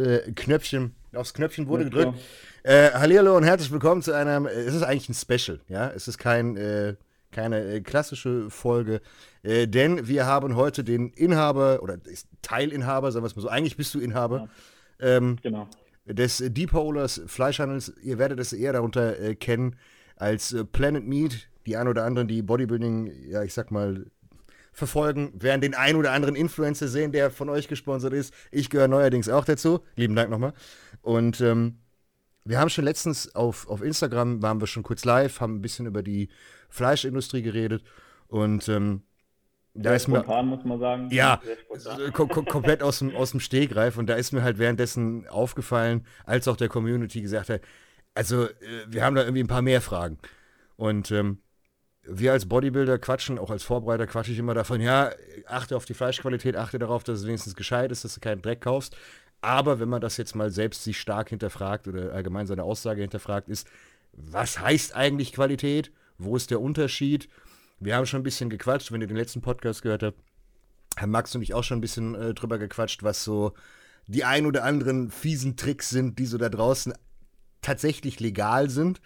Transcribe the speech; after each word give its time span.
äh, 0.00 0.32
Knöpfchen, 0.32 0.94
aufs 1.14 1.34
Knöpfchen 1.34 1.68
wurde 1.68 1.84
ja, 1.84 1.88
gedrückt. 1.90 2.18
Äh, 2.62 2.90
Hallihallo 2.92 3.36
und 3.36 3.44
herzlich 3.44 3.70
willkommen 3.70 4.02
zu 4.02 4.12
einem, 4.12 4.46
äh, 4.46 4.50
es 4.50 4.74
ist 4.74 4.82
eigentlich 4.82 5.08
ein 5.08 5.14
Special, 5.14 5.60
ja, 5.68 5.90
es 5.90 6.08
ist 6.08 6.18
kein, 6.18 6.56
äh, 6.56 6.96
keine 7.30 7.62
äh, 7.62 7.80
klassische 7.80 8.50
Folge, 8.50 9.00
äh, 9.42 9.66
denn 9.68 10.08
wir 10.08 10.26
haben 10.26 10.56
heute 10.56 10.82
den 10.84 11.10
Inhaber 11.10 11.82
oder 11.82 11.98
Teilinhaber, 12.42 13.12
sagen 13.12 13.24
wir 13.24 13.28
es 13.28 13.36
mal 13.36 13.42
so, 13.42 13.48
eigentlich 13.48 13.76
bist 13.76 13.94
du 13.94 14.00
Inhaber. 14.00 14.48
Ja. 15.00 15.16
Ähm, 15.16 15.38
genau. 15.42 15.68
Des 16.06 16.42
Deep 16.44 16.72
Holers 16.72 17.20
Fleischhandels, 17.26 17.92
ihr 18.02 18.18
werdet 18.18 18.40
es 18.40 18.52
eher 18.52 18.72
darunter 18.72 19.18
äh, 19.20 19.34
kennen 19.36 19.76
als 20.16 20.56
Planet 20.72 21.06
Meat. 21.06 21.48
Die 21.66 21.76
ein 21.76 21.88
oder 21.88 22.04
anderen, 22.04 22.26
die 22.26 22.42
Bodybuilding, 22.42 23.12
ja, 23.28 23.42
ich 23.42 23.52
sag 23.52 23.70
mal, 23.70 24.06
verfolgen, 24.72 25.32
werden 25.34 25.60
den 25.60 25.74
ein 25.74 25.96
oder 25.96 26.12
anderen 26.12 26.36
Influencer 26.36 26.88
sehen, 26.88 27.12
der 27.12 27.30
von 27.30 27.48
euch 27.48 27.68
gesponsert 27.68 28.12
ist. 28.12 28.32
Ich 28.50 28.70
gehöre 28.70 28.88
neuerdings 28.88 29.28
auch 29.28 29.44
dazu. 29.44 29.80
Lieben 29.96 30.16
Dank 30.16 30.30
nochmal. 30.30 30.52
Und 31.02 31.40
ähm, 31.40 31.78
wir 32.44 32.58
haben 32.58 32.70
schon 32.70 32.84
letztens 32.84 33.34
auf, 33.34 33.68
auf 33.68 33.82
Instagram, 33.82 34.42
waren 34.42 34.60
wir 34.60 34.66
schon 34.66 34.82
kurz 34.82 35.04
live, 35.04 35.40
haben 35.40 35.56
ein 35.56 35.62
bisschen 35.62 35.86
über 35.86 36.02
die 36.02 36.28
Fleischindustrie 36.68 37.42
geredet 37.42 37.82
und 38.28 38.68
ähm, 38.68 39.02
da 39.74 39.94
ist 39.94 40.08
mir, 40.08 40.24
muss 40.42 40.64
man 40.64 40.80
sagen. 40.80 41.08
Ja, 41.10 41.40
kom 42.12 42.28
kom 42.28 42.44
komplett 42.44 42.82
aus 42.82 42.98
dem, 42.98 43.14
aus 43.14 43.30
dem 43.30 43.40
Stehgreif. 43.40 43.98
Und 43.98 44.08
da 44.08 44.14
ist 44.14 44.32
mir 44.32 44.42
halt 44.42 44.58
währenddessen 44.58 45.28
aufgefallen, 45.28 46.06
als 46.24 46.48
auch 46.48 46.56
der 46.56 46.68
Community 46.68 47.20
gesagt 47.20 47.50
hat, 47.50 47.60
also 48.14 48.46
äh, 48.46 48.50
wir 48.88 49.04
haben 49.04 49.14
da 49.14 49.22
irgendwie 49.22 49.42
ein 49.44 49.48
paar 49.48 49.62
mehr 49.62 49.80
Fragen. 49.80 50.18
Und 50.76 51.10
ähm, 51.12 51.38
wir 52.02 52.32
als 52.32 52.46
Bodybuilder 52.46 52.98
quatschen, 52.98 53.38
auch 53.38 53.50
als 53.50 53.62
Vorbereiter 53.62 54.06
quatsche 54.06 54.32
ich 54.32 54.38
immer 54.38 54.54
davon, 54.54 54.80
ja, 54.80 55.10
achte 55.46 55.76
auf 55.76 55.84
die 55.84 55.94
Fleischqualität, 55.94 56.56
achte 56.56 56.78
darauf, 56.78 57.04
dass 57.04 57.20
es 57.20 57.26
wenigstens 57.26 57.54
gescheit 57.54 57.92
ist, 57.92 58.04
dass 58.04 58.14
du 58.14 58.20
keinen 58.20 58.42
Dreck 58.42 58.62
kaufst. 58.62 58.96
Aber 59.42 59.80
wenn 59.80 59.88
man 59.88 60.00
das 60.00 60.16
jetzt 60.16 60.34
mal 60.34 60.50
selbst 60.50 60.84
sich 60.84 61.00
stark 61.00 61.30
hinterfragt 61.30 61.88
oder 61.88 62.12
allgemein 62.12 62.46
seine 62.46 62.62
Aussage 62.62 63.02
hinterfragt, 63.02 63.48
ist, 63.48 63.66
was 64.12 64.60
heißt 64.60 64.94
eigentlich 64.94 65.32
Qualität? 65.32 65.92
Wo 66.18 66.36
ist 66.36 66.50
der 66.50 66.60
Unterschied? 66.60 67.28
Wir 67.78 67.96
haben 67.96 68.06
schon 68.06 68.20
ein 68.20 68.24
bisschen 68.24 68.50
gequatscht, 68.50 68.92
wenn 68.92 69.00
ihr 69.00 69.06
den 69.06 69.16
letzten 69.16 69.40
Podcast 69.40 69.82
gehört 69.82 70.02
habt, 70.02 70.18
haben 70.98 71.10
Max 71.10 71.34
und 71.34 71.42
ich 71.42 71.54
auch 71.54 71.64
schon 71.64 71.78
ein 71.78 71.82
bisschen 71.82 72.14
äh, 72.14 72.34
drüber 72.34 72.58
gequatscht, 72.58 73.02
was 73.02 73.24
so 73.24 73.54
die 74.06 74.24
ein 74.24 74.44
oder 74.44 74.64
anderen 74.64 75.10
fiesen 75.10 75.56
Tricks 75.56 75.88
sind, 75.88 76.18
die 76.18 76.26
so 76.26 76.36
da 76.36 76.48
draußen 76.48 76.92
tatsächlich 77.62 78.20
legal 78.20 78.68
sind 78.68 79.00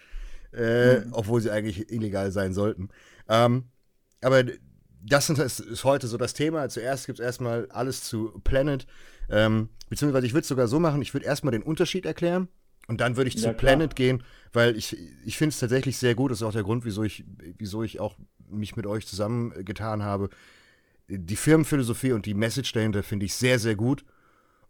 äh, 0.55 0.99
mhm. 0.99 1.13
obwohl 1.13 1.41
sie 1.41 1.51
eigentlich 1.51 1.91
illegal 1.91 2.31
sein 2.31 2.53
sollten. 2.53 2.89
Ähm, 3.27 3.65
aber 4.21 4.43
das 5.01 5.29
ist 5.29 5.83
heute 5.83 6.07
so 6.07 6.17
das 6.17 6.33
Thema. 6.33 6.67
Zuerst 6.69 7.05
gibt 7.05 7.19
es 7.19 7.25
erstmal 7.25 7.67
alles 7.69 8.03
zu 8.03 8.39
Planet. 8.43 8.87
Ähm, 9.29 9.69
beziehungsweise 9.89 10.25
ich 10.25 10.33
würde 10.33 10.41
es 10.41 10.47
sogar 10.47 10.67
so 10.67 10.79
machen, 10.79 11.01
ich 11.01 11.13
würde 11.13 11.25
erstmal 11.25 11.51
den 11.51 11.63
Unterschied 11.63 12.05
erklären 12.05 12.47
und 12.87 13.01
dann 13.01 13.17
würde 13.17 13.29
ich 13.29 13.35
ja, 13.35 13.51
zu 13.51 13.53
Planet 13.53 13.95
gehen, 13.95 14.23
weil 14.53 14.75
ich, 14.77 14.97
ich 15.25 15.37
finde 15.37 15.53
es 15.53 15.59
tatsächlich 15.59 15.97
sehr 15.97 16.15
gut. 16.15 16.31
Das 16.31 16.39
ist 16.39 16.43
auch 16.43 16.51
der 16.51 16.63
Grund, 16.63 16.85
wieso 16.85 17.03
ich, 17.03 17.23
wieso 17.57 17.83
ich 17.83 17.99
auch 17.99 18.15
mich 18.47 18.75
mit 18.75 18.85
euch 18.85 19.07
zusammengetan 19.07 20.03
habe. 20.03 20.29
Die 21.07 21.35
Firmenphilosophie 21.35 22.11
und 22.11 22.25
die 22.25 22.33
Message 22.33 22.71
dahinter 22.73 23.03
finde 23.03 23.25
ich 23.25 23.35
sehr, 23.35 23.59
sehr 23.59 23.75
gut. 23.75 24.05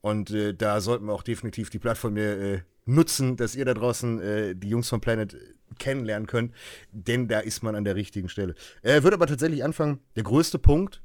Und 0.02 0.32
äh, 0.32 0.54
da 0.54 0.82
sollten 0.82 1.06
wir 1.08 1.14
auch 1.14 1.24
definitiv 1.24 1.70
die 1.70 1.80
Plattform 1.80 2.16
äh, 2.18 2.62
nutzen, 2.86 3.36
dass 3.36 3.56
ihr 3.56 3.66
da 3.66 3.74
draußen 3.74 4.22
äh, 4.22 4.56
die 4.56 4.70
Jungs 4.70 4.90
von 4.90 5.02
Planet 5.02 5.36
kennenlernen 5.80 6.28
könnt, 6.28 6.54
denn 6.92 7.28
da 7.28 7.40
ist 7.40 7.64
man 7.64 7.76
an 7.76 7.84
der 7.84 7.96
richtigen 7.96 8.30
Stelle. 8.30 8.56
Er 8.82 9.04
wird 9.04 9.14
aber 9.14 9.28
tatsächlich 9.28 9.64
anfangen, 9.64 10.00
der 10.16 10.24
größte 10.24 10.60
Punkt, 10.60 11.02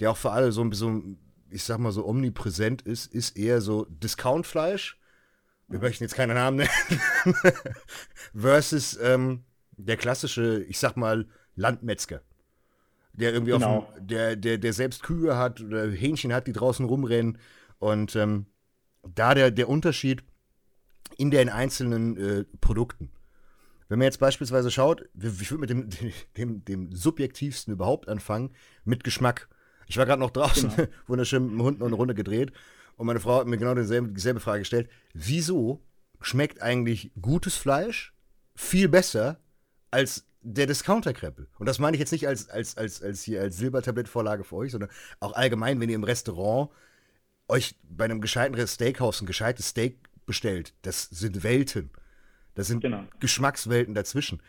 der 0.00 0.10
auch 0.10 0.16
für 0.16 0.30
alle 0.30 0.52
so, 0.52 0.70
so 0.72 1.02
ich 1.50 1.64
sag 1.64 1.78
mal 1.78 1.92
so 1.92 2.06
omnipräsent 2.06 2.82
ist, 2.82 3.12
ist 3.12 3.36
eher 3.36 3.60
so 3.60 3.86
Discount-Fleisch. 3.86 4.98
Wir 5.66 5.80
möchten 5.80 6.04
jetzt 6.04 6.14
keine 6.14 6.34
Namen 6.34 6.58
nennen. 6.58 7.34
versus 8.34 8.98
ähm, 9.02 9.44
der 9.76 9.96
klassische, 9.96 10.62
ich 10.64 10.78
sag 10.78 10.96
mal, 10.96 11.26
Landmetzger. 11.56 12.22
Der 13.12 13.32
irgendwie 13.32 13.52
genau. 13.52 13.78
auf 13.78 13.94
dem, 13.94 14.06
der, 14.06 14.36
der, 14.36 14.58
der 14.58 14.72
selbst 14.72 15.02
Kühe 15.02 15.36
hat 15.36 15.60
oder 15.60 15.90
Hähnchen 15.90 16.32
hat, 16.32 16.46
die 16.46 16.52
draußen 16.52 16.86
rumrennen. 16.86 17.38
Und 17.78 18.14
ähm, 18.16 18.46
da 19.02 19.34
der, 19.34 19.50
der 19.50 19.68
Unterschied 19.68 20.22
in 21.18 21.30
den 21.30 21.50
einzelnen 21.50 22.16
äh, 22.16 22.44
Produkten. 22.62 23.10
Wenn 23.88 23.98
man 23.98 24.06
jetzt 24.06 24.20
beispielsweise 24.20 24.70
schaut, 24.70 25.04
ich 25.14 25.50
würde 25.50 25.60
mit 25.60 25.70
dem, 26.00 26.12
dem, 26.36 26.64
dem 26.64 26.92
subjektivsten 26.92 27.74
überhaupt 27.74 28.08
anfangen, 28.08 28.54
mit 28.84 29.04
Geschmack. 29.04 29.48
Ich 29.86 29.98
war 29.98 30.06
gerade 30.06 30.20
noch 30.20 30.30
draußen, 30.30 30.70
genau. 30.74 30.88
wunderschön 31.06 31.44
mit 31.44 31.52
dem 31.52 31.62
Hund 31.62 31.78
noch 31.80 31.86
eine 31.86 31.96
Runde 31.96 32.14
gedreht 32.14 32.52
und 32.98 33.06
meine 33.06 33.20
Frau 33.20 33.38
hat 33.38 33.46
mir 33.46 33.58
genau 33.58 33.74
dieselbe, 33.74 34.08
dieselbe 34.08 34.40
Frage 34.40 34.60
gestellt. 34.60 34.90
Wieso 35.14 35.82
schmeckt 36.20 36.60
eigentlich 36.60 37.12
gutes 37.20 37.54
Fleisch 37.54 38.12
viel 38.56 38.88
besser 38.88 39.38
als 39.90 40.26
der 40.42 40.66
Discounter-Kreppel? 40.66 41.48
Und 41.58 41.66
das 41.66 41.78
meine 41.78 41.96
ich 41.96 42.00
jetzt 42.00 42.10
nicht 42.10 42.26
als, 42.26 42.50
als, 42.50 42.76
als, 42.76 43.00
als 43.00 43.22
hier 43.22 43.40
als 43.40 43.56
Silbertablettvorlage 43.56 44.42
für 44.42 44.56
euch, 44.56 44.72
sondern 44.72 44.90
auch 45.20 45.32
allgemein, 45.32 45.80
wenn 45.80 45.88
ihr 45.88 45.94
im 45.94 46.04
Restaurant 46.04 46.70
euch 47.46 47.76
bei 47.82 48.04
einem 48.04 48.20
gescheiten 48.20 48.66
Steakhouse 48.66 49.22
ein 49.22 49.26
gescheites 49.26 49.68
Steak 49.68 50.07
bestellt. 50.28 50.74
Das 50.82 51.10
sind 51.10 51.42
Welten. 51.42 51.90
Da 52.54 52.62
sind 52.62 52.82
genau. 52.82 53.02
Geschmackswelten 53.18 53.94
dazwischen. 53.94 54.40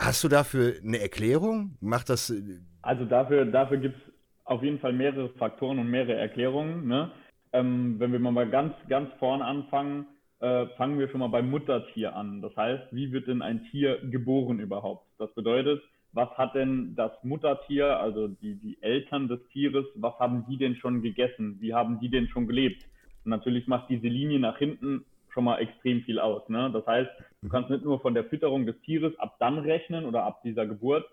Hast 0.00 0.24
du 0.24 0.28
dafür 0.28 0.74
eine 0.84 0.98
Erklärung? 0.98 1.76
Macht 1.80 2.08
das. 2.08 2.30
Äh, 2.30 2.60
also 2.82 3.04
dafür, 3.04 3.44
dafür 3.44 3.78
gibt 3.78 3.96
es 3.96 4.12
auf 4.44 4.62
jeden 4.62 4.80
Fall 4.80 4.92
mehrere 4.92 5.28
Faktoren 5.30 5.78
und 5.78 5.88
mehrere 5.88 6.14
Erklärungen. 6.14 6.88
Ne? 6.88 7.12
Ähm, 7.52 7.96
wenn 7.98 8.12
wir 8.12 8.18
mal 8.18 8.48
ganz, 8.48 8.74
ganz 8.88 9.10
vorne 9.18 9.44
anfangen, 9.44 10.06
äh, 10.40 10.66
fangen 10.76 10.98
wir 10.98 11.08
schon 11.08 11.20
mal 11.20 11.28
beim 11.28 11.50
Muttertier 11.50 12.14
an. 12.14 12.42
Das 12.42 12.56
heißt, 12.56 12.92
wie 12.92 13.12
wird 13.12 13.26
denn 13.26 13.42
ein 13.42 13.64
Tier 13.70 13.98
geboren 14.08 14.60
überhaupt? 14.60 15.06
Das 15.18 15.32
bedeutet, 15.34 15.82
was 16.12 16.30
hat 16.38 16.54
denn 16.54 16.94
das 16.94 17.12
Muttertier, 17.22 17.98
also 17.98 18.28
die, 18.28 18.54
die 18.54 18.78
Eltern 18.80 19.28
des 19.28 19.40
Tieres, 19.52 19.84
was 19.94 20.18
haben 20.18 20.46
die 20.48 20.56
denn 20.56 20.76
schon 20.76 21.02
gegessen? 21.02 21.58
Wie 21.60 21.74
haben 21.74 22.00
die 22.00 22.08
denn 22.08 22.28
schon 22.28 22.46
gelebt? 22.46 22.84
Und 23.24 23.30
natürlich 23.30 23.66
macht 23.66 23.90
diese 23.90 24.06
Linie 24.06 24.38
nach 24.38 24.58
hinten 24.58 25.04
schon 25.32 25.44
mal 25.44 25.58
extrem 25.58 26.02
viel 26.02 26.18
aus. 26.18 26.48
Ne? 26.48 26.70
Das 26.72 26.86
heißt, 26.86 27.10
du 27.42 27.46
mhm. 27.46 27.50
kannst 27.50 27.70
nicht 27.70 27.84
nur 27.84 28.00
von 28.00 28.14
der 28.14 28.24
Fütterung 28.24 28.66
des 28.66 28.80
Tieres 28.82 29.18
ab 29.18 29.36
dann 29.38 29.58
rechnen 29.58 30.04
oder 30.04 30.24
ab 30.24 30.42
dieser 30.42 30.66
Geburt, 30.66 31.06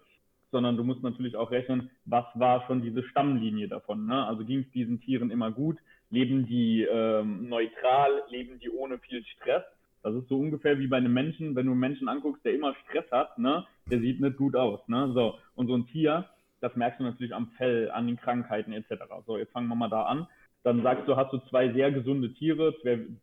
sondern 0.51 0.77
du 0.77 0.83
musst 0.83 1.03
natürlich 1.03 1.35
auch 1.35 1.51
rechnen, 1.51 1.89
was 2.05 2.25
war 2.35 2.65
schon 2.67 2.81
diese 2.81 3.03
Stammlinie 3.03 3.67
davon. 3.67 4.05
Ne? 4.05 4.25
Also 4.25 4.45
ging 4.45 4.61
es 4.61 4.71
diesen 4.71 5.01
Tieren 5.01 5.31
immer 5.31 5.51
gut, 5.51 5.77
leben 6.09 6.45
die 6.45 6.83
ähm, 6.83 7.49
neutral, 7.49 8.23
leben 8.29 8.59
die 8.59 8.69
ohne 8.69 8.97
viel 8.99 9.23
Stress. 9.25 9.63
Das 10.03 10.13
ist 10.13 10.29
so 10.29 10.39
ungefähr 10.39 10.77
wie 10.79 10.87
bei 10.87 10.97
einem 10.97 11.13
Menschen, 11.13 11.55
wenn 11.55 11.65
du 11.65 11.71
einen 11.71 11.79
Menschen 11.79 12.07
anguckst, 12.07 12.45
der 12.45 12.53
immer 12.53 12.75
Stress 12.85 13.11
hat, 13.11 13.37
ne? 13.39 13.65
der 13.89 13.99
sieht 13.99 14.21
nicht 14.21 14.37
gut 14.37 14.55
aus. 14.55 14.79
Ne? 14.87 15.11
So. 15.13 15.39
Und 15.55 15.67
so 15.67 15.75
ein 15.75 15.87
Tier, 15.87 16.29
das 16.61 16.75
merkst 16.75 16.99
du 16.99 17.03
natürlich 17.03 17.33
am 17.33 17.47
Fell, 17.57 17.91
an 17.91 18.07
den 18.07 18.17
Krankheiten 18.17 18.71
etc. 18.71 18.93
So, 19.25 19.37
jetzt 19.37 19.51
fangen 19.51 19.67
wir 19.67 19.75
mal 19.75 19.89
da 19.89 20.03
an 20.03 20.27
dann 20.65 20.81
sagst 20.81 21.07
du, 21.07 21.15
hast 21.15 21.31
du 21.31 21.37
zwei 21.49 21.71
sehr 21.73 21.91
gesunde 21.91 22.33
Tiere, 22.33 22.73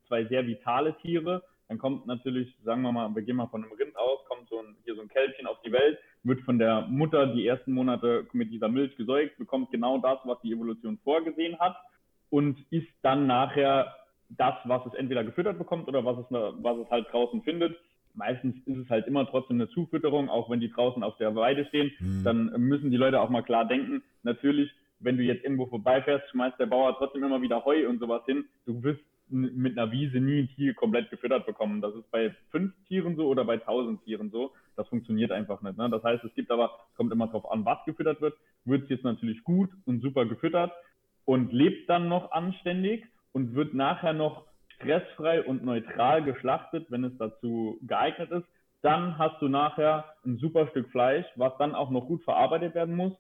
zwei, 0.07 0.25
sehr 0.27 0.47
vitale 0.47 0.97
Tiere. 0.99 1.43
Dann 1.69 1.77
kommt 1.77 2.07
natürlich, 2.07 2.55
sagen 2.63 2.83
wir 2.83 2.93
mal, 2.93 3.13
wir 3.17 3.23
gehen 3.23 3.35
mal 3.35 3.49
von 3.49 3.65
einem 3.65 3.73
Rind 3.73 3.97
aus, 3.97 4.21
kommt 4.29 4.49
so 4.49 4.61
ein, 4.61 4.77
hier 4.85 4.95
so 4.95 5.03
ein 5.03 5.09
Kälbchen 5.09 5.49
auf 5.49 5.61
die 5.67 5.73
Welt, 5.73 5.99
wird 6.23 6.41
von 6.43 6.61
der 6.61 6.83
Mutter 6.83 7.27
die 7.27 7.45
ersten 7.45 7.73
Monate 7.73 8.29
mit 8.33 8.53
dieser 8.53 8.69
Milch 8.69 8.97
gesäugt, 8.97 9.39
bekommt 9.39 9.73
genau 9.73 9.99
das, 9.99 10.21
was 10.23 10.41
die 10.43 10.53
Evolution 10.53 10.99
vorgesehen 11.03 11.59
hat 11.59 11.77
und 12.31 12.61
ist 12.71 12.87
dann 13.03 13.27
nachher 13.27 13.93
das, 14.29 14.55
was 14.65 14.87
es 14.87 14.95
entweder 14.95 15.25
gefüttert 15.25 15.59
bekommt 15.59 15.89
oder 15.89 16.05
was 16.05 16.19
es, 16.19 16.27
was 16.31 16.79
es 16.79 16.91
halt 16.91 17.09
draußen 17.11 17.43
findet. 17.43 17.77
Meistens 18.15 18.55
ist 18.67 18.77
es 18.77 18.89
halt 18.89 19.09
immer 19.09 19.27
trotzdem 19.27 19.57
eine 19.57 19.69
Zufütterung, 19.71 20.29
auch 20.29 20.49
wenn 20.49 20.61
die 20.61 20.71
draußen 20.71 21.03
auf 21.03 21.17
der 21.17 21.35
Weide 21.35 21.65
stehen. 21.65 21.91
Mhm. 21.99 22.23
Dann 22.23 22.53
müssen 22.61 22.93
die 22.93 22.97
Leute 22.97 23.21
auch 23.21 23.31
mal 23.31 23.43
klar 23.43 23.65
denken, 23.65 24.05
natürlich 24.23 24.71
wenn 25.03 25.17
du 25.17 25.23
jetzt 25.23 25.45
irgendwo 25.45 25.67
vorbeifährst, 25.67 26.31
schmeißt 26.31 26.59
der 26.59 26.67
Bauer 26.67 26.97
trotzdem 26.97 27.25
immer 27.25 27.43
wieder 27.43 27.65
Heu 27.65 27.89
und 27.89 27.99
sowas 27.99 28.23
hin. 28.27 28.45
Du 28.67 28.83
wirst 28.83 29.03
mit 29.29 29.79
einer 29.79 29.91
Wiese 29.91 30.19
nie 30.19 30.41
ein 30.41 30.49
Tier 30.49 30.75
komplett 30.75 31.11
gefüttert 31.11 31.47
bekommen. 31.47 31.81
Das 31.81 31.95
ist 31.95 32.11
bei 32.11 32.35
fünf 32.51 32.73
Tieren 32.87 33.17
so 33.17 33.27
oder 33.29 33.45
bei 33.45 33.57
tausend 33.57 34.05
Tieren 34.05 34.31
so. 34.31 34.53
Das 34.77 34.87
funktioniert 34.89 35.33
einfach 35.33 35.63
nicht. 35.63 35.79
Ne? 35.79 35.89
Das 35.91 36.03
heißt, 36.03 36.23
es 36.25 36.35
gibt 36.35 36.51
aber, 36.51 36.71
kommt 36.97 37.13
immer 37.13 37.27
darauf 37.27 37.51
an, 37.51 37.65
was 37.65 37.79
gefüttert 37.87 38.21
wird. 38.21 38.35
Wird 38.65 38.85
es 38.85 38.91
jetzt 38.91 39.05
natürlich 39.05 39.43
gut 39.43 39.71
und 39.87 40.03
super 40.03 40.27
gefüttert 40.27 40.73
und 41.25 41.53
lebt 41.53 41.89
dann 41.89 42.09
noch 42.09 42.33
anständig 42.33 43.07
und 43.33 43.55
wird 43.55 43.75
nachher 43.75 44.13
noch 44.13 44.47
stressfrei 44.77 45.43
und 45.43 45.65
neutral 45.65 46.23
geschlachtet, 46.23 46.91
wenn 46.91 47.05
es 47.05 47.17
dazu 47.17 47.79
geeignet 47.83 48.31
ist. 48.31 48.47
Dann 48.83 49.17
hast 49.17 49.41
du 49.41 49.49
nachher 49.49 50.05
ein 50.27 50.39
super 50.39 50.67
Stück 50.69 50.91
Fleisch, 50.91 51.27
was 51.37 51.57
dann 51.59 51.75
auch 51.75 51.91
noch 51.91 52.07
gut 52.07 52.23
verarbeitet 52.25 52.75
werden 52.75 52.97
muss 52.97 53.13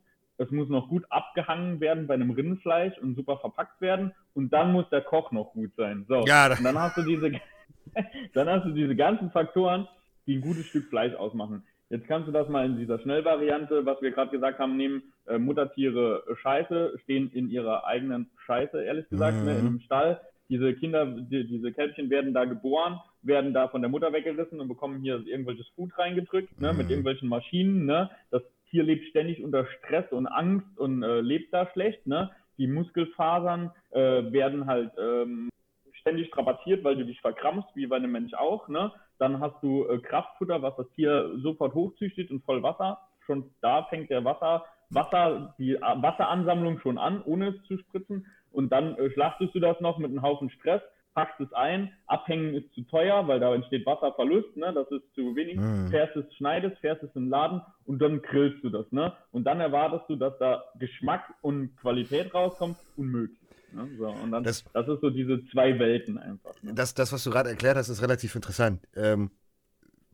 das 0.43 0.51
muss 0.51 0.69
noch 0.69 0.89
gut 0.89 1.05
abgehangen 1.09 1.79
werden 1.79 2.09
bei 2.09 2.15
einem 2.15 2.33
Rindfleisch 2.33 2.99
und 2.99 3.15
super 3.15 3.39
verpackt 3.39 3.81
werden. 3.81 4.13
Und 4.35 4.53
dann 4.53 4.73
muss 4.73 4.89
der 4.91 5.01
Koch 5.01 5.31
noch 5.31 5.53
gut 5.53 5.71
sein. 5.77 6.05
So. 6.09 6.25
Ja, 6.27 6.51
und 6.51 6.65
dann 6.65 6.77
hast 6.77 6.97
du 6.97 7.03
diese, 7.03 7.31
dann 8.35 8.49
hast 8.49 8.67
du 8.67 8.73
diese 8.73 8.97
ganzen 8.97 9.31
Faktoren, 9.31 9.87
die 10.27 10.35
ein 10.35 10.41
gutes 10.41 10.67
Stück 10.67 10.89
Fleisch 10.89 11.15
ausmachen. 11.15 11.63
Jetzt 11.91 12.09
kannst 12.09 12.27
du 12.27 12.33
das 12.33 12.49
mal 12.49 12.67
in 12.67 12.77
dieser 12.77 12.99
Schnellvariante, 12.99 13.87
was 13.87 14.03
wir 14.03 14.11
gerade 14.11 14.33
gesagt 14.33 14.59
haben, 14.59 14.77
nehmen. 14.77 15.13
Äh, 15.29 15.39
Muttertiere 15.39 16.25
Scheiße, 16.43 16.99
stehen 17.05 17.31
in 17.31 17.49
ihrer 17.49 17.87
eigenen 17.87 18.29
Scheiße, 18.45 18.83
ehrlich 18.83 19.09
gesagt, 19.11 19.37
mhm. 19.39 19.45
ne, 19.45 19.53
in 19.53 19.67
einem 19.67 19.81
Stall. 19.81 20.21
Diese 20.49 20.75
Kinder, 20.75 21.07
die, 21.07 21.47
diese 21.47 21.71
Kälbchen 21.71 22.11
werden 22.11 22.35
da 22.35 22.47
geboren, 22.47 22.99
werden 23.23 23.55
da 23.55 23.69
von 23.69 23.81
der 23.81 23.91
Mutter 23.91 24.13
weggerissen 24.13 24.59
und 24.59 24.67
bekommen 24.67 25.01
hier 25.03 25.23
irgendwelches 25.25 25.69
Food 25.77 25.97
reingedrückt, 25.97 26.61
ne, 26.61 26.73
mhm. 26.73 26.79
mit 26.79 26.91
irgendwelchen 26.91 27.29
Maschinen. 27.29 27.87
Ne? 27.87 28.11
Das 28.33 28.43
Tier 28.73 28.83
lebt 28.83 29.07
ständig 29.09 29.45
unter 29.45 29.67
Stress 29.67 30.11
und 30.11 30.27
Angst 30.27 30.79
und 30.79 31.03
äh, 31.03 31.21
lebt 31.21 31.53
da 31.53 31.69
schlecht. 31.73 32.07
Ne? 32.07 32.31
Die 32.57 32.67
Muskelfasern 32.67 33.71
äh, 33.91 34.33
werden 34.33 34.67
halt 34.67 34.93
ähm, 34.99 35.51
ständig 35.93 36.29
strapaziert, 36.29 36.83
weil 36.83 36.97
du 36.97 37.05
dich 37.05 37.21
verkrampfst, 37.21 37.77
wie 37.77 37.87
bei 37.87 37.97
einem 37.97 38.13
Mensch 38.13 38.33
auch. 38.33 38.69
Ne? 38.69 38.91
Dann 39.19 39.41
hast 39.41 39.63
du 39.63 39.87
äh, 39.87 39.99
Kraftfutter, 39.99 40.63
was 40.63 40.75
das 40.77 40.89
Tier 40.97 41.33
sofort 41.37 41.75
hochzüchtet 41.75 42.31
und 42.31 42.45
voll 42.45 42.63
Wasser. 42.63 42.99
Schon 43.27 43.51
da 43.61 43.85
fängt 43.85 44.11
der 44.11 44.25
Wasser, 44.25 44.65
Wasser, 44.89 45.55
die 45.59 45.75
Wasseransammlung 45.75 46.81
schon 46.81 46.99
an, 46.99 47.23
ohne 47.23 47.49
es 47.49 47.63
zu 47.65 47.77
spritzen. 47.77 48.27
Und 48.53 48.73
dann 48.73 48.97
äh, 48.97 49.11
schlachtest 49.11 49.55
du 49.55 49.61
das 49.61 49.81
noch 49.81 49.99
mit 49.99 50.11
einem 50.11 50.23
Haufen 50.23 50.49
Stress, 50.49 50.83
packst 51.15 51.41
es 51.41 51.53
ein, 51.53 51.93
abhängen 52.07 52.55
ist 52.55 52.73
zu 52.75 52.83
teuer, 52.83 53.27
weil 53.29 53.41
da 53.41 53.55
entsteht 53.55 53.85
Wasserverlust, 53.87 54.57
ne? 54.57 54.73
das 54.73 54.91
ist 54.91 55.03
zu 55.15 55.37
wenig, 55.37 55.57
mhm. 55.57 55.89
fährst 55.89 56.17
es, 56.17 56.25
schneidest, 56.37 56.79
fährst 56.79 57.03
es 57.03 57.15
im 57.15 57.29
Laden 57.29 57.61
und 57.85 58.01
dann 58.01 58.23
grillst 58.23 58.63
du 58.65 58.71
das. 58.71 58.91
Ne? 58.91 59.13
Und 59.31 59.45
dann 59.45 59.61
erwartest 59.61 60.09
du, 60.09 60.17
dass 60.17 60.37
da 60.39 60.65
Geschmack 60.79 61.23
und 61.43 61.77
Qualität 61.77 62.33
rauskommt, 62.35 62.77
unmöglich. 62.97 63.39
Ne? 63.73 63.89
So, 63.99 64.09
und 64.09 64.33
dann, 64.33 64.45
das, 64.45 64.65
das 64.73 64.89
ist 64.89 65.01
so 65.01 65.11
diese 65.11 65.45
zwei 65.47 65.79
Welten 65.79 66.19
einfach. 66.19 66.55
Ne? 66.63 66.75
Das, 66.75 66.95
das, 66.95 67.13
was 67.13 67.25
du 67.25 67.31
gerade 67.31 67.51
erklärt 67.51 67.77
hast, 67.77 67.89
ist 67.89 68.03
relativ 68.03 68.35
interessant. 68.35 68.81
Ähm, 68.97 69.31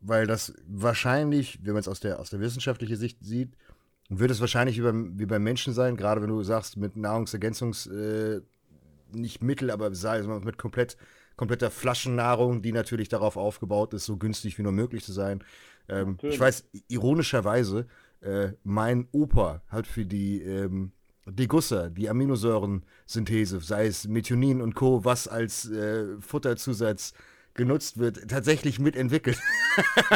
weil 0.01 0.27
das 0.27 0.53
wahrscheinlich, 0.65 1.59
wenn 1.63 1.73
man 1.73 1.81
es 1.81 1.87
aus 1.87 1.99
der, 1.99 2.19
aus 2.19 2.29
der 2.29 2.39
wissenschaftlichen 2.39 2.95
Sicht 2.95 3.19
sieht, 3.21 3.55
wird 4.09 4.31
es 4.31 4.41
wahrscheinlich 4.41 4.77
wie 4.77 4.83
beim, 4.83 5.19
wie 5.19 5.25
beim 5.25 5.43
Menschen 5.43 5.73
sein, 5.73 5.95
gerade 5.95 6.21
wenn 6.21 6.29
du 6.29 6.41
sagst, 6.41 6.77
mit 6.77 6.95
Nahrungsergänzungs, 6.95 7.87
äh, 7.87 8.41
nicht 9.13 9.43
Mittel, 9.43 9.71
aber 9.71 9.93
sei 9.93 10.19
es 10.19 10.27
mal 10.27 10.39
mit 10.39 10.57
komplett, 10.57 10.97
kompletter 11.35 11.71
Flaschennahrung, 11.71 12.61
die 12.61 12.71
natürlich 12.71 13.09
darauf 13.09 13.37
aufgebaut 13.37 13.93
ist, 13.93 14.05
so 14.05 14.17
günstig 14.17 14.57
wie 14.57 14.63
nur 14.63 14.71
möglich 14.71 15.03
zu 15.03 15.13
sein. 15.13 15.43
Ähm, 15.87 16.17
ich 16.21 16.39
weiß, 16.39 16.69
ironischerweise, 16.87 17.87
äh, 18.21 18.49
mein 18.63 19.07
Opa 19.11 19.61
hat 19.67 19.87
für 19.87 20.05
die 20.05 20.41
ähm, 20.41 20.91
Degussa, 21.25 21.89
die 21.89 22.09
Aminosäurensynthese, 22.09 23.59
sei 23.61 23.87
es 23.87 24.07
Methionin 24.07 24.61
und 24.61 24.75
Co., 24.75 25.05
was 25.05 25.27
als 25.27 25.69
äh, 25.69 26.19
Futterzusatz 26.19 27.13
genutzt 27.53 27.97
wird, 27.97 28.29
tatsächlich 28.29 28.79
mitentwickelt. 28.79 29.37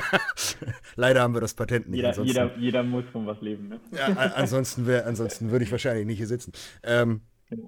Leider 0.95 1.21
haben 1.21 1.33
wir 1.33 1.41
das 1.41 1.53
Patent 1.53 1.89
nicht. 1.89 1.97
Jeder, 1.97 2.23
jeder, 2.23 2.57
jeder, 2.57 2.83
muss 2.83 3.03
von 3.11 3.27
was 3.27 3.41
leben. 3.41 3.69
Ne? 3.69 3.79
ja, 3.91 4.07
ansonsten, 4.35 4.87
wär, 4.87 5.05
ansonsten 5.05 5.51
würde 5.51 5.65
ich 5.65 5.71
wahrscheinlich 5.71 6.05
nicht 6.05 6.17
hier 6.17 6.27
sitzen. 6.27 6.53
Ähm, 6.83 7.21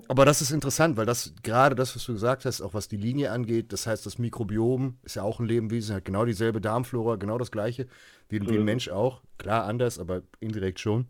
aber 0.08 0.26
das 0.26 0.42
ist 0.42 0.52
interessant, 0.52 0.98
weil 0.98 1.06
das 1.06 1.34
gerade 1.44 1.76
das, 1.76 1.96
was 1.96 2.06
du 2.06 2.14
gesagt 2.14 2.46
hast, 2.46 2.62
auch 2.62 2.74
was 2.74 2.88
die 2.88 2.98
Linie 2.98 3.32
angeht, 3.32 3.74
das 3.74 3.88
heißt, 3.88 4.06
das 4.06 4.18
Mikrobiom 4.18 4.98
ist 5.04 5.16
ja 5.16 5.24
auch 5.24 5.40
ein 5.40 5.46
Lebewesen, 5.46 5.96
hat 5.96 6.06
genau 6.06 6.26
dieselbe 6.26 6.62
Darmflora, 6.62 7.16
genau 7.16 7.38
das 7.38 7.52
gleiche, 7.52 7.88
wie, 8.30 8.42
wie 8.42 8.58
ein 8.58 8.66
Mensch 8.66 8.90
auch. 8.90 9.22
Klar 9.38 9.66
anders, 9.66 10.00
aber 10.00 10.22
indirekt 10.40 10.80
schon. 10.80 11.08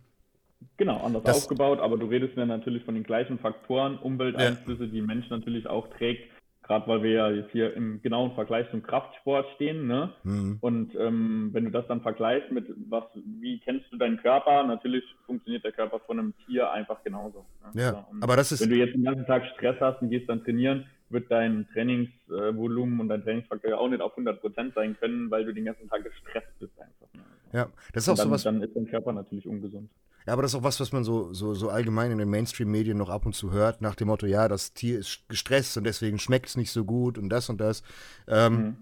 Genau, 0.78 0.98
anders 1.02 1.24
das, 1.24 1.38
aufgebaut, 1.38 1.80
aber 1.80 1.98
du 1.98 2.08
redest 2.08 2.36
ja 2.38 2.46
natürlich 2.46 2.84
von 2.84 2.96
den 2.96 3.04
gleichen 3.04 3.40
Faktoren, 3.40 3.98
Umwelteinflüsse, 3.98 4.86
ja. 4.86 4.90
die 4.90 5.02
Mensch 5.02 5.30
natürlich 5.30 5.68
auch 5.68 5.88
trägt 5.90 6.35
Gerade 6.66 6.88
weil 6.88 7.04
wir 7.04 7.12
ja 7.12 7.30
jetzt 7.30 7.52
hier 7.52 7.76
im 7.76 8.02
genauen 8.02 8.34
Vergleich 8.34 8.68
zum 8.72 8.82
Kraftsport 8.82 9.46
stehen, 9.54 9.86
ne? 9.86 10.14
Mhm. 10.24 10.58
Und 10.62 10.96
ähm, 10.96 11.50
wenn 11.52 11.66
du 11.66 11.70
das 11.70 11.86
dann 11.88 12.02
vergleichst 12.02 12.52
mit 12.52 12.66
was, 12.90 13.04
wie 13.14 13.60
kennst 13.60 13.86
du 13.92 13.98
deinen 13.98 14.18
Körper, 14.18 14.64
natürlich 14.64 15.04
funktioniert 15.28 15.64
der 15.64 15.74
Körper 15.74 16.00
von 16.00 16.18
einem 16.18 16.34
Tier 16.46 16.72
einfach 16.72 17.04
genauso. 17.04 17.46
Ne? 17.74 17.82
Ja, 17.84 17.92
so, 17.92 18.06
aber 18.20 18.36
das 18.36 18.52
ist. 18.52 18.62
Wenn 18.62 18.72
du 18.72 18.78
jetzt 18.78 18.96
den 18.96 19.04
ganzen 19.04 19.28
Tag 19.28 19.46
Stress 19.54 19.80
hast 19.80 20.02
und 20.02 20.10
gehst 20.10 20.28
dann 20.28 20.44
trainieren, 20.44 20.88
wird 21.10 21.30
dein 21.30 21.68
Trainingsvolumen 21.72 23.00
und 23.00 23.10
dein 23.10 23.22
Trainingsfaktor 23.22 23.78
auch 23.78 23.88
nicht 23.88 24.02
auf 24.02 24.14
100 24.14 24.42
Prozent 24.42 24.74
sein 24.74 24.98
können, 25.00 25.30
weil 25.30 25.46
du 25.46 25.54
den 25.54 25.66
ganzen 25.66 25.88
Tag 25.88 26.04
gestresst 26.04 26.50
bist 26.60 26.74
einfach. 26.80 27.14
Ne? 27.14 27.22
Ja, 27.54 27.70
das 27.94 28.04
ist 28.04 28.10
auch 28.10 28.16
dann, 28.16 28.28
so 28.30 28.32
was. 28.34 28.44
Dann 28.44 28.64
ist 28.64 28.76
dein 28.76 28.88
Körper 28.88 29.14
natürlich 29.14 29.48
ungesund. 29.48 29.92
Ja, 30.26 30.34
aber 30.34 30.42
das 30.42 30.52
ist 30.52 30.56
auch 30.56 30.64
was, 30.64 30.80
was 30.80 30.92
man 30.92 31.04
so, 31.04 31.34
so, 31.34 31.54
so 31.54 31.70
allgemein 31.70 32.12
in 32.12 32.18
den 32.18 32.30
Mainstream-Medien 32.30 32.98
noch 32.98 33.10
ab 33.10 33.26
und 33.26 33.34
zu 33.34 33.52
hört, 33.52 33.82
nach 33.82 33.96
dem 33.96 34.08
Motto, 34.08 34.26
ja, 34.26 34.48
das 34.48 34.74
Tier 34.74 35.00
ist 35.00 35.22
gestresst 35.30 35.78
und 35.78 35.84
deswegen 35.84 36.18
schmeckt 36.18 36.48
es 36.48 36.58
nicht 36.58 36.72
so 36.72 36.84
gut 36.84 37.18
und 37.18 37.30
das 37.30 37.50
und 37.50 37.62
das. 37.62 37.84
Ähm, 38.28 38.56
mhm. 38.56 38.76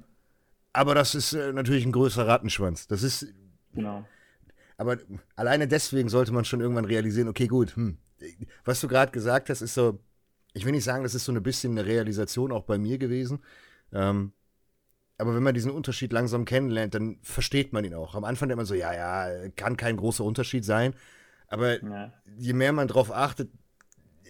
Aber 0.71 0.95
das 0.95 1.15
ist 1.15 1.33
äh, 1.33 1.51
natürlich 1.53 1.85
ein 1.85 1.91
größerer 1.91 2.27
Rattenschwanz. 2.27 2.87
Das 2.87 3.03
ist. 3.03 3.27
Genau. 3.73 4.05
Aber 4.77 4.97
alleine 5.35 5.67
deswegen 5.67 6.09
sollte 6.09 6.31
man 6.31 6.45
schon 6.45 6.61
irgendwann 6.61 6.85
realisieren, 6.85 7.27
okay, 7.27 7.47
gut, 7.47 7.75
hm, 7.75 7.97
was 8.65 8.81
du 8.81 8.87
gerade 8.87 9.11
gesagt 9.11 9.49
hast, 9.49 9.61
ist 9.61 9.75
so, 9.75 9.99
ich 10.53 10.65
will 10.65 10.71
nicht 10.71 10.83
sagen, 10.83 11.03
das 11.03 11.13
ist 11.13 11.25
so 11.25 11.31
ein 11.31 11.43
bisschen 11.43 11.77
eine 11.77 11.85
Realisation 11.85 12.51
auch 12.51 12.63
bei 12.63 12.77
mir 12.77 12.97
gewesen. 12.97 13.39
Ähm, 13.91 14.33
aber 15.17 15.35
wenn 15.35 15.43
man 15.43 15.53
diesen 15.53 15.71
Unterschied 15.71 16.11
langsam 16.11 16.45
kennenlernt, 16.45 16.95
dann 16.95 17.19
versteht 17.21 17.71
man 17.71 17.85
ihn 17.85 17.93
auch. 17.93 18.15
Am 18.15 18.23
Anfang 18.23 18.49
denkt 18.49 18.57
man 18.57 18.65
so, 18.65 18.73
ja, 18.73 18.93
ja, 18.93 19.49
kann 19.55 19.77
kein 19.77 19.97
großer 19.97 20.23
Unterschied 20.23 20.65
sein. 20.65 20.95
Aber 21.53 21.81
ja. 21.83 22.11
je 22.37 22.53
mehr 22.53 22.73
man 22.73 22.87
darauf 22.87 23.11
achtet, 23.11 23.49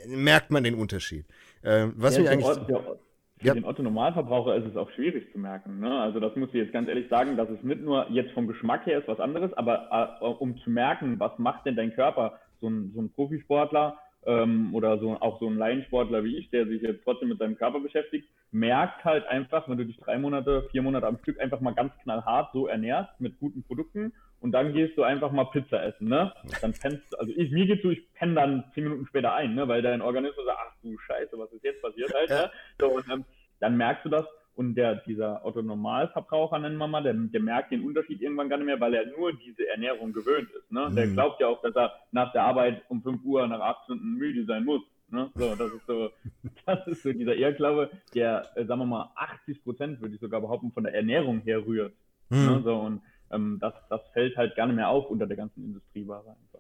merkt 0.08 0.52
man 0.52 0.64
den 0.64 0.76
Unterschied. 0.76 1.26
Ähm, 1.64 1.94
was 1.96 2.16
ja, 2.16 2.22
mich 2.22 2.30
eigentlich. 2.30 2.66
Der, 2.66 2.98
für 3.44 3.48
ja. 3.48 3.54
den 3.56 3.66
Otto-Normalverbraucher 3.66 4.56
ist 4.56 4.68
es 4.68 4.78
auch 4.78 4.90
schwierig 4.92 5.30
zu 5.34 5.38
merken. 5.38 5.80
Ne? 5.80 6.00
Also 6.00 6.22
das 6.22 6.34
muss 6.38 6.50
ich 6.50 6.56
jetzt 6.56 6.72
ganz 6.72 6.88
ehrlich 6.88 7.10
sagen, 7.10 7.36
dass 7.36 7.50
es 7.50 7.62
nicht 7.62 7.82
nur 7.82 8.10
jetzt 8.10 8.32
vom 8.32 8.48
Geschmack 8.48 8.86
her 8.86 9.00
ist 9.00 9.08
was 9.08 9.20
anderes, 9.20 9.52
aber 9.54 10.18
äh, 10.22 10.26
um 10.26 10.58
zu 10.60 10.70
merken, 10.70 11.20
was 11.20 11.38
macht 11.40 11.66
denn 11.66 11.76
dein 11.76 11.94
Körper, 11.94 12.40
so 12.62 12.70
ein, 12.70 12.92
so 12.96 13.02
ein 13.02 13.12
Profisportler 13.12 13.98
ähm, 14.26 14.74
oder 14.74 14.98
so 15.00 15.18
auch 15.20 15.42
so 15.42 15.50
ein 15.50 15.58
Laiensportler 15.58 16.24
wie 16.24 16.38
ich, 16.38 16.50
der 16.52 16.68
sich 16.68 16.82
jetzt 16.82 17.04
trotzdem 17.04 17.30
mit 17.30 17.40
seinem 17.40 17.58
Körper 17.58 17.82
beschäftigt, 17.82 18.30
merkt 18.52 19.04
halt 19.04 19.26
einfach, 19.28 19.68
wenn 19.68 19.78
du 19.78 19.86
dich 19.86 19.98
drei 19.98 20.18
Monate, 20.18 20.68
vier 20.72 20.82
Monate 20.82 21.08
am 21.08 21.18
Stück 21.18 21.40
einfach 21.42 21.60
mal 21.60 21.74
ganz 21.74 21.92
knallhart 22.04 22.52
so 22.54 22.68
ernährst 22.68 23.20
mit 23.20 23.40
guten 23.40 23.64
Produkten 23.64 24.14
und 24.44 24.52
dann 24.52 24.74
gehst 24.74 24.98
du 24.98 25.04
einfach 25.04 25.32
mal 25.32 25.46
Pizza 25.46 25.82
essen, 25.82 26.10
ne? 26.10 26.34
Dann 26.62 26.74
pennst 26.74 27.14
du, 27.14 27.18
also 27.18 27.32
ich, 27.34 27.50
mir 27.52 27.66
geht's 27.66 27.82
so, 27.82 27.90
ich 27.90 28.14
penne 28.14 28.36
dann 28.36 28.66
zehn 28.74 28.84
Minuten 28.84 29.08
später 29.08 29.34
ein, 29.34 29.56
ne? 29.56 29.70
Weil 29.70 29.82
dein 29.82 30.02
Organismus 30.02 30.46
sagt, 30.46 30.60
ach 30.62 30.76
du 30.84 30.98
Scheiße, 30.98 31.40
was 31.40 31.52
ist 31.54 31.64
jetzt 31.64 31.82
passiert 31.82 32.14
halt, 32.14 32.30
ne? 32.30 32.52
So, 32.78 32.88
und 32.90 33.06
ähm, 33.10 33.24
dann 33.62 33.78
merkst 33.78 34.04
du 34.04 34.10
das 34.10 34.26
und 34.56 34.76
der, 34.76 34.96
dieser 34.96 35.46
Otto-Normalverbraucher, 35.46 36.60
nennen 36.60 36.78
wir 36.78 36.88
mal, 36.88 37.02
der, 37.02 37.14
der 37.14 37.42
merkt 37.42 37.72
den 37.72 37.86
Unterschied 37.86 38.22
irgendwann 38.22 38.50
gar 38.50 38.58
nicht 38.58 38.66
mehr, 38.66 38.80
weil 38.82 38.94
er 38.94 39.06
nur 39.18 39.32
diese 39.32 39.68
Ernährung 39.70 40.12
gewöhnt 40.12 40.50
ist. 40.52 40.72
Ne? 40.72 40.92
Der 40.94 41.08
mhm. 41.08 41.14
glaubt 41.14 41.40
ja 41.40 41.48
auch, 41.48 41.62
dass 41.62 41.76
er 41.76 41.94
nach 42.12 42.34
der 42.34 42.44
Arbeit 42.44 42.84
um 42.90 43.02
5 43.02 43.24
Uhr 43.24 43.48
nach 43.48 43.62
8 43.62 43.86
Stunden 43.86 44.16
müde 44.16 44.46
sein 44.46 44.66
muss. 44.66 44.82
Ne? 45.10 45.32
So, 45.36 45.56
das 45.56 45.72
ist 45.72 45.88
so, 45.88 46.10
das 46.66 46.86
ist 46.88 47.04
so 47.04 47.14
dieser 47.14 47.36
Irrglaube, 47.36 47.92
der, 48.14 48.46
äh, 48.56 48.66
sagen 48.66 48.82
wir 48.82 48.86
mal, 48.86 49.12
80 49.16 49.64
Prozent, 49.64 50.02
würde 50.02 50.16
ich 50.16 50.22
sogar 50.22 50.42
behaupten, 50.42 50.72
von 50.72 50.84
der 50.84 50.94
Ernährung 50.94 51.40
her 51.40 51.66
rührt. 51.66 51.94
Ne? 52.30 52.38
Mhm. 52.38 52.46
Ne? 52.46 52.62
So, 52.64 52.76
und 52.76 53.02
ähm, 53.34 53.58
das, 53.60 53.74
das 53.90 54.02
fällt 54.14 54.38
halt 54.38 54.56
gar 54.56 54.68
nicht 54.68 54.76
mehr 54.76 54.90
auf 54.90 55.10
unter 55.10 55.28
der 55.28 55.38
ganzen 55.38 55.64
Industrieware 55.64 56.30
einfach. 56.30 56.60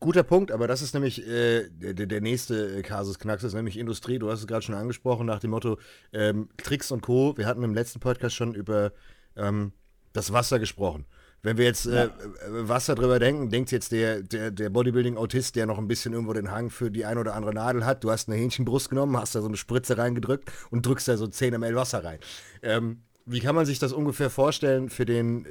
Guter 0.00 0.22
Punkt, 0.22 0.52
aber 0.52 0.68
das 0.68 0.82
ist 0.82 0.94
nämlich 0.94 1.26
äh, 1.26 1.68
der, 1.68 2.06
der 2.06 2.20
nächste 2.20 2.80
Kasus 2.82 3.18
Knaxus, 3.18 3.54
nämlich 3.54 3.76
Industrie. 3.78 4.18
Du 4.18 4.30
hast 4.30 4.40
es 4.40 4.46
gerade 4.46 4.62
schon 4.62 4.74
angesprochen, 4.74 5.26
nach 5.26 5.40
dem 5.40 5.50
Motto 5.50 5.78
ähm, 6.12 6.48
Tricks 6.56 6.90
und 6.90 7.02
Co. 7.02 7.36
Wir 7.36 7.46
hatten 7.46 7.62
im 7.62 7.74
letzten 7.74 8.00
Podcast 8.00 8.34
schon 8.34 8.54
über 8.54 8.92
ähm, 9.36 9.72
das 10.12 10.32
Wasser 10.32 10.58
gesprochen. 10.58 11.04
Wenn 11.42 11.58
wir 11.58 11.66
jetzt 11.66 11.84
äh, 11.84 12.06
ja. 12.06 12.10
Wasser 12.48 12.94
drüber 12.94 13.18
denken, 13.18 13.50
denkt 13.50 13.70
jetzt 13.70 13.92
der, 13.92 14.22
der, 14.22 14.50
der 14.50 14.70
Bodybuilding-Autist, 14.70 15.56
der 15.56 15.66
noch 15.66 15.76
ein 15.76 15.88
bisschen 15.88 16.14
irgendwo 16.14 16.32
den 16.32 16.50
Hang 16.50 16.70
für 16.70 16.90
die 16.90 17.04
ein 17.04 17.18
oder 17.18 17.34
andere 17.34 17.52
Nadel 17.52 17.84
hat. 17.84 18.02
Du 18.02 18.10
hast 18.10 18.30
eine 18.30 18.38
Hähnchenbrust 18.38 18.88
genommen, 18.88 19.18
hast 19.18 19.34
da 19.34 19.42
so 19.42 19.48
eine 19.48 19.58
Spritze 19.58 19.98
reingedrückt 19.98 20.50
und 20.70 20.86
drückst 20.86 21.08
da 21.08 21.16
so 21.18 21.26
10 21.26 21.60
ml 21.60 21.74
Wasser 21.74 22.02
rein. 22.02 22.18
Ähm, 22.62 23.02
wie 23.26 23.40
kann 23.40 23.54
man 23.54 23.66
sich 23.66 23.78
das 23.78 23.92
ungefähr 23.92 24.30
vorstellen 24.30 24.88
für 24.88 25.04
den 25.04 25.46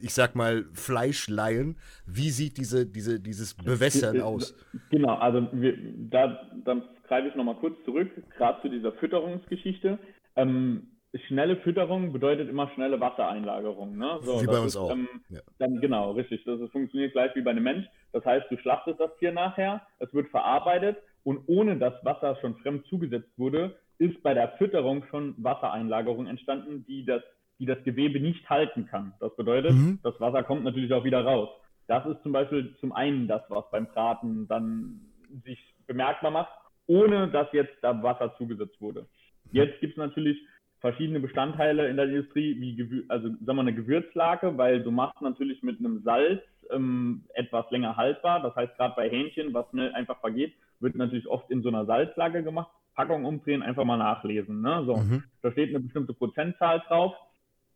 ich 0.00 0.14
sag 0.14 0.34
mal, 0.34 0.64
Fleischleihen. 0.72 1.76
Wie 2.06 2.30
sieht 2.30 2.56
diese, 2.56 2.86
diese, 2.86 3.20
dieses 3.20 3.54
Bewässern 3.54 4.20
aus? 4.20 4.54
Genau, 4.90 5.14
also 5.14 5.48
wir, 5.52 5.76
da, 6.10 6.40
dann 6.64 6.84
greife 7.06 7.28
ich 7.28 7.34
nochmal 7.34 7.56
kurz 7.56 7.76
zurück, 7.84 8.10
gerade 8.36 8.62
zu 8.62 8.68
dieser 8.68 8.92
Fütterungsgeschichte. 8.92 9.98
Ähm, 10.36 10.88
schnelle 11.26 11.56
Fütterung 11.56 12.12
bedeutet 12.12 12.48
immer 12.48 12.70
schnelle 12.74 13.00
Wassereinlagerung. 13.00 13.96
Ne? 13.96 14.18
So, 14.22 14.40
wie 14.42 14.46
bei 14.46 14.58
uns 14.60 14.74
ist, 14.74 14.76
auch. 14.76 14.92
Ähm, 14.92 15.08
ja. 15.30 15.40
Dann 15.58 15.80
genau, 15.80 16.12
richtig. 16.12 16.44
Das, 16.44 16.60
das 16.60 16.70
funktioniert 16.70 17.12
gleich 17.12 17.34
wie 17.34 17.42
bei 17.42 17.50
einem 17.50 17.64
Mensch. 17.64 17.86
Das 18.12 18.24
heißt, 18.24 18.46
du 18.50 18.58
schlachtest 18.58 19.00
das 19.00 19.10
Tier 19.18 19.32
nachher, 19.32 19.82
es 19.98 20.12
wird 20.14 20.28
verarbeitet 20.28 20.98
und 21.24 21.40
ohne 21.46 21.76
dass 21.76 21.94
Wasser 22.04 22.36
schon 22.40 22.56
fremd 22.58 22.86
zugesetzt 22.86 23.30
wurde, 23.36 23.76
ist 23.98 24.22
bei 24.22 24.34
der 24.34 24.50
Fütterung 24.58 25.04
schon 25.10 25.34
Wassereinlagerung 25.38 26.26
entstanden, 26.26 26.84
die 26.86 27.04
das 27.04 27.22
die 27.58 27.66
das 27.66 27.82
Gewebe 27.84 28.20
nicht 28.20 28.48
halten 28.48 28.86
kann. 28.86 29.14
Das 29.20 29.34
bedeutet, 29.36 29.72
mhm. 29.72 29.98
das 30.02 30.18
Wasser 30.20 30.42
kommt 30.42 30.64
natürlich 30.64 30.92
auch 30.92 31.04
wieder 31.04 31.24
raus. 31.24 31.48
Das 31.86 32.06
ist 32.06 32.22
zum 32.22 32.32
Beispiel 32.32 32.74
zum 32.80 32.92
einen 32.92 33.26
das, 33.26 33.42
was 33.48 33.68
beim 33.70 33.86
Braten 33.86 34.46
dann 34.46 35.00
sich 35.44 35.58
bemerkbar 35.86 36.30
macht, 36.30 36.52
ohne 36.86 37.28
dass 37.28 37.52
jetzt 37.52 37.74
da 37.82 38.02
Wasser 38.02 38.34
zugesetzt 38.36 38.80
wurde. 38.80 39.06
Jetzt 39.50 39.80
gibt 39.80 39.92
es 39.92 39.98
natürlich 39.98 40.38
verschiedene 40.80 41.20
Bestandteile 41.20 41.88
in 41.88 41.96
der 41.96 42.06
Industrie, 42.06 42.60
wie 42.60 42.76
Gewür 42.76 43.04
also 43.08 43.28
sagen 43.28 43.56
wir 43.56 43.60
eine 43.60 43.74
Gewürzlake, 43.74 44.56
weil 44.56 44.82
du 44.82 44.90
machst 44.90 45.20
natürlich 45.20 45.62
mit 45.62 45.80
einem 45.80 46.02
Salz 46.02 46.42
ähm, 46.70 47.24
etwas 47.34 47.68
länger 47.70 47.96
haltbar. 47.96 48.40
Das 48.42 48.54
heißt, 48.54 48.76
gerade 48.76 48.94
bei 48.94 49.10
Hähnchen, 49.10 49.52
was 49.54 49.68
schnell 49.70 49.92
einfach 49.94 50.20
vergeht, 50.20 50.54
wird 50.80 50.94
natürlich 50.94 51.26
oft 51.26 51.50
in 51.50 51.62
so 51.62 51.68
einer 51.68 51.86
Salzlage 51.86 52.44
gemacht 52.44 52.70
Packung 52.98 53.24
umdrehen, 53.24 53.62
einfach 53.62 53.84
mal 53.84 53.96
nachlesen. 53.96 54.60
Ne? 54.60 54.82
So, 54.84 54.96
mhm. 54.96 55.22
da 55.40 55.52
steht 55.52 55.68
eine 55.68 55.78
bestimmte 55.78 56.14
Prozentzahl 56.14 56.80
drauf, 56.88 57.14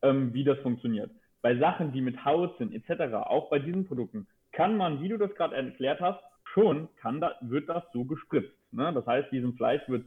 ähm, 0.02 0.35
wie 0.35 0.43
das 0.43 0.59
funktioniert. 0.59 1.12
Bei 1.43 1.57
Sachen, 1.57 1.93
die 1.93 2.00
mit 2.00 2.25
Haut 2.25 2.59
sind, 2.59 2.75
etc., 2.75 3.14
auch 3.14 3.49
bei 3.49 3.61
diesen 3.61 3.87
Produkten, 3.87 4.26
kann 4.50 4.76
man, 4.76 5.00
wie 5.00 5.09
du 5.09 5.19
das 5.19 5.33
gerade 5.37 5.55
erklärt 5.55 6.00
hast, 6.00 6.19
schon 6.52 6.88
kann 6.97 7.21
da, 7.21 7.37
wird 7.41 7.69
das 7.69 7.85
so 7.93 8.05
gespritzt. 8.05 8.52
Ne? 8.73 8.93
Das 8.93 9.07
heißt, 9.07 9.31
diesem 9.31 9.55
Fleisch 9.55 9.88
wird 9.88 10.05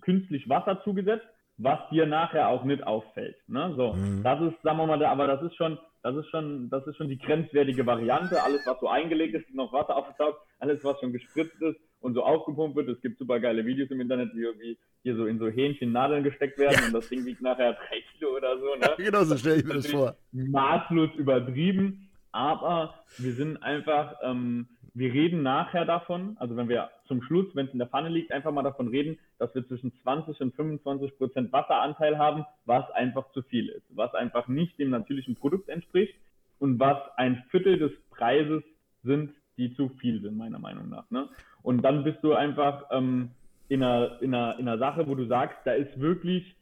künstlich 0.00 0.48
Wasser 0.48 0.80
zugesetzt, 0.84 1.26
was 1.56 1.78
dir 1.90 2.06
nachher 2.06 2.48
auch 2.48 2.64
nicht 2.64 2.86
auffällt. 2.86 3.36
Ne? 3.46 3.72
So, 3.76 3.92
mhm. 3.94 4.22
das 4.22 4.40
ist, 4.42 4.62
sagen 4.62 4.78
wir 4.78 4.86
mal, 4.86 5.04
aber 5.04 5.26
das 5.26 5.42
ist 5.42 5.56
schon, 5.56 5.78
das 6.02 6.16
ist 6.16 6.28
schon, 6.30 6.68
das 6.70 6.86
ist 6.86 6.96
schon 6.96 7.08
die 7.08 7.18
grenzwertige 7.18 7.86
Variante. 7.86 8.42
Alles, 8.42 8.66
was 8.66 8.78
so 8.80 8.88
eingelegt 8.88 9.34
ist, 9.34 9.54
noch 9.54 9.72
Wasser 9.72 9.96
aufgetaucht, 9.96 10.38
alles, 10.58 10.82
was 10.84 10.98
schon 11.00 11.12
gespritzt 11.12 11.60
ist 11.62 11.78
und 12.00 12.14
so 12.14 12.22
aufgepumpt 12.22 12.76
wird. 12.76 12.88
Es 12.88 13.00
gibt 13.00 13.18
super 13.18 13.40
geile 13.40 13.64
Videos 13.64 13.90
im 13.90 14.00
Internet, 14.00 14.34
wie, 14.34 14.42
wie 14.60 14.78
hier 15.02 15.16
so 15.16 15.26
in 15.26 15.38
so 15.38 15.48
Hähnchen 15.48 15.92
Nadeln 15.92 16.24
gesteckt 16.24 16.58
werden 16.58 16.76
ja. 16.78 16.86
und 16.88 16.92
das 16.92 17.08
Ding 17.08 17.24
wiegt 17.24 17.40
nachher 17.40 17.74
drei 17.74 18.02
Kilo 18.12 18.36
oder 18.36 18.58
so. 18.58 18.74
Ne? 18.74 19.04
genau 19.04 19.24
so 19.24 19.36
stelle 19.36 19.56
ich 19.56 19.64
mir 19.64 19.74
das 19.74 19.86
vor. 19.86 20.16
Maßlos 20.32 21.10
übertrieben, 21.16 22.10
aber 22.32 22.94
wir 23.18 23.32
sind 23.32 23.62
einfach, 23.62 24.16
ähm, 24.22 24.68
wir 24.94 25.12
reden 25.12 25.42
nachher 25.42 25.84
davon, 25.84 26.36
also 26.38 26.56
wenn 26.56 26.68
wir 26.68 26.88
zum 27.06 27.20
Schluss, 27.22 27.46
wenn 27.54 27.66
es 27.66 27.72
in 27.72 27.80
der 27.80 27.88
Pfanne 27.88 28.08
liegt, 28.08 28.30
einfach 28.30 28.52
mal 28.52 28.62
davon 28.62 28.86
reden, 28.88 29.18
dass 29.38 29.52
wir 29.54 29.66
zwischen 29.66 29.92
20 30.02 30.40
und 30.40 30.54
25 30.54 31.18
Prozent 31.18 31.52
Wasseranteil 31.52 32.16
haben, 32.16 32.46
was 32.64 32.88
einfach 32.92 33.30
zu 33.32 33.42
viel 33.42 33.68
ist, 33.68 33.84
was 33.90 34.14
einfach 34.14 34.46
nicht 34.46 34.78
dem 34.78 34.90
natürlichen 34.90 35.34
Produkt 35.34 35.68
entspricht 35.68 36.14
und 36.60 36.78
was 36.78 36.98
ein 37.16 37.42
Viertel 37.50 37.78
des 37.78 37.90
Preises 38.10 38.62
sind, 39.02 39.32
die 39.58 39.74
zu 39.74 39.88
viel 40.00 40.22
sind, 40.22 40.36
meiner 40.36 40.60
Meinung 40.60 40.88
nach. 40.88 41.10
Ne? 41.10 41.28
Und 41.62 41.82
dann 41.82 42.04
bist 42.04 42.22
du 42.22 42.34
einfach 42.34 42.84
ähm, 42.92 43.32
in, 43.68 43.82
einer, 43.82 44.22
in, 44.22 44.32
einer, 44.32 44.58
in 44.60 44.68
einer 44.68 44.78
Sache, 44.78 45.08
wo 45.08 45.16
du 45.16 45.26
sagst, 45.26 45.58
da 45.64 45.72
ist 45.72 45.98
wirklich, 45.98 46.54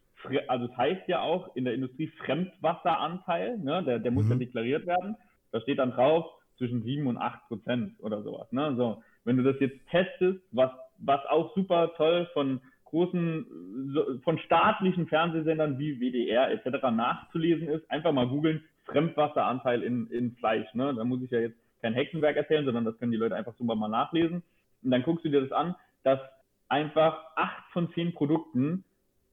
also 0.48 0.66
es 0.66 0.76
heißt 0.76 1.06
ja 1.06 1.20
auch 1.20 1.54
in 1.54 1.64
der 1.64 1.74
Industrie 1.74 2.06
Fremdwasseranteil, 2.24 3.58
ne? 3.58 3.82
der, 3.84 3.98
der 3.98 4.10
muss 4.10 4.24
mhm. 4.24 4.30
dann 4.30 4.38
deklariert 4.38 4.86
werden. 4.86 5.16
Da 5.50 5.60
steht 5.60 5.78
dann 5.78 5.92
drauf, 5.92 6.24
zwischen 6.62 6.84
7 6.84 7.08
und 7.08 7.18
8 7.18 7.48
Prozent 7.48 7.94
oder 7.98 8.22
sowas. 8.22 8.46
Ne? 8.52 8.76
So, 8.76 9.02
wenn 9.24 9.36
du 9.36 9.42
das 9.42 9.56
jetzt 9.58 9.84
testest, 9.90 10.40
was, 10.52 10.70
was 10.98 11.20
auch 11.26 11.52
super 11.56 11.92
toll 11.96 12.28
von 12.34 12.60
großen, 12.84 14.20
von 14.22 14.38
staatlichen 14.38 15.08
Fernsehsendern 15.08 15.76
wie 15.80 15.98
WDR 15.98 16.52
etc. 16.52 16.84
nachzulesen 16.92 17.66
ist, 17.66 17.90
einfach 17.90 18.12
mal 18.12 18.28
googeln, 18.28 18.62
Fremdwasseranteil 18.84 19.82
in, 19.82 20.06
in 20.08 20.36
Fleisch. 20.36 20.72
Ne? 20.74 20.94
Da 20.94 21.02
muss 21.02 21.20
ich 21.22 21.32
ja 21.32 21.40
jetzt 21.40 21.58
kein 21.80 21.94
Hexenwerk 21.94 22.36
erzählen, 22.36 22.64
sondern 22.64 22.84
das 22.84 22.96
können 22.98 23.10
die 23.10 23.18
Leute 23.18 23.34
einfach 23.34 23.54
super 23.56 23.74
mal 23.74 23.88
nachlesen. 23.88 24.44
Und 24.84 24.90
dann 24.92 25.02
guckst 25.02 25.24
du 25.24 25.30
dir 25.30 25.40
das 25.40 25.50
an, 25.50 25.74
dass 26.04 26.20
einfach 26.68 27.24
8 27.34 27.72
von 27.72 27.92
10 27.92 28.14
Produkten 28.14 28.84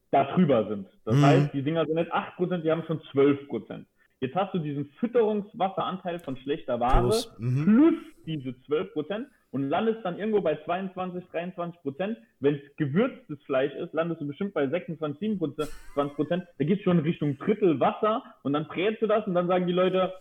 da 0.09 0.23
drüber 0.33 0.67
sind. 0.67 0.87
Das 1.05 1.15
mhm. 1.15 1.25
heißt, 1.25 1.53
die 1.53 1.61
Dinger 1.61 1.85
sind 1.85 1.95
nicht 1.95 2.11
8%, 2.11 2.57
die 2.57 2.71
haben 2.71 2.83
schon 2.87 3.01
12%. 3.01 3.85
Jetzt 4.21 4.35
hast 4.35 4.53
du 4.53 4.59
diesen 4.59 4.85
Fütterungswasseranteil 4.99 6.19
von 6.19 6.35
schlechter 6.37 6.79
Ware 6.79 7.03
plus, 7.03 7.33
mhm. 7.37 7.65
plus 7.65 7.93
diese 8.25 8.61
12 8.63 8.93
Prozent 8.93 9.27
und 9.51 9.69
landest 9.69 9.99
dann 10.03 10.19
irgendwo 10.19 10.41
bei 10.41 10.57
22, 10.65 11.23
23 11.31 11.81
Prozent. 11.81 12.17
Wenn 12.39 12.55
es 12.55 12.75
gewürztes 12.75 13.41
Fleisch 13.43 13.73
ist, 13.75 13.93
landest 13.93 14.21
du 14.21 14.27
bestimmt 14.27 14.53
bei 14.53 14.67
26, 14.67 15.19
27 15.19 16.15
Prozent. 16.15 16.43
Da 16.57 16.65
geht 16.65 16.79
es 16.79 16.83
schon 16.83 16.99
Richtung 16.99 17.37
Drittel 17.37 17.79
Wasser 17.79 18.23
und 18.43 18.53
dann 18.53 18.67
brätst 18.67 19.01
du 19.01 19.07
das 19.07 19.25
und 19.25 19.35
dann 19.35 19.47
sagen 19.47 19.67
die 19.67 19.73
Leute, 19.73 20.13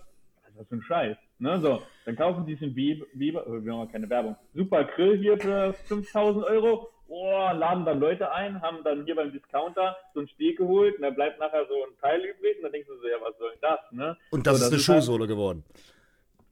was 0.42 0.50
ist 0.50 0.58
das 0.58 0.68
für 0.68 0.74
ein 0.76 0.82
Scheiß? 0.82 1.16
Ne, 1.40 1.60
so, 1.60 1.82
dann 2.04 2.16
kaufen 2.16 2.46
die 2.46 2.56
diesen 2.56 2.74
Weber, 2.74 3.06
Weber 3.14 3.44
oh, 3.46 3.64
wir 3.64 3.72
haben 3.72 3.92
keine 3.92 4.10
Werbung, 4.10 4.36
super 4.54 4.84
Grill 4.84 5.18
hier 5.18 5.38
für 5.38 5.72
5000 5.72 6.44
Euro 6.46 6.88
oh, 7.08 7.50
laden 7.54 7.84
dann 7.84 8.00
Leute 8.00 8.30
ein, 8.30 8.60
haben 8.62 8.84
dann 8.84 9.04
hier 9.04 9.16
beim 9.16 9.32
Discounter 9.32 9.96
so 10.14 10.20
einen 10.20 10.28
Steg 10.28 10.58
geholt 10.58 10.96
und 10.96 11.02
da 11.02 11.10
bleibt 11.10 11.40
nachher 11.40 11.66
so 11.66 11.74
ein 11.74 11.98
Teil 12.00 12.20
übrig 12.20 12.56
und 12.58 12.64
dann 12.64 12.72
denkst 12.72 12.88
du 12.88 12.96
so, 12.96 13.08
ja, 13.08 13.16
was 13.20 13.36
soll 13.38 13.50
denn 13.50 13.60
das, 13.60 13.80
ne? 13.92 14.16
Und 14.30 14.46
das, 14.46 14.58
so, 14.58 14.70
das 14.70 14.80
ist 14.80 14.88
eine 14.88 15.00
Schuhsohle 15.00 15.20
halt, 15.20 15.30
geworden. 15.30 15.64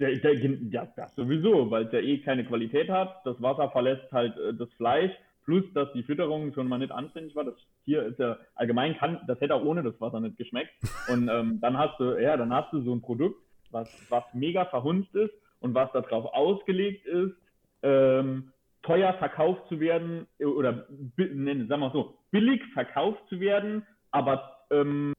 Der, 0.01 0.17
der, 0.17 0.35
ja, 0.35 0.89
das 0.97 1.15
sowieso, 1.15 1.71
weil 1.71 1.87
es 1.87 1.93
ja 1.93 2.01
eh 2.01 2.19
keine 2.19 2.45
Qualität 2.45 2.91
hat. 2.91 3.25
Das 3.25 3.41
Wasser 3.41 3.71
verlässt 3.71 4.11
halt 4.13 4.37
äh, 4.39 4.55
das 4.55 4.71
Fleisch, 4.75 5.13
plus 5.45 5.65
dass 5.75 5.93
die 5.93 6.03
Fütterung 6.03 6.53
schon 6.53 6.69
mal 6.69 6.79
nicht 6.79 6.93
anständig 6.93 7.35
war. 7.35 7.45
Das 7.45 7.55
Tier 7.85 8.03
ist 8.05 8.19
ja 8.19 8.39
allgemein 8.55 8.97
kann, 8.99 9.21
das 9.27 9.41
hätte 9.41 9.55
auch 9.55 9.65
ohne 9.65 9.83
das 9.83 9.99
Wasser 10.01 10.21
nicht 10.21 10.37
geschmeckt. 10.37 10.73
Und 11.09 11.29
ähm, 11.29 11.61
dann 11.61 11.79
hast 11.79 11.99
du, 11.99 12.21
ja, 12.21 12.37
dann 12.37 12.53
hast 12.53 12.73
du 12.73 12.83
so 12.83 12.95
ein 12.95 13.01
Produkt, 13.01 13.41
was, 13.71 13.89
was 14.11 14.25
mega 14.33 14.65
verhunzt 14.67 15.15
ist 15.15 15.33
und 15.61 15.75
was 15.75 15.91
darauf 15.93 16.27
ausgelegt 16.35 17.07
ist, 17.07 17.35
ähm, 17.83 18.53
teuer 18.87 19.15
verkauft 19.15 19.69
zu 19.69 19.81
werden 19.81 20.27
äh, 20.39 20.45
oder 20.45 20.87
nennen, 21.17 21.69
sagen 21.69 21.83
wir 21.83 21.91
so, 21.91 22.19
billig 22.31 22.63
verkauft 22.73 23.21
zu 23.29 23.41
werden, 23.41 23.87
aber 24.11 24.67
ähm, 24.71 25.13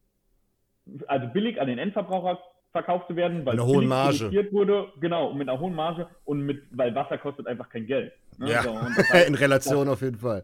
also 1.07 1.27
billig 1.27 1.59
an 1.59 1.67
den 1.67 1.77
Endverbraucher 1.77 2.39
verkauft 2.71 3.07
zu 3.07 3.15
werden, 3.15 3.45
weil 3.45 3.53
eine 3.53 3.65
hohe 3.65 3.85
Marge 3.85 4.31
wurde, 4.51 4.87
genau, 4.99 5.33
mit 5.33 5.49
einer 5.49 5.59
hohen 5.59 5.73
Marge 5.73 6.07
und 6.25 6.41
mit, 6.41 6.63
weil 6.71 6.93
Wasser 6.95 7.17
kostet 7.17 7.47
einfach 7.47 7.69
kein 7.69 7.87
Geld. 7.87 8.13
Ne? 8.37 8.51
Ja, 8.51 8.61
so, 8.61 8.79
heißt, 9.13 9.27
in 9.27 9.35
Relation 9.35 9.85
das, 9.85 9.93
auf 9.95 10.01
jeden 10.01 10.17
Fall. 10.17 10.43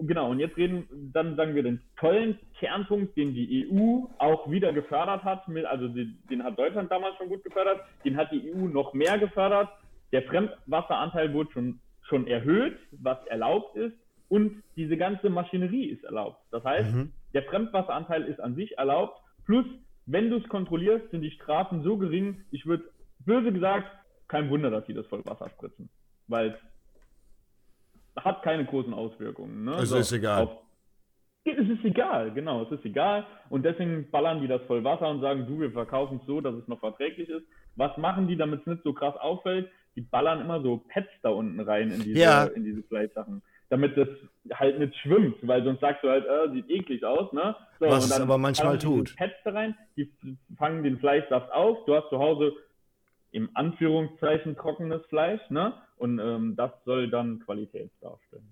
Genau, 0.00 0.30
und 0.30 0.40
jetzt 0.40 0.56
reden, 0.56 0.86
dann 1.12 1.36
sagen 1.36 1.54
wir 1.54 1.62
den 1.62 1.80
tollen 1.98 2.38
Kernpunkt, 2.58 3.16
den 3.16 3.34
die 3.34 3.66
EU 3.70 4.06
auch 4.18 4.50
wieder 4.50 4.72
gefördert 4.72 5.24
hat, 5.24 5.48
mit, 5.48 5.64
also 5.64 5.88
den, 5.88 6.18
den 6.30 6.44
hat 6.44 6.58
Deutschland 6.58 6.90
damals 6.90 7.16
schon 7.16 7.28
gut 7.28 7.42
gefördert, 7.42 7.80
den 8.04 8.16
hat 8.16 8.30
die 8.30 8.52
EU 8.52 8.68
noch 8.68 8.92
mehr 8.92 9.18
gefördert. 9.18 9.70
Der 10.12 10.22
Fremdwasseranteil 10.24 11.32
wurde 11.32 11.50
schon 11.52 11.80
schon 12.04 12.26
erhöht, 12.26 12.78
was 12.92 13.18
erlaubt 13.26 13.76
ist, 13.76 13.94
und 14.28 14.62
diese 14.76 14.96
ganze 14.96 15.30
Maschinerie 15.30 15.86
ist 15.86 16.02
erlaubt. 16.04 16.40
Das 16.50 16.64
heißt, 16.64 16.92
mhm. 16.92 17.12
der 17.34 17.44
Fremdwasseranteil 17.44 18.24
ist 18.24 18.40
an 18.40 18.54
sich 18.54 18.76
erlaubt, 18.78 19.20
plus, 19.44 19.66
wenn 20.06 20.30
du 20.30 20.38
es 20.38 20.48
kontrollierst, 20.48 21.10
sind 21.10 21.22
die 21.22 21.30
Strafen 21.30 21.82
so 21.82 21.96
gering, 21.96 22.44
ich 22.50 22.66
würde, 22.66 22.84
böse 23.20 23.52
gesagt, 23.52 23.86
kein 24.28 24.50
Wunder, 24.50 24.70
dass 24.70 24.86
die 24.86 24.94
das 24.94 25.06
voll 25.06 25.24
Wasser 25.24 25.48
spritzen, 25.50 25.88
weil 26.26 26.58
es 28.16 28.24
hat 28.24 28.42
keine 28.42 28.64
großen 28.64 28.94
Auswirkungen. 28.94 29.64
Ne? 29.64 29.72
Es 29.74 29.90
so, 29.90 29.98
ist 29.98 30.12
egal. 30.12 30.44
Auf, 30.44 30.58
es 31.44 31.68
ist 31.68 31.84
egal, 31.84 32.32
genau, 32.32 32.62
es 32.62 32.72
ist 32.72 32.84
egal. 32.84 33.26
Und 33.50 33.64
deswegen 33.64 34.10
ballern 34.10 34.40
die 34.40 34.48
das 34.48 34.62
voll 34.62 34.82
Wasser 34.82 35.10
und 35.10 35.20
sagen, 35.20 35.46
du, 35.46 35.60
wir 35.60 35.70
verkaufen 35.72 36.18
es 36.20 36.26
so, 36.26 36.40
dass 36.40 36.54
es 36.54 36.66
noch 36.68 36.80
verträglich 36.80 37.28
ist. 37.28 37.46
Was 37.76 37.96
machen 37.98 38.26
die, 38.28 38.36
damit 38.36 38.60
es 38.60 38.66
nicht 38.66 38.82
so 38.82 38.94
krass 38.94 39.16
auffällt? 39.16 39.68
Die 39.96 40.00
ballern 40.00 40.40
immer 40.40 40.60
so 40.62 40.78
Pets 40.88 41.10
da 41.22 41.30
unten 41.30 41.60
rein 41.60 41.90
in 41.90 42.02
diese, 42.02 42.18
ja. 42.18 42.44
in 42.44 42.64
diese 42.64 42.82
Fleischsachen. 42.82 43.42
Damit 43.70 43.96
das 43.96 44.08
halt 44.52 44.78
nicht 44.78 44.94
schwimmt, 44.96 45.36
weil 45.42 45.64
sonst 45.64 45.80
sagst 45.80 46.04
du 46.04 46.08
halt, 46.08 46.26
äh, 46.26 46.52
sieht 46.52 46.68
eklig 46.70 47.04
aus, 47.04 47.32
ne? 47.32 47.56
So, 47.80 47.86
Was 47.86 48.06
es 48.06 48.20
aber 48.20 48.38
manchmal 48.38 48.78
tut. 48.78 49.16
Pets 49.16 49.34
da 49.44 49.52
rein, 49.52 49.74
die 49.96 50.12
fangen 50.58 50.82
den 50.82 50.98
Fleischsaft 50.98 51.50
auf, 51.52 51.84
du 51.86 51.94
hast 51.94 52.08
zu 52.10 52.18
Hause 52.18 52.52
im 53.32 53.48
Anführungszeichen 53.54 54.56
trockenes 54.56 55.04
Fleisch, 55.06 55.40
ne? 55.48 55.74
Und 55.96 56.18
ähm, 56.18 56.54
das 56.56 56.70
soll 56.84 57.10
dann 57.10 57.40
Qualität 57.40 57.90
darstellen. 58.00 58.48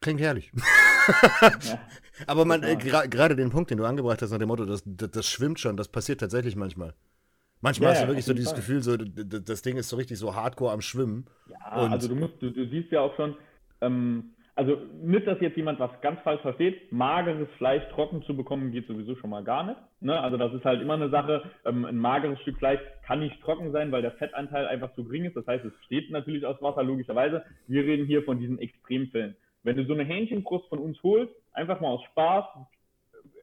Klingt 0.00 0.20
herrlich. 0.20 0.52
ja. 1.40 1.78
Aber 2.26 2.44
man, 2.44 2.62
äh, 2.62 2.76
gerade 2.76 3.36
den 3.36 3.50
Punkt, 3.50 3.70
den 3.70 3.78
du 3.78 3.84
angebracht 3.84 4.20
hast, 4.20 4.30
nach 4.30 4.38
dem 4.38 4.48
Motto, 4.48 4.64
das, 4.64 4.82
das, 4.84 5.10
das 5.10 5.26
schwimmt 5.28 5.60
schon, 5.60 5.76
das 5.76 5.88
passiert 5.88 6.20
tatsächlich 6.20 6.56
manchmal. 6.56 6.94
Manchmal 7.62 7.90
ja, 7.90 7.94
hast 7.94 8.02
du 8.02 8.08
wirklich 8.08 8.24
so 8.24 8.34
dieses 8.34 8.50
Fall. 8.50 8.58
Gefühl, 8.58 8.82
so, 8.82 8.96
das 8.96 9.62
Ding 9.62 9.76
ist 9.76 9.88
so 9.88 9.96
richtig 9.96 10.18
so 10.18 10.34
hardcore 10.34 10.72
am 10.72 10.80
Schwimmen. 10.80 11.26
Ja, 11.48 11.84
und 11.84 11.92
also 11.92 12.08
du 12.08 12.16
musst, 12.16 12.34
du, 12.42 12.50
du 12.50 12.66
siehst 12.66 12.90
ja 12.90 13.00
auch 13.00 13.14
schon, 13.14 13.36
ähm, 13.80 14.34
also 14.56 14.76
nicht, 15.00 15.26
dass 15.28 15.40
jetzt 15.40 15.56
jemand 15.56 15.78
was 15.78 15.92
ganz 16.02 16.20
falsch 16.22 16.42
versteht, 16.42 16.92
mageres 16.92 17.48
Fleisch 17.56 17.82
trocken 17.94 18.22
zu 18.24 18.36
bekommen, 18.36 18.72
geht 18.72 18.88
sowieso 18.88 19.14
schon 19.14 19.30
mal 19.30 19.44
gar 19.44 19.64
nicht. 19.64 19.78
Ne? 20.00 20.20
Also 20.20 20.36
das 20.36 20.52
ist 20.52 20.64
halt 20.64 20.82
immer 20.82 20.94
eine 20.94 21.08
Sache, 21.08 21.44
ähm, 21.64 21.84
ein 21.84 21.96
mageres 21.96 22.40
Stück 22.40 22.58
Fleisch 22.58 22.80
kann 23.06 23.20
nicht 23.20 23.40
trocken 23.40 23.70
sein, 23.70 23.92
weil 23.92 24.02
der 24.02 24.12
Fettanteil 24.12 24.66
einfach 24.66 24.92
zu 24.94 25.04
gering 25.04 25.24
ist. 25.24 25.36
Das 25.36 25.46
heißt, 25.46 25.64
es 25.64 25.72
steht 25.86 26.10
natürlich 26.10 26.44
aus 26.44 26.60
Wasser, 26.60 26.82
logischerweise. 26.82 27.44
Wir 27.68 27.84
reden 27.84 28.06
hier 28.06 28.24
von 28.24 28.40
diesen 28.40 28.58
Extremfällen. 28.58 29.36
Wenn 29.62 29.76
du 29.76 29.86
so 29.86 29.94
eine 29.94 30.04
Hähnchenbrust 30.04 30.68
von 30.68 30.80
uns 30.80 31.00
holst, 31.04 31.32
einfach 31.52 31.80
mal 31.80 31.90
aus 31.90 32.02
Spaß, 32.10 32.44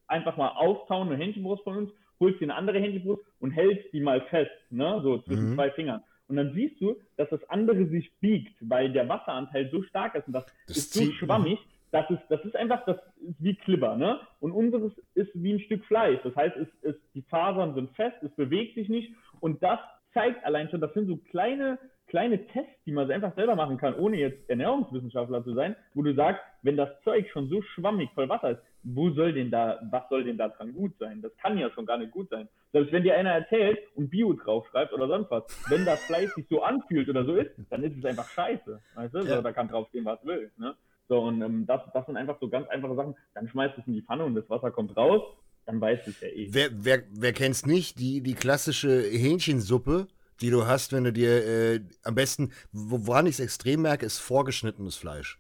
einfach 0.08 0.36
mal 0.36 0.50
auftauen, 0.50 1.08
eine 1.08 1.24
Hähnchenbrust 1.24 1.64
von 1.64 1.78
uns 1.78 1.92
holst 2.20 2.40
dir 2.40 2.46
eine 2.46 2.56
andere 2.56 2.80
Handybrust 2.80 3.24
und 3.40 3.52
hältst 3.52 3.92
die 3.94 4.02
mal 4.02 4.22
fest, 4.30 4.52
ne, 4.70 5.00
so 5.04 5.20
zwischen 5.20 5.52
mhm. 5.52 5.56
zwei 5.56 5.72
Fingern. 5.72 6.04
Und 6.28 6.36
dann 6.36 6.54
siehst 6.54 6.80
du, 6.80 6.96
dass 7.18 7.30
das 7.30 7.44
andere 7.50 7.88
sich 7.88 8.12
biegt, 8.20 8.56
weil 8.62 8.92
der 8.92 9.10
Wasseranteil 9.10 9.70
so 9.72 9.82
stark 9.84 10.16
ist 10.16 10.28
und 10.28 10.34
das, 10.34 10.46
das 10.68 10.78
ist 10.78 10.94
so 10.94 11.12
schwammig. 11.14 11.60
Das 11.92 12.08
ist, 12.12 12.22
das 12.30 12.44
ist 12.46 12.56
einfach, 12.56 12.86
das 12.86 12.98
ist 13.28 13.44
wie 13.44 13.56
Klibber, 13.56 13.98
ne? 13.98 14.20
Und 14.40 14.52
unseres 14.52 14.94
ist 15.16 15.32
wie 15.34 15.54
ein 15.54 15.60
Stück 15.60 15.84
Fleisch. 15.86 16.20
Das 16.24 16.36
heißt, 16.36 16.56
es, 16.56 16.68
es, 16.84 16.96
die 17.16 17.24
Fasern 17.24 17.74
sind 17.74 17.90
fest, 17.96 18.16
es 18.22 18.32
bewegt 18.36 18.76
sich 18.76 18.90
nicht. 18.90 19.12
Und 19.40 19.64
das 19.64 19.80
zeigt 20.14 20.46
allein 20.46 20.70
schon, 20.70 20.82
das 20.82 20.94
sind 20.94 21.08
so 21.08 21.18
kleine, 21.18 21.80
kleine 22.10 22.46
Tests, 22.48 22.84
die 22.86 22.92
man 22.92 23.10
einfach 23.10 23.34
selber 23.36 23.56
machen 23.56 23.78
kann, 23.78 23.96
ohne 23.96 24.18
jetzt 24.18 24.50
Ernährungswissenschaftler 24.50 25.44
zu 25.44 25.54
sein, 25.54 25.76
wo 25.94 26.02
du 26.02 26.14
sagst, 26.14 26.42
wenn 26.64 26.76
das 26.76 26.90
Zeug 27.04 27.30
schon 27.32 27.50
so 27.50 27.62
schwammig 27.62 28.10
voll 28.14 28.28
Wasser 28.28 28.52
ist, 28.52 28.62
wo 28.84 29.10
soll 29.12 29.34
denn 29.34 29.52
da, 29.52 29.80
was 29.92 30.08
soll 30.10 30.24
denn 30.24 30.38
da 30.38 30.50
dran 30.50 30.74
gut 30.74 30.94
sein? 31.00 31.22
Das 31.22 31.36
kann 31.38 31.58
ja 31.58 31.70
schon 31.72 31.86
gar 31.86 31.98
nicht 31.98 32.12
gut 32.12 32.30
sein. 32.30 32.48
Selbst 32.72 32.92
wenn 32.92 33.04
dir 33.04 33.16
einer 33.16 33.32
erzählt 33.32 33.80
und 33.96 34.10
Bio 34.10 34.34
draufschreibt 34.34 34.94
oder 34.94 35.08
sonst 35.08 35.32
was, 35.32 35.44
wenn 35.70 35.86
das 35.86 36.02
Fleisch 36.04 36.34
sich 36.34 36.46
so 36.50 36.62
anfühlt 36.62 37.10
oder 37.10 37.26
so 37.26 37.36
ist, 37.36 37.52
dann 37.70 37.84
ist 37.84 37.98
es 37.98 38.06
einfach 38.06 38.28
scheiße. 38.30 38.82
Weißt 38.96 39.14
du? 39.14 39.20
Ja. 39.20 39.38
So, 39.38 39.42
da 39.42 39.52
kann 39.52 39.68
draufstehen, 39.68 40.06
was 40.06 40.24
will. 40.26 40.52
Ne? 40.58 40.76
So, 41.08 41.20
und 41.20 41.42
ähm, 41.42 41.66
das, 41.66 41.82
das 41.94 42.06
sind 42.06 42.18
einfach 42.18 42.40
so 42.40 42.48
ganz 42.48 42.70
einfache 42.70 42.96
Sachen. 42.96 43.16
Dann 43.34 43.48
schmeißt 43.48 43.78
es 43.78 43.88
in 43.88 43.94
die 43.94 44.02
Pfanne 44.02 44.24
und 44.26 44.36
das 44.36 44.50
Wasser 44.50 44.72
kommt 44.72 44.96
raus, 44.96 45.24
dann 45.66 45.82
weißt 45.82 46.08
du 46.08 46.12
es 46.12 46.22
ja 46.22 46.28
eh. 46.30 46.48
Wer, 46.52 46.70
wer, 46.72 47.04
wer 47.12 47.34
kennt's 47.34 47.66
nicht? 47.66 48.00
Die, 48.00 48.22
die 48.22 48.36
klassische 48.36 49.02
Hähnchensuppe, 49.02 50.08
die 50.42 50.50
du 50.50 50.66
hast, 50.68 50.94
wenn 50.94 51.04
du 51.04 51.14
dir 51.14 51.46
äh, 51.46 51.80
am 52.04 52.16
besten, 52.16 52.52
woran 52.72 53.26
ich 53.26 53.34
es 53.34 53.40
extrem 53.40 53.82
merke, 53.82 54.06
ist 54.06 54.20
vorgeschnittenes 54.20 54.96
Fleisch. 54.96 55.40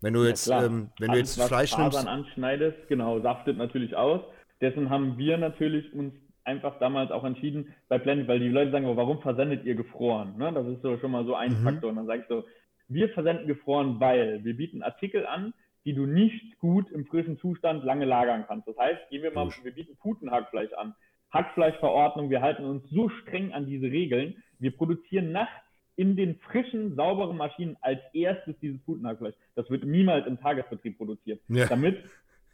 Wenn 0.00 0.14
du 0.14 0.24
jetzt, 0.24 0.46
klar. 0.46 0.64
ähm, 0.64 0.90
wenn 0.98 1.12
du 1.12 1.18
jetzt 1.18 1.38
was 1.38 1.48
Fleisch 1.48 1.70
Fasern 1.70 1.84
nimmst. 1.92 2.08
anschneidest, 2.08 2.88
genau, 2.88 3.20
saftet 3.20 3.56
natürlich 3.56 3.94
aus. 3.96 4.20
Dessen 4.60 4.90
haben 4.90 5.16
wir 5.16 5.38
natürlich 5.38 5.92
uns 5.92 6.12
einfach 6.44 6.78
damals 6.80 7.12
auch 7.12 7.24
entschieden 7.24 7.72
bei 7.88 7.98
Blended, 7.98 8.26
weil 8.26 8.40
die 8.40 8.48
Leute 8.48 8.72
sagen, 8.72 8.96
warum 8.96 9.20
versendet 9.20 9.64
ihr 9.64 9.76
gefroren? 9.76 10.36
Ne? 10.38 10.52
Das 10.52 10.66
ist 10.66 10.82
so 10.82 10.98
schon 10.98 11.12
mal 11.12 11.24
so 11.24 11.36
ein 11.36 11.52
Mhm. 11.60 11.64
Faktor. 11.64 11.90
Und 11.90 11.96
dann 11.96 12.06
sage 12.06 12.22
ich 12.22 12.28
so, 12.28 12.44
wir 12.88 13.08
versenden 13.10 13.46
gefroren, 13.46 14.00
weil 14.00 14.42
wir 14.44 14.56
bieten 14.56 14.82
Artikel 14.82 15.24
an, 15.26 15.54
die 15.84 15.94
du 15.94 16.06
nicht 16.06 16.58
gut 16.58 16.90
im 16.90 17.06
frischen 17.06 17.38
Zustand 17.38 17.84
lange 17.84 18.04
lagern 18.04 18.44
kannst. 18.46 18.68
Das 18.68 18.76
heißt, 18.76 19.08
gehen 19.10 19.22
wir 19.22 19.32
mal, 19.32 19.48
wir 19.62 19.72
bieten 19.72 19.96
Putenhackfleisch 19.96 20.72
an. 20.74 20.94
Hackfleischverordnung, 21.32 22.30
wir 22.30 22.42
halten 22.42 22.64
uns 22.64 22.88
so 22.90 23.08
streng 23.08 23.52
an 23.52 23.66
diese 23.66 23.86
Regeln. 23.86 24.42
Wir 24.58 24.76
produzieren 24.76 25.32
nachts 25.32 25.52
in 25.96 26.16
den 26.16 26.36
frischen, 26.40 26.94
sauberen 26.94 27.36
Maschinen 27.36 27.76
als 27.80 28.00
erstes 28.12 28.58
dieses 28.60 28.80
Putenhackfleisch. 28.84 29.34
Das 29.54 29.68
wird 29.70 29.84
niemals 29.84 30.26
im 30.26 30.40
Tagesbetrieb 30.40 30.96
produziert. 30.96 31.40
Ja. 31.48 31.66
Damit, 31.66 31.98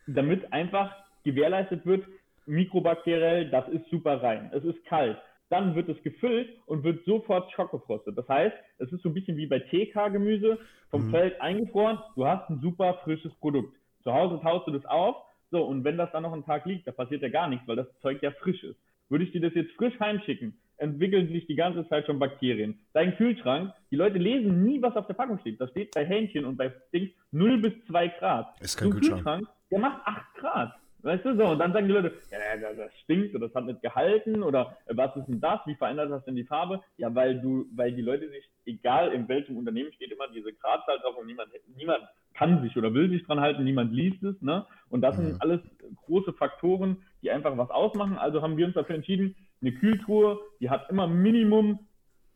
damit 0.07 0.53
einfach 0.53 0.95
gewährleistet 1.25 1.85
wird, 1.87 2.05
mikrobakteriell, 2.47 3.51
das 3.51 3.69
ist 3.69 3.89
super 3.91 4.23
rein. 4.23 4.51
Es 4.53 4.65
ist 4.65 4.85
kalt. 4.87 5.19
Dann 5.51 5.75
wird 5.75 5.89
es 5.89 6.03
gefüllt 6.03 6.49
und 6.67 6.85
wird 6.85 7.05
sofort 7.05 7.51
schockgefrostet. 7.53 8.17
Das 8.19 8.29
heißt, 8.29 8.55
es 8.79 8.93
ist 8.93 9.03
so 9.03 9.09
ein 9.09 9.15
bisschen 9.15 9.37
wie 9.37 9.47
bei 9.47 9.61
TK-Gemüse, 9.61 10.59
vom 10.91 11.07
Mhm. 11.07 11.11
Feld 11.11 11.41
eingefroren. 11.41 11.99
Du 12.17 12.27
hast 12.27 12.49
ein 12.51 12.61
super 12.61 12.95
frisches 13.05 13.33
Produkt. 13.37 13.75
Zu 14.03 14.13
Hause 14.13 14.41
taust 14.43 14.67
du 14.67 14.73
das 14.73 14.85
auf. 14.87 15.17
So, 15.51 15.63
und 15.65 15.85
wenn 15.85 15.97
das 15.97 16.11
dann 16.13 16.23
noch 16.25 16.33
einen 16.33 16.45
Tag 16.45 16.67
liegt, 16.67 16.87
da 16.87 16.93
passiert 16.93 17.23
ja 17.23 17.29
gar 17.29 17.49
nichts, 17.49 17.67
weil 17.67 17.77
das 17.77 17.87
Zeug 18.01 18.23
ja 18.23 18.31
frisch 18.33 18.63
ist. 18.63 18.79
Würde 19.09 19.25
ich 19.25 19.33
dir 19.33 19.41
das 19.41 19.55
jetzt 19.55 19.73
frisch 19.73 19.99
heimschicken, 19.99 20.59
entwickeln 20.77 21.29
sich 21.29 21.47
die 21.47 21.55
ganze 21.55 21.89
Zeit 21.89 22.05
schon 22.07 22.19
Bakterien. 22.19 22.79
Dein 22.93 23.17
Kühlschrank, 23.17 23.73
die 23.91 23.97
Leute 23.97 24.19
lesen 24.19 24.65
nie, 24.65 24.83
was 24.83 24.95
auf 24.97 25.07
der 25.07 25.15
Packung 25.15 25.39
steht. 25.39 25.61
Da 25.61 25.69
steht 25.69 25.95
bei 25.95 26.05
Hähnchen 26.05 26.45
und 26.45 26.57
bei 26.57 26.73
Dings 26.93 27.11
0 27.33 27.59
bis 27.59 27.73
2 27.87 28.09
Grad. 28.19 28.61
Ist 28.61 28.77
kein 28.77 28.93
So 28.93 28.97
ein 28.97 29.01
Kühlschrank. 29.01 29.49
der 29.71 29.79
macht 29.79 30.07
8 30.07 30.35
Grad. 30.35 30.75
Weißt 31.03 31.25
du 31.25 31.37
so? 31.37 31.45
Und 31.45 31.59
dann 31.61 31.73
sagen 31.73 31.87
die 31.87 31.93
Leute, 31.93 32.13
ja, 32.31 32.73
das 32.75 32.93
stinkt 33.05 33.35
oder 33.35 33.47
das 33.47 33.55
hat 33.55 33.67
nicht 33.67 33.83
gehalten 33.83 34.43
oder 34.43 34.77
äh, 34.87 34.97
was 34.97 35.15
ist 35.17 35.27
denn 35.27 35.41
das? 35.41 35.61
Wie 35.67 35.77
verändert 35.77 36.11
das 36.11 36.25
denn 36.25 36.35
die 36.35 36.45
Farbe? 36.45 36.81
Ja, 36.97 37.15
weil 37.15 37.41
du, 37.41 37.67
weil 37.75 37.93
die 37.93 38.03
Leute 38.03 38.29
sich, 38.29 38.45
egal 38.67 39.13
in 39.13 39.29
welchem 39.29 39.57
Unternehmen 39.57 39.93
steht 39.93 40.11
immer 40.11 40.29
diese 40.29 40.53
Gradzahl 40.53 40.99
drauf 40.99 41.17
und 41.17 41.27
niemand, 41.27 41.51
niemand 41.77 42.03
kann 42.35 42.63
sich 42.63 42.77
oder 42.77 42.93
will 42.95 43.11
sich 43.11 43.25
dran 43.27 43.41
halten, 43.41 43.65
niemand 43.65 43.93
liest 43.93 44.23
es, 44.23 44.41
ne? 44.43 44.67
Und 44.91 45.01
das 45.03 45.17
Mhm. 45.17 45.23
sind 45.27 45.43
alles 45.43 45.61
große 46.05 46.33
Faktoren, 46.33 47.03
die 47.23 47.31
einfach 47.31 47.57
was 47.57 47.71
ausmachen. 47.71 48.19
Also 48.19 48.43
haben 48.43 48.57
wir 48.57 48.67
uns 48.67 48.75
dafür 48.75 48.97
entschieden, 48.97 49.35
eine 49.61 49.73
Kühltruhe, 49.73 50.41
die 50.61 50.71
hat 50.71 50.89
immer 50.91 51.07
Minimum 51.07 51.81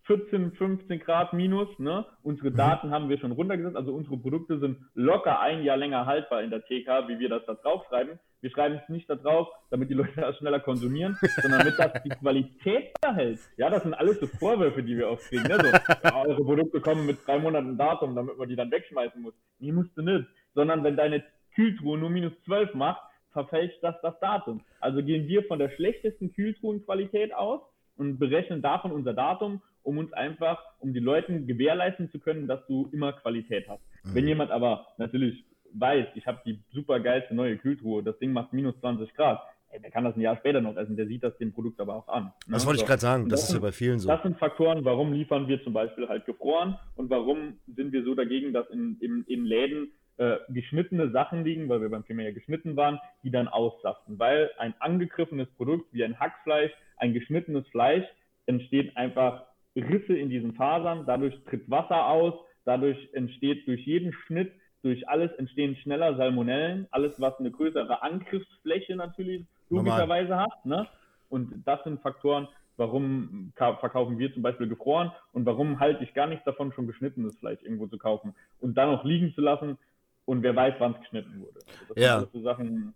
14, 0.04 0.52
15 0.52 0.99
Grad 1.00 1.33
minus. 1.33 1.69
Ne? 1.78 2.04
Unsere 2.23 2.50
Mhm. 2.50 2.57
Daten 2.57 2.90
haben 2.90 3.09
wir 3.09 3.19
schon 3.19 3.31
runtergesetzt. 3.33 3.76
Also 3.76 3.92
unsere 3.95 4.16
Produkte 4.16 4.59
sind 4.59 4.78
locker 4.95 5.38
ein 5.40 5.62
Jahr 5.62 5.76
länger 5.76 6.07
haltbar 6.07 6.42
in 6.42 6.50
der 6.50 6.64
TK, 6.64 7.07
wie 7.09 7.21
wir 7.21 7.28
das 7.28 7.47
da 7.47 7.54
draufschreiben. 7.54 8.19
Wir 8.42 8.50
schreiben 8.50 8.80
es 8.82 8.88
nicht 8.88 9.08
da 9.08 9.14
drauf, 9.14 9.49
damit 9.70 9.88
die 9.88 9.94
Leute 9.94 10.20
das 10.20 10.37
schneller 10.37 10.58
konsumieren, 10.58 11.16
sondern 11.40 11.61
damit 11.61 11.78
das 11.78 12.02
die 12.02 12.08
Qualität 12.08 12.92
behält. 13.00 13.38
Ja, 13.56 13.70
das 13.70 13.84
sind 13.84 13.94
alles 13.94 14.18
so 14.18 14.26
Vorwürfe, 14.26 14.82
die 14.82 14.96
wir 14.96 15.08
oft 15.08 15.25
kriegen. 15.28 15.44
Ne? 15.44 15.58
So, 15.61 15.68
ja, 16.02 16.25
eure 16.25 16.42
Produkte 16.42 16.80
kommen 16.80 17.06
mit 17.06 17.25
drei 17.25 17.38
Monaten 17.38 17.78
Datum, 17.78 18.16
damit 18.16 18.37
man 18.37 18.49
die 18.49 18.56
dann 18.56 18.72
wegschmeißen 18.72 19.22
muss. 19.22 19.34
Nee, 19.61 19.70
musst 19.70 19.96
du 19.96 20.02
nicht. 20.02 20.26
Sondern 20.54 20.82
wenn 20.82 20.96
deine 20.96 21.22
Kühltruhe 21.54 21.96
nur 21.96 22.11
minus 22.11 22.32
12 22.44 22.75
macht, 22.75 23.00
verfälscht 23.30 23.78
das 23.80 23.94
das 24.02 24.18
Datum. 24.18 24.61
Also 24.80 25.04
gehen 25.04 25.28
wir 25.28 25.44
von 25.44 25.61
der 25.61 25.70
schlechtesten 25.70 26.32
Kühltruhenqualität 26.32 27.32
aus 27.32 27.60
und 27.97 28.19
berechnen 28.19 28.60
davon 28.60 28.90
unser 28.90 29.14
Datum, 29.14 29.62
um 29.84 29.99
uns 29.99 30.12
einfach, 30.12 30.60
um 30.80 30.93
die 30.93 31.00
Leuten 31.00 31.47
gewährleisten 31.47 32.10
zu 32.10 32.19
können, 32.19 32.49
dass 32.49 32.67
du 32.67 32.88
immer 32.93 33.12
Qualität 33.12 33.69
hast. 33.69 33.82
Mhm. 34.02 34.14
Wenn 34.14 34.26
jemand 34.26 34.50
aber 34.50 34.88
natürlich 34.99 35.45
weiß, 35.75 36.06
ich 36.15 36.26
habe 36.26 36.41
die 36.45 36.61
super 36.73 37.00
geilste 37.00 37.35
neue 37.35 37.56
Kühltruhe, 37.56 38.02
das 38.02 38.19
Ding 38.19 38.32
macht 38.32 38.52
minus 38.52 38.78
20 38.80 39.15
Grad, 39.15 39.43
ey, 39.71 39.80
der 39.80 39.91
kann 39.91 40.04
das 40.04 40.17
ein 40.17 40.21
Jahr 40.21 40.37
später 40.37 40.61
noch 40.61 40.76
essen, 40.76 40.97
der 40.97 41.06
sieht 41.06 41.23
das 41.23 41.37
dem 41.39 41.52
Produkt 41.52 41.80
aber 41.80 41.97
auch 41.97 42.08
an. 42.08 42.32
Das 42.49 42.63
ne? 42.63 42.69
wollte 42.69 42.82
ich 42.82 42.87
gerade 42.87 43.00
sagen. 43.00 43.28
Das 43.28 43.41
das 43.41 43.49
ist 43.49 43.54
ja 43.54 43.61
bei 43.61 43.73
vielen 43.73 43.99
so. 43.99 44.08
Das 44.08 44.23
sind 44.23 44.39
Faktoren, 44.39 44.85
warum 44.85 45.13
liefern 45.13 45.49
wir 45.49 45.63
zum 45.65 45.73
Beispiel 45.73 46.08
halt 46.08 46.26
gefroren 46.26 46.78
und 46.97 47.11
warum 47.11 47.58
sind 47.67 47.93
wir 47.93 48.04
so 48.04 48.15
dagegen, 48.15 48.52
dass 48.52 48.69
in, 48.71 48.97
in, 49.00 49.25
in 49.26 49.45
Läden 49.45 49.93
äh, 50.19 50.37
geschnittene 50.50 51.11
Sachen 51.11 51.45
liegen, 51.45 51.69
weil 51.69 51.80
wir 51.80 51.89
beim 51.89 52.04
Thema 52.04 52.23
ja 52.23 52.32
geschnitten 52.32 52.76
waren, 52.76 52.99
die 53.23 53.30
dann 53.30 53.49
aussaften. 53.49 54.19
Weil 54.19 54.50
ein 54.58 54.75
angegriffenes 54.78 55.49
Produkt 55.56 55.93
wie 55.93 56.04
ein 56.04 56.19
Hackfleisch, 56.21 56.73
ein 56.99 57.15
geschnittenes 57.15 57.67
Fleisch, 57.69 58.04
entsteht 58.47 58.97
einfach 58.97 59.45
Risse 59.75 60.15
in 60.15 60.28
diesen 60.28 60.54
Fasern, 60.54 61.04
dadurch 61.06 61.35
tritt 61.45 61.69
Wasser 61.71 62.06
aus, 62.06 62.35
dadurch 62.65 62.99
entsteht 63.15 63.67
durch 63.67 63.80
jeden 63.87 64.13
Schnitt, 64.13 64.52
durch 64.82 65.08
alles 65.08 65.30
entstehen 65.32 65.76
schneller 65.76 66.16
Salmonellen, 66.16 66.86
alles 66.90 67.21
was 67.21 67.38
eine 67.38 67.50
größere 67.50 68.02
Angriffsfläche 68.02 68.97
natürlich 68.97 69.45
Normal. 69.71 69.92
logischerweise 70.00 70.36
hat. 70.36 70.66
Ne? 70.66 70.86
Und 71.28 71.62
das 71.64 71.82
sind 71.84 72.00
Faktoren, 72.02 72.49
warum 72.76 73.52
ka- 73.54 73.76
verkaufen 73.76 74.18
wir 74.18 74.32
zum 74.34 74.42
Beispiel 74.42 74.68
gefroren 74.68 75.12
und 75.32 75.47
warum 75.47 75.78
halte 75.80 76.02
ich 76.02 76.14
gar 76.14 76.26
nichts 76.26 76.45
davon, 76.45 76.73
schon 76.73 76.86
geschnittenes 76.86 77.36
Fleisch 77.38 77.62
irgendwo 77.62 77.86
zu 77.86 77.97
kaufen 77.99 78.34
und 78.60 78.75
dann 78.76 78.90
noch 78.90 79.04
liegen 79.04 79.32
zu 79.34 79.40
lassen 79.40 79.78
und 80.25 80.42
wer 80.42 80.54
weiß, 80.56 80.75
wann 80.78 80.95
es 80.95 81.00
geschnitten 81.00 81.40
wurde. 81.40 81.60
Also 81.80 81.95
das 81.95 82.02
Ja. 82.02 82.21
sind 82.21 82.32
so 82.32 82.40
Sachen, 82.42 82.95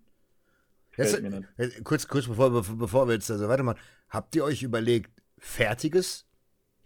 Jetzt, 0.98 1.84
kurz, 1.84 2.08
kurz 2.08 2.26
bevor, 2.26 2.50
bevor 2.50 2.76
bevor 2.78 3.06
wir 3.06 3.12
jetzt 3.14 3.30
also 3.30 3.48
weitermachen, 3.48 3.78
habt 4.08 4.34
ihr 4.34 4.42
euch 4.44 4.62
überlegt, 4.62 5.10
fertiges 5.36 6.25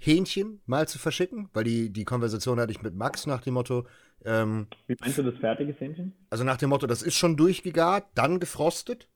Hähnchen 0.01 0.61
mal 0.67 0.89
zu 0.89 0.99
verschicken? 0.99 1.49
Weil 1.53 1.65
die, 1.65 1.91
die 1.93 2.05
Konversation 2.05 2.59
hatte 2.59 2.73
ich 2.73 2.83
mit 2.83 2.95
Max 2.95 3.27
nach 3.27 3.43
dem 3.43 3.55
Motto, 3.55 3.87
ähm, 4.25 4.67
Wie 4.87 4.97
meinst 5.01 5.19
du 5.19 5.23
das 5.23 5.37
fertige 5.39 5.73
Hähnchen? 5.73 6.13
also 6.31 6.43
nach 6.45 6.57
dem 6.57 6.71
Motto, 6.71 6.87
das 6.87 7.03
ist 7.03 7.15
schon 7.17 7.37
durchgegart, 7.37 8.07
dann 8.15 8.41
gefrostet, 8.41 9.09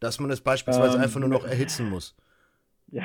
dass 0.00 0.20
man 0.20 0.30
es 0.30 0.40
beispielsweise 0.40 0.96
Ähm, 0.96 1.02
einfach 1.02 1.20
nur 1.20 1.28
noch 1.28 1.44
erhitzen 1.44 1.90
muss. 1.90 2.14
Ja, 2.92 3.02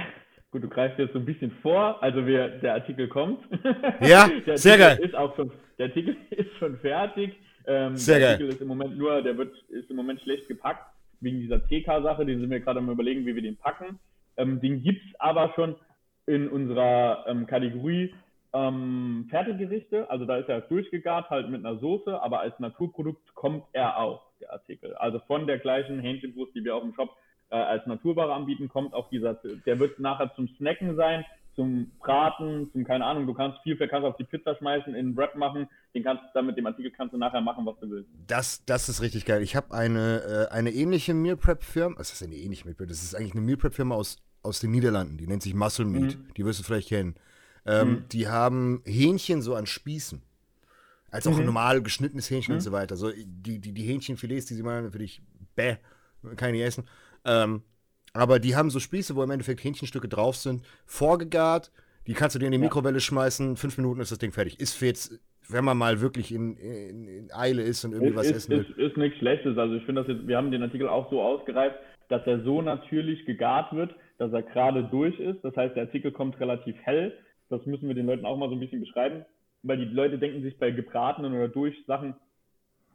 gut, 0.51 0.63
du 0.63 0.69
greifst 0.69 0.99
jetzt 0.99 1.13
so 1.13 1.19
ein 1.19 1.25
bisschen 1.25 1.51
vor. 1.61 2.01
Also 2.03 2.25
wir, 2.25 2.47
der 2.59 2.73
Artikel 2.75 3.07
kommt. 3.07 3.39
Ja, 4.01 4.29
der 4.45 4.57
sehr 4.57 4.73
Artikel 4.73 4.97
geil. 4.97 4.99
Ist 4.99 5.15
auch 5.15 5.35
schon, 5.35 5.51
der 5.77 5.87
Artikel 5.87 6.15
ist 6.29 6.51
schon 6.59 6.77
fertig. 6.79 7.35
Ähm, 7.65 7.95
Sehr 7.95 8.19
der 8.19 8.27
geil. 8.27 8.33
Artikel 8.35 8.53
ist 8.53 8.61
im 8.61 8.67
Moment 8.67 8.97
nur, 8.97 9.21
der 9.21 9.37
wird, 9.37 9.55
ist 9.69 9.89
im 9.89 9.95
Moment 9.95 10.19
schlecht 10.21 10.47
gepackt, 10.49 10.85
wegen 11.21 11.39
dieser 11.39 11.65
TK-Sache. 11.65 12.25
Den 12.25 12.41
sind 12.41 12.49
wir 12.49 12.59
gerade 12.59 12.79
am 12.79 12.89
überlegen, 12.89 13.25
wie 13.25 13.33
wir 13.35 13.41
den 13.41 13.55
packen. 13.55 13.99
Ähm, 14.35 14.59
den 14.59 14.83
gibt's 14.83 15.05
aber 15.19 15.51
schon 15.55 15.75
in 16.25 16.47
unserer 16.49 17.25
ähm, 17.27 17.47
Kategorie 17.47 18.13
ähm, 18.53 19.27
Fertiggerichte. 19.29 20.09
Also 20.09 20.25
da 20.25 20.37
ist 20.37 20.49
er 20.49 20.61
durchgegart, 20.61 21.29
halt 21.29 21.49
mit 21.49 21.65
einer 21.65 21.79
Soße, 21.79 22.21
aber 22.21 22.39
als 22.39 22.57
Naturprodukt 22.59 23.33
kommt 23.33 23.63
er 23.73 23.97
auch, 23.97 24.21
der 24.39 24.53
Artikel. 24.53 24.95
Also 24.95 25.19
von 25.27 25.47
der 25.47 25.59
gleichen 25.59 25.99
Hähnchenbrust, 25.99 26.55
die 26.55 26.63
wir 26.63 26.75
auf 26.75 26.83
dem 26.83 26.93
Shop 26.93 27.15
äh, 27.49 27.55
als 27.55 27.85
Naturware 27.87 28.33
anbieten, 28.33 28.69
kommt 28.69 28.93
auch 28.93 29.09
dieser, 29.09 29.35
der 29.65 29.79
wird 29.79 29.99
nachher 29.99 30.33
zum 30.35 30.47
Snacken 30.57 30.95
sein, 30.95 31.25
zum 31.55 31.91
Braten, 31.99 32.69
zum, 32.71 32.83
keine 32.83 33.05
Ahnung, 33.05 33.27
du 33.27 33.33
kannst 33.33 33.59
viel, 33.61 33.75
kannst 33.75 34.05
auf 34.05 34.17
die 34.17 34.23
Pizza 34.23 34.55
schmeißen, 34.55 34.93
in 34.93 34.99
einen 34.99 35.17
Wrap 35.17 35.35
machen, 35.35 35.67
den 35.93 36.03
kannst 36.03 36.23
dann 36.33 36.47
mit 36.47 36.57
dem 36.57 36.65
Artikel 36.65 36.91
kannst 36.91 37.13
du 37.13 37.17
nachher 37.17 37.41
machen, 37.41 37.65
was 37.65 37.79
du 37.79 37.89
willst. 37.89 38.09
Das, 38.27 38.65
das 38.65 38.89
ist 38.89 39.01
richtig 39.01 39.25
geil. 39.25 39.41
Ich 39.41 39.55
habe 39.55 39.73
eine, 39.73 40.47
äh, 40.49 40.53
eine 40.53 40.71
ähnliche 40.71 41.13
Meal 41.13 41.37
Prep 41.37 41.63
Firma, 41.63 41.97
was 41.99 42.11
ist 42.11 42.23
eine 42.23 42.35
ähnliche 42.35 42.65
Meal 42.65 42.75
Prep? 42.75 42.89
Das 42.89 43.03
ist 43.03 43.15
eigentlich 43.15 43.33
eine 43.33 43.41
Meal 43.41 43.57
Prep 43.57 43.73
Firma 43.73 43.95
aus, 43.95 44.17
aus 44.43 44.59
den 44.59 44.71
Niederlanden, 44.71 45.17
die 45.17 45.25
nennt 45.27 45.41
sich 45.41 45.53
Muscle 45.53 45.85
Meat. 45.85 46.17
Die 46.37 46.45
wirst 46.45 46.59
du 46.59 46.63
vielleicht 46.63 46.89
kennen. 46.89 47.15
Ähm, 47.65 47.89
Mhm. 47.89 48.03
Die 48.11 48.27
haben 48.27 48.81
Hähnchen 48.85 49.41
so 49.41 49.55
an 49.55 49.65
Spießen. 49.65 50.21
Als 51.11 51.27
auch 51.27 51.37
Mhm. 51.37 51.45
normal 51.45 51.81
geschnittenes 51.81 52.29
Hähnchen 52.29 52.53
Mhm. 52.53 52.57
und 52.57 52.61
so 52.61 52.71
weiter. 52.71 52.95
So 52.97 53.11
die, 53.11 53.59
die, 53.59 53.71
die 53.71 53.83
Hähnchenfilets, 53.83 54.47
die 54.47 54.55
sie 54.55 54.63
machen, 54.63 54.91
für 54.91 54.97
dich, 54.99 55.21
bäh, 55.55 55.75
kann 56.35 56.49
ich 56.49 56.55
nicht 56.55 56.63
essen. 56.67 56.85
Ähm, 57.25 57.61
aber 58.13 58.39
die 58.39 58.55
haben 58.55 58.69
so 58.69 58.79
Spieße, 58.79 59.15
wo 59.15 59.23
im 59.23 59.31
Endeffekt 59.31 59.63
Hähnchenstücke 59.63 60.07
drauf 60.09 60.35
sind, 60.35 60.63
vorgegart. 60.85 61.71
Die 62.07 62.13
kannst 62.13 62.35
du 62.35 62.39
dir 62.39 62.47
in 62.47 62.51
die. 62.51 62.57
Mikrowelle 62.57 62.99
schmeißen, 62.99 63.55
fünf 63.55 63.77
Minuten 63.77 64.01
ist 64.01 64.11
das 64.11 64.19
Ding 64.19 64.31
fertig. 64.33 64.59
Ist 64.59 64.73
für 64.73 64.87
jetzt, 64.87 65.19
wenn 65.47 65.63
man 65.63 65.77
mal 65.77 66.01
wirklich 66.01 66.33
in, 66.33 66.57
in, 66.57 67.07
in 67.07 67.31
Eile 67.33 67.61
ist 67.61 67.85
und 67.85 67.93
irgendwie 67.93 68.09
Ist, 68.11 68.15
was 68.17 68.25
ist, 68.27 68.35
essen 68.37 68.49
will. 68.51 68.65
ist, 68.69 68.77
ist 68.77 68.97
nichts 68.97 69.17
Schlechtes. 69.19 69.57
Also 69.57 69.75
ich 69.75 69.85
finde 69.85 70.03
das 70.03 70.13
jetzt, 70.13 70.27
wir 70.27 70.35
haben 70.35 70.51
den 70.51 70.63
Artikel 70.63 70.89
auch 70.89 71.09
so 71.09 71.21
ausgereift, 71.21 71.77
dass 72.09 72.25
er 72.27 72.43
so 72.43 72.61
natürlich 72.61 73.25
gegart 73.25 73.71
wird, 73.73 73.95
dass 74.17 74.31
er 74.31 74.43
gerade 74.43 74.83
durch 74.83 75.19
ist. 75.19 75.43
Das 75.43 75.55
heißt, 75.55 75.75
der 75.75 75.83
Artikel 75.83 76.11
kommt 76.11 76.39
relativ 76.39 76.75
hell. 76.83 77.17
Das 77.49 77.65
müssen 77.65 77.87
wir 77.87 77.95
den 77.95 78.05
Leuten 78.05 78.25
auch 78.25 78.37
mal 78.37 78.49
so 78.49 78.55
ein 78.55 78.59
bisschen 78.59 78.81
beschreiben, 78.81 79.25
weil 79.63 79.77
die 79.77 79.85
Leute 79.85 80.17
denken 80.17 80.41
sich 80.41 80.57
bei 80.57 80.71
gebratenen 80.71 81.33
oder 81.33 81.47
durch 81.47 81.75
Sachen, 81.85 82.15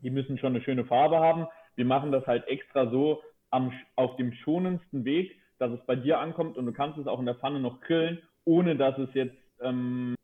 die 0.02 0.10
müssen 0.10 0.38
schon 0.38 0.54
eine 0.54 0.62
schöne 0.62 0.84
Farbe 0.84 1.18
haben. 1.18 1.46
Wir 1.76 1.84
machen 1.84 2.12
das 2.12 2.26
halt 2.26 2.46
extra 2.48 2.90
so 2.90 3.22
am, 3.50 3.72
auf 3.96 4.16
dem 4.16 4.32
schonendsten 4.32 5.04
Weg, 5.04 5.36
dass 5.58 5.72
es 5.72 5.80
bei 5.86 5.96
dir 5.96 6.18
ankommt 6.20 6.56
und 6.56 6.66
du 6.66 6.72
kannst 6.72 6.98
es 6.98 7.06
auch 7.06 7.18
in 7.18 7.26
der 7.26 7.34
Pfanne 7.34 7.60
noch 7.60 7.80
grillen, 7.80 8.22
ohne 8.44 8.76
dass 8.76 8.96
es 8.98 9.12
jetzt 9.14 9.36
ähm, 9.60 10.14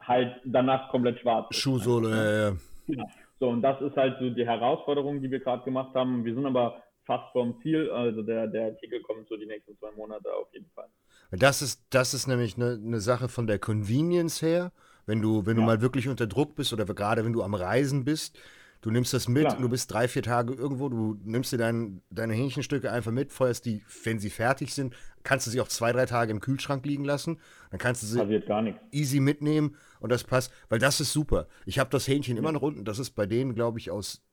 halt 0.00 0.40
danach 0.44 0.90
komplett 0.90 1.20
schwarz 1.20 1.48
ist. 1.50 1.58
Schuhsohle, 1.58 2.10
ja, 2.10 2.48
ja. 2.48 2.56
Genau. 2.86 3.06
So, 3.38 3.48
und 3.48 3.62
das 3.62 3.80
ist 3.82 3.96
halt 3.96 4.18
so 4.18 4.30
die 4.30 4.46
Herausforderung, 4.46 5.20
die 5.20 5.30
wir 5.30 5.40
gerade 5.40 5.62
gemacht 5.64 5.94
haben. 5.94 6.24
Wir 6.24 6.34
sind 6.34 6.46
aber 6.46 6.82
fast 7.06 7.32
vorm 7.32 7.58
Ziel. 7.62 7.90
Also 7.90 8.22
der, 8.22 8.46
der 8.48 8.66
Artikel 8.66 9.00
kommt 9.00 9.28
so 9.28 9.36
die 9.36 9.46
nächsten 9.46 9.78
zwei 9.78 9.92
Monate 9.92 10.32
auf 10.34 10.52
jeden 10.52 10.70
Fall. 10.74 10.88
Das 11.30 11.62
ist, 11.62 11.86
das 11.90 12.14
ist 12.14 12.26
nämlich 12.26 12.56
eine, 12.56 12.72
eine 12.72 13.00
Sache 13.00 13.28
von 13.28 13.46
der 13.46 13.58
Convenience 13.58 14.42
her. 14.42 14.72
Wenn 15.06 15.22
du, 15.22 15.46
wenn 15.46 15.56
ja. 15.56 15.62
du 15.62 15.66
mal 15.66 15.80
wirklich 15.80 16.08
unter 16.08 16.26
Druck 16.26 16.56
bist 16.56 16.72
oder 16.72 16.84
gerade 16.84 17.24
wenn 17.24 17.32
du 17.32 17.42
am 17.42 17.54
Reisen 17.54 18.04
bist, 18.04 18.38
du 18.80 18.90
nimmst 18.90 19.14
das 19.14 19.28
mit, 19.28 19.46
Klar. 19.46 19.60
du 19.60 19.68
bist 19.68 19.92
drei, 19.92 20.08
vier 20.08 20.22
Tage 20.22 20.52
irgendwo, 20.52 20.88
du 20.88 21.16
nimmst 21.24 21.52
dir 21.52 21.58
dein, 21.58 22.02
deine 22.10 22.34
Hähnchenstücke 22.34 22.90
einfach 22.90 23.12
mit, 23.12 23.32
feuerst 23.32 23.64
die, 23.66 23.82
wenn 24.04 24.18
sie 24.18 24.30
fertig 24.30 24.74
sind, 24.74 24.94
kannst 25.22 25.46
du 25.46 25.50
sie 25.50 25.60
auch 25.60 25.68
zwei, 25.68 25.92
drei 25.92 26.06
Tage 26.06 26.32
im 26.32 26.40
Kühlschrank 26.40 26.84
liegen 26.84 27.04
lassen. 27.04 27.40
Dann 27.70 27.78
kannst 27.78 28.02
du 28.02 28.06
sie 28.06 28.74
easy 28.90 29.20
mitnehmen 29.20 29.76
und 30.00 30.10
das 30.10 30.24
passt, 30.24 30.52
weil 30.68 30.80
das 30.80 31.00
ist 31.00 31.12
super. 31.12 31.46
Ich 31.66 31.78
habe 31.78 31.90
das 31.90 32.08
Hähnchen 32.08 32.36
ja. 32.36 32.40
immer 32.40 32.52
noch 32.52 32.62
unten, 32.62 32.84
das 32.84 32.98
ist 32.98 33.10
bei 33.10 33.26
denen, 33.26 33.54
glaube 33.54 33.78
ich, 33.78 33.90
aus 33.90 34.24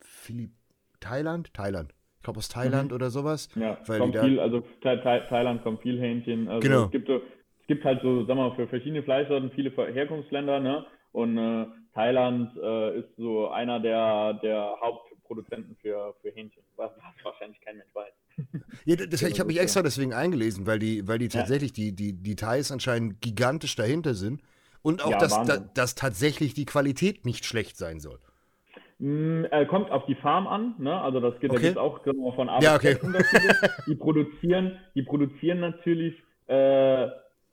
Philipp 0.00 0.59
Thailand? 1.00 1.52
Thailand. 1.54 1.94
Ich 2.18 2.24
glaube 2.24 2.38
aus 2.38 2.48
Thailand 2.48 2.90
mhm. 2.90 2.96
oder 2.96 3.10
sowas. 3.10 3.48
Ja, 3.54 3.78
weil 3.86 3.98
kommt 3.98 4.18
viel, 4.18 4.38
also 4.38 4.62
Thailand 4.82 5.62
kommt 5.62 5.80
viel 5.80 5.98
Hähnchen. 5.98 6.48
Also 6.48 6.60
genau. 6.60 6.84
Es 6.84 6.90
gibt, 6.90 7.08
es 7.08 7.66
gibt 7.66 7.84
halt 7.84 8.02
so, 8.02 8.26
sagen 8.26 8.38
wir 8.38 8.48
mal, 8.50 8.56
für 8.56 8.68
verschiedene 8.68 9.02
Fleischsorten 9.02 9.50
viele 9.52 9.70
Herkunftsländer, 9.70 10.60
ne? 10.60 10.84
Und 11.12 11.38
äh, 11.38 11.66
Thailand 11.94 12.56
äh, 12.56 13.00
ist 13.00 13.08
so 13.16 13.48
einer 13.48 13.80
der, 13.80 14.34
der 14.34 14.76
Hauptproduzenten 14.80 15.76
für, 15.80 16.14
für 16.22 16.30
Hähnchen, 16.30 16.62
was, 16.76 16.90
was 16.96 17.24
wahrscheinlich 17.24 17.60
kein 17.62 17.78
Mensch 17.78 17.94
weiß. 17.94 18.12
Ja, 18.86 18.96
das, 18.96 19.20
ich 19.20 19.38
habe 19.38 19.48
mich 19.48 19.60
extra 19.60 19.82
deswegen 19.82 20.14
eingelesen, 20.14 20.66
weil 20.66 20.78
die, 20.78 21.06
weil 21.06 21.18
die 21.18 21.28
tatsächlich, 21.28 21.76
ja. 21.76 21.84
die, 21.84 21.92
die, 21.94 22.12
die 22.14 22.36
Thais 22.36 22.72
anscheinend 22.72 23.20
gigantisch 23.20 23.76
dahinter 23.76 24.14
sind 24.14 24.40
und 24.80 25.04
auch, 25.04 25.10
ja, 25.10 25.18
dass, 25.18 25.42
da, 25.44 25.58
dass 25.58 25.94
tatsächlich 25.94 26.54
die 26.54 26.64
Qualität 26.64 27.26
nicht 27.26 27.44
schlecht 27.44 27.76
sein 27.76 28.00
soll. 28.00 28.18
Mm, 29.00 29.46
äh, 29.50 29.64
kommt 29.64 29.90
auf 29.90 30.04
die 30.04 30.14
Farm 30.14 30.46
an, 30.46 30.74
ne? 30.78 31.00
Also 31.00 31.20
das 31.20 31.40
geht 31.40 31.50
okay. 31.50 31.74
auch 31.76 32.02
genau 32.02 32.32
von 32.32 32.50
Arbeit 32.50 32.62
ja, 32.62 32.76
okay. 32.76 32.96
Die 33.86 33.94
produzieren, 33.94 34.78
die 34.94 35.02
produzieren 35.02 35.60
natürlich 35.60 36.14
äh, 36.48 37.08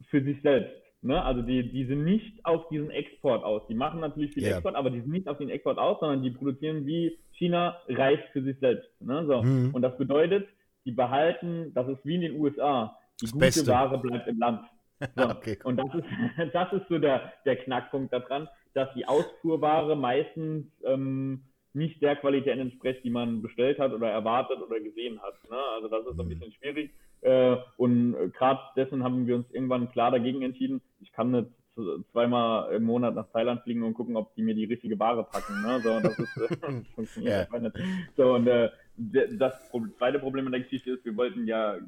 für 0.10 0.22
sich 0.24 0.42
selbst. 0.42 0.76
Ne? 1.02 1.24
Also 1.24 1.42
die, 1.42 1.72
die 1.72 1.86
sind 1.86 2.04
nicht 2.04 2.46
auf 2.46 2.68
diesen 2.68 2.92
Export 2.92 3.46
aus. 3.46 3.62
Die 3.70 3.76
machen 3.76 4.02
natürlich 4.02 4.34
viel 4.34 4.44
yeah. 4.44 4.56
Export, 4.56 4.76
aber 4.76 4.90
die 4.90 5.00
sind 5.00 5.12
nicht 5.12 5.30
auf 5.30 5.38
den 5.38 5.50
Export 5.50 5.78
aus, 5.78 6.02
sondern 6.02 6.22
die 6.22 6.32
produzieren 6.32 6.86
wie 6.86 7.18
China 7.32 7.78
Reis 7.88 8.20
für 8.34 8.42
sich 8.42 8.60
selbst. 8.60 8.90
Ne? 9.00 9.26
So. 9.26 9.42
Mhm. 9.42 9.74
Und 9.74 9.82
das 9.84 9.98
bedeutet, 9.98 10.50
die 10.86 10.92
behalten, 10.92 11.72
das 11.74 11.88
ist 11.88 12.04
wie 12.04 12.16
in 12.16 12.22
den 12.22 12.40
USA, 12.40 12.98
die 13.22 13.26
das 13.26 13.32
gute 13.32 13.46
Beste. 13.46 13.68
Ware 13.68 14.00
bleibt 14.00 14.28
im 14.28 14.38
Land. 14.38 14.62
So. 15.16 15.24
okay. 15.30 15.58
Und 15.64 15.78
das 15.78 15.94
ist, 15.94 16.06
das 16.54 16.74
ist 16.74 16.88
so 16.90 17.00
der, 17.00 17.34
der 17.46 17.58
Knackpunkt 17.58 18.14
daran, 18.14 18.48
dass 18.74 18.94
die 18.94 19.06
Ausfuhrware 19.06 19.96
meistens 19.96 20.66
ähm, 20.84 21.44
nicht 21.74 22.02
der 22.02 22.16
Qualität 22.16 22.58
entspricht, 22.58 23.04
die 23.04 23.10
man 23.10 23.42
bestellt 23.42 23.80
hat 23.80 23.94
oder 23.94 24.10
erwartet 24.10 24.60
oder 24.60 24.80
gesehen 24.80 25.22
hat. 25.22 25.36
Ne? 25.50 25.58
Also 25.76 25.88
das 25.88 26.06
ist 26.06 26.20
ein 26.20 26.26
mhm. 26.26 26.30
bisschen 26.30 26.52
schwierig. 26.54 26.92
Äh, 27.22 27.58
und 27.78 28.34
gerade 28.34 28.60
dessen 28.76 29.04
haben 29.04 29.28
wir 29.28 29.36
uns 29.36 29.50
irgendwann 29.52 29.92
klar 29.92 30.12
dagegen 30.12 30.42
entschieden. 30.42 30.82
Ich 31.00 31.12
kann 31.12 31.32
nicht 31.32 31.48
zweimal 32.12 32.74
im 32.74 32.84
Monat 32.84 33.16
nach 33.16 33.28
Thailand 33.32 33.62
fliegen 33.62 33.84
und 33.84 33.94
gucken, 33.94 34.16
ob 34.16 34.34
die 34.36 34.42
mir 34.42 34.56
die 34.56 34.66
richtige 34.66 35.00
Ware 35.00 35.24
packen. 35.24 35.62
Ne? 35.62 35.80
So, 35.82 36.00
das 36.00 36.18
ist, 36.18 36.38
äh, 36.38 36.82
funktioniert 36.96 37.52
yeah. 37.52 37.60
nicht. 37.60 37.76
So, 38.16 38.34
und 38.34 38.48
äh, 38.48 38.70
das 38.98 39.54
zweite 39.98 40.20
Problem 40.20 40.48
in 40.48 40.52
der 40.52 40.62
Geschichte 40.62 40.92
ist, 40.92 41.06
wir 41.06 41.16
wollten 41.16 41.46
ja, 41.46 41.76
äh, 41.76 41.80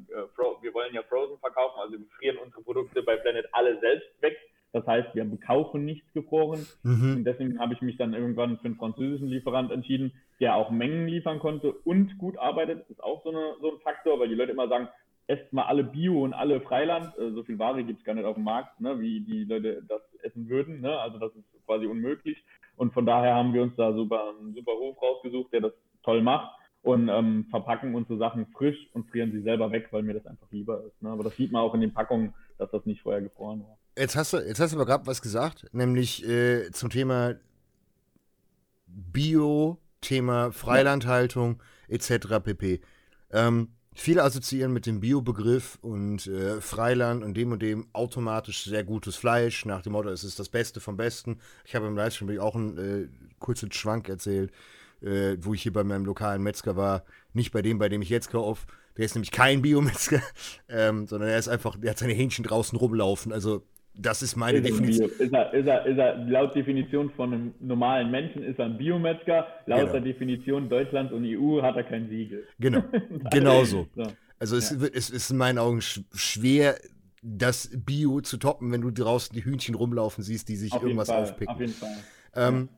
wir 0.62 0.74
wollen 0.74 0.94
ja 0.94 1.02
Frozen 1.02 1.38
verkaufen, 1.38 1.80
also 1.80 1.98
wir 1.98 2.06
frieren 2.18 2.38
unsere 2.38 2.62
Produkte 2.62 3.02
bei 3.02 3.16
Planet 3.16 3.46
alle 3.52 3.78
selbst 3.80 4.08
weg. 4.22 4.36
Das 4.72 4.86
heißt, 4.86 5.16
wir 5.16 5.26
kaufen 5.38 5.84
nichts 5.84 6.12
gefroren. 6.12 6.64
Mhm. 6.84 7.16
Und 7.16 7.24
deswegen 7.24 7.58
habe 7.58 7.74
ich 7.74 7.82
mich 7.82 7.96
dann 7.96 8.14
irgendwann 8.14 8.58
für 8.58 8.66
einen 8.66 8.76
französischen 8.76 9.26
Lieferant 9.26 9.72
entschieden, 9.72 10.12
der 10.38 10.54
auch 10.54 10.70
Mengen 10.70 11.08
liefern 11.08 11.40
konnte 11.40 11.72
und 11.72 12.16
gut 12.18 12.38
arbeitet. 12.38 12.82
Das 12.82 12.90
ist 12.90 13.02
auch 13.02 13.24
so, 13.24 13.30
eine, 13.30 13.56
so 13.60 13.72
ein 13.72 13.80
Faktor, 13.80 14.20
weil 14.20 14.28
die 14.28 14.36
Leute 14.36 14.52
immer 14.52 14.68
sagen, 14.68 14.88
esst 15.26 15.52
mal 15.52 15.64
alle 15.64 15.82
Bio 15.82 16.22
und 16.22 16.34
alle 16.34 16.60
Freiland. 16.60 17.18
Äh, 17.18 17.32
so 17.32 17.42
viel 17.42 17.58
Ware 17.58 17.82
gibt 17.82 17.98
es 17.98 18.04
gar 18.04 18.14
nicht 18.14 18.24
auf 18.24 18.36
dem 18.36 18.44
Markt, 18.44 18.80
ne, 18.80 19.00
wie 19.00 19.20
die 19.20 19.42
Leute 19.42 19.82
das 19.88 20.02
essen 20.22 20.48
würden. 20.48 20.80
Ne? 20.80 20.96
Also 21.00 21.18
das 21.18 21.34
ist 21.34 21.66
quasi 21.66 21.86
unmöglich. 21.86 22.44
Und 22.76 22.92
von 22.92 23.04
daher 23.04 23.34
haben 23.34 23.52
wir 23.52 23.62
uns 23.62 23.74
da 23.74 23.92
super, 23.92 24.34
einen 24.38 24.54
super 24.54 24.72
Hof 24.72 25.02
rausgesucht, 25.02 25.52
der 25.52 25.62
das 25.62 25.72
toll 26.04 26.22
macht 26.22 26.59
und 26.82 27.08
ähm, 27.08 27.46
verpacken 27.50 27.94
unsere 27.94 28.18
Sachen 28.18 28.46
frisch 28.56 28.78
und 28.94 29.08
frieren 29.10 29.32
sie 29.32 29.42
selber 29.42 29.70
weg, 29.70 29.88
weil 29.90 30.02
mir 30.02 30.14
das 30.14 30.26
einfach 30.26 30.50
lieber 30.50 30.82
ist. 30.84 31.02
Ne? 31.02 31.10
Aber 31.10 31.24
das 31.24 31.36
sieht 31.36 31.52
man 31.52 31.62
auch 31.62 31.74
in 31.74 31.80
den 31.80 31.92
Packungen, 31.92 32.34
dass 32.58 32.70
das 32.70 32.86
nicht 32.86 33.02
vorher 33.02 33.20
gefroren 33.20 33.62
war. 33.62 33.76
Jetzt 33.98 34.16
hast 34.16 34.32
du, 34.32 34.38
jetzt 34.38 34.60
hast 34.60 34.72
du 34.72 34.76
aber 34.76 34.86
gerade 34.86 35.06
was 35.06 35.20
gesagt, 35.20 35.66
nämlich 35.72 36.26
äh, 36.26 36.70
zum 36.70 36.90
Thema 36.90 37.34
Bio, 38.86 39.78
Thema 40.00 40.52
Freilandhaltung 40.52 41.62
etc. 41.88 42.40
pp. 42.42 42.80
Ähm, 43.32 43.68
Viele 43.92 44.22
assoziieren 44.22 44.72
mit 44.72 44.86
dem 44.86 45.00
Bio-Begriff 45.00 45.76
und 45.82 46.26
äh, 46.28 46.60
Freiland 46.60 47.24
und 47.24 47.36
dem 47.36 47.50
und 47.52 47.60
dem 47.60 47.88
automatisch 47.92 48.64
sehr 48.64 48.84
gutes 48.84 49.16
Fleisch, 49.16 49.64
nach 49.66 49.82
dem 49.82 49.92
Motto, 49.92 50.08
es 50.08 50.22
ist 50.22 50.38
das 50.38 50.48
Beste 50.48 50.80
vom 50.80 50.96
Besten. 50.96 51.38
Ich 51.64 51.74
habe 51.74 51.86
im 51.86 51.96
Livestream 51.96 52.38
auch 52.38 52.54
einen 52.54 52.78
äh, 52.78 53.08
kurzen 53.40 53.72
Schwank 53.72 54.08
erzählt, 54.08 54.52
äh, 55.02 55.36
wo 55.40 55.54
ich 55.54 55.62
hier 55.62 55.72
bei 55.72 55.84
meinem 55.84 56.04
lokalen 56.04 56.42
Metzger 56.42 56.76
war. 56.76 57.04
Nicht 57.32 57.52
bei 57.52 57.62
dem, 57.62 57.78
bei 57.78 57.88
dem 57.88 58.02
ich 58.02 58.10
jetzt 58.10 58.30
kaufe. 58.30 58.66
Der 58.96 59.04
ist 59.04 59.14
nämlich 59.14 59.30
kein 59.30 59.62
Biometzger, 59.62 60.20
ähm, 60.68 61.06
sondern 61.06 61.30
er 61.30 61.38
ist 61.38 61.48
einfach, 61.48 61.76
der 61.76 61.90
hat 61.90 61.98
seine 61.98 62.12
Hähnchen 62.12 62.44
draußen 62.44 62.76
rumlaufen. 62.76 63.32
Also 63.32 63.62
das 63.94 64.22
ist 64.22 64.36
meine 64.36 64.58
ist 64.58 64.68
Definition. 64.68 65.10
Ist 65.18 65.32
er, 65.32 65.52
ist, 65.52 65.66
er, 65.66 65.86
ist 65.86 65.98
er, 65.98 66.16
laut 66.16 66.54
Definition 66.54 67.10
von 67.10 67.32
einem 67.32 67.54
normalen 67.60 68.10
Menschen 68.10 68.42
ist 68.42 68.58
er 68.58 68.66
ein 68.66 68.78
Biometzger. 68.78 69.46
Laut 69.66 69.80
genau. 69.80 69.92
der 69.92 70.00
Definition 70.00 70.68
Deutschland 70.68 71.12
und 71.12 71.24
EU 71.24 71.62
hat 71.62 71.76
er 71.76 71.84
kein 71.84 72.08
Siegel. 72.08 72.46
Genau, 72.58 72.82
genau 73.30 73.64
so. 73.64 73.86
so. 73.94 74.04
Also 74.38 74.56
es, 74.56 74.70
ja. 74.70 74.88
es 74.92 75.10
ist 75.10 75.30
in 75.30 75.36
meinen 75.36 75.58
Augen 75.58 75.80
schwer, 75.82 76.76
das 77.22 77.70
Bio 77.74 78.20
zu 78.22 78.38
toppen, 78.38 78.72
wenn 78.72 78.80
du 78.80 78.90
draußen 78.90 79.34
die 79.34 79.44
Hühnchen 79.44 79.74
rumlaufen 79.74 80.24
siehst, 80.24 80.48
die 80.48 80.56
sich 80.56 80.72
auf 80.72 80.82
irgendwas 80.82 81.10
aufpicken. 81.10 81.54
Auf 81.54 81.60
jeden 81.60 81.74
Fall. 81.74 81.96
Ähm, 82.34 82.68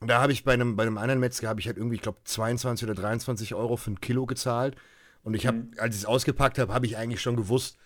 da 0.00 0.20
habe 0.20 0.32
ich 0.32 0.44
bei 0.44 0.52
einem, 0.52 0.76
bei 0.76 0.82
einem 0.82 0.98
anderen 0.98 1.20
Metzger, 1.20 1.48
habe 1.48 1.60
ich 1.60 1.66
halt 1.66 1.76
irgendwie, 1.76 1.96
ich 1.96 2.02
glaube, 2.02 2.18
22 2.24 2.88
oder 2.88 2.94
23 2.94 3.54
Euro 3.54 3.76
für 3.76 3.92
ein 3.92 4.00
Kilo 4.00 4.26
gezahlt. 4.26 4.76
Und 5.22 5.34
ich 5.34 5.46
habe, 5.46 5.58
mhm. 5.58 5.70
als 5.78 5.94
ich 5.94 6.02
es 6.02 6.06
ausgepackt 6.06 6.58
habe, 6.58 6.72
habe 6.74 6.86
ich 6.86 6.96
eigentlich 6.96 7.20
schon 7.20 7.36
gewusst, 7.36 7.78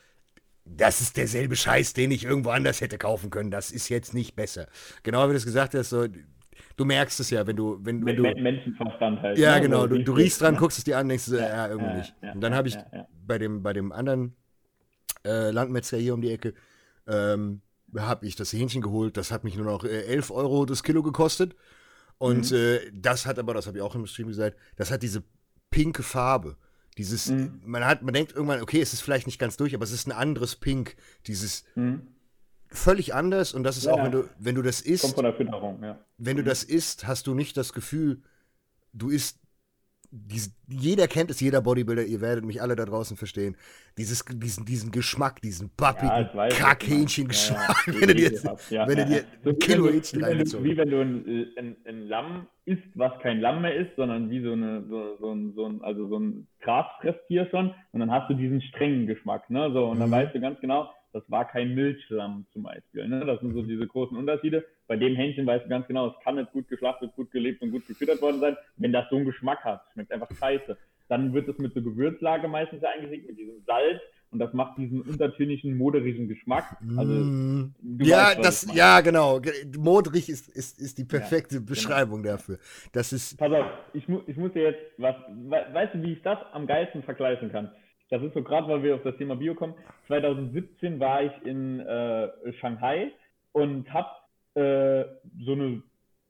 das 0.65 1.01
ist 1.01 1.17
derselbe 1.17 1.57
Scheiß, 1.57 1.95
den 1.95 2.11
ich 2.11 2.25
irgendwo 2.25 2.51
anders 2.51 2.81
hätte 2.81 2.99
kaufen 2.99 3.31
können. 3.31 3.51
Das 3.51 3.71
ist 3.71 3.89
jetzt 3.89 4.13
nicht 4.15 4.37
besser. 4.37 4.69
Genau 5.03 5.27
wie 5.29 5.33
du 5.33 5.37
es 5.37 5.47
gesagt 5.47 5.75
hast, 5.75 5.91
so, 5.91 6.07
du 6.77 6.85
merkst 6.85 7.21
es 7.21 7.31
ja, 7.31 7.47
wenn 7.47 7.57
du, 7.57 7.79
wenn, 7.83 8.05
wenn 8.05 8.17
du. 8.17 8.23
Menschenverstand 8.23 9.23
halt. 9.23 9.39
Ja, 9.39 9.57
ne? 9.57 9.63
genau. 9.63 9.87
Du, 9.87 10.03
du 10.03 10.13
riechst 10.13 10.41
dran, 10.41 10.57
guckst 10.57 10.79
es 10.79 10.85
dir 10.85 10.99
an, 10.99 11.09
denkst 11.09 11.27
du, 11.27 11.37
ja, 11.37 11.49
ja 11.49 11.69
irgendwie 11.69 11.91
ja, 11.91 11.97
nicht. 11.97 12.15
Ja, 12.23 12.33
und 12.33 12.41
dann 12.41 12.55
habe 12.55 12.69
ich 12.69 12.77
bei 13.27 13.39
dem, 13.39 13.63
bei 13.63 13.73
dem 13.73 13.93
anderen 13.93 14.37
äh, 15.25 15.51
Landmetzger 15.51 15.97
hier 15.97 16.15
um 16.15 16.21
die 16.21 16.31
Ecke, 16.31 16.55
ähm, 17.07 17.63
habe 17.97 18.27
ich 18.27 18.37
das 18.37 18.53
Hähnchen 18.53 18.83
geholt. 18.83 19.17
Das 19.17 19.31
hat 19.31 19.45
mich 19.45 19.57
nur 19.57 19.67
noch 19.67 19.85
äh, 19.85 20.03
11 20.07 20.31
Euro 20.31 20.67
das 20.67 20.83
Kilo 20.83 21.03
gekostet. 21.03 21.55
Und 22.19 22.51
mhm. 22.51 22.57
äh, 22.57 22.81
das 22.93 23.27
hat 23.27 23.39
aber, 23.39 23.55
das 23.55 23.67
habe 23.67 23.79
ich 23.79 23.83
auch 23.83 23.95
im 23.95 24.07
Stream 24.07 24.29
gesagt, 24.29 24.57
das 24.77 24.91
hat 24.91 25.03
diese 25.03 25.23
pinke 25.71 26.03
Farbe. 26.03 26.57
Dieses, 26.99 27.29
mhm. 27.29 27.61
man 27.65 27.85
hat, 27.85 28.03
man 28.03 28.13
denkt 28.13 28.33
irgendwann, 28.33 28.61
okay, 28.61 28.81
es 28.81 28.93
ist 28.93 29.03
vielleicht 29.03 29.27
nicht 29.27 29.39
ganz 29.39 29.57
durch, 29.57 29.75
aber 29.75 29.85
es 29.85 29.93
ist 29.93 30.09
ein 30.09 30.13
anderes 30.13 30.57
Pink. 30.57 30.97
Dieses 31.27 31.65
mhm. 31.77 32.09
völlig 32.67 33.15
anders 33.15 33.55
und 33.55 33.63
das 33.63 33.77
ist 33.77 33.85
ja, 33.85 33.93
auch, 33.93 34.03
wenn 34.03 34.11
du, 34.11 34.29
wenn 34.39 34.57
du 34.57 34.63
das 34.63 34.81
isst. 34.81 35.03
Kommt 35.03 35.15
von 35.15 35.25
der 35.25 35.35
Fütterung, 35.35 35.83
ja. 35.83 35.99
Wenn 36.17 36.37
du 36.37 36.43
mhm. 36.43 36.47
das 36.47 36.65
isst, 36.65 37.07
hast 37.07 37.29
du 37.29 37.35
nicht 37.35 37.57
das 37.57 37.73
Gefühl, 37.73 38.23
du 38.93 39.11
isst 39.11 39.39
dies, 40.11 40.57
jeder 40.69 41.07
kennt 41.07 41.31
es, 41.31 41.41
jeder 41.41 41.61
Bodybuilder, 41.61 42.05
ihr 42.05 42.21
werdet 42.21 42.45
mich 42.45 42.63
alle 42.63 42.77
da 42.77 42.85
draußen 42.85 43.17
verstehen. 43.17 43.57
Dieses, 43.99 44.25
diesen, 44.25 44.65
diesen 44.65 44.91
Geschmack, 44.91 45.43
diesen 45.43 45.71
bappigen 45.77 46.29
ja, 46.35 46.49
Kackhähnchen-Geschmack, 46.49 47.87
ja, 47.87 47.93
ja. 47.93 47.99
wenn 48.01 48.09
du 48.09 48.15
dir, 48.15 48.31
wenn 48.87 48.97
du 48.97 49.07
dir 49.07 49.25
so 49.45 49.51
ein 49.51 49.59
Kilo 49.59 49.89
Hähnchen 49.89 50.25
reingezogen 50.25 50.65
Wie 50.65 50.77
wenn 50.77 50.91
du 50.91 51.01
ein, 51.01 51.53
ein, 51.59 51.77
ein, 51.85 52.09
Lamm 52.09 52.47
isst, 52.65 52.83
was 52.95 53.13
kein 53.21 53.41
Lamm 53.41 53.63
mehr 53.63 53.75
ist, 53.75 53.95
sondern 53.97 54.31
wie 54.31 54.43
so, 54.43 54.53
eine, 54.53 54.85
so, 54.89 55.17
so, 55.21 55.33
ein, 55.33 55.53
so 55.55 55.67
ein, 55.67 55.83
also 55.83 56.09
so 56.09 56.19
ein 56.19 56.47
Grasfresstier 56.61 57.49
schon. 57.51 57.75
Und 57.93 58.01
dann 58.01 58.11
hast 58.11 58.31
du 58.31 58.35
diesen 58.35 58.63
strengen 58.63 59.07
Geschmack. 59.07 59.51
Ne? 59.51 59.71
So, 59.73 59.87
und 59.87 60.01
dann 60.01 60.09
mhm. 60.09 60.15
weißt 60.15 60.35
du 60.35 60.41
ganz 60.41 60.59
genau, 60.61 60.91
das 61.13 61.23
war 61.31 61.47
kein 61.47 61.75
Milchlamm 61.75 62.47
zum 62.53 62.65
Beispiel. 62.65 63.09
Ne? 63.09 63.25
Das 63.25 63.41
sind 63.41 63.55
so 63.55 63.63
diese 63.63 63.87
großen 63.87 64.17
Unterschiede. 64.17 64.65
Bei 64.87 64.97
dem 64.97 65.17
Hähnchen 65.17 65.47
weißt 65.47 65.65
du 65.65 65.69
ganz 65.69 65.87
genau, 65.87 66.09
es 66.09 66.25
kann 66.25 66.37
nicht 66.37 66.53
gut 66.53 66.69
geschlachtet, 66.69 67.15
gut 67.17 67.31
gelebt 67.31 67.63
und 67.63 67.71
gut 67.71 67.87
gefüttert 67.87 68.21
worden 68.21 68.41
sein. 68.41 68.57
Wenn 68.77 68.93
das 68.93 69.09
so 69.11 69.17
einen 69.17 69.25
Geschmack 69.25 69.65
hat, 69.65 69.83
schmeckt 69.93 70.13
einfach 70.13 70.31
scheiße. 70.39 70.77
Dann 71.09 71.33
wird 71.33 71.49
es 71.49 71.59
mit 71.59 71.73
so 71.73 71.83
Gewürzlage 71.83 72.49
meistens 72.49 72.85
eingesickt, 72.85 73.27
mit 73.27 73.39
diesem 73.39 73.63
Salz. 73.67 74.01
Und 74.31 74.41
das 74.41 74.53
macht 74.53 74.77
diesen 74.77 75.01
untertönigen, 75.01 75.79
moderigen 75.79 76.29
Geschmack. 76.29 76.77
Also, 76.99 77.71
ja, 78.01 78.27
weißt, 78.27 78.45
das, 78.45 78.75
ja, 78.75 79.01
genau. 79.01 79.41
Moderig 79.79 80.29
ist, 80.29 80.49
ist, 80.49 80.79
ist 80.79 80.99
die 80.99 81.07
perfekte 81.07 81.55
ja, 81.55 81.61
genau. 81.61 81.71
Beschreibung 81.71 82.23
genau. 82.23 82.35
dafür. 82.35 82.59
Das 82.93 83.15
ist. 83.15 83.39
Pass 83.39 83.51
auf, 83.51 83.67
ich, 83.95 84.07
mu 84.07 84.21
ich 84.27 84.37
muss 84.37 84.53
dir 84.53 84.65
jetzt 84.65 84.83
was, 84.99 85.17
weißt 85.73 85.95
du, 85.95 86.03
wie 86.03 86.13
ich 86.13 86.23
das 86.23 86.39
am 86.53 86.67
geilsten 86.67 87.03
vergleichen 87.03 87.51
kann? 87.51 87.71
Das 88.11 88.23
ist 88.23 88.35
so 88.35 88.43
gerade, 88.43 88.69
weil 88.69 88.83
wir 88.83 88.95
auf 88.95 89.03
das 89.03 89.17
Thema 89.17 89.37
Bio 89.37 89.55
kommen. 89.55 89.75
2017 90.07 90.99
war 90.99 91.23
ich 91.23 91.33
in 91.45 91.81
äh, 91.81 92.53
Shanghai 92.55 93.13
und 93.53 93.93
habe 93.93 94.09
äh, 94.55 95.05
so 95.45 95.53
eine 95.53 95.83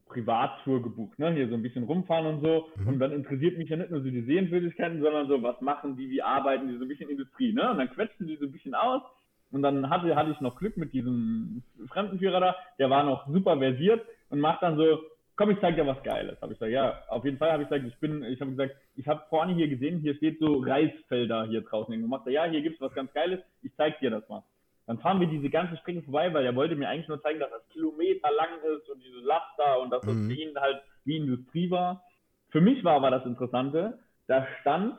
Privattour 0.08 0.82
gebucht, 0.82 1.18
ne? 1.18 1.32
Hier 1.32 1.48
so 1.48 1.54
ein 1.54 1.62
bisschen 1.62 1.84
rumfahren 1.84 2.26
und 2.26 2.40
so. 2.40 2.68
Mhm. 2.76 2.88
Und 2.88 2.98
dann 2.98 3.12
interessiert 3.12 3.58
mich 3.58 3.68
ja 3.68 3.76
nicht 3.76 3.90
nur 3.90 4.02
so 4.02 4.10
die 4.10 4.22
Sehenswürdigkeiten, 4.22 5.00
sondern 5.00 5.28
so, 5.28 5.42
was 5.42 5.60
machen 5.60 5.96
die, 5.96 6.10
wie 6.10 6.22
arbeiten 6.22 6.68
die, 6.68 6.76
so 6.78 6.84
ein 6.84 6.88
bisschen 6.88 7.10
Industrie, 7.10 7.52
ne? 7.52 7.70
Und 7.70 7.78
dann 7.78 7.90
quetschen 7.90 8.26
die 8.26 8.36
so 8.36 8.46
ein 8.46 8.52
bisschen 8.52 8.74
aus. 8.74 9.02
Und 9.50 9.62
dann 9.62 9.88
hatte, 9.88 10.14
hatte 10.14 10.30
ich 10.30 10.40
noch 10.40 10.56
Glück 10.56 10.76
mit 10.76 10.92
diesem 10.92 11.62
Fremdenführer 11.88 12.40
da, 12.40 12.56
der 12.78 12.90
war 12.90 13.04
noch 13.04 13.26
super 13.28 13.56
versiert 13.58 14.04
und 14.30 14.40
macht 14.40 14.62
dann 14.62 14.76
so, 14.76 14.98
komm, 15.38 15.50
ich 15.50 15.60
zeig 15.60 15.76
dir 15.76 15.86
was 15.86 16.02
Geiles. 16.02 16.36
Habe 16.42 16.52
ich 16.52 16.58
gesagt, 16.58 16.72
ja, 16.72 17.00
auf 17.08 17.24
jeden 17.24 17.38
Fall 17.38 17.52
habe 17.52 17.62
ich 17.62 17.68
gesagt, 17.68 17.86
ich 17.86 17.96
bin, 18.00 18.24
ich 18.24 18.40
habe 18.40 18.50
gesagt, 18.50 18.74
ich 18.96 19.06
habe 19.06 19.22
vorne 19.30 19.54
hier 19.54 19.68
gesehen, 19.68 20.00
hier 20.00 20.16
steht 20.16 20.40
so 20.40 20.58
Reisfelder 20.58 21.46
hier 21.46 21.62
draußen. 21.62 21.94
Und 21.94 22.10
macht 22.10 22.26
er, 22.26 22.32
ja, 22.32 22.44
hier 22.44 22.60
gibt's 22.60 22.80
was 22.80 22.92
ganz 22.92 23.12
Geiles, 23.14 23.40
ich 23.62 23.72
zeig 23.76 24.00
dir 24.00 24.10
das 24.10 24.28
mal. 24.28 24.42
Dann 24.86 24.98
fahren 24.98 25.20
wir 25.20 25.28
diese 25.28 25.48
ganze 25.48 25.76
Strecke 25.76 26.02
vorbei, 26.02 26.34
weil 26.34 26.44
er 26.44 26.56
wollte 26.56 26.74
mir 26.74 26.88
eigentlich 26.88 27.08
nur 27.08 27.22
zeigen, 27.22 27.38
dass 27.38 27.50
das 27.50 27.68
Kilometer 27.68 28.30
lang 28.32 28.48
ist 28.76 28.90
und 28.90 29.02
diese 29.04 29.20
Laster 29.20 29.80
und 29.80 29.90
dass 29.90 30.02
das 30.02 30.14
mhm. 30.14 30.28
für 30.28 30.34
ihn 30.34 30.58
halt 30.58 30.82
wie 31.04 31.16
Industrie 31.16 31.70
war. 31.70 32.02
Für 32.50 32.60
mich 32.60 32.82
war 32.82 32.96
aber 32.96 33.10
das 33.10 33.24
Interessante, 33.24 33.98
da 34.26 34.46
stand 34.60 34.94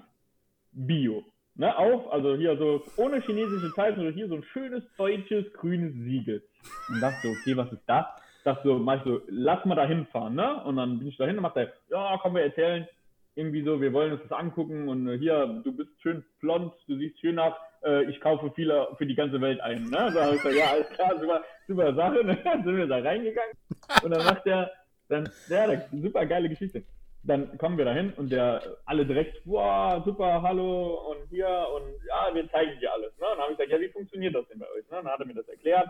Bio. 0.71 1.25
Ne, 1.56 1.78
auf, 1.78 2.13
also 2.13 2.38
hier 2.38 2.56
so 2.56 2.82
ohne 2.95 3.19
chinesische 3.19 3.73
Zeichen, 3.73 3.95
sondern 3.97 4.13
hier 4.13 4.30
so 4.30 4.36
ein 4.36 4.43
schönes 4.54 4.84
deutsches 4.95 5.52
grünes 5.54 5.93
Siegel. 5.93 6.41
Und 6.88 7.02
dachte 7.02 7.28
so, 7.28 7.30
okay, 7.30 7.58
was 7.58 7.69
ist 7.73 7.84
das? 7.86 8.06
Dachte 8.50 8.68
so, 8.68 8.80
mach 8.80 8.98
ich 8.98 9.04
so, 9.04 9.22
lass 9.28 9.64
mal 9.66 9.76
da 9.76 9.86
hinfahren, 9.86 10.34
ne? 10.34 10.64
Und 10.64 10.78
dann 10.78 10.98
bin 10.98 11.08
ich 11.08 11.18
da 11.18 11.26
hin 11.26 11.38
und 11.38 11.44
macht 11.44 11.56
er, 11.56 11.72
ja, 11.90 12.18
komm, 12.20 12.34
wir 12.34 12.42
erzählen, 12.42 12.88
irgendwie 13.36 13.64
so, 13.64 13.80
wir 13.80 13.94
wollen 13.94 14.14
uns 14.14 14.24
das 14.24 14.32
angucken 14.32 14.90
und 14.90 15.08
äh, 15.08 15.20
hier, 15.20 15.62
du 15.64 15.72
bist 15.72 15.92
schön 16.02 16.26
blond, 16.40 16.74
du 16.88 16.98
siehst 16.98 17.20
schön 17.20 17.36
nach, 17.36 17.56
äh, 17.84 18.10
ich 18.10 18.20
kaufe 18.20 18.52
viele 18.56 18.88
für 18.98 19.06
die 19.06 19.14
ganze 19.14 19.40
Welt 19.40 19.62
ein. 19.62 19.84
Ne? 19.84 20.12
Da 20.14 20.26
habe 20.26 20.36
ich 20.36 20.42
gesagt, 20.42 20.56
ja, 20.56 20.72
alles 20.72 20.90
klar, 20.90 21.20
super, 21.20 21.44
super 21.68 21.94
Sache. 21.94 22.24
Ne? 22.26 22.38
Dann 22.44 22.64
sind 22.66 22.76
wir 22.76 22.88
da 22.88 22.98
reingegangen 22.98 23.54
und 24.04 24.12
dann 24.12 24.26
macht 24.26 24.46
der, 24.48 24.72
dann, 25.10 25.30
ja, 25.48 25.80
super 25.92 26.26
geile 26.26 26.50
Geschichte. 26.50 26.84
Dann 27.22 27.56
kommen 27.60 27.78
wir 27.78 27.86
da 27.86 27.94
hin 27.94 28.14
und 28.18 28.32
der 28.32 28.64
alle 28.86 29.06
direkt, 29.06 29.42
wow, 29.46 30.04
super, 30.04 30.42
hallo 30.42 31.12
und 31.12 31.30
hier 31.30 31.68
und 31.76 31.84
ja, 32.08 32.34
wir 32.34 32.50
zeigen 32.50 32.80
dir 32.80 32.92
alles. 32.94 33.16
Ne? 33.20 33.28
Und 33.28 33.38
dann 33.38 33.42
habe 33.44 33.52
ich 33.52 33.58
gesagt, 33.60 33.72
ja, 33.72 33.80
wie 33.80 33.94
funktioniert 33.94 34.34
das 34.34 34.48
denn 34.48 34.58
bei 34.58 34.66
euch? 34.66 34.90
Ne? 34.90 34.98
Dann 34.98 35.08
hat 35.08 35.20
er 35.20 35.28
mir 35.28 35.36
das 35.36 35.48
erklärt 35.48 35.88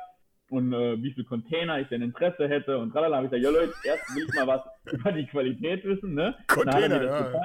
und 0.50 0.74
äh, 0.74 1.02
wie 1.02 1.12
viele 1.14 1.26
Container 1.26 1.80
ich 1.80 1.88
denn 1.88 2.02
Interesse 2.02 2.48
hätte 2.48 2.78
und 2.78 2.92
tralala. 2.92 3.18
habe 3.18 3.28
ich 3.28 3.32
gesagt, 3.32 3.44
ja 3.44 3.60
Leute, 3.62 3.74
erst 3.84 4.16
will 4.16 4.26
ich 4.28 4.34
mal 4.36 4.48
was 4.48 4.62
über 4.94 5.12
die 5.12 5.26
Qualität 5.28 5.84
wissen. 5.84 6.14
Ne? 6.14 6.36
Container, 6.48 7.04
ja. 7.04 7.44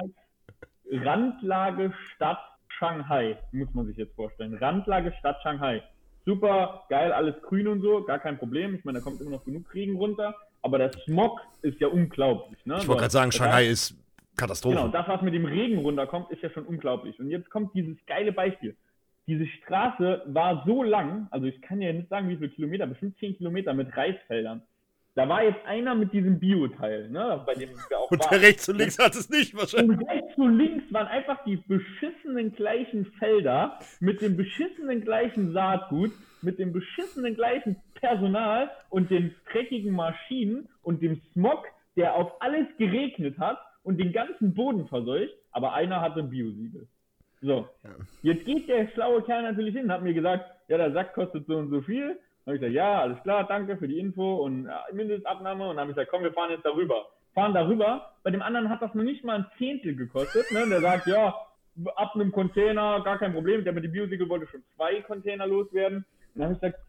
Randlage 0.91 1.93
Stadt 2.13 2.39
Shanghai, 2.67 3.37
muss 3.51 3.73
man 3.73 3.87
sich 3.87 3.97
jetzt 3.97 4.15
vorstellen. 4.15 4.55
Randlage 4.55 5.13
Stadt 5.19 5.37
Shanghai. 5.43 5.81
Super, 6.25 6.83
geil, 6.89 7.11
alles 7.11 7.35
grün 7.43 7.67
und 7.67 7.81
so, 7.81 8.03
gar 8.03 8.19
kein 8.19 8.37
Problem. 8.37 8.75
Ich 8.75 8.83
meine, 8.83 8.99
da 8.99 9.03
kommt 9.03 9.21
immer 9.21 9.31
noch 9.31 9.45
genug 9.45 9.71
Regen 9.73 9.95
runter. 9.95 10.35
Aber 10.63 10.79
der 10.79 10.91
Smog 11.05 11.39
ist 11.61 11.79
ja 11.79 11.87
unglaublich. 11.87 12.65
Ne? 12.65 12.77
Ich 12.79 12.87
wollte 12.87 13.01
gerade 13.01 13.11
sagen, 13.11 13.31
Shanghai 13.31 13.67
ist 13.67 13.95
Katastrophe. 14.35 14.75
Genau, 14.75 14.87
das, 14.87 15.07
was 15.07 15.21
mit 15.21 15.35
dem 15.35 15.45
Regen 15.45 15.77
runterkommt, 15.77 16.31
ist 16.31 16.41
ja 16.41 16.49
schon 16.49 16.65
unglaublich. 16.65 17.19
Und 17.19 17.29
jetzt 17.29 17.49
kommt 17.51 17.75
dieses 17.75 17.95
geile 18.07 18.31
Beispiel. 18.31 18.75
Diese 19.27 19.47
Straße 19.47 20.21
war 20.27 20.63
so 20.65 20.83
lang, 20.83 21.27
also 21.31 21.47
ich 21.47 21.61
kann 21.61 21.81
ja 21.81 21.91
nicht 21.91 22.09
sagen, 22.09 22.29
wie 22.29 22.37
viele 22.37 22.49
Kilometer, 22.49 22.85
bestimmt 22.85 23.17
10 23.17 23.37
Kilometer 23.37 23.73
mit 23.73 23.95
Reisfeldern. 23.95 24.61
Da 25.15 25.29
war 25.29 25.43
jetzt 25.43 25.65
einer 25.65 25.95
mit 25.95 26.11
diesem 26.11 26.39
Bio-Teil, 26.39 27.09
ne, 27.09 27.41
bei 27.45 27.53
dem 27.53 27.69
wir 27.69 27.97
auch 27.97 28.11
Und 28.11 28.19
waren. 28.25 28.39
rechts 28.39 28.67
und 28.67 28.77
links 28.77 28.99
hat 28.99 29.15
es 29.15 29.29
nicht 29.29 29.55
wahrscheinlich. 29.55 29.97
Und 29.97 30.09
rechts 30.09 30.37
und 30.37 30.57
links 30.57 30.83
waren 30.91 31.07
einfach 31.07 31.41
die 31.45 31.55
beschissenen 31.55 32.53
gleichen 32.53 33.05
Felder 33.17 33.79
mit 34.01 34.21
dem 34.21 34.35
beschissenen 34.35 35.01
gleichen 35.01 35.53
Saatgut, 35.53 36.11
mit 36.41 36.59
dem 36.59 36.73
beschissenen 36.73 37.33
gleichen 37.33 37.77
Personal 37.95 38.69
und 38.89 39.09
den 39.09 39.33
dreckigen 39.51 39.93
Maschinen 39.93 40.67
und 40.83 41.01
dem 41.01 41.21
Smog, 41.31 41.65
der 41.95 42.15
auf 42.15 42.41
alles 42.41 42.67
geregnet 42.77 43.39
hat 43.39 43.57
und 43.83 43.97
den 43.99 44.11
ganzen 44.11 44.53
Boden 44.53 44.85
verseucht, 44.87 45.33
aber 45.51 45.73
einer 45.73 46.01
hatte 46.01 46.19
ein 46.19 46.29
Biosiegel. 46.29 46.89
So, 47.45 47.67
jetzt 48.23 48.45
geht 48.45 48.67
der 48.67 48.87
schlaue 48.89 49.21
Kerl 49.21 49.43
natürlich 49.43 49.75
hin 49.75 49.85
und 49.85 49.91
hat 49.91 50.01
mir 50.01 50.13
gesagt, 50.13 50.49
ja, 50.67 50.77
der 50.77 50.91
Sack 50.93 51.13
kostet 51.13 51.45
so 51.45 51.57
und 51.57 51.69
so 51.69 51.81
viel 51.81 52.17
dann 52.45 52.53
habe 52.53 52.55
ich 52.57 52.61
gesagt, 52.61 52.75
ja, 52.75 53.01
alles 53.01 53.23
klar, 53.23 53.47
danke 53.47 53.75
für 53.77 53.87
die 53.87 53.99
Info 53.99 54.35
und 54.35 54.65
ja, 54.65 54.85
Mindestabnahme. 54.93 55.67
Und 55.67 55.77
dann 55.77 55.81
habe 55.81 55.91
ich 55.91 55.95
gesagt, 55.95 56.11
komm, 56.11 56.21
wir 56.21 56.33
fahren 56.33 56.51
jetzt 56.51 56.63
darüber. 56.65 57.07
Fahren 57.33 57.55
darüber. 57.55 58.11
Bei 58.23 58.29
dem 58.29 58.43
anderen 58.43 58.69
hat 58.69 58.83
das 58.83 58.93
noch 58.93 59.03
nicht 59.03 59.23
mal 59.23 59.39
ein 59.39 59.45
Zehntel 59.57 59.95
gekostet. 59.95 60.51
Ne? 60.51 60.67
Der 60.69 60.79
sagt, 60.79 61.07
ja, 61.07 61.33
ab 61.95 62.11
einem 62.13 62.31
Container, 62.31 63.01
gar 63.03 63.17
kein 63.17 63.33
Problem. 63.33 63.63
Der 63.63 63.73
mit 63.73 63.83
dem 63.83 63.91
Biosiegel 63.91 64.29
wollte 64.29 64.45
schon 64.47 64.63
zwei 64.75 65.01
Container 65.01 65.47
loswerden. 65.47 66.05
Und 66.35 66.41
dann 66.41 66.43
habe 66.43 66.53
ich 66.53 66.61
gesagt, 66.61 66.79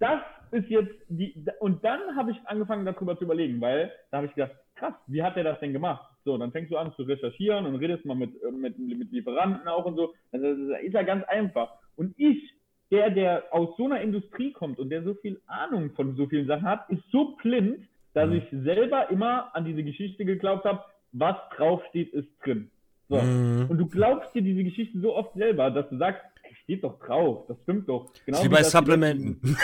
das 0.00 0.20
ist 0.50 0.68
jetzt 0.68 0.94
die, 1.08 1.44
und 1.60 1.84
dann 1.84 2.16
habe 2.16 2.32
ich 2.32 2.38
angefangen 2.46 2.84
darüber 2.84 3.16
zu 3.16 3.24
überlegen, 3.24 3.60
weil 3.60 3.92
da 4.10 4.18
habe 4.18 4.26
ich 4.26 4.34
gedacht, 4.34 4.52
krass, 4.74 4.94
wie 5.06 5.22
hat 5.22 5.36
der 5.36 5.44
das 5.44 5.60
denn 5.60 5.72
gemacht? 5.72 6.10
So, 6.28 6.36
dann 6.36 6.52
fängst 6.52 6.70
du 6.70 6.76
an 6.76 6.92
zu 6.92 7.04
recherchieren 7.04 7.64
und 7.64 7.76
redest 7.76 8.04
mal 8.04 8.14
mit, 8.14 8.34
mit, 8.52 8.78
mit 8.78 9.10
Lieferanten 9.10 9.66
auch 9.66 9.86
und 9.86 9.96
so. 9.96 10.12
Das 10.30 10.42
ist 10.42 10.92
ja 10.92 11.02
ganz 11.02 11.24
einfach. 11.24 11.70
Und 11.96 12.12
ich 12.18 12.52
der, 12.90 13.08
der 13.08 13.44
aus 13.50 13.74
so 13.78 13.86
einer 13.86 14.02
Industrie 14.02 14.52
kommt 14.52 14.78
und 14.78 14.90
der 14.90 15.02
so 15.02 15.14
viel 15.14 15.40
Ahnung 15.46 15.90
von 15.92 16.16
so 16.16 16.26
vielen 16.26 16.46
Sachen 16.46 16.66
hat, 16.66 16.88
ist 16.90 17.02
so 17.10 17.34
blind, 17.42 17.88
dass 18.12 18.28
mhm. 18.28 18.36
ich 18.36 18.44
selber 18.62 19.10
immer 19.10 19.54
an 19.56 19.64
diese 19.64 19.82
Geschichte 19.82 20.26
geglaubt 20.26 20.66
habe, 20.66 20.84
was 21.12 21.36
draufsteht, 21.56 22.12
ist 22.12 22.28
drin. 22.44 22.70
So. 23.08 23.16
Mhm. 23.16 23.70
Und 23.70 23.78
du 23.78 23.86
glaubst 23.86 24.34
dir 24.34 24.42
diese 24.42 24.64
Geschichte 24.64 25.00
so 25.00 25.16
oft 25.16 25.32
selber, 25.34 25.70
dass 25.70 25.88
du 25.88 25.96
sagst, 25.96 26.22
steht 26.68 26.84
doch 26.84 26.98
drauf, 26.98 27.46
das 27.48 27.56
stimmt 27.62 27.88
doch. 27.88 28.10
Genau 28.26 28.44
wie 28.44 28.48
bei 28.48 28.62
Supplementen. 28.62 29.40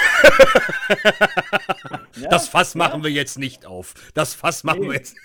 ja, 2.16 2.28
das 2.30 2.48
Fass 2.48 2.74
machen 2.74 3.00
ja. 3.00 3.04
wir 3.04 3.10
jetzt 3.10 3.38
nicht 3.38 3.66
auf. 3.66 3.94
Das 4.14 4.34
Fass 4.34 4.64
machen 4.64 4.80
nee, 4.80 4.86
wir 4.88 4.94
jetzt. 4.94 5.16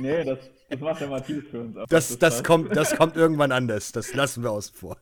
nee, 0.00 0.24
das, 0.24 0.38
das 0.68 0.80
macht 0.80 1.00
der 1.00 1.08
Matthias 1.08 1.44
für 1.50 1.60
uns. 1.60 1.74
Das, 1.74 1.88
das, 1.88 2.18
das, 2.18 2.44
kommt, 2.44 2.74
das 2.76 2.96
kommt 2.96 3.16
irgendwann 3.16 3.52
anders. 3.52 3.92
Das 3.92 4.14
lassen 4.14 4.42
wir 4.42 4.50
außen 4.50 4.74
vor. 4.74 4.96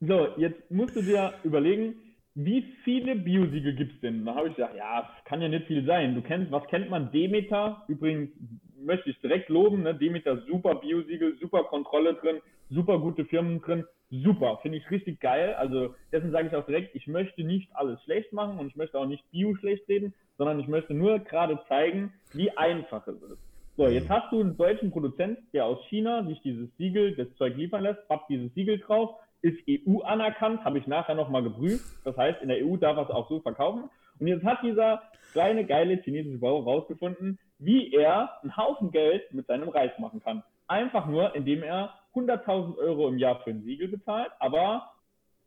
So, 0.00 0.28
jetzt 0.36 0.70
musst 0.70 0.94
du 0.94 1.02
dir 1.02 1.32
überlegen, 1.42 1.94
wie 2.34 2.62
viele 2.84 3.16
Biosiegel 3.16 3.74
gibt 3.74 3.94
es 3.94 4.00
denn? 4.00 4.26
Da 4.26 4.34
habe 4.34 4.48
ich 4.48 4.56
gesagt, 4.56 4.76
ja, 4.76 5.08
kann 5.24 5.40
ja 5.40 5.48
nicht 5.48 5.66
viel 5.66 5.86
sein. 5.86 6.14
Du 6.14 6.20
kennst, 6.20 6.52
was 6.52 6.66
kennt 6.66 6.90
man? 6.90 7.10
Demeter, 7.10 7.82
übrigens 7.88 8.30
möchte 8.78 9.08
ich 9.08 9.18
direkt 9.20 9.48
loben, 9.48 9.82
ne? 9.82 9.94
Demeter 9.94 10.42
super 10.46 10.74
Biosiegel, 10.74 11.38
super 11.40 11.64
Kontrolle 11.64 12.12
drin, 12.14 12.40
super 12.68 12.98
gute 12.98 13.24
Firmen 13.24 13.62
drin, 13.62 13.84
super, 14.10 14.58
finde 14.60 14.76
ich 14.76 14.90
richtig 14.90 15.18
geil. 15.20 15.54
Also 15.54 15.94
dessen 16.12 16.30
sage 16.30 16.48
ich 16.48 16.54
auch 16.54 16.66
direkt, 16.66 16.94
ich 16.94 17.06
möchte 17.06 17.42
nicht 17.42 17.74
alles 17.74 18.02
schlecht 18.04 18.34
machen 18.34 18.58
und 18.58 18.66
ich 18.68 18.76
möchte 18.76 18.98
auch 18.98 19.06
nicht 19.06 19.28
Bio 19.30 19.54
schlecht 19.56 19.88
reden, 19.88 20.12
sondern 20.36 20.60
ich 20.60 20.68
möchte 20.68 20.92
nur 20.92 21.20
gerade 21.20 21.58
zeigen, 21.68 22.12
wie 22.34 22.50
einfach 22.50 23.06
es 23.06 23.20
ist. 23.22 23.42
So, 23.76 23.88
jetzt 23.88 24.08
hast 24.08 24.32
du 24.32 24.40
einen 24.40 24.56
deutschen 24.56 24.90
Produzent, 24.90 25.38
der 25.52 25.66
aus 25.66 25.84
China 25.88 26.24
sich 26.24 26.40
dieses 26.40 26.74
Siegel, 26.78 27.14
das 27.14 27.28
Zeug 27.36 27.56
liefern 27.56 27.82
lässt, 27.82 28.08
pappt 28.08 28.30
dieses 28.30 28.52
Siegel 28.54 28.78
drauf 28.78 29.16
ist 29.42 29.58
EU 29.68 30.00
anerkannt, 30.00 30.64
habe 30.64 30.78
ich 30.78 30.86
nachher 30.86 31.14
nochmal 31.14 31.42
geprüft. 31.42 31.84
Das 32.04 32.16
heißt, 32.16 32.42
in 32.42 32.48
der 32.48 32.64
EU 32.64 32.76
darf 32.76 32.96
er 32.96 33.04
es 33.04 33.10
auch 33.10 33.28
so 33.28 33.40
verkaufen. 33.40 33.90
Und 34.18 34.26
jetzt 34.26 34.44
hat 34.44 34.62
dieser 34.62 35.02
kleine, 35.32 35.64
geile 35.64 35.96
chinesische 36.02 36.38
Bauer 36.38 36.64
rausgefunden, 36.64 37.38
wie 37.58 37.92
er 37.92 38.42
einen 38.42 38.56
Haufen 38.56 38.90
Geld 38.90 39.32
mit 39.32 39.46
seinem 39.46 39.68
Reis 39.68 39.92
machen 39.98 40.20
kann. 40.20 40.42
Einfach 40.66 41.06
nur, 41.06 41.34
indem 41.34 41.62
er 41.62 41.94
100.000 42.14 42.78
Euro 42.78 43.08
im 43.08 43.18
Jahr 43.18 43.40
für 43.40 43.50
ein 43.50 43.62
Siegel 43.62 43.88
bezahlt, 43.88 44.32
aber 44.40 44.90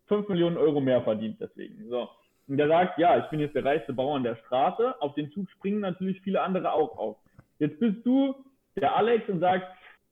5 0.08 0.30
Millionen 0.30 0.58
Euro 0.58 0.80
mehr 0.80 1.02
verdient 1.02 1.42
deswegen. 1.42 1.90
So. 1.90 2.10
Und 2.48 2.58
der 2.58 2.68
sagt, 2.68 3.00
ja, 3.00 3.18
ich 3.18 3.26
bin 3.26 3.40
jetzt 3.40 3.56
der 3.56 3.66
reichste 3.66 3.94
Bauer 3.94 4.16
an 4.16 4.24
der 4.24 4.36
Straße. 4.38 5.02
Auf 5.02 5.14
den 5.16 5.32
Zug 5.32 5.50
springen 5.50 5.82
natürlich 5.82 6.22
viele 6.22 6.42
andere 6.42 6.72
auch 6.72 6.98
auf. 6.98 7.18
Jetzt 7.60 7.80
bist 7.80 8.06
du 8.06 8.36
der 8.76 8.96
Alex 8.96 9.28
und 9.30 9.40
sagst, 9.40 9.68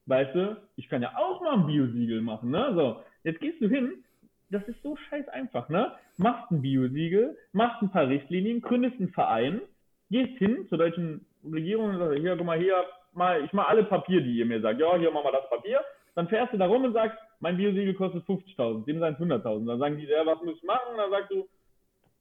weißt 0.06 0.36
du, 0.36 0.58
ich 0.76 0.90
kann 0.90 1.02
ja 1.02 1.14
auch 1.18 1.42
mal 1.42 1.54
ein 1.54 1.68
Biosiegel 1.68 2.22
machen, 2.22 2.52
ne? 2.52 2.72
So. 2.76 3.02
Jetzt 3.24 3.40
gehst 3.40 3.62
du 3.62 3.68
hin, 3.68 4.04
das 4.50 4.64
ist 4.68 4.82
so 4.84 4.96
scheiß 4.96 5.28
einfach, 5.30 5.70
ne? 5.70 5.94
Machst 6.18 6.52
ein 6.52 6.62
Biosiegel, 6.62 7.38
machst 7.54 7.82
ein 7.82 7.92
paar 7.92 8.08
Richtlinien, 8.08 8.62
gründest 8.62 9.00
einen 9.00 9.10
Verein, 9.10 9.62
gehst 10.10 10.38
hin 10.38 10.66
zur 10.70 10.78
deutschen 10.78 11.26
Regierung 11.44 11.92
und 11.92 11.98
sagst, 11.98 12.20
hier, 12.20 12.36
guck 12.36 12.46
mal, 12.46 12.60
hier, 12.60 12.84
mal, 13.14 13.44
ich 13.44 13.54
mach 13.54 13.68
alle 13.68 13.84
Papier, 13.84 14.22
die 14.22 14.38
ihr 14.38 14.46
mir 14.46 14.62
sagt, 14.62 14.80
ja, 14.80 14.96
hier, 14.98 15.12
mach 15.12 15.24
mal 15.24 15.32
das 15.32 15.50
Papier. 15.50 15.82
Dann 16.16 16.28
fährst 16.28 16.54
du 16.54 16.58
da 16.58 16.66
rum 16.66 16.84
und 16.84 16.94
sagst, 16.94 17.18
mein 17.40 17.58
Biosiegel 17.58 17.94
kostet 17.94 18.26
50.000, 18.26 18.86
dem 18.86 19.00
seien 19.00 19.16
100.000. 19.16 19.68
Dann 19.68 19.80
sagen 19.80 19.98
die, 19.98 20.06
ja, 20.06 20.26
was 20.26 20.42
muss 20.42 20.58
ich 20.58 20.64
machen? 20.64 20.98
Dann 20.98 21.12
sagst 21.12 21.32
du, 21.32 21.48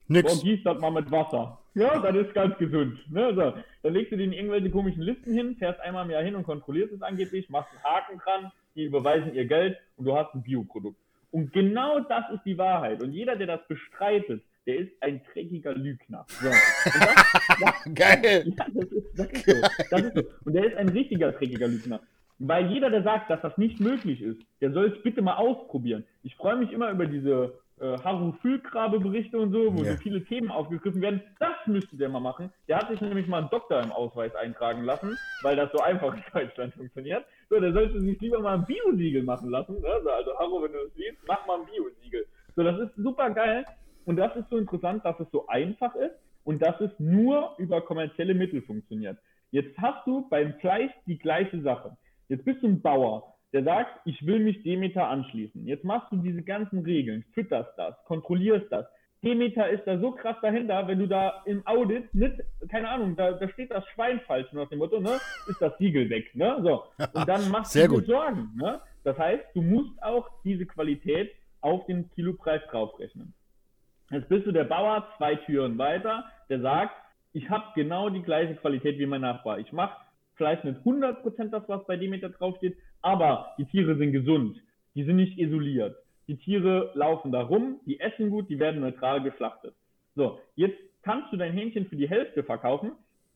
Nix. 0.07 0.33
Boah, 0.33 0.43
gieß 0.43 0.63
das 0.63 0.79
mal 0.79 0.91
mit 0.91 1.11
Wasser. 1.11 1.59
Ja, 1.75 1.99
das 1.99 2.15
ist 2.15 2.33
ganz 2.33 2.57
gesund. 2.57 2.99
Ne? 3.11 3.33
So. 3.35 3.53
Dann 3.83 3.93
legst 3.93 4.11
du 4.11 4.17
denen 4.17 4.33
irgendwelche 4.33 4.69
komischen 4.69 5.03
Listen 5.03 5.33
hin, 5.33 5.55
fährst 5.57 5.79
einmal 5.81 6.05
im 6.05 6.11
Jahr 6.11 6.23
hin 6.23 6.35
und 6.35 6.43
kontrollierst 6.43 6.93
es 6.93 7.01
angeblich, 7.01 7.49
machst 7.49 7.71
einen 7.71 7.83
Haken 7.83 8.17
dran, 8.19 8.51
die 8.75 8.85
überweisen 8.85 9.33
ihr 9.33 9.45
Geld 9.45 9.77
und 9.95 10.05
du 10.05 10.15
hast 10.15 10.33
ein 10.33 10.41
Bioprodukt. 10.41 10.97
Und 11.31 11.51
genau 11.53 11.99
das 11.99 12.23
ist 12.33 12.43
die 12.45 12.57
Wahrheit. 12.57 13.03
Und 13.03 13.11
jeder, 13.11 13.35
der 13.35 13.47
das 13.47 13.67
bestreitet, 13.67 14.43
der 14.65 14.77
ist 14.79 14.91
ein 15.01 15.21
dreckiger 15.31 15.73
Lügner. 15.73 16.25
So. 16.27 16.49
Das, 16.49 17.59
das, 17.59 17.93
Geil! 17.93 18.53
Ja, 18.57 18.65
das 18.73 18.85
ist, 18.85 19.19
das, 19.19 19.27
ist 19.27 19.45
so. 19.45 19.53
das 19.91 20.01
ist 20.01 20.15
so. 20.15 20.23
Und 20.45 20.53
der 20.53 20.65
ist 20.65 20.77
ein 20.77 20.89
richtiger 20.89 21.31
dreckiger 21.31 21.67
Lügner. 21.67 21.99
Weil 22.39 22.71
jeder, 22.71 22.89
der 22.89 23.03
sagt, 23.03 23.29
dass 23.29 23.41
das 23.41 23.57
nicht 23.57 23.79
möglich 23.79 24.21
ist, 24.21 24.41
der 24.61 24.71
soll 24.71 24.93
es 24.93 25.03
bitte 25.03 25.21
mal 25.21 25.35
ausprobieren. 25.35 26.05
Ich 26.23 26.35
freue 26.35 26.55
mich 26.55 26.71
immer 26.71 26.91
über 26.91 27.07
diese 27.07 27.53
äh, 27.79 27.97
Haru 28.03 28.31
Füllgrabe-Berichte 28.41 29.37
und 29.37 29.51
so, 29.51 29.73
wo 29.75 29.83
Ja. 29.83 29.91
so 29.91 29.97
viele 29.97 30.23
Themen 30.25 30.49
aufgegriffen 30.51 31.01
werden. 31.01 31.21
Das 31.39 31.55
müsste 31.67 31.95
der 31.97 32.09
mal 32.09 32.19
machen. 32.19 32.51
Der 32.67 32.77
hat 32.77 32.89
sich 32.89 32.99
nämlich 33.01 33.27
mal 33.27 33.39
einen 33.39 33.49
Doktor 33.49 33.81
im 33.81 33.91
Ausweis 33.91 34.33
eintragen 34.35 34.83
lassen, 34.83 35.17
weil 35.43 35.55
das 35.55 35.71
so 35.71 35.79
einfach 35.79 36.13
in 36.15 36.23
Deutschland 36.33 36.73
funktioniert. 36.73 37.25
So, 37.49 37.59
der 37.59 37.73
sollte 37.73 37.99
sich 38.01 38.19
lieber 38.19 38.39
mal 38.39 38.55
ein 38.57 38.65
Biosiegel 38.65 39.23
machen 39.23 39.49
lassen. 39.49 39.75
Ne? 39.81 39.89
So, 40.03 40.09
Also, 40.09 40.37
Haru, 40.39 40.63
wenn 40.63 40.71
du 40.73 40.79
das 40.85 40.93
siehst, 40.95 41.17
mach 41.27 41.45
mal 41.45 41.59
ein 41.59 41.65
Biosiegel. 41.65 42.25
So, 42.55 42.63
das 42.63 42.79
ist 42.79 42.95
super 42.95 43.29
geil. 43.29 43.65
Und 44.05 44.15
das 44.15 44.35
ist 44.35 44.49
so 44.49 44.57
interessant, 44.57 45.03
dass 45.05 45.19
es 45.19 45.29
so 45.31 45.45
einfach 45.47 45.93
ist 45.95 46.15
und 46.45 46.61
dass 46.61 46.79
es 46.81 46.91
nur 46.97 47.53
über 47.57 47.81
kommerzielle 47.81 48.33
Mittel 48.33 48.61
funktioniert. 48.61 49.17
Jetzt 49.51 49.77
hast 49.77 50.05
du 50.07 50.27
beim 50.29 50.53
Fleisch 50.55 50.91
die 51.05 51.17
gleiche 51.17 51.61
Sache. 51.61 51.95
Jetzt 52.29 52.43
bist 52.45 52.61
du 52.63 52.67
ein 52.67 52.81
Bauer, 52.81 53.36
der 53.53 53.63
sagt, 53.63 54.01
ich 54.05 54.25
will 54.25 54.39
mich 54.39 54.63
Demeter 54.63 55.07
anschließen. 55.07 55.65
Jetzt 55.65 55.83
machst 55.83 56.11
du 56.11 56.17
diese 56.17 56.43
ganzen 56.43 56.79
Regeln, 56.79 57.23
fütterst 57.33 57.71
das, 57.77 57.95
kontrollierst 58.05 58.71
das. 58.71 58.85
Demeter 59.23 59.69
ist 59.69 59.85
da 59.85 59.97
so 59.99 60.11
krass 60.11 60.35
dahinter, 60.41 60.87
wenn 60.87 60.99
du 60.99 61.07
da 61.07 61.41
im 61.45 61.65
Audit 61.65 62.13
nicht, 62.13 62.35
keine 62.69 62.89
Ahnung, 62.89 63.15
da, 63.15 63.31
da 63.31 63.49
steht 63.49 63.71
das 63.71 63.83
Schwein 63.89 64.19
falsch 64.27 64.51
nach 64.53 64.69
dem 64.69 64.79
Motto, 64.79 64.99
ne, 64.99 65.19
ist 65.47 65.61
das 65.61 65.75
Siegel 65.79 66.09
weg, 66.09 66.35
ne, 66.35 66.59
so. 66.61 66.83
Und 67.13 67.27
dann 67.27 67.49
machst 67.51 67.71
Sehr 67.71 67.87
du 67.87 67.99
dir. 67.99 68.05
Sorgen, 68.05 68.51
ne. 68.55 68.79
Das 69.03 69.17
heißt, 69.17 69.43
du 69.55 69.61
musst 69.61 70.01
auch 70.03 70.29
diese 70.43 70.65
Qualität 70.65 71.31
auf 71.61 71.85
den 71.87 72.11
Kilopreis 72.11 72.61
draufrechnen. 72.69 73.33
Jetzt 74.11 74.29
bist 74.29 74.45
du 74.45 74.51
der 74.51 74.65
Bauer 74.65 75.07
zwei 75.17 75.35
Türen 75.35 75.77
weiter, 75.77 76.25
der 76.49 76.61
sagt, 76.61 76.95
ich 77.33 77.49
habe 77.49 77.65
genau 77.75 78.09
die 78.09 78.21
gleiche 78.21 78.55
Qualität 78.55 78.99
wie 78.99 79.05
mein 79.05 79.21
Nachbar. 79.21 79.59
Ich 79.59 79.71
mache 79.71 79.97
vielleicht 80.35 80.63
nicht 80.63 80.79
100% 80.81 81.49
das, 81.49 81.63
was 81.67 81.85
bei 81.85 81.97
Demeter 81.97 82.29
draufsteht, 82.29 82.77
aber 83.01 83.53
die 83.57 83.65
Tiere 83.65 83.97
sind 83.97 84.11
gesund. 84.11 84.57
Die 84.95 85.03
sind 85.03 85.17
nicht 85.17 85.37
isoliert. 85.37 85.95
Die 86.27 86.37
Tiere 86.37 86.91
laufen 86.93 87.31
da 87.31 87.41
rum, 87.41 87.79
die 87.85 87.99
essen 87.99 88.29
gut, 88.29 88.49
die 88.49 88.59
werden 88.59 88.81
neutral 88.81 89.21
geschlachtet. 89.21 89.73
So, 90.15 90.39
jetzt 90.55 90.77
kannst 91.03 91.31
du 91.31 91.37
dein 91.37 91.53
Hähnchen 91.53 91.85
für 91.87 91.95
die 91.95 92.09
Hälfte 92.09 92.43
verkaufen, 92.43 92.91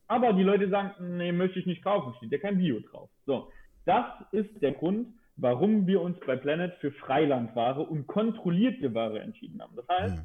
aber 0.08 0.34
die 0.34 0.44
Leute 0.44 0.68
sagen, 0.70 1.18
nee, 1.18 1.32
möchte 1.32 1.60
ich 1.60 1.66
nicht 1.66 1.84
kaufen, 1.84 2.14
steht 2.18 2.32
ja 2.32 2.38
kein 2.38 2.58
Bio 2.58 2.80
drauf. 2.82 3.10
So, 3.26 3.50
das 3.86 4.06
ist 4.32 4.62
der 4.62 4.74
Grund, 4.74 5.08
warum 5.38 5.88
wir 5.88 6.02
uns 6.02 6.20
bei 6.26 6.36
Planet 6.36 6.74
für 6.82 6.92
Freilandware 6.92 7.82
und 7.82 8.08
kontrollierte 8.08 8.94
Ware 8.94 9.20
entschieden 9.20 9.62
haben. 9.62 9.76
Das 9.76 9.88
heißt, 9.88 10.18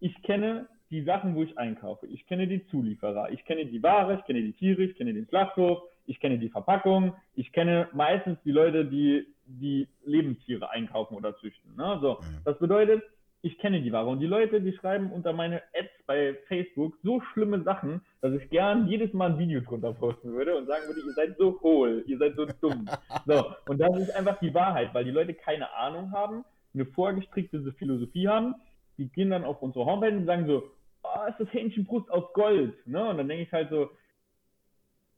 ich 0.00 0.22
kenne 0.22 0.66
die 0.90 1.02
Sachen, 1.02 1.34
wo 1.34 1.42
ich 1.42 1.56
einkaufe. 1.58 2.06
Ich 2.06 2.26
kenne 2.26 2.48
die 2.48 2.66
Zulieferer. 2.66 3.30
Ich 3.30 3.44
kenne 3.44 3.66
die 3.66 3.82
Ware, 3.82 4.14
ich 4.18 4.24
kenne 4.24 4.42
die 4.42 4.52
Tiere, 4.52 4.82
ich 4.82 4.96
kenne 4.96 5.14
den 5.14 5.26
Schlachthof, 5.26 5.82
ich 6.08 6.20
kenne 6.20 6.38
die 6.38 6.48
Verpackung. 6.48 7.14
Ich 7.34 7.52
kenne 7.52 7.88
meistens 7.92 8.38
die 8.44 8.50
Leute, 8.50 8.86
die 8.86 9.26
die 9.44 9.88
Lebendtiere 10.04 10.70
einkaufen 10.70 11.14
oder 11.14 11.36
züchten. 11.36 11.76
Ne? 11.76 11.98
So, 12.00 12.20
das 12.44 12.58
bedeutet, 12.58 13.02
ich 13.42 13.58
kenne 13.58 13.80
die 13.80 13.92
Ware. 13.92 14.08
Und 14.08 14.20
die 14.20 14.26
Leute, 14.26 14.60
die 14.60 14.72
schreiben 14.72 15.12
unter 15.12 15.32
meine 15.32 15.62
Ads 15.74 16.06
bei 16.06 16.34
Facebook 16.48 16.94
so 17.02 17.20
schlimme 17.32 17.62
Sachen, 17.62 18.00
dass 18.20 18.32
ich 18.32 18.50
gern 18.50 18.88
jedes 18.88 19.12
Mal 19.12 19.32
ein 19.32 19.38
Video 19.38 19.60
drunter 19.60 19.92
posten 19.92 20.32
würde 20.32 20.56
und 20.56 20.66
sagen 20.66 20.86
würde, 20.86 21.00
ihr 21.00 21.12
seid 21.12 21.36
so 21.38 21.60
hohl, 21.60 22.02
ihr 22.06 22.18
seid 22.18 22.34
so 22.36 22.46
dumm. 22.46 22.88
So, 23.26 23.52
und 23.66 23.78
das 23.78 23.96
ist 23.98 24.16
einfach 24.16 24.38
die 24.40 24.54
Wahrheit, 24.54 24.94
weil 24.94 25.04
die 25.04 25.10
Leute 25.10 25.34
keine 25.34 25.72
Ahnung 25.74 26.12
haben, 26.12 26.44
eine 26.74 26.86
vorgestrickte 26.86 27.72
Philosophie 27.72 28.26
haben. 28.26 28.54
Die 28.96 29.08
gehen 29.08 29.30
dann 29.30 29.44
auf 29.44 29.60
unsere 29.60 29.84
Homepage 29.84 30.16
und 30.16 30.24
sagen 30.24 30.46
so, 30.46 30.70
oh, 31.02 31.28
ist 31.28 31.38
das 31.38 31.52
Hähnchenbrust 31.52 32.10
aus 32.10 32.32
Gold? 32.32 32.74
Ne? 32.86 33.06
Und 33.06 33.18
dann 33.18 33.28
denke 33.28 33.44
ich 33.44 33.52
halt 33.52 33.68
so, 33.70 33.90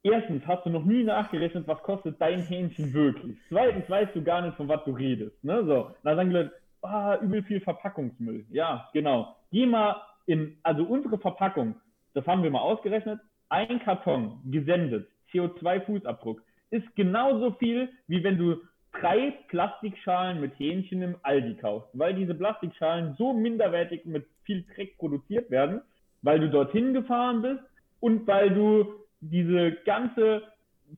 erstens 0.02 0.46
hast 0.46 0.64
du 0.64 0.70
noch 0.70 0.84
nie 0.84 1.04
nachgerechnet, 1.04 1.66
was 1.66 1.82
kostet 1.82 2.20
dein 2.20 2.40
Hähnchen 2.40 2.92
wirklich. 2.92 3.36
Zweitens 3.48 3.88
weißt 3.88 4.14
du 4.14 4.22
gar 4.22 4.42
nicht, 4.42 4.56
von 4.56 4.68
was 4.68 4.84
du 4.84 4.92
redest. 4.92 5.42
Ne? 5.44 5.64
So, 5.64 5.90
dann 6.02 6.16
sagen 6.16 6.30
die 6.30 6.36
Leute, 6.36 6.52
ah, 6.82 7.16
übel 7.20 7.42
viel 7.42 7.60
Verpackungsmüll. 7.60 8.46
Ja, 8.50 8.88
genau. 8.92 9.36
Geh 9.50 9.66
mal 9.66 9.96
in, 10.26 10.56
also 10.62 10.84
unsere 10.84 11.18
Verpackung, 11.18 11.74
das 12.14 12.26
haben 12.26 12.42
wir 12.42 12.50
mal 12.50 12.60
ausgerechnet, 12.60 13.20
ein 13.48 13.80
Karton 13.80 14.40
gesendet, 14.50 15.08
CO2-Fußabdruck, 15.32 16.40
ist 16.70 16.94
genauso 16.94 17.52
viel, 17.52 17.88
wie 18.06 18.22
wenn 18.22 18.38
du 18.38 18.56
drei 18.92 19.34
Plastikschalen 19.48 20.40
mit 20.40 20.58
Hähnchen 20.58 21.02
im 21.02 21.16
Aldi 21.22 21.54
kaufst, 21.56 21.88
weil 21.92 22.14
diese 22.14 22.34
Plastikschalen 22.34 23.14
so 23.18 23.32
minderwertig 23.32 24.04
mit 24.04 24.26
viel 24.44 24.64
Dreck 24.74 24.98
produziert 24.98 25.50
werden, 25.50 25.80
weil 26.22 26.40
du 26.40 26.50
dorthin 26.50 26.92
gefahren 26.92 27.42
bist 27.42 27.62
und 28.00 28.26
weil 28.26 28.50
du 28.50 28.99
diese 29.20 29.72
ganze 29.84 30.42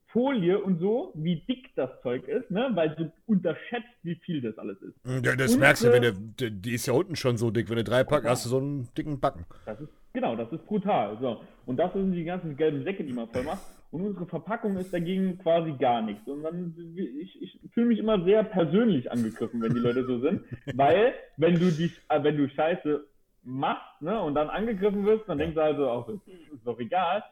Folie 0.06 0.58
und 0.58 0.78
so, 0.78 1.12
wie 1.14 1.36
dick 1.46 1.74
das 1.74 1.90
Zeug 2.02 2.26
ist, 2.26 2.50
ne? 2.50 2.70
weil 2.72 2.90
du 2.90 3.12
unterschätzt, 3.26 3.88
wie 4.02 4.14
viel 4.14 4.40
das 4.40 4.56
alles 4.56 4.80
ist. 4.80 4.94
Ja, 5.24 5.36
das 5.36 5.52
Und, 5.54 5.60
merkst 5.60 5.84
du, 5.84 5.88
äh, 5.88 5.92
wenn 5.92 6.32
du, 6.36 6.50
die- 6.50 6.74
ist 6.74 6.86
ja 6.86 6.94
unten 6.94 7.14
schon 7.14 7.36
so 7.36 7.50
dick. 7.50 7.68
Wenn 7.68 7.76
du 7.76 7.84
drei 7.84 8.02
packst, 8.02 8.26
hast 8.28 8.44
du 8.46 8.48
so 8.48 8.58
einen 8.58 8.88
dicken 8.96 9.20
Backen. 9.20 9.44
Das 9.66 9.78
ist, 9.80 9.90
genau, 10.14 10.34
das 10.34 10.50
ist 10.50 10.64
brutal. 10.66 11.18
So. 11.20 11.42
Und 11.66 11.76
das 11.76 11.92
sind 11.92 12.12
die 12.12 12.24
ganzen 12.24 12.56
gelben 12.56 12.84
Säcke, 12.84 13.04
die 13.04 13.12
man 13.12 13.28
voll 13.28 13.42
macht. 13.42 13.60
Und 13.90 14.00
unsere 14.06 14.24
Verpackung 14.24 14.78
ist 14.78 14.94
dagegen 14.94 15.36
quasi 15.38 15.72
gar 15.72 16.00
nichts. 16.00 16.26
Und 16.26 16.42
dann, 16.42 16.74
ich, 17.20 17.42
ich 17.42 17.60
fühle 17.74 17.88
mich 17.88 17.98
immer 17.98 18.24
sehr 18.24 18.42
persönlich 18.44 19.12
angegriffen, 19.12 19.60
wenn 19.60 19.74
die 19.74 19.80
Leute 19.80 20.06
so 20.06 20.20
sind. 20.20 20.40
Weil, 20.74 21.12
wenn 21.36 21.56
du 21.56 21.70
dich, 21.70 22.00
äh, 22.08 22.22
wenn 22.22 22.38
du 22.38 22.48
Scheiße 22.48 23.04
machst, 23.42 24.00
ne, 24.00 24.18
und 24.22 24.34
dann 24.36 24.48
angegriffen 24.48 25.04
wirst, 25.04 25.28
dann 25.28 25.36
denkst 25.36 25.56
du 25.56 25.60
also 25.62 25.90
auch 25.90 26.06
so, 26.06 26.16
"Pff, 26.16 26.52
ist 26.54 26.66
doch 26.66 26.78
egal. 26.80 27.22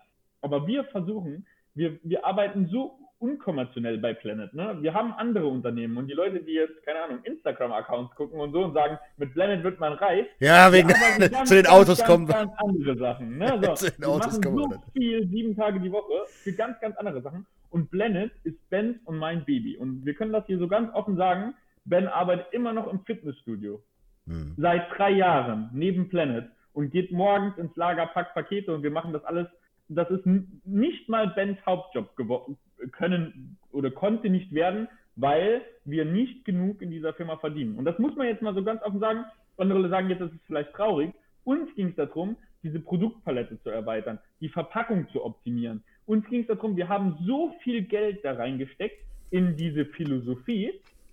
Aber 0.43 0.67
wir 0.67 0.85
versuchen, 0.85 1.47
wir, 1.75 1.99
wir 2.03 2.25
arbeiten 2.25 2.69
so 2.69 2.99
unkommerziell 3.21 3.99
bei 3.99 4.15
Planet. 4.15 4.53
Ne? 4.55 4.79
Wir 4.81 4.95
haben 4.95 5.13
andere 5.13 5.47
Unternehmen 5.47 5.97
und 5.99 6.09
die 6.09 6.15
Leute, 6.15 6.41
die 6.41 6.53
jetzt, 6.53 6.83
keine 6.85 7.03
Ahnung, 7.03 7.23
Instagram-Accounts 7.25 8.15
gucken 8.15 8.41
und 8.41 8.53
so 8.53 8.65
und 8.65 8.73
sagen, 8.73 8.99
mit 9.19 9.35
Planet 9.35 9.63
wird 9.63 9.79
man 9.79 9.93
reich, 9.93 10.27
Ja, 10.41 10.73
wegen 10.73 10.89
ganz, 10.89 11.19
zu 11.49 11.55
den 11.55 11.65
ganz, 11.65 11.69
Autos 11.69 11.99
ganz, 11.99 12.09
kommen 12.09 12.29
wir. 12.29 12.35
Ganz 12.35 12.53
andere 12.57 12.97
Sachen. 12.97 13.37
Ne? 13.37 13.61
So, 13.63 13.75
Zu 13.75 13.91
den 13.91 14.01
wir 14.01 14.09
Autos 14.09 14.27
machen 14.27 14.43
kommen 14.43 14.57
wir 14.57 14.77
so 14.77 14.83
viel, 14.93 15.29
sieben 15.29 15.55
Tage 15.55 15.81
die 15.81 15.93
Woche, 15.93 16.13
für 16.29 16.53
ganz, 16.53 16.81
ganz 16.81 16.97
andere 16.97 17.21
Sachen. 17.21 17.47
Und 17.69 17.91
Blended 17.91 18.33
ist 18.45 18.71
Bens 18.71 18.97
und 19.05 19.19
mein 19.19 19.45
Baby. 19.45 19.77
Und 19.77 20.05
wir 20.05 20.15
können 20.15 20.33
das 20.33 20.47
hier 20.47 20.59
so 20.59 20.67
ganz 20.67 20.93
offen 20.95 21.17
sagen. 21.17 21.55
Ben 21.85 22.09
arbeitet 22.09 22.47
immer 22.53 22.73
noch 22.73 22.91
im 22.91 23.05
Fitnessstudio. 23.05 23.83
Hm. 24.27 24.55
Seit 24.57 24.91
drei 24.97 25.11
Jahren 25.11 25.69
neben 25.73 26.09
Planet 26.09 26.47
und 26.73 26.91
geht 26.91 27.13
morgens 27.13 27.57
ins 27.59 27.77
Lager, 27.77 28.07
packt 28.07 28.35
Pakete 28.35 28.75
und 28.75 28.83
wir 28.83 28.91
machen 28.91 29.13
das 29.13 29.25
alles. 29.25 29.47
Das 29.93 30.09
ist 30.11 30.25
nicht 30.65 31.09
mal 31.09 31.29
Bens 31.29 31.59
Hauptjob 31.67 32.17
geworden, 32.17 32.57
können 32.93 33.59
oder 33.73 33.91
konnte 33.91 34.31
nicht 34.31 34.53
werden, 34.53 34.89
weil 35.17 35.63
wir 35.85 36.05
nicht 36.05 36.45
genug 36.45 36.81
in 36.81 36.91
dieser 36.91 37.13
Firma 37.13 37.37
verdienen. 37.37 37.77
Und 37.77 37.85
das 37.85 37.99
muss 37.99 38.15
man 38.17 38.27
jetzt 38.29 38.41
mal 38.43 38.55
so 38.55 38.63
ganz 38.63 38.83
offen 38.83 39.01
sagen. 39.01 39.25
Andere 39.59 39.89
sagen 39.89 40.09
jetzt, 40.09 40.21
das 40.21 40.33
ist 40.33 40.47
vielleicht 40.47 40.73
traurig. 40.73 41.13
Uns 41.45 41.75
ging 41.75 41.89
es 41.89 41.97
darum, 41.97 42.37
diese 42.63 42.81
Produktpalette 42.81 43.61
zu 43.63 43.71
erweitern, 43.71 44.19
die 44.41 44.49
Verpackung 44.49 45.09
zu 45.13 45.25
optimieren. 45.25 45.83
Uns 46.07 46.27
ging 46.29 46.43
es 46.43 46.47
darum, 46.47 46.77
wir 46.77 46.89
haben 46.89 47.19
so 47.27 47.53
viel 47.63 47.83
Geld 47.83 48.25
da 48.25 48.33
reingesteckt 48.35 48.99
in 49.31 49.57
diese 49.57 49.85
Philosophie, 49.87 50.73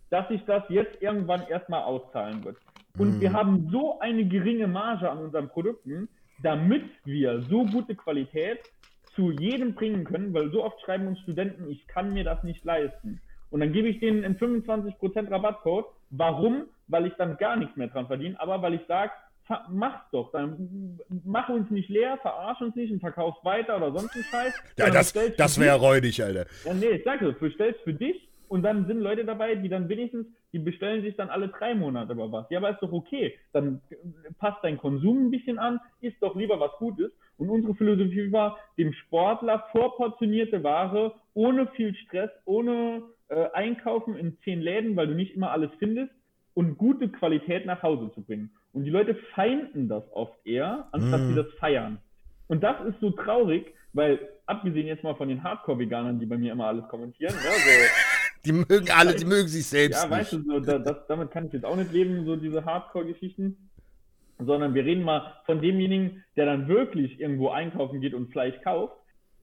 dass 0.10 0.28
sich 0.30 0.44
das 0.46 0.64
jetzt 0.70 1.02
irgendwann 1.02 1.42
erstmal 1.48 1.84
auszahlen 1.84 2.44
wird. 2.46 2.58
Und 2.98 3.16
Mhm. 3.16 3.22
wir 3.22 3.34
haben 3.34 3.70
so 3.72 4.00
eine 4.00 4.26
geringe 4.26 4.68
Marge 4.68 5.10
an 5.10 5.18
unseren 5.20 5.50
Produkten, 5.50 6.10
damit 6.44 6.84
wir 7.06 7.42
so 7.50 7.66
gute 7.66 7.96
Qualität 7.96 8.60
zu 9.16 9.32
jedem 9.32 9.74
bringen 9.74 10.04
können, 10.04 10.34
weil 10.34 10.52
so 10.52 10.64
oft 10.64 10.80
schreiben 10.82 11.08
uns 11.08 11.20
Studenten, 11.22 11.70
ich 11.70 11.88
kann 11.88 12.14
mir 12.14 12.24
das 12.24 12.44
nicht 12.44 12.64
leisten. 12.64 13.22
Und 13.50 13.62
dann 13.62 13.72
gebe 13.72 13.88
ich 13.88 14.00
denen 14.00 14.24
einen 14.24 14.38
25% 14.38 15.32
Rabattcode. 15.32 15.86
Warum? 16.10 16.66
Weil 16.88 17.08
ich 17.08 17.14
dann 17.14 17.38
gar 17.38 17.56
nichts 17.56 17.76
mehr 17.76 17.88
dran 17.88 18.08
verdiene, 18.08 18.40
aber 18.40 18.62
weil 18.62 18.76
ich 18.76 18.86
sage, 18.88 19.12
mach's 19.70 20.04
doch, 20.12 20.32
dann 20.32 21.00
mach 21.24 21.50
uns 21.50 21.72
nicht 21.72 21.90
leer, 21.90 22.18
verarsch 22.22 22.62
uns 22.62 22.76
nicht 22.76 22.92
und 22.92 23.00
verkauf's 23.00 23.44
weiter 23.44 23.78
oder 23.78 23.92
sonst 23.92 24.14
einen 24.14 24.24
Scheiß. 24.26 24.54
Ja, 24.78 24.90
das, 24.90 25.14
das 25.38 25.60
wäre 25.60 25.80
räudig, 25.80 26.22
Alter. 26.22 26.46
Ja, 26.66 26.74
nee, 26.74 26.88
ich 26.88 27.04
sag 27.04 27.20
du 27.20 27.32
bestellst 27.34 27.82
für 27.82 27.94
dich 27.94 28.28
und 28.50 28.64
dann 28.64 28.88
sind 28.88 29.00
Leute 29.00 29.26
dabei, 29.26 29.56
die 29.56 29.70
dann 29.70 29.90
wenigstens, 29.90 30.28
die 30.54 30.60
bestellen 30.60 31.04
sich 31.04 31.16
dann 31.16 31.30
alle 31.30 31.50
drei 31.50 31.76
Monate 31.76 32.12
aber 32.12 32.32
was. 32.32 32.50
Ja, 32.50 32.60
aber 32.60 32.72
ist 32.72 32.82
doch 32.82 32.92
okay. 32.92 33.38
Dann 33.54 33.82
passt 34.40 34.64
dein 34.64 34.78
Konsum 34.78 35.28
ein 35.28 35.32
bisschen 35.32 35.60
an, 35.60 35.80
isst 36.02 36.22
doch 36.22 36.36
lieber 36.36 36.60
was 36.60 36.72
Gutes. 36.80 37.12
Und 37.38 37.50
unsere 37.50 37.76
Philosophie 37.76 38.32
war, 38.32 38.58
dem 38.78 38.94
Sportler 38.94 39.66
vorportionierte 39.72 40.64
Ware, 40.64 41.14
ohne 41.34 41.68
viel 41.68 41.94
Stress, 41.96 42.32
ohne 42.46 43.04
äh, 43.30 43.50
Einkaufen 43.54 44.16
in 44.16 44.38
zehn 44.44 44.62
Läden, 44.62 44.96
weil 44.96 45.08
du 45.08 45.14
nicht 45.14 45.36
immer 45.36 45.52
alles 45.52 45.70
findest 45.80 46.12
und 46.54 46.78
gute 46.78 47.10
Qualität 47.10 47.66
nach 47.66 47.84
Hause 47.84 48.12
zu 48.16 48.24
bringen. 48.24 48.52
Und 48.74 48.84
die 48.86 48.90
Leute 48.90 49.16
feinden 49.36 49.88
das 49.90 50.04
oft 50.12 50.34
eher, 50.46 50.88
anstatt 50.92 51.22
Mm. 51.22 51.28
sie 51.28 51.36
das 51.36 51.48
feiern. 51.60 52.00
Und 52.48 52.64
das 52.64 52.84
ist 52.86 53.00
so 53.00 53.12
traurig, 53.12 53.66
weil 53.94 54.20
abgesehen 54.46 54.88
jetzt 54.88 55.04
mal 55.04 55.16
von 55.16 55.28
den 55.30 55.44
Hardcore-Veganern, 55.44 56.20
die 56.20 56.26
bei 56.26 56.38
mir 56.38 56.54
immer 56.54 56.68
alles 56.68 56.88
kommentieren, 56.88 57.34
ne, 57.36 57.42
so, 57.42 58.17
Die 58.48 58.54
mögen 58.54 58.88
alle, 58.96 59.16
die 59.16 59.26
mögen 59.26 59.48
sich 59.48 59.66
selbst 59.66 60.04
ja, 60.04 60.10
weißt 60.10 60.34
du, 60.34 60.44
so, 60.44 60.60
da, 60.60 60.80
das, 60.80 61.06
damit 61.08 61.32
kann 61.32 61.48
ich 61.48 61.54
jetzt 61.54 61.66
auch 61.66 61.76
nicht 61.76 61.92
leben, 61.92 62.26
so 62.26 62.36
diese 62.36 62.64
Hardcore-Geschichten. 62.64 63.58
Sondern 64.40 64.74
wir 64.74 64.86
reden 64.86 65.04
mal 65.04 65.34
von 65.46 65.62
demjenigen, 65.62 66.24
der 66.36 66.46
dann 66.46 66.68
wirklich 66.68 67.20
irgendwo 67.20 67.50
einkaufen 67.50 68.02
geht 68.02 68.14
und 68.14 68.32
Fleisch 68.32 68.56
kauft. 68.64 68.96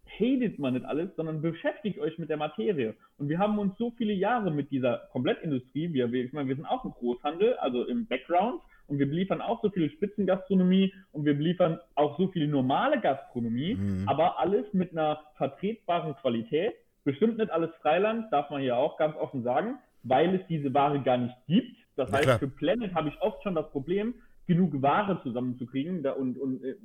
Hatet 0.07 0.59
man 0.59 0.75
nicht 0.75 0.87
alles, 0.87 1.11
sondern 1.17 1.43
beschäftigt 1.43 1.99
euch 1.99 2.17
mit 2.19 2.31
der 2.31 2.37
Materie. 2.37 2.95
Und 3.19 3.29
wir 3.29 3.39
haben 3.39 3.59
uns 3.59 3.77
so 3.77 3.93
viele 3.97 4.13
Jahre 4.13 4.53
mit 4.53 4.71
dieser 4.71 5.09
Komplettindustrie, 5.11 5.93
wir, 5.93 6.13
ich 6.13 6.33
meine, 6.33 6.49
wir 6.49 6.57
sind 6.57 6.67
auch 6.67 6.85
im 6.85 6.93
Großhandel, 6.93 7.55
also 7.55 7.85
im 7.85 8.07
Background, 8.07 8.61
und 8.87 8.99
wir 8.99 9.09
beliefern 9.09 9.41
auch 9.41 9.63
so 9.63 9.71
viel 9.71 9.91
Spitzengastronomie 9.91 10.93
und 11.13 11.25
wir 11.25 11.35
beliefern 11.35 11.79
auch 11.95 12.19
so 12.19 12.29
viel 12.29 12.47
normale 12.47 13.01
Gastronomie, 13.01 13.75
mhm. 13.75 14.05
aber 14.07 14.39
alles 14.39 14.67
mit 14.73 14.93
einer 14.93 15.21
vertretbaren 15.37 16.15
Qualität. 16.17 16.75
Bestimmt 17.05 17.39
nicht 17.39 17.51
alles 17.51 17.71
Freiland, 17.83 18.33
darf 18.33 18.51
man 18.51 18.63
hier 18.63 18.77
auch 18.77 18.97
ganz 18.97 19.15
offen 19.17 19.43
sagen, 19.43 19.79
weil 20.03 20.35
es 20.35 20.47
diese 20.49 20.73
Ware 20.73 21.01
gar 21.03 21.19
nicht 21.19 21.37
gibt. 21.47 21.77
Das 21.97 22.11
heißt, 22.11 22.25
klar. 22.25 22.39
für 22.39 22.49
Planet 22.49 22.95
habe 22.95 23.09
ich 23.09 23.21
oft 23.21 23.43
schon 23.43 23.55
das 23.55 23.71
Problem, 23.71 24.15
genug 24.47 24.83
Ware 24.83 25.21
zusammenzukriegen 25.23 26.05
und, 26.07 26.39
und 26.39 26.65
äh, 26.65 26.77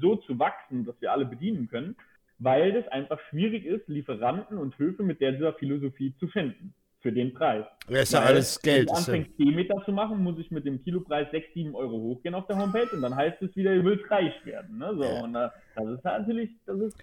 so 0.00 0.16
zu 0.16 0.38
wachsen, 0.38 0.84
dass 0.84 1.00
wir 1.00 1.12
alle 1.12 1.26
bedienen 1.26 1.68
können, 1.68 1.96
weil 2.38 2.76
es 2.76 2.86
einfach 2.88 3.18
schwierig 3.30 3.64
ist, 3.64 3.88
Lieferanten 3.88 4.58
und 4.58 4.78
Höfe 4.78 5.02
mit 5.02 5.20
dieser 5.20 5.54
Philosophie 5.54 6.14
zu 6.18 6.28
finden 6.28 6.74
für 7.00 7.12
den 7.12 7.34
Preis. 7.34 7.64
Ja, 7.88 8.00
ist 8.00 8.12
ja 8.12 8.20
alles 8.20 8.60
Geld. 8.62 8.88
Wenn 8.88 8.94
ich 8.94 8.98
anfängt, 8.98 9.28
ja... 9.38 9.46
10 9.46 9.54
Meter 9.54 9.82
zu 9.84 9.92
machen, 9.92 10.22
muss 10.22 10.38
ich 10.38 10.50
mit 10.50 10.64
dem 10.64 10.82
Kilopreis 10.82 11.28
6, 11.32 11.54
7 11.54 11.74
Euro 11.74 11.98
hochgehen 11.98 12.34
auf 12.34 12.46
der 12.46 12.56
Homepage 12.56 12.88
und 12.92 13.02
dann 13.02 13.14
heißt 13.14 13.42
es 13.42 13.54
wieder, 13.56 13.74
ihr 13.74 13.84
wollt 13.84 14.08
reich 14.10 14.34
werden. 14.46 14.78
Ne? 14.78 14.94
So, 14.94 15.02
ja. 15.02 15.24
Und 15.24 15.34
äh, 15.34 15.48
das 15.74 15.86
ist 15.88 16.04
natürlich, 16.04 16.50
das 16.66 16.78
ist. 16.80 16.96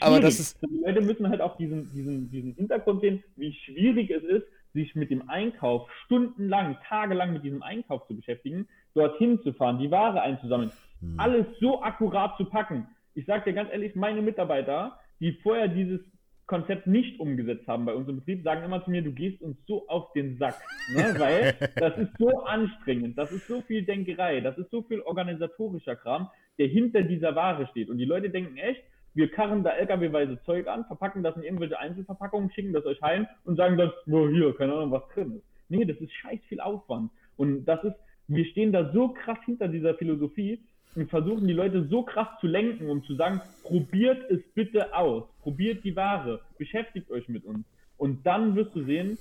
Aber 0.00 0.20
das 0.20 0.38
ist... 0.38 0.58
Die 0.62 0.82
Leute 0.84 1.00
müssen 1.00 1.28
halt 1.28 1.40
auch 1.40 1.56
diesen, 1.56 1.90
diesen, 1.92 2.30
diesen 2.30 2.54
Hintergrund 2.54 3.00
sehen, 3.00 3.22
wie 3.36 3.52
schwierig 3.52 4.10
es 4.10 4.22
ist, 4.22 4.46
sich 4.72 4.94
mit 4.94 5.10
dem 5.10 5.28
Einkauf 5.28 5.90
stundenlang, 6.04 6.76
tagelang 6.88 7.32
mit 7.32 7.44
diesem 7.44 7.62
Einkauf 7.62 8.06
zu 8.06 8.14
beschäftigen, 8.14 8.68
dorthin 8.94 9.40
zu 9.42 9.52
fahren, 9.52 9.78
die 9.78 9.90
Ware 9.90 10.22
einzusammeln, 10.22 10.70
hm. 11.00 11.18
alles 11.18 11.46
so 11.60 11.82
akkurat 11.82 12.36
zu 12.36 12.44
packen. 12.44 12.86
Ich 13.14 13.26
sage 13.26 13.44
dir 13.50 13.54
ganz 13.54 13.70
ehrlich, 13.72 13.94
meine 13.96 14.22
Mitarbeiter, 14.22 14.98
die 15.18 15.32
vorher 15.42 15.68
dieses 15.68 16.00
Konzept 16.46 16.88
nicht 16.88 17.20
umgesetzt 17.20 17.68
haben 17.68 17.84
bei 17.84 17.94
uns 17.94 18.08
im 18.08 18.16
Betrieb, 18.16 18.42
sagen 18.42 18.64
immer 18.64 18.84
zu 18.84 18.90
mir, 18.90 19.02
du 19.02 19.12
gehst 19.12 19.40
uns 19.40 19.56
so 19.66 19.86
auf 19.88 20.12
den 20.14 20.36
Sack, 20.36 20.60
ne? 20.92 21.14
weil 21.18 21.54
das 21.76 21.96
ist 21.96 22.10
so 22.18 22.42
anstrengend, 22.42 23.16
das 23.16 23.30
ist 23.30 23.46
so 23.46 23.60
viel 23.62 23.84
Denkerei, 23.84 24.40
das 24.40 24.58
ist 24.58 24.70
so 24.70 24.82
viel 24.82 25.00
organisatorischer 25.00 25.94
Kram, 25.94 26.28
der 26.58 26.66
hinter 26.66 27.02
dieser 27.02 27.36
Ware 27.36 27.68
steht. 27.68 27.88
Und 27.88 27.98
die 27.98 28.04
Leute 28.04 28.30
denken 28.30 28.56
echt, 28.56 28.82
wir 29.14 29.30
karren 29.30 29.62
da 29.64 29.70
LKW-weise 29.70 30.40
Zeug 30.44 30.68
an, 30.68 30.84
verpacken 30.86 31.22
das 31.22 31.36
in 31.36 31.42
irgendwelche 31.42 31.78
Einzelverpackungen, 31.78 32.50
schicken 32.52 32.72
das 32.72 32.84
euch 32.86 33.00
heim 33.02 33.26
und 33.44 33.56
sagen 33.56 33.76
dann, 33.76 33.92
oh, 34.10 34.28
hier, 34.28 34.54
keine 34.54 34.74
Ahnung, 34.74 34.90
was 34.90 35.08
drin 35.14 35.36
ist. 35.36 35.44
Nee, 35.68 35.84
das 35.84 35.98
ist 35.98 36.12
scheiß 36.12 36.40
viel 36.48 36.60
Aufwand. 36.60 37.10
Und 37.36 37.64
das 37.64 37.82
ist, 37.84 37.96
wir 38.28 38.44
stehen 38.46 38.72
da 38.72 38.92
so 38.92 39.08
krass 39.08 39.38
hinter 39.44 39.68
dieser 39.68 39.94
Philosophie, 39.94 40.60
und 40.96 41.08
versuchen 41.08 41.46
die 41.46 41.54
Leute 41.54 41.86
so 41.88 42.02
krass 42.02 42.28
zu 42.40 42.46
lenken, 42.46 42.90
um 42.90 43.04
zu 43.04 43.14
sagen, 43.14 43.40
probiert 43.62 44.28
es 44.30 44.40
bitte 44.54 44.94
aus, 44.94 45.24
probiert 45.40 45.84
die 45.84 45.94
Ware, 45.94 46.40
beschäftigt 46.58 47.10
euch 47.10 47.28
mit 47.28 47.44
uns. 47.44 47.64
Und 47.96 48.26
dann 48.26 48.56
wirst 48.56 48.74
du 48.74 48.84
sehen, 48.84 49.18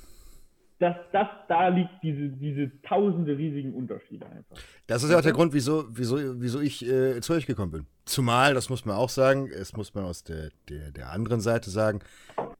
dass 0.79 0.95
das 1.11 1.27
da 1.49 1.67
liegt, 1.67 1.89
diese, 2.01 2.29
diese 2.29 2.71
tausende 2.81 3.37
riesigen 3.37 3.73
Unterschiede 3.73 4.25
einfach. 4.25 4.55
Das 4.87 5.03
ist 5.03 5.11
ja 5.11 5.17
auch 5.17 5.21
der 5.21 5.33
Grund, 5.33 5.53
wieso, 5.53 5.85
wieso, 5.89 6.17
wieso 6.41 6.61
ich 6.61 6.87
äh, 6.87 7.19
zu 7.19 7.33
euch 7.33 7.45
gekommen 7.45 7.71
bin. 7.71 7.85
Zumal, 8.05 8.53
das 8.53 8.69
muss 8.69 8.85
man 8.85 8.95
auch 8.95 9.09
sagen, 9.09 9.49
es 9.53 9.75
muss 9.75 9.93
man 9.93 10.05
aus 10.05 10.23
der, 10.23 10.49
der, 10.69 10.91
der 10.91 11.11
anderen 11.11 11.41
Seite 11.41 11.69
sagen, 11.69 11.99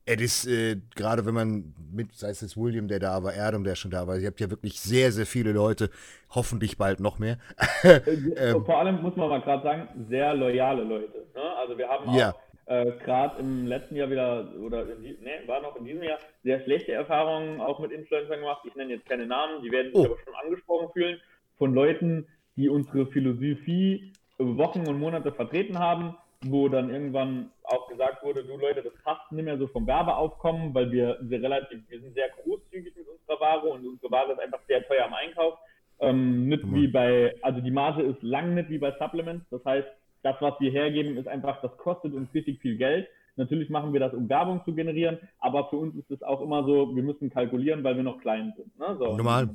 es 0.04 0.20
ist, 0.20 0.46
äh, 0.46 0.76
gerade 0.94 1.24
wenn 1.24 1.34
man 1.34 1.74
mit, 1.92 2.12
sei 2.14 2.28
es 2.28 2.42
jetzt 2.42 2.58
William, 2.58 2.88
der 2.88 2.98
da 2.98 3.22
war, 3.22 3.32
Erdem, 3.32 3.64
der 3.64 3.74
schon 3.74 3.90
da 3.90 4.06
war, 4.06 4.18
ihr 4.18 4.28
habt 4.28 4.40
ja 4.40 4.50
wirklich 4.50 4.80
sehr, 4.80 5.12
sehr 5.12 5.26
viele 5.26 5.52
Leute, 5.52 5.88
hoffentlich 6.34 6.76
bald 6.76 7.00
noch 7.00 7.18
mehr. 7.18 7.38
Äh, 7.82 8.00
ähm, 8.36 8.64
Vor 8.66 8.78
allem 8.78 9.00
muss 9.00 9.16
man 9.16 9.30
mal 9.30 9.40
gerade 9.40 9.62
sagen, 9.62 9.88
sehr 10.10 10.34
loyale 10.34 10.84
Leute. 10.84 11.26
Ne? 11.34 11.42
Also 11.58 11.78
wir 11.78 11.88
haben 11.88 12.08
auch 12.08 12.14
ja 12.14 12.34
äh, 12.70 12.92
gerade 13.04 13.40
im 13.40 13.66
letzten 13.66 13.96
Jahr 13.96 14.10
wieder, 14.10 14.48
oder 14.60 14.82
in, 14.82 15.02
nee, 15.02 15.46
war 15.46 15.60
noch 15.60 15.74
in 15.74 15.84
diesem 15.84 16.04
Jahr, 16.04 16.18
sehr 16.44 16.60
schlechte 16.60 16.92
Erfahrungen 16.92 17.60
auch 17.60 17.80
mit 17.80 17.90
Influencern 17.90 18.38
gemacht. 18.38 18.62
Ich 18.64 18.76
nenne 18.76 18.94
jetzt 18.94 19.08
keine 19.08 19.26
Namen, 19.26 19.60
die 19.62 19.72
werden 19.72 19.92
sich 19.92 20.00
oh. 20.00 20.04
aber 20.04 20.18
schon 20.24 20.34
angesprochen 20.36 20.88
fühlen, 20.92 21.20
von 21.58 21.74
Leuten, 21.74 22.28
die 22.54 22.68
unsere 22.68 23.06
Philosophie 23.06 24.12
Wochen 24.38 24.86
und 24.86 25.00
Monate 25.00 25.32
vertreten 25.32 25.80
haben, 25.80 26.16
wo 26.44 26.68
dann 26.68 26.90
irgendwann 26.90 27.50
auch 27.64 27.88
gesagt 27.88 28.22
wurde, 28.22 28.44
du 28.44 28.56
Leute, 28.56 28.82
das 28.82 28.94
passt 29.02 29.32
nicht 29.32 29.44
mehr 29.44 29.58
so 29.58 29.66
vom 29.66 29.86
Werbeaufkommen, 29.86 30.72
weil 30.72 30.92
wir 30.92 31.18
sehr 31.22 31.42
relativ, 31.42 31.80
wir 31.88 32.00
sind 32.00 32.14
sehr 32.14 32.28
großzügig 32.28 32.94
mit 32.96 33.06
unserer 33.08 33.40
Ware 33.40 33.68
und 33.68 33.84
unsere 33.84 34.12
Ware 34.12 34.32
ist 34.32 34.38
einfach 34.38 34.60
sehr 34.68 34.86
teuer 34.86 35.06
am 35.06 35.14
Einkauf. 35.14 35.58
Ähm, 35.98 36.48
nicht 36.48 36.64
mhm. 36.64 36.74
wie 36.76 36.86
bei, 36.86 37.34
also 37.42 37.60
die 37.60 37.70
Marge 37.72 38.02
ist 38.02 38.22
lang 38.22 38.54
nicht 38.54 38.70
wie 38.70 38.78
bei 38.78 38.92
Supplements. 38.92 39.44
Das 39.50 39.64
heißt, 39.64 39.88
das, 40.22 40.36
was 40.40 40.54
wir 40.60 40.70
hergeben, 40.70 41.16
ist 41.16 41.28
einfach, 41.28 41.60
das 41.62 41.76
kostet 41.76 42.14
uns 42.14 42.32
richtig 42.34 42.60
viel 42.60 42.76
Geld. 42.76 43.08
Natürlich 43.36 43.70
machen 43.70 43.92
wir 43.92 44.00
das, 44.00 44.12
um 44.12 44.28
Werbung 44.28 44.60
zu 44.64 44.74
generieren, 44.74 45.18
aber 45.38 45.68
für 45.70 45.76
uns 45.76 45.94
ist 45.96 46.10
es 46.10 46.22
auch 46.22 46.40
immer 46.42 46.64
so, 46.64 46.94
wir 46.94 47.02
müssen 47.02 47.30
kalkulieren, 47.30 47.82
weil 47.84 47.96
wir 47.96 48.02
noch 48.02 48.20
klein 48.20 48.52
sind. 48.56 48.78
Ne? 48.78 48.96
So, 48.98 49.16
Normal. 49.16 49.48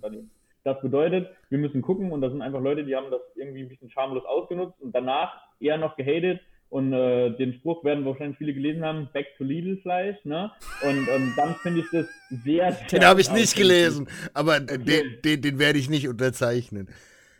Das 0.63 0.81
bedeutet, 0.81 1.29
wir 1.49 1.59
müssen 1.59 1.83
gucken 1.83 2.11
und 2.11 2.21
da 2.21 2.29
sind 2.29 2.41
einfach 2.41 2.61
Leute, 2.61 2.83
die 2.83 2.95
haben 2.95 3.11
das 3.11 3.21
irgendwie 3.35 3.61
ein 3.61 3.69
bisschen 3.69 3.91
schamlos 3.91 4.25
ausgenutzt 4.25 4.81
und 4.81 4.95
danach 4.95 5.31
eher 5.59 5.77
noch 5.77 5.95
gehatet 5.95 6.41
und 6.69 6.91
äh, 6.91 7.29
den 7.37 7.53
Spruch 7.53 7.83
werden 7.83 8.03
wahrscheinlich 8.03 8.37
viele 8.37 8.53
gelesen 8.53 8.83
haben, 8.83 9.07
Back 9.13 9.37
to 9.37 9.43
Lidl 9.43 9.77
Fleisch, 9.77 10.17
ne? 10.23 10.51
Und 10.81 11.07
ähm, 11.07 11.33
dann 11.37 11.55
finde 11.61 11.81
ich 11.81 11.85
das 11.91 12.07
sehr, 12.43 12.71
sehr 12.71 12.87
Den 12.87 13.05
habe 13.05 13.21
ich 13.21 13.31
nicht 13.31 13.55
gelesen, 13.55 14.09
aber 14.33 14.55
okay. 14.55 14.79
den, 14.79 15.21
den, 15.23 15.41
den 15.41 15.59
werde 15.59 15.77
ich 15.77 15.89
nicht 15.89 16.07
unterzeichnen. 16.07 16.89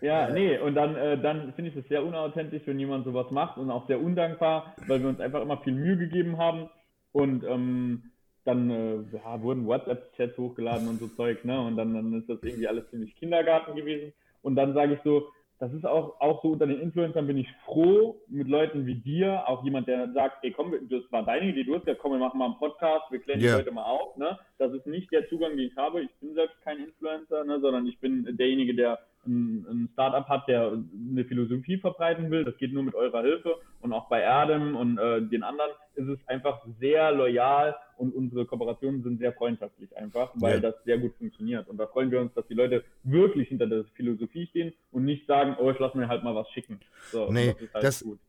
Ja, 0.05 0.29
nee, 0.29 0.59
und 0.59 0.75
dann, 0.75 0.95
äh, 0.95 1.17
dann 1.19 1.53
finde 1.53 1.71
ich 1.71 1.77
es 1.77 1.87
sehr 1.87 2.05
unauthentisch, 2.05 2.61
wenn 2.65 2.79
jemand 2.79 3.05
sowas 3.05 3.31
macht 3.31 3.57
und 3.57 3.71
auch 3.71 3.87
sehr 3.87 3.99
undankbar, 3.99 4.75
weil 4.85 5.01
wir 5.01 5.09
uns 5.09 5.19
einfach 5.19 5.41
immer 5.41 5.57
viel 5.57 5.73
Mühe 5.73 5.97
gegeben 5.97 6.37
haben 6.37 6.69
und 7.11 7.43
ähm, 7.43 8.11
dann 8.43 8.69
äh, 8.69 8.97
ja, 9.17 9.41
wurden 9.41 9.65
WhatsApp-Chats 9.65 10.37
hochgeladen 10.37 10.87
und 10.87 10.99
so 10.99 11.07
Zeug, 11.07 11.43
ne? 11.43 11.59
Und 11.59 11.75
dann, 11.75 11.95
dann 11.95 12.13
ist 12.13 12.29
das 12.29 12.37
irgendwie 12.43 12.67
alles 12.67 12.87
ziemlich 12.91 13.15
Kindergarten 13.15 13.75
gewesen. 13.75 14.13
Und 14.43 14.55
dann 14.55 14.75
sage 14.75 14.93
ich 14.93 14.99
so, 15.03 15.27
das 15.57 15.73
ist 15.73 15.85
auch, 15.85 16.21
auch 16.21 16.43
so 16.43 16.49
unter 16.49 16.67
den 16.67 16.81
Influencern 16.81 17.25
bin 17.25 17.37
ich 17.37 17.47
froh 17.63 18.21
mit 18.27 18.47
Leuten 18.47 18.85
wie 18.85 18.95
dir, 18.95 19.47
auch 19.47 19.63
jemand, 19.63 19.87
der 19.87 20.11
sagt, 20.11 20.43
ey 20.43 20.51
komm, 20.51 20.75
das 20.89 21.01
war 21.11 21.23
deine 21.23 21.47
Idee, 21.47 21.63
du 21.63 21.73
hast 21.73 21.85
gesagt, 21.85 22.01
komm, 22.01 22.11
wir 22.11 22.19
machen 22.19 22.37
mal 22.37 22.45
einen 22.45 22.59
Podcast, 22.59 23.09
wir 23.09 23.19
klären 23.19 23.39
yeah. 23.39 23.53
die 23.53 23.57
Leute 23.63 23.71
mal 23.71 23.85
auf, 23.85 24.15
ne? 24.17 24.37
Das 24.59 24.71
ist 24.71 24.85
nicht 24.85 25.11
der 25.11 25.27
Zugang, 25.29 25.57
den 25.57 25.67
ich 25.67 25.75
habe. 25.75 26.01
Ich 26.01 26.13
bin 26.19 26.35
selbst 26.35 26.61
kein 26.61 26.77
Influencer, 26.77 27.43
ne, 27.45 27.59
sondern 27.59 27.87
ich 27.87 27.99
bin 27.99 28.37
derjenige, 28.37 28.75
der 28.75 28.99
ein, 29.27 29.65
ein 29.69 29.89
Startup 29.93 30.27
hat, 30.27 30.47
der 30.47 30.71
eine 30.71 31.25
Philosophie 31.25 31.77
verbreiten 31.77 32.31
will. 32.31 32.43
Das 32.43 32.57
geht 32.57 32.73
nur 32.73 32.83
mit 32.83 32.95
eurer 32.95 33.21
Hilfe. 33.21 33.55
Und 33.81 33.93
auch 33.93 34.07
bei 34.09 34.21
Erdem 34.21 34.75
und 34.75 34.97
äh, 34.97 35.21
den 35.21 35.43
anderen 35.43 35.71
ist 35.95 36.07
es 36.07 36.19
einfach 36.27 36.65
sehr 36.79 37.11
loyal 37.11 37.75
und 37.97 38.13
unsere 38.13 38.45
Kooperationen 38.45 39.03
sind 39.03 39.19
sehr 39.19 39.33
freundschaftlich 39.33 39.95
einfach, 39.95 40.31
weil 40.35 40.55
ja. 40.55 40.59
das 40.59 40.75
sehr 40.83 40.97
gut 40.97 41.15
funktioniert. 41.17 41.67
Und 41.67 41.77
da 41.77 41.87
freuen 41.87 42.11
wir 42.11 42.19
uns, 42.19 42.33
dass 42.33 42.47
die 42.47 42.53
Leute 42.53 42.83
wirklich 43.03 43.47
hinter 43.47 43.67
der 43.67 43.85
Philosophie 43.95 44.47
stehen 44.47 44.73
und 44.91 45.05
nicht 45.05 45.27
sagen, 45.27 45.55
oh, 45.59 45.71
ich 45.71 45.79
lasse 45.79 45.97
mir 45.97 46.07
halt 46.07 46.23
mal 46.23 46.35
was 46.35 46.49
schicken. 46.49 46.79
So, 47.11 47.31
nee, 47.31 47.53
das 47.53 47.61
ist 47.61 47.73
halt 47.73 47.83
das, 47.83 48.03
gut 48.03 48.19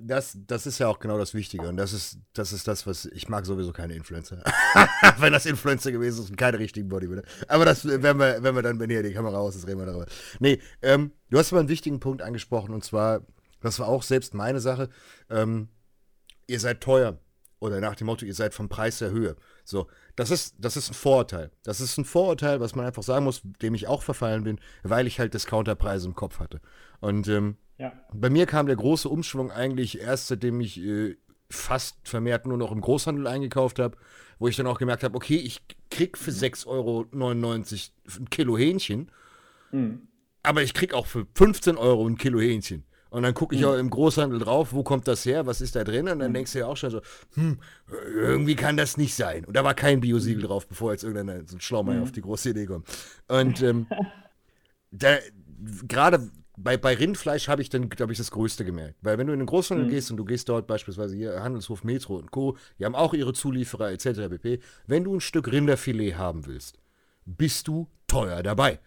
das, 0.00 0.36
das 0.46 0.66
ist 0.66 0.78
ja 0.78 0.88
auch 0.88 0.98
genau 0.98 1.18
das 1.18 1.34
Wichtige. 1.34 1.68
Und 1.68 1.76
das 1.76 1.92
ist, 1.92 2.18
das 2.32 2.52
ist 2.52 2.66
das, 2.68 2.86
was 2.86 3.06
ich 3.06 3.28
mag 3.28 3.46
sowieso 3.46 3.72
keine 3.72 3.94
Influencer. 3.94 4.42
wenn 5.18 5.32
das 5.32 5.46
Influencer 5.46 5.92
gewesen 5.92 6.22
ist 6.22 6.30
und 6.30 6.36
keine 6.36 6.58
richtigen 6.58 6.88
Bodybuilder. 6.88 7.24
Aber 7.48 7.64
das 7.64 7.84
werden 7.84 8.18
wir, 8.18 8.42
wenn 8.42 8.54
wir 8.54 8.62
dann, 8.62 8.78
wenn 8.80 8.90
hier 8.90 9.02
die 9.02 9.12
Kamera 9.12 9.38
aus 9.38 9.56
ist, 9.56 9.66
reden 9.66 9.80
wir 9.80 9.86
darüber. 9.86 10.06
Nee, 10.40 10.60
ähm, 10.82 11.12
du 11.30 11.38
hast 11.38 11.52
aber 11.52 11.60
einen 11.60 11.68
wichtigen 11.68 12.00
Punkt 12.00 12.22
angesprochen 12.22 12.74
und 12.74 12.84
zwar, 12.84 13.22
das 13.60 13.78
war 13.78 13.88
auch 13.88 14.02
selbst 14.02 14.34
meine 14.34 14.60
Sache. 14.60 14.88
Ähm, 15.30 15.68
ihr 16.46 16.60
seid 16.60 16.80
teuer. 16.80 17.18
Oder 17.60 17.80
nach 17.80 17.94
dem 17.94 18.08
Motto, 18.08 18.26
ihr 18.26 18.34
seid 18.34 18.52
vom 18.52 18.68
Preis 18.68 18.98
der 18.98 19.10
Höhe. 19.10 19.36
So, 19.64 19.86
das 20.16 20.30
ist, 20.30 20.54
das 20.58 20.76
ist 20.76 20.90
ein 20.90 20.94
Vorurteil. 20.94 21.50
Das 21.62 21.80
ist 21.80 21.96
ein 21.96 22.04
Vorurteil, 22.04 22.60
was 22.60 22.74
man 22.74 22.84
einfach 22.84 23.02
sagen 23.02 23.24
muss, 23.24 23.40
dem 23.62 23.74
ich 23.74 23.88
auch 23.88 24.02
verfallen 24.02 24.44
bin, 24.44 24.60
weil 24.82 25.06
ich 25.06 25.18
halt 25.18 25.32
Discounterpreise 25.32 26.06
im 26.06 26.14
Kopf 26.14 26.40
hatte. 26.40 26.60
Und 27.00 27.26
ähm, 27.28 27.56
ja. 27.78 27.92
Bei 28.12 28.30
mir 28.30 28.46
kam 28.46 28.66
der 28.66 28.76
große 28.76 29.08
Umschwung 29.08 29.50
eigentlich 29.50 30.00
erst, 30.00 30.28
seitdem 30.28 30.60
ich 30.60 30.80
äh, 30.80 31.16
fast 31.50 31.96
vermehrt 32.04 32.46
nur 32.46 32.56
noch 32.56 32.72
im 32.72 32.80
Großhandel 32.80 33.26
eingekauft 33.26 33.78
habe, 33.78 33.96
wo 34.38 34.48
ich 34.48 34.56
dann 34.56 34.66
auch 34.66 34.78
gemerkt 34.78 35.02
habe, 35.02 35.16
okay, 35.16 35.36
ich 35.36 35.62
krieg 35.90 36.18
für 36.18 36.30
6,99 36.30 36.66
Euro 36.66 37.06
ein 38.18 38.30
Kilo 38.30 38.56
Hähnchen, 38.56 39.10
mhm. 39.72 40.08
aber 40.42 40.62
ich 40.62 40.74
krieg 40.74 40.94
auch 40.94 41.06
für 41.06 41.26
15 41.34 41.76
Euro 41.76 42.06
ein 42.06 42.16
Kilo 42.16 42.40
Hähnchen. 42.40 42.84
Und 43.10 43.22
dann 43.22 43.34
gucke 43.34 43.54
ich 43.54 43.62
mhm. 43.62 43.68
auch 43.68 43.76
im 43.76 43.90
Großhandel 43.90 44.40
drauf, 44.40 44.72
wo 44.72 44.82
kommt 44.82 45.06
das 45.06 45.24
her, 45.24 45.46
was 45.46 45.60
ist 45.60 45.76
da 45.76 45.84
drin? 45.84 46.08
Und 46.08 46.18
dann 46.18 46.30
mhm. 46.30 46.34
denkst 46.34 46.52
du 46.52 46.58
ja 46.58 46.66
auch 46.66 46.76
schon 46.76 46.90
so, 46.90 47.00
hm, 47.34 47.60
irgendwie 48.12 48.56
kann 48.56 48.76
das 48.76 48.96
nicht 48.96 49.14
sein. 49.14 49.44
Und 49.44 49.54
da 49.54 49.62
war 49.62 49.74
kein 49.74 50.00
Biosiegel 50.00 50.42
hm. 50.42 50.48
drauf, 50.48 50.66
bevor 50.66 50.90
jetzt 50.90 51.04
irgendein 51.04 51.46
so 51.46 51.56
ein 51.56 51.60
Schlaumeier 51.60 51.98
mhm. 51.98 52.02
auf 52.02 52.12
die 52.12 52.22
große 52.22 52.50
Idee 52.50 52.66
kommt. 52.66 52.88
Und 53.28 53.62
ähm, 53.62 53.86
gerade 55.88 56.28
bei, 56.56 56.76
bei 56.76 56.94
Rindfleisch 56.94 57.48
habe 57.48 57.62
ich 57.62 57.68
dann, 57.68 57.88
glaube 57.88 58.12
ich, 58.12 58.18
das 58.18 58.30
Größte 58.30 58.64
gemerkt. 58.64 58.96
Weil 59.02 59.18
wenn 59.18 59.26
du 59.26 59.32
in 59.32 59.40
den 59.40 59.46
Großhandel 59.46 59.86
mhm. 59.86 59.90
gehst 59.90 60.10
und 60.10 60.16
du 60.16 60.24
gehst 60.24 60.48
dort 60.48 60.66
beispielsweise 60.66 61.16
hier 61.16 61.42
Handelshof 61.42 61.84
Metro 61.84 62.16
und 62.16 62.30
Co., 62.30 62.56
die 62.78 62.84
haben 62.84 62.94
auch 62.94 63.14
ihre 63.14 63.32
Zulieferer 63.32 63.90
etc. 63.90 64.28
pp. 64.30 64.60
Wenn 64.86 65.04
du 65.04 65.14
ein 65.14 65.20
Stück 65.20 65.50
Rinderfilet 65.50 66.14
haben 66.14 66.46
willst, 66.46 66.80
bist 67.24 67.68
du 67.68 67.88
teuer 68.06 68.42
dabei. 68.42 68.78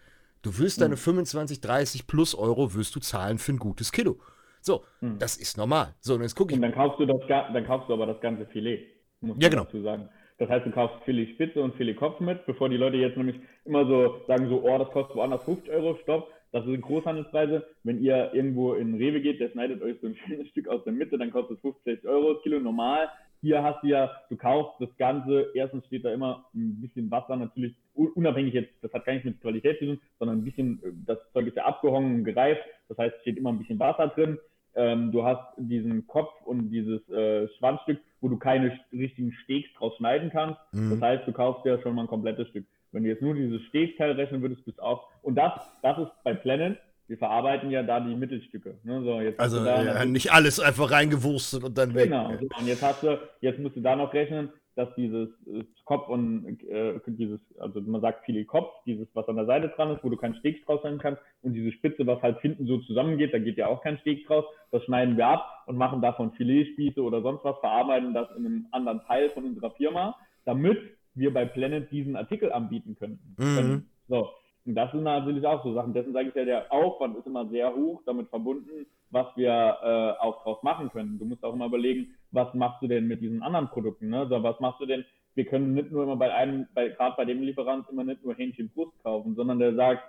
Du 0.42 0.58
wirst 0.58 0.78
mhm. 0.78 0.82
deine 0.82 0.96
25, 0.96 1.60
30 1.60 2.06
plus 2.06 2.34
Euro 2.34 2.74
wirst 2.74 2.96
du 2.96 3.00
zahlen 3.00 3.38
für 3.38 3.52
ein 3.52 3.58
gutes 3.58 3.92
Kilo. 3.92 4.18
So, 4.60 4.84
mhm. 5.00 5.18
das 5.18 5.36
ist 5.36 5.56
normal. 5.56 5.94
So, 6.00 6.14
und 6.14 6.22
jetzt 6.22 6.34
gucke 6.34 6.52
ich. 6.52 6.56
Und 6.56 6.62
dann 6.62 6.74
kaufst 6.74 6.98
du 6.98 7.06
das, 7.06 7.20
dann 7.28 7.66
kaufst 7.66 7.88
du 7.88 7.94
aber 7.94 8.06
das 8.06 8.20
ganze 8.20 8.46
Filet. 8.46 8.86
Muss 9.20 9.36
ja, 9.40 9.48
genau. 9.48 9.64
Dazu 9.64 9.82
sagen. 9.82 10.08
Das 10.38 10.48
heißt, 10.48 10.64
du 10.64 10.70
kaufst 10.70 10.96
Filet 11.04 11.34
Spitze 11.34 11.60
und 11.60 11.74
Filet 11.74 11.94
Kopf 11.94 12.20
mit, 12.20 12.46
bevor 12.46 12.68
die 12.68 12.76
Leute 12.76 12.96
jetzt 12.96 13.16
nämlich 13.16 13.40
immer 13.64 13.84
so 13.86 14.22
sagen 14.26 14.48
so, 14.48 14.62
oh, 14.62 14.78
das 14.78 14.88
kostet 14.90 15.16
woanders 15.16 15.42
50 15.44 15.70
Euro, 15.70 15.98
stopp. 16.02 16.30
Das 16.52 16.64
sind 16.64 16.80
Großhandelspreise. 16.80 17.66
Wenn 17.84 18.00
ihr 18.00 18.32
irgendwo 18.32 18.74
in 18.74 18.94
Rewe 18.94 19.20
geht, 19.20 19.40
der 19.40 19.50
schneidet 19.50 19.82
euch 19.82 19.96
so 20.00 20.06
ein 20.06 20.16
schönes 20.26 20.48
Stück 20.48 20.68
aus 20.68 20.84
der 20.84 20.92
Mitte, 20.92 21.18
dann 21.18 21.30
kostet 21.30 21.56
es 21.56 21.62
50 21.62 22.06
Euro 22.06 22.34
das 22.34 22.42
Kilo 22.42 22.58
normal. 22.60 23.08
Hier 23.40 23.62
hast 23.62 23.82
du 23.82 23.88
ja, 23.88 24.10
du 24.30 24.36
kaufst 24.36 24.80
das 24.80 24.88
Ganze, 24.96 25.50
erstens 25.54 25.86
steht 25.86 26.04
da 26.04 26.12
immer 26.12 26.46
ein 26.54 26.80
bisschen 26.80 27.08
Wasser, 27.10 27.36
natürlich 27.36 27.76
unabhängig 27.94 28.52
jetzt, 28.52 28.72
das 28.82 28.92
hat 28.92 29.04
gar 29.04 29.12
nichts 29.12 29.26
mit 29.26 29.40
Qualität 29.40 29.78
zu 29.78 29.86
tun, 29.86 30.00
sondern 30.18 30.38
ein 30.38 30.44
bisschen, 30.44 30.80
äh, 30.82 30.90
das 31.06 31.18
Zeug 31.32 31.46
ist 31.46 31.56
ja 31.56 31.64
abgehongen 31.64 32.16
und 32.16 32.24
gereift, 32.24 32.62
das 32.88 32.98
heißt, 32.98 33.20
steht 33.20 33.36
immer 33.36 33.50
ein 33.50 33.58
bisschen 33.58 33.78
Wasser 33.78 34.08
drin. 34.08 34.38
Ähm, 34.74 35.12
du 35.12 35.24
hast 35.24 35.42
diesen 35.56 36.06
Kopf 36.06 36.32
und 36.44 36.70
dieses 36.70 37.08
äh, 37.08 37.48
Schwanzstück, 37.58 38.00
wo 38.20 38.28
du 38.28 38.38
keine 38.38 38.78
richtigen 38.92 39.32
Steaks 39.44 39.72
draus 39.74 39.96
schneiden 39.96 40.30
kannst. 40.30 40.60
Mhm. 40.72 40.90
Das 40.90 41.00
heißt, 41.00 41.26
du 41.26 41.32
kaufst 41.32 41.64
ja 41.64 41.80
schon 41.80 41.94
mal 41.94 42.02
ein 42.02 42.08
komplettes 42.08 42.48
Stück. 42.48 42.64
Wenn 42.92 43.04
du 43.04 43.08
jetzt 43.10 43.22
nur 43.22 43.34
dieses 43.34 43.62
Steakteil 43.64 44.12
rechnen 44.12 44.42
würdest, 44.42 44.64
bist 44.64 44.80
auch. 44.80 45.08
Und 45.22 45.36
das, 45.36 45.52
das 45.82 45.98
ist 45.98 46.10
bei 46.24 46.34
Planet, 46.34 46.78
wir 47.06 47.16
verarbeiten 47.16 47.70
ja 47.70 47.82
da 47.82 48.00
die 48.00 48.14
Mittelstücke. 48.14 48.76
Ne? 48.84 49.02
So, 49.02 49.20
also 49.38 49.64
ja, 49.64 50.04
nicht 50.04 50.30
alles 50.30 50.60
einfach 50.60 50.90
reingewurstet 50.90 51.64
und 51.64 51.76
dann 51.76 51.94
weg. 51.94 52.04
Genau. 52.04 52.30
Und 52.30 52.66
jetzt 52.66 52.82
hast 52.82 53.02
du, 53.02 53.18
jetzt 53.40 53.58
musst 53.58 53.76
du 53.76 53.80
da 53.80 53.96
noch 53.96 54.12
rechnen, 54.12 54.50
dass 54.78 54.94
dieses 54.94 55.28
äh, 55.46 55.64
Kopf 55.84 56.08
und 56.08 56.60
äh, 56.70 57.00
dieses, 57.08 57.40
also 57.58 57.80
man 57.80 58.00
sagt 58.00 58.24
Filet 58.24 58.44
Kopf, 58.44 58.72
dieses, 58.86 59.08
was 59.14 59.26
an 59.28 59.34
der 59.34 59.46
Seite 59.46 59.70
dran 59.70 59.90
ist, 59.90 60.04
wo 60.04 60.08
du 60.08 60.16
keinen 60.16 60.34
Steak 60.34 60.64
draus 60.64 60.82
sein 60.82 60.98
kannst, 60.98 61.20
und 61.42 61.54
diese 61.54 61.72
Spitze, 61.72 62.06
was 62.06 62.22
halt 62.22 62.40
hinten 62.42 62.66
so 62.66 62.78
zusammengeht, 62.82 63.34
da 63.34 63.38
geht 63.40 63.56
ja 63.56 63.66
auch 63.66 63.82
kein 63.82 63.98
Steak 63.98 64.24
draus, 64.28 64.44
das 64.70 64.84
schneiden 64.84 65.16
wir 65.16 65.26
ab 65.26 65.64
und 65.66 65.76
machen 65.76 66.00
davon 66.00 66.30
Filetspieße 66.32 67.02
oder 67.02 67.22
sonst 67.22 67.42
was, 67.42 67.58
verarbeiten 67.58 68.14
das 68.14 68.28
in 68.36 68.46
einem 68.46 68.66
anderen 68.70 69.00
Teil 69.06 69.30
von 69.30 69.46
unserer 69.46 69.72
Firma, 69.72 70.14
damit 70.44 70.78
wir 71.18 71.32
bei 71.32 71.44
Planet 71.44 71.90
diesen 71.90 72.16
Artikel 72.16 72.52
anbieten 72.52 72.96
könnten. 72.98 73.34
Mhm. 73.38 73.86
So. 74.08 74.28
Und 74.64 74.74
das 74.74 74.90
sind 74.92 75.02
natürlich 75.02 75.46
auch 75.46 75.64
so 75.64 75.72
Sachen. 75.72 75.94
Dessen 75.94 76.12
sage 76.12 76.28
ich 76.28 76.34
ja, 76.34 76.44
der 76.44 76.72
Aufwand 76.72 77.16
ist 77.16 77.26
immer 77.26 77.48
sehr 77.48 77.74
hoch, 77.74 78.02
damit 78.04 78.28
verbunden, 78.28 78.86
was 79.10 79.26
wir 79.34 79.48
äh, 79.50 80.22
auch 80.22 80.42
draus 80.42 80.62
machen 80.62 80.90
können. 80.90 81.18
Du 81.18 81.24
musst 81.24 81.42
auch 81.42 81.54
immer 81.54 81.66
überlegen, 81.66 82.14
was 82.32 82.52
machst 82.52 82.82
du 82.82 82.86
denn 82.86 83.06
mit 83.06 83.22
diesen 83.22 83.42
anderen 83.42 83.68
Produkten? 83.68 84.10
Ne? 84.10 84.20
Also 84.20 84.42
was 84.42 84.60
machst 84.60 84.80
du 84.80 84.86
denn? 84.86 85.04
Wir 85.34 85.46
können 85.46 85.72
nicht 85.72 85.90
nur 85.90 86.02
immer 86.02 86.16
bei 86.16 86.34
einem, 86.34 86.66
bei, 86.74 86.88
gerade 86.88 87.14
bei 87.16 87.24
dem 87.24 87.42
Lieferant 87.42 87.88
immer 87.90 88.04
nicht 88.04 88.22
nur 88.24 88.34
Hähnchenbrust 88.34 88.92
kaufen, 89.02 89.36
sondern 89.36 89.58
der 89.58 89.74
sagt, 89.74 90.02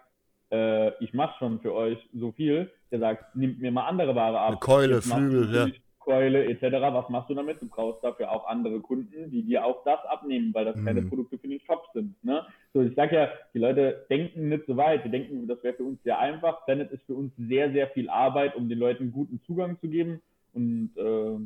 äh, 0.51 0.91
ich 1.03 1.14
mache 1.14 1.38
schon 1.39 1.62
für 1.62 1.74
euch 1.74 1.97
so 2.14 2.32
viel. 2.34 2.70
Der 2.91 2.99
sagt, 2.99 3.36
nimmt 3.36 3.62
mir 3.62 3.72
mal 3.72 3.88
andere 3.88 4.16
Ware 4.16 4.39
ab. 4.39 4.47
Eine 4.49 4.57
Keule, 4.57 5.01
Flügel, 5.01 5.55
ja. 5.55 5.68
Keule 6.10 6.45
etc. 6.45 6.64
Was 6.91 7.07
machst 7.10 7.30
du 7.30 7.36
damit? 7.36 7.62
Du 7.62 7.68
brauchst 7.68 8.03
dafür 8.03 8.32
auch 8.32 8.47
andere 8.47 8.80
Kunden, 8.80 9.30
die 9.30 9.43
dir 9.43 9.64
auch 9.64 9.84
das 9.84 9.99
abnehmen, 10.05 10.51
weil 10.55 10.66
das 10.66 10.76
mhm. 10.76 10.86
keine 10.86 11.01
Produkte 11.03 11.38
für 11.38 11.47
den 11.47 11.60
Shop 11.62 11.86
sind. 11.93 12.16
Ne? 12.24 12.43
So, 12.74 12.82
ich 12.82 12.95
sage 12.95 13.16
ja, 13.16 13.30
die 13.53 13.60
Leute 13.60 14.07
denken 14.10 14.49
nicht 14.49 14.66
so 14.66 14.76
weit. 14.76 15.05
Die 15.05 15.12
denken, 15.12 15.47
das 15.47 15.62
wäre 15.62 15.76
für 15.76 15.84
uns 15.84 16.01
sehr 16.03 16.18
einfach. 16.18 16.66
Planet 16.66 16.91
ist 16.91 17.03
für 17.03 17.14
uns 17.14 17.32
sehr, 17.38 17.72
sehr 17.72 17.89
viel 17.89 18.10
Arbeit, 18.10 18.55
um 18.55 18.68
den 18.68 18.80
Leuten 18.80 19.12
guten 19.12 19.39
Zugang 19.45 19.80
zu 19.82 19.88
geben. 19.88 20.20
Und 20.53 20.97
äh, 20.97 21.38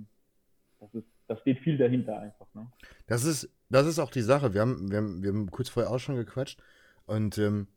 das 0.79 0.93
ist, 0.93 1.07
da 1.27 1.35
steht 1.35 1.59
viel 1.59 1.77
dahinter 1.77 2.17
einfach. 2.17 2.47
Ne? 2.53 2.65
Das 3.07 3.25
ist, 3.25 3.49
das 3.69 3.85
ist 3.85 3.99
auch 3.99 4.11
die 4.11 4.21
Sache. 4.21 4.53
Wir 4.53 4.61
haben, 4.61 4.89
wir 4.89 4.97
haben, 4.97 5.23
wir 5.23 5.29
haben 5.31 5.51
kurz 5.51 5.67
vorher 5.67 5.91
auch 5.91 5.99
schon 5.99 6.15
gequatscht. 6.15 6.61
Und 7.05 7.37
ähm, 7.37 7.67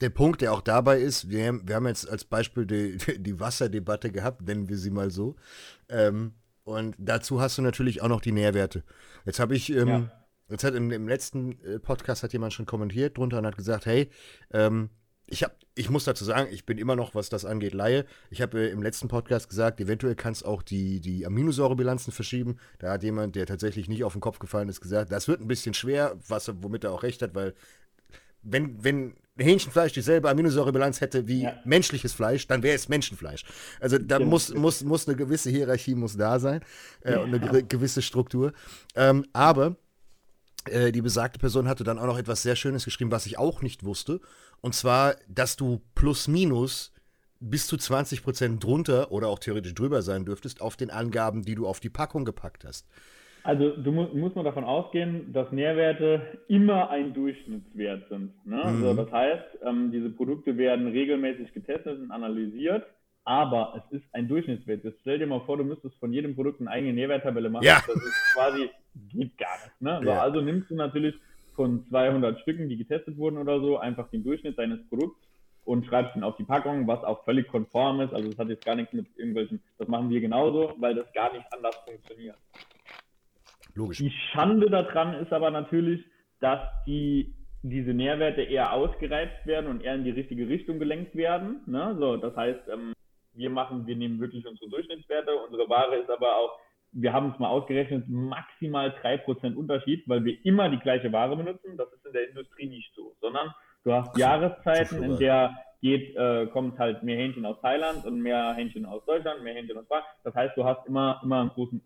der 0.00 0.10
Punkt, 0.10 0.40
der 0.40 0.52
auch 0.52 0.60
dabei 0.60 0.98
ist, 0.98 1.30
wir, 1.30 1.46
haben, 1.46 1.66
wir 1.66 1.76
haben 1.76 1.86
jetzt 1.86 2.08
als 2.08 2.24
Beispiel 2.24 2.66
die, 2.66 2.98
die 3.18 3.40
Wasserdebatte 3.40 4.10
gehabt, 4.10 4.42
nennen 4.42 4.68
wir 4.68 4.76
sie 4.76 4.90
mal 4.90 5.10
so. 5.10 5.36
Ähm, 5.88 6.32
und 6.64 6.96
dazu 6.98 7.40
hast 7.40 7.58
du 7.58 7.62
natürlich 7.62 8.02
auch 8.02 8.08
noch 8.08 8.20
die 8.20 8.32
Nährwerte. 8.32 8.84
Jetzt 9.24 9.38
habe 9.38 9.54
ich, 9.54 9.70
ähm, 9.70 9.88
ja. 9.88 10.10
jetzt 10.48 10.64
hat 10.64 10.74
im, 10.74 10.90
im 10.90 11.08
letzten 11.08 11.62
äh, 11.64 11.78
Podcast 11.78 12.22
hat 12.22 12.32
jemand 12.32 12.52
schon 12.52 12.66
kommentiert 12.66 13.16
drunter 13.16 13.38
und 13.38 13.46
hat 13.46 13.56
gesagt, 13.56 13.86
hey, 13.86 14.10
ähm, 14.52 14.90
ich 15.26 15.42
habe, 15.42 15.54
ich 15.74 15.88
muss 15.88 16.04
dazu 16.04 16.24
sagen, 16.24 16.48
ich 16.52 16.66
bin 16.66 16.78
immer 16.78 16.96
noch, 16.96 17.14
was 17.14 17.28
das 17.28 17.44
angeht, 17.44 17.72
Laie. 17.72 18.04
Ich 18.30 18.42
habe 18.42 18.60
äh, 18.60 18.70
im 18.70 18.82
letzten 18.82 19.08
Podcast 19.08 19.48
gesagt, 19.48 19.80
eventuell 19.80 20.14
kannst 20.14 20.42
du 20.42 20.46
auch 20.46 20.62
die, 20.62 21.00
die 21.00 21.26
Aminosäurebilanzen 21.26 22.12
verschieben. 22.12 22.58
Da 22.78 22.92
hat 22.92 23.02
jemand, 23.02 23.36
der 23.36 23.46
tatsächlich 23.46 23.88
nicht 23.88 24.04
auf 24.04 24.12
den 24.12 24.20
Kopf 24.20 24.38
gefallen 24.38 24.68
ist, 24.68 24.80
gesagt, 24.80 25.12
das 25.12 25.28
wird 25.28 25.40
ein 25.40 25.48
bisschen 25.48 25.74
schwer, 25.74 26.16
was, 26.28 26.50
womit 26.62 26.84
er 26.84 26.92
auch 26.92 27.02
recht 27.02 27.22
hat, 27.22 27.34
weil 27.34 27.54
wenn, 28.42 28.84
wenn 28.84 29.14
Hähnchenfleisch 29.36 29.92
dieselbe 29.92 30.30
Aminosäurebilanz 30.30 31.00
hätte 31.00 31.26
wie 31.26 31.42
ja. 31.42 31.54
menschliches 31.64 32.12
Fleisch, 32.12 32.46
dann 32.46 32.62
wäre 32.62 32.76
es 32.76 32.88
Menschenfleisch. 32.88 33.44
Also 33.80 33.98
da 33.98 34.18
ja. 34.20 34.24
muss, 34.24 34.54
muss, 34.54 34.84
muss 34.84 35.08
eine 35.08 35.16
gewisse 35.16 35.50
Hierarchie 35.50 35.94
muss 35.94 36.16
da 36.16 36.38
sein 36.38 36.60
äh, 37.02 37.16
und 37.16 37.34
eine 37.34 37.64
gewisse 37.64 38.00
Struktur. 38.00 38.52
Ähm, 38.94 39.26
aber 39.32 39.76
äh, 40.66 40.92
die 40.92 41.02
besagte 41.02 41.38
Person 41.38 41.68
hatte 41.68 41.84
dann 41.84 41.98
auch 41.98 42.06
noch 42.06 42.18
etwas 42.18 42.42
sehr 42.42 42.56
Schönes 42.56 42.84
geschrieben, 42.84 43.10
was 43.10 43.26
ich 43.26 43.36
auch 43.38 43.60
nicht 43.60 43.84
wusste. 43.84 44.20
Und 44.60 44.74
zwar, 44.74 45.16
dass 45.28 45.56
du 45.56 45.82
plus 45.94 46.28
minus 46.28 46.92
bis 47.40 47.66
zu 47.66 47.76
20 47.76 48.22
Prozent 48.22 48.62
drunter 48.62 49.12
oder 49.12 49.28
auch 49.28 49.38
theoretisch 49.38 49.74
drüber 49.74 50.02
sein 50.02 50.24
dürftest 50.24 50.60
auf 50.60 50.76
den 50.76 50.90
Angaben, 50.90 51.42
die 51.42 51.54
du 51.54 51.66
auf 51.66 51.80
die 51.80 51.90
Packung 51.90 52.24
gepackt 52.24 52.64
hast. 52.64 52.86
Also 53.44 53.76
du 53.76 53.92
mu 53.92 54.06
muss 54.14 54.34
man 54.34 54.46
davon 54.46 54.64
ausgehen, 54.64 55.30
dass 55.34 55.52
Nährwerte 55.52 56.38
immer 56.48 56.88
ein 56.88 57.12
Durchschnittswert 57.12 58.08
sind. 58.08 58.32
Ne? 58.46 58.56
Mhm. 58.56 58.62
Also 58.62 58.94
das 58.94 59.12
heißt, 59.12 59.58
ähm, 59.62 59.92
diese 59.92 60.08
Produkte 60.08 60.56
werden 60.56 60.86
regelmäßig 60.86 61.52
getestet 61.52 62.00
und 62.00 62.10
analysiert, 62.10 62.86
aber 63.24 63.74
es 63.76 63.98
ist 63.98 64.04
ein 64.14 64.28
Durchschnittswert. 64.28 64.82
Jetzt 64.82 65.00
stell 65.02 65.18
dir 65.18 65.26
mal 65.26 65.42
vor, 65.42 65.58
du 65.58 65.64
müsstest 65.64 65.94
von 65.96 66.10
jedem 66.10 66.34
Produkt 66.34 66.62
eine 66.62 66.70
eigene 66.70 66.94
Nährwerttabelle 66.94 67.50
machen. 67.50 67.66
Ja. 67.66 67.82
Das 67.86 67.96
ist 67.96 68.34
quasi, 68.34 68.70
geht 69.12 69.36
gar 69.36 69.56
nicht. 69.62 69.80
Ne? 69.80 70.00
Ja. 70.06 70.22
also 70.22 70.40
nimmst 70.40 70.70
du 70.70 70.74
natürlich 70.74 71.14
von 71.54 71.84
200 71.90 72.40
Stücken, 72.40 72.70
die 72.70 72.78
getestet 72.78 73.18
wurden 73.18 73.36
oder 73.36 73.60
so, 73.60 73.76
einfach 73.76 74.08
den 74.08 74.24
Durchschnitt 74.24 74.58
deines 74.58 74.80
Produkts 74.88 75.20
und 75.66 75.84
schreibst 75.84 76.16
ihn 76.16 76.24
auf 76.24 76.36
die 76.36 76.44
Packung, 76.44 76.86
was 76.86 77.04
auch 77.04 77.24
völlig 77.24 77.46
konform 77.48 78.00
ist. 78.00 78.14
Also 78.14 78.30
das 78.30 78.38
hat 78.38 78.48
jetzt 78.48 78.64
gar 78.64 78.74
nichts 78.74 78.94
mit 78.94 79.06
irgendwelchen, 79.18 79.62
das 79.76 79.88
machen 79.88 80.08
wir 80.08 80.22
genauso, 80.22 80.72
weil 80.78 80.94
das 80.94 81.12
gar 81.12 81.30
nicht 81.30 81.44
anders 81.52 81.76
funktioniert. 81.86 82.36
Logisch. 83.74 83.98
Die 83.98 84.12
Schande 84.32 84.70
daran 84.70 85.14
ist 85.14 85.32
aber 85.32 85.50
natürlich, 85.50 86.04
dass 86.40 86.60
die, 86.86 87.34
diese 87.62 87.92
Nährwerte 87.92 88.42
eher 88.42 88.72
ausgereizt 88.72 89.46
werden 89.46 89.70
und 89.70 89.82
eher 89.82 89.94
in 89.94 90.04
die 90.04 90.10
richtige 90.10 90.48
Richtung 90.48 90.78
gelenkt 90.78 91.14
werden. 91.16 91.60
Ne? 91.66 91.96
So, 91.98 92.16
das 92.16 92.36
heißt, 92.36 92.68
ähm, 92.72 92.92
wir 93.34 93.50
machen, 93.50 93.86
wir 93.86 93.96
nehmen 93.96 94.20
wirklich 94.20 94.46
unsere 94.46 94.70
Durchschnittswerte. 94.70 95.34
Unsere 95.34 95.68
Ware 95.68 95.96
ist 95.96 96.10
aber 96.10 96.36
auch, 96.36 96.58
wir 96.92 97.12
haben 97.12 97.32
es 97.32 97.38
mal 97.40 97.48
ausgerechnet, 97.48 98.04
maximal 98.08 98.94
3% 99.02 99.56
Unterschied, 99.56 100.08
weil 100.08 100.24
wir 100.24 100.36
immer 100.44 100.68
die 100.68 100.78
gleiche 100.78 101.12
Ware 101.12 101.36
benutzen. 101.36 101.76
Das 101.76 101.92
ist 101.92 102.06
in 102.06 102.12
der 102.12 102.28
Industrie 102.28 102.66
nicht 102.66 102.94
so, 102.94 103.16
sondern 103.20 103.52
du 103.82 103.92
hast 103.92 104.10
Ach, 104.12 104.18
Jahreszeiten, 104.18 105.02
in 105.02 105.18
der 105.18 105.56
geht, 105.80 106.16
äh, 106.16 106.46
kommt 106.46 106.78
halt 106.78 107.02
mehr 107.02 107.16
Hähnchen 107.16 107.44
aus 107.44 107.60
Thailand 107.60 108.06
und 108.06 108.20
mehr 108.20 108.54
Hähnchen 108.54 108.86
aus 108.86 109.04
Deutschland, 109.04 109.42
mehr 109.42 109.54
Hähnchen 109.54 109.76
aus 109.76 109.86
Frankreich. 109.86 110.14
Das 110.22 110.34
heißt, 110.34 110.56
du 110.56 110.64
hast 110.64 110.86
immer, 110.86 111.20
immer 111.22 111.40
einen 111.40 111.50
großen 111.50 111.82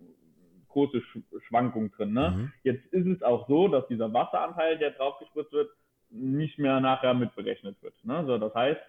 große 0.69 1.03
Schwankung 1.47 1.91
drin. 1.93 2.13
Ne? 2.13 2.35
Mhm. 2.37 2.53
Jetzt 2.63 2.87
ist 2.93 3.07
es 3.07 3.23
auch 3.23 3.49
so, 3.49 3.69
dass 3.69 3.87
dieser 3.89 4.13
Wasseranteil, 4.13 4.79
der 4.79 4.93
draufgespritzt 4.93 5.53
wird, 5.53 5.71
nicht 6.11 6.59
mehr 6.59 6.81
nachher 6.81 7.15
mitberechnet 7.15 7.77
wird. 7.83 7.95
Ne? 8.05 8.25
So, 8.27 8.39
das 8.39 8.55
heißt, 8.55 8.81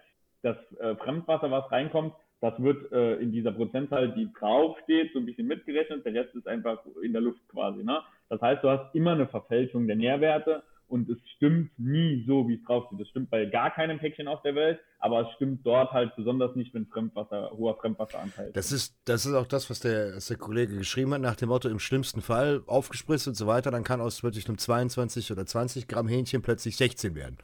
das 0.42 0.56
äh, 0.78 0.96
Fremdwasser, 0.96 1.50
was 1.50 1.70
reinkommt, 1.70 2.14
das 2.40 2.58
wird 2.62 2.90
äh, 2.92 3.16
in 3.16 3.32
dieser 3.32 3.52
Prozentzahl, 3.52 4.12
die 4.12 4.32
draufsteht, 4.32 5.12
so 5.12 5.18
ein 5.18 5.26
bisschen 5.26 5.46
mitgerechnet. 5.46 6.06
Der 6.06 6.14
Rest 6.14 6.34
ist 6.34 6.48
einfach 6.48 6.78
in 7.02 7.12
der 7.12 7.20
Luft 7.20 7.46
quasi. 7.48 7.84
Ne? 7.84 8.00
Das 8.30 8.40
heißt, 8.40 8.64
du 8.64 8.70
hast 8.70 8.94
immer 8.94 9.12
eine 9.12 9.26
Verfälschung 9.26 9.86
der 9.86 9.96
Nährwerte 9.96 10.62
und 10.90 11.08
es 11.08 11.18
stimmt 11.36 11.70
nie 11.78 12.24
so, 12.26 12.48
wie 12.48 12.54
es 12.54 12.62
draufsteht. 12.64 13.00
Das 13.00 13.08
stimmt 13.08 13.30
bei 13.30 13.46
gar 13.46 13.70
keinem 13.70 13.98
Päckchen 13.98 14.28
auf 14.28 14.42
der 14.42 14.54
Welt, 14.54 14.80
aber 14.98 15.22
es 15.22 15.34
stimmt 15.36 15.64
dort 15.64 15.92
halt 15.92 16.14
besonders 16.16 16.54
nicht, 16.56 16.74
wenn 16.74 16.86
Fremdwasser, 16.86 17.50
hoher 17.52 17.76
Fremdwasseranteil 17.78 18.50
das 18.52 18.72
ist. 18.72 18.96
Das 19.04 19.24
ist 19.24 19.34
auch 19.34 19.46
das, 19.46 19.70
was 19.70 19.80
der, 19.80 20.16
was 20.16 20.26
der 20.26 20.36
Kollege 20.36 20.76
geschrieben 20.76 21.14
hat, 21.14 21.20
nach 21.20 21.36
dem 21.36 21.48
Motto, 21.48 21.68
im 21.68 21.78
schlimmsten 21.78 22.20
Fall 22.20 22.62
aufgespritzt 22.66 23.28
und 23.28 23.34
so 23.34 23.46
weiter, 23.46 23.70
dann 23.70 23.84
kann 23.84 24.00
aus 24.00 24.22
wirklich 24.22 24.48
einem 24.48 24.58
22 24.58 25.30
oder 25.32 25.46
20 25.46 25.88
Gramm 25.88 26.08
Hähnchen 26.08 26.42
plötzlich 26.42 26.76
16 26.76 27.14
werden. 27.14 27.38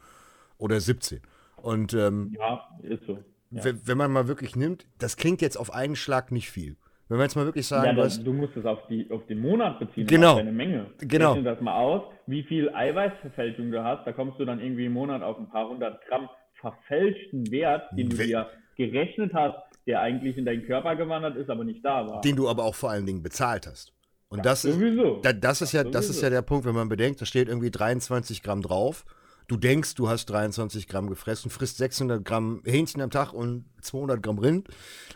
Oder 0.59 0.81
17. 0.81 1.21
Und 1.57 1.95
ähm, 1.95 2.35
ja, 2.39 2.69
ist 2.83 3.05
so. 3.07 3.19
Ja. 3.51 3.63
Wenn 3.65 3.97
man 3.97 4.11
mal 4.11 4.27
wirklich 4.27 4.57
nimmt, 4.57 4.87
das 4.99 5.17
klingt 5.17 5.41
jetzt 5.41 5.57
auf 5.57 5.73
einen 5.73 5.97
Schlag 5.97 6.33
nicht 6.33 6.51
viel. 6.51 6.77
Wenn 7.09 7.19
wir 7.19 7.23
jetzt 7.23 7.37
mal 7.37 7.45
wirklich 7.45 7.67
sagen, 7.67 7.87
ja, 7.87 7.93
das, 7.93 8.23
du 8.23 8.33
musst 8.33 8.57
es 8.57 8.65
auf, 8.65 8.81
die, 8.89 9.09
auf 9.11 9.25
den 9.27 9.41
Monat 9.41 9.79
beziehen, 9.79 10.07
genau. 10.07 10.33
auf 10.33 10.39
deine 10.39 10.53
Menge. 10.53 10.87
Genau. 10.99 11.33
Rechne 11.33 11.45
das 11.45 11.61
mal 11.61 11.77
aus, 11.77 12.03
wie 12.27 12.43
viel 12.43 12.69
Eiweißverfälschung 12.75 13.71
du 13.71 13.85
hast, 13.85 14.05
da 14.07 14.13
kommst 14.13 14.41
du 14.41 14.45
dann 14.45 14.61
irgendwie 14.61 14.87
im 14.87 14.93
Monat 14.93 15.23
auf 15.23 15.39
ein 15.39 15.49
paar 15.49 15.69
hundert 15.69 16.05
Gramm 16.07 16.29
verfälschten 16.61 17.51
Wert, 17.51 17.85
den 17.93 18.09
du 18.09 18.17
dir 18.17 18.49
gerechnet 18.77 19.33
hast, 19.35 19.57
der 19.87 20.01
eigentlich 20.01 20.37
in 20.37 20.45
deinen 20.45 20.67
Körper 20.67 20.97
gewandert 20.97 21.37
ist, 21.37 21.49
aber 21.49 21.63
nicht 21.65 21.85
da 21.85 22.07
war. 22.09 22.21
Den 22.23 22.35
du 22.35 22.49
aber 22.49 22.65
auch 22.65 22.75
vor 22.75 22.91
allen 22.91 23.07
Dingen 23.07 23.23
bezahlt 23.23 23.67
hast. 23.67 23.93
Und 24.29 24.45
das, 24.45 24.63
das 24.63 24.75
ist, 24.75 24.99
da, 25.23 25.33
das 25.33 25.63
ist 25.63 25.73
ja, 25.73 25.85
das 25.85 26.11
ist 26.11 26.21
ja 26.21 26.31
der 26.31 26.43
Punkt, 26.43 26.67
wenn 26.67 26.75
man 26.75 26.89
bedenkt, 26.89 27.21
da 27.21 27.27
steht 27.27 27.49
irgendwie 27.49 27.71
23 27.71 28.43
Gramm 28.43 28.63
drauf 28.63 29.05
du 29.49 29.57
denkst, 29.57 29.95
du 29.95 30.09
hast 30.09 30.27
23 30.27 30.89
Gramm 30.89 31.09
gefressen, 31.09 31.51
frisst 31.51 31.79
600 31.79 32.25
Gramm 32.25 32.63
Hähnchen 32.65 33.01
am 33.01 33.11
Tag 33.11 33.33
und 33.33 33.65
200 33.83 34.23
Gramm 34.23 34.39
Rind 34.39 34.69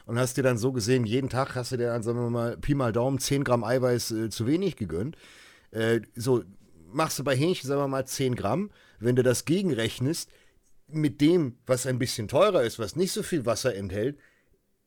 und 0.07 0.19
hast 0.19 0.37
dir 0.37 0.43
dann 0.43 0.59
so 0.59 0.73
gesehen, 0.73 1.05
jeden 1.05 1.29
Tag 1.29 1.55
hast 1.55 1.73
du 1.73 1.77
dir 1.77 1.89
dann, 1.89 2.03
sagen 2.03 2.19
wir 2.19 2.31
mal, 2.31 2.57
Pi 2.57 2.75
mal 2.75 2.93
Daumen, 2.93 3.19
10 3.19 3.45
Gramm 3.45 3.65
Eiweiß 3.65 4.11
äh, 4.13 4.31
zu 4.31 4.47
wenig 4.47 4.77
gegönnt. 4.77 5.17
Äh, 5.71 6.01
so, 6.15 6.45
machst 6.93 7.19
du 7.19 7.25
bei 7.25 7.37
Hähnchen, 7.37 7.69
sagen 7.69 7.81
wir 7.81 7.89
mal, 7.89 8.07
10 8.07 8.37
Gramm. 8.37 8.71
Wenn 8.99 9.17
du 9.17 9.23
das 9.23 9.45
gegenrechnest, 9.45 10.31
mit 10.93 11.21
dem, 11.21 11.57
was 11.67 11.87
ein 11.87 11.99
bisschen 11.99 12.29
teurer 12.29 12.63
ist, 12.63 12.79
was 12.79 12.97
nicht 12.97 13.13
so 13.13 13.23
viel 13.23 13.47
Wasser 13.47 13.75
enthält, 13.75 14.19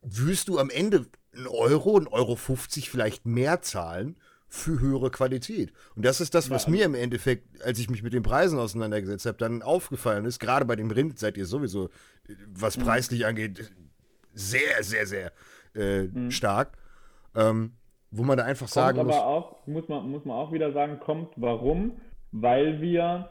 wirst 0.02 0.50
du 0.50 0.60
am 0.60 0.70
Ende 0.70 1.06
einen 1.34 1.48
Euro, 1.48 1.98
einen 1.98 2.08
Euro 2.08 2.36
50 2.36 2.90
vielleicht 2.90 3.26
mehr 3.26 3.62
zahlen 3.62 4.18
für 4.54 4.80
höhere 4.80 5.10
Qualität. 5.10 5.74
Und 5.96 6.06
das 6.06 6.22
ist 6.22 6.36
das, 6.36 6.52
was 6.52 6.66
ja. 6.66 6.72
mir 6.72 6.86
im 6.86 6.94
Endeffekt, 6.94 7.64
als 7.64 7.80
ich 7.80 7.90
mich 7.90 8.04
mit 8.04 8.14
den 8.14 8.22
Preisen 8.22 8.60
auseinandergesetzt 8.60 9.26
habe, 9.26 9.38
dann 9.40 9.64
aufgefallen 9.64 10.26
ist. 10.26 10.40
Gerade 10.40 10.64
bei 10.66 10.76
dem 10.76 10.92
Rind 10.92 11.18
seid 11.18 11.38
ihr 11.38 11.48
sowieso, 11.48 11.90
was 12.54 12.78
mhm. 12.78 12.84
preislich 12.84 13.26
angeht, 13.26 13.72
sehr, 14.34 14.84
sehr, 14.84 15.08
sehr 15.08 15.32
äh, 15.76 16.04
mhm. 16.04 16.30
stark. 16.30 16.78
Ähm, 17.36 17.72
wo 18.12 18.22
man 18.22 18.38
da 18.38 18.44
einfach 18.44 18.68
kommt 18.68 18.74
sagen 18.74 19.04
muss. 19.04 19.16
Aber 19.16 19.26
auch, 19.26 19.66
muss 19.66 19.88
man, 19.88 20.08
muss 20.08 20.24
man 20.24 20.38
auch 20.38 20.52
wieder 20.52 20.72
sagen, 20.72 21.00
kommt 21.00 21.30
warum? 21.36 21.94
Weil 22.32 22.80
wir 22.80 23.30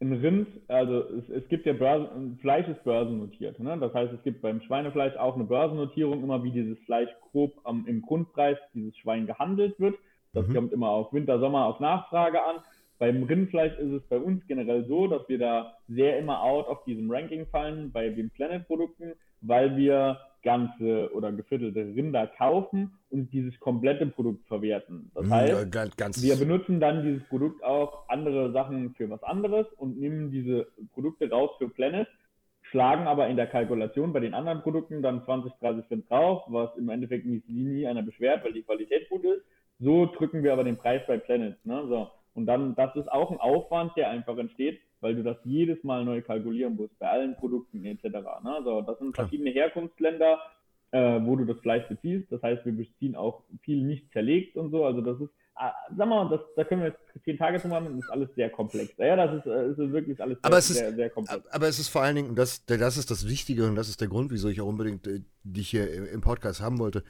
ein 0.00 0.12
Rind, 0.12 0.46
also 0.68 1.00
es, 1.00 1.28
es 1.30 1.48
gibt 1.48 1.66
ja 1.66 1.72
Börsen, 1.72 2.38
Fleisch 2.40 2.68
ist 2.68 2.84
börsennotiert. 2.84 3.58
Ne? 3.58 3.76
Das 3.80 3.92
heißt, 3.92 4.12
es 4.12 4.22
gibt 4.22 4.40
beim 4.40 4.62
Schweinefleisch 4.62 5.16
auch 5.16 5.34
eine 5.34 5.44
Börsennotierung, 5.44 6.22
immer 6.22 6.44
wie 6.44 6.52
dieses 6.52 6.78
Fleisch 6.84 7.10
grob 7.32 7.54
am, 7.64 7.86
im 7.88 8.02
Grundpreis 8.02 8.56
dieses 8.72 8.96
Schwein 8.98 9.26
gehandelt 9.26 9.80
wird. 9.80 9.96
Das 10.32 10.46
mhm. 10.46 10.54
kommt 10.54 10.72
immer 10.72 10.90
auf 10.90 11.12
Winter, 11.12 11.38
Sommer 11.38 11.66
auf 11.66 11.80
Nachfrage 11.80 12.42
an. 12.42 12.56
Beim 12.98 13.22
Rindfleisch 13.22 13.78
ist 13.78 13.92
es 13.92 14.02
bei 14.08 14.18
uns 14.18 14.46
generell 14.46 14.84
so, 14.86 15.06
dass 15.06 15.26
wir 15.28 15.38
da 15.38 15.74
sehr 15.88 16.18
immer 16.18 16.42
out 16.42 16.68
auf 16.68 16.84
diesem 16.84 17.10
Ranking 17.10 17.46
fallen 17.46 17.90
bei 17.92 18.10
den 18.10 18.30
Planet-Produkten, 18.30 19.14
weil 19.40 19.76
wir 19.76 20.18
ganze 20.42 21.10
oder 21.14 21.32
geviertelte 21.32 21.80
Rinder 21.80 22.26
kaufen 22.26 22.92
und 23.10 23.32
dieses 23.32 23.58
komplette 23.60 24.06
Produkt 24.06 24.46
verwerten. 24.46 25.10
Das 25.14 25.26
mhm, 25.26 25.32
heißt, 25.32 25.74
ja, 25.74 25.84
ganz, 25.96 26.22
wir 26.22 26.36
benutzen 26.36 26.80
dann 26.80 27.02
dieses 27.02 27.26
Produkt 27.28 27.62
auch 27.64 28.08
andere 28.08 28.52
Sachen 28.52 28.94
für 28.94 29.08
was 29.10 29.22
anderes 29.22 29.66
und 29.76 29.98
nehmen 29.98 30.30
diese 30.30 30.66
Produkte 30.94 31.30
raus 31.30 31.50
für 31.58 31.68
Planet, 31.68 32.08
schlagen 32.62 33.06
aber 33.06 33.28
in 33.28 33.36
der 33.36 33.46
Kalkulation 33.46 34.12
bei 34.12 34.20
den 34.20 34.34
anderen 34.34 34.62
Produkten 34.62 35.02
dann 35.02 35.24
20, 35.24 35.52
30 35.60 35.88
Cent 35.88 36.10
drauf, 36.10 36.42
was 36.48 36.70
im 36.76 36.88
Endeffekt 36.88 37.26
nie, 37.26 37.42
nie 37.46 37.86
einer 37.86 38.02
beschwert, 38.02 38.44
weil 38.44 38.52
die 38.52 38.62
Qualität 38.62 39.08
gut 39.08 39.24
ist. 39.24 39.42
So 39.80 40.06
drücken 40.06 40.42
wir 40.42 40.52
aber 40.52 40.64
den 40.64 40.76
Preis 40.76 41.02
bei 41.06 41.18
Planet. 41.18 41.64
Ne? 41.64 41.84
So. 41.88 42.10
Und 42.34 42.46
dann, 42.46 42.74
das 42.74 42.94
ist 42.96 43.10
auch 43.10 43.30
ein 43.30 43.40
Aufwand, 43.40 43.96
der 43.96 44.10
einfach 44.10 44.36
entsteht, 44.36 44.80
weil 45.00 45.16
du 45.16 45.22
das 45.22 45.38
jedes 45.44 45.82
Mal 45.82 46.04
neu 46.04 46.20
kalkulieren 46.20 46.76
musst, 46.76 46.98
bei 46.98 47.08
allen 47.08 47.34
Produkten 47.36 47.84
etc. 47.84 48.04
Ne? 48.04 48.54
Also 48.56 48.82
das 48.82 48.98
sind 48.98 49.14
verschiedene 49.14 49.50
Herkunftsländer, 49.50 50.38
äh, 50.92 51.20
wo 51.22 51.36
du 51.36 51.44
das 51.46 51.58
Fleisch 51.60 51.88
beziehst. 51.88 52.30
Das 52.30 52.42
heißt, 52.42 52.64
wir 52.66 52.72
beziehen 52.72 53.16
auch 53.16 53.42
viel 53.62 53.82
nicht 53.82 54.12
zerlegt 54.12 54.56
und 54.56 54.70
so. 54.70 54.84
Also 54.84 55.00
das 55.00 55.18
ist, 55.20 55.30
äh, 55.58 55.70
sag 55.96 56.08
mal, 56.08 56.28
das, 56.28 56.40
da 56.56 56.64
können 56.64 56.82
wir 56.82 56.88
jetzt 56.88 57.24
zehn 57.24 57.38
Tage 57.38 57.58
zu 57.58 57.68
machen 57.68 57.86
und 57.86 57.96
das 57.96 58.04
ist 58.04 58.10
alles 58.10 58.34
sehr 58.34 58.50
komplex. 58.50 58.92
Ja, 58.98 59.16
das 59.16 59.38
ist, 59.38 59.46
äh, 59.46 59.70
ist 59.70 59.78
wirklich 59.78 60.20
alles 60.20 60.38
aber 60.42 60.60
sehr, 60.60 60.76
sehr, 60.76 60.94
sehr, 60.94 61.10
komplex. 61.10 61.46
Aber 61.52 61.68
es 61.68 61.78
ist 61.78 61.88
vor 61.88 62.02
allen 62.02 62.16
Dingen, 62.16 62.34
das, 62.34 62.66
das 62.66 62.98
ist 62.98 63.10
das 63.10 63.26
Wichtige 63.26 63.66
und 63.66 63.76
das 63.76 63.88
ist 63.88 64.00
der 64.00 64.08
Grund, 64.08 64.30
wieso 64.30 64.48
ich 64.48 64.60
auch 64.60 64.66
unbedingt 64.66 65.06
äh, 65.06 65.20
dich 65.42 65.70
hier 65.70 66.12
im 66.12 66.20
Podcast 66.20 66.60
haben 66.60 66.78
wollte, 66.78 67.02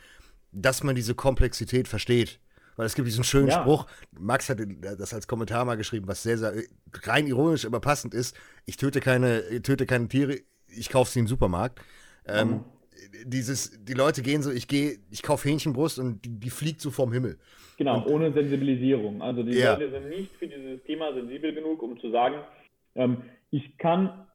dass 0.53 0.85
man 0.85 0.95
diese 0.95 1.17
Komplexität 1.17 1.89
versteht. 1.89 2.39
Weil 2.81 2.87
es 2.87 2.95
gibt 2.95 3.07
diesen 3.07 3.25
schönen 3.25 3.49
ja. 3.49 3.61
Spruch, 3.61 3.85
Max 4.19 4.49
hat 4.49 4.59
das 4.81 5.13
als 5.13 5.29
Kommentar 5.29 5.67
mal 5.67 5.77
geschrieben, 5.77 6.09
was 6.09 6.23
sehr, 6.23 6.39
sehr 6.39 6.55
rein 7.03 7.27
ironisch, 7.27 7.67
aber 7.67 7.79
passend 7.79 8.15
ist. 8.15 8.35
Ich 8.65 8.79
töte 8.79 9.01
keine, 9.01 9.61
töte 9.61 9.85
keine 9.85 10.09
Tiere, 10.09 10.37
ich 10.67 10.89
kaufe 10.89 11.11
sie 11.11 11.21
im 11.21 11.27
Supermarkt. 11.27 11.79
Ähm, 12.27 12.49
mhm. 12.49 12.65
dieses, 13.27 13.85
die 13.85 13.93
Leute 13.93 14.23
gehen 14.23 14.41
so, 14.41 14.51
ich 14.51 14.67
gehe, 14.67 14.97
ich 15.11 15.23
kaufe 15.23 15.47
Hähnchenbrust 15.47 15.99
und 15.99 16.25
die, 16.25 16.31
die, 16.41 16.49
fliegt 16.49 16.81
so 16.81 16.91
vom 16.91 17.13
Himmel. 17.13 17.37
Genau, 17.77 17.99
und, 17.99 18.07
ohne 18.07 18.33
Sensibilisierung. 18.33 19.21
Also 19.21 19.43
die 19.43 19.59
ja. 19.59 19.75
Leute 19.75 19.91
sind 19.91 20.09
nicht 20.09 20.35
für 20.37 20.47
dieses 20.47 20.83
Thema 20.85 21.13
sensibel 21.13 21.53
genug, 21.53 21.83
um 21.83 22.01
zu 22.01 22.11
sagen, 22.11 22.37
ähm, 22.95 23.19
ich 23.51 23.77
kann, 23.77 24.27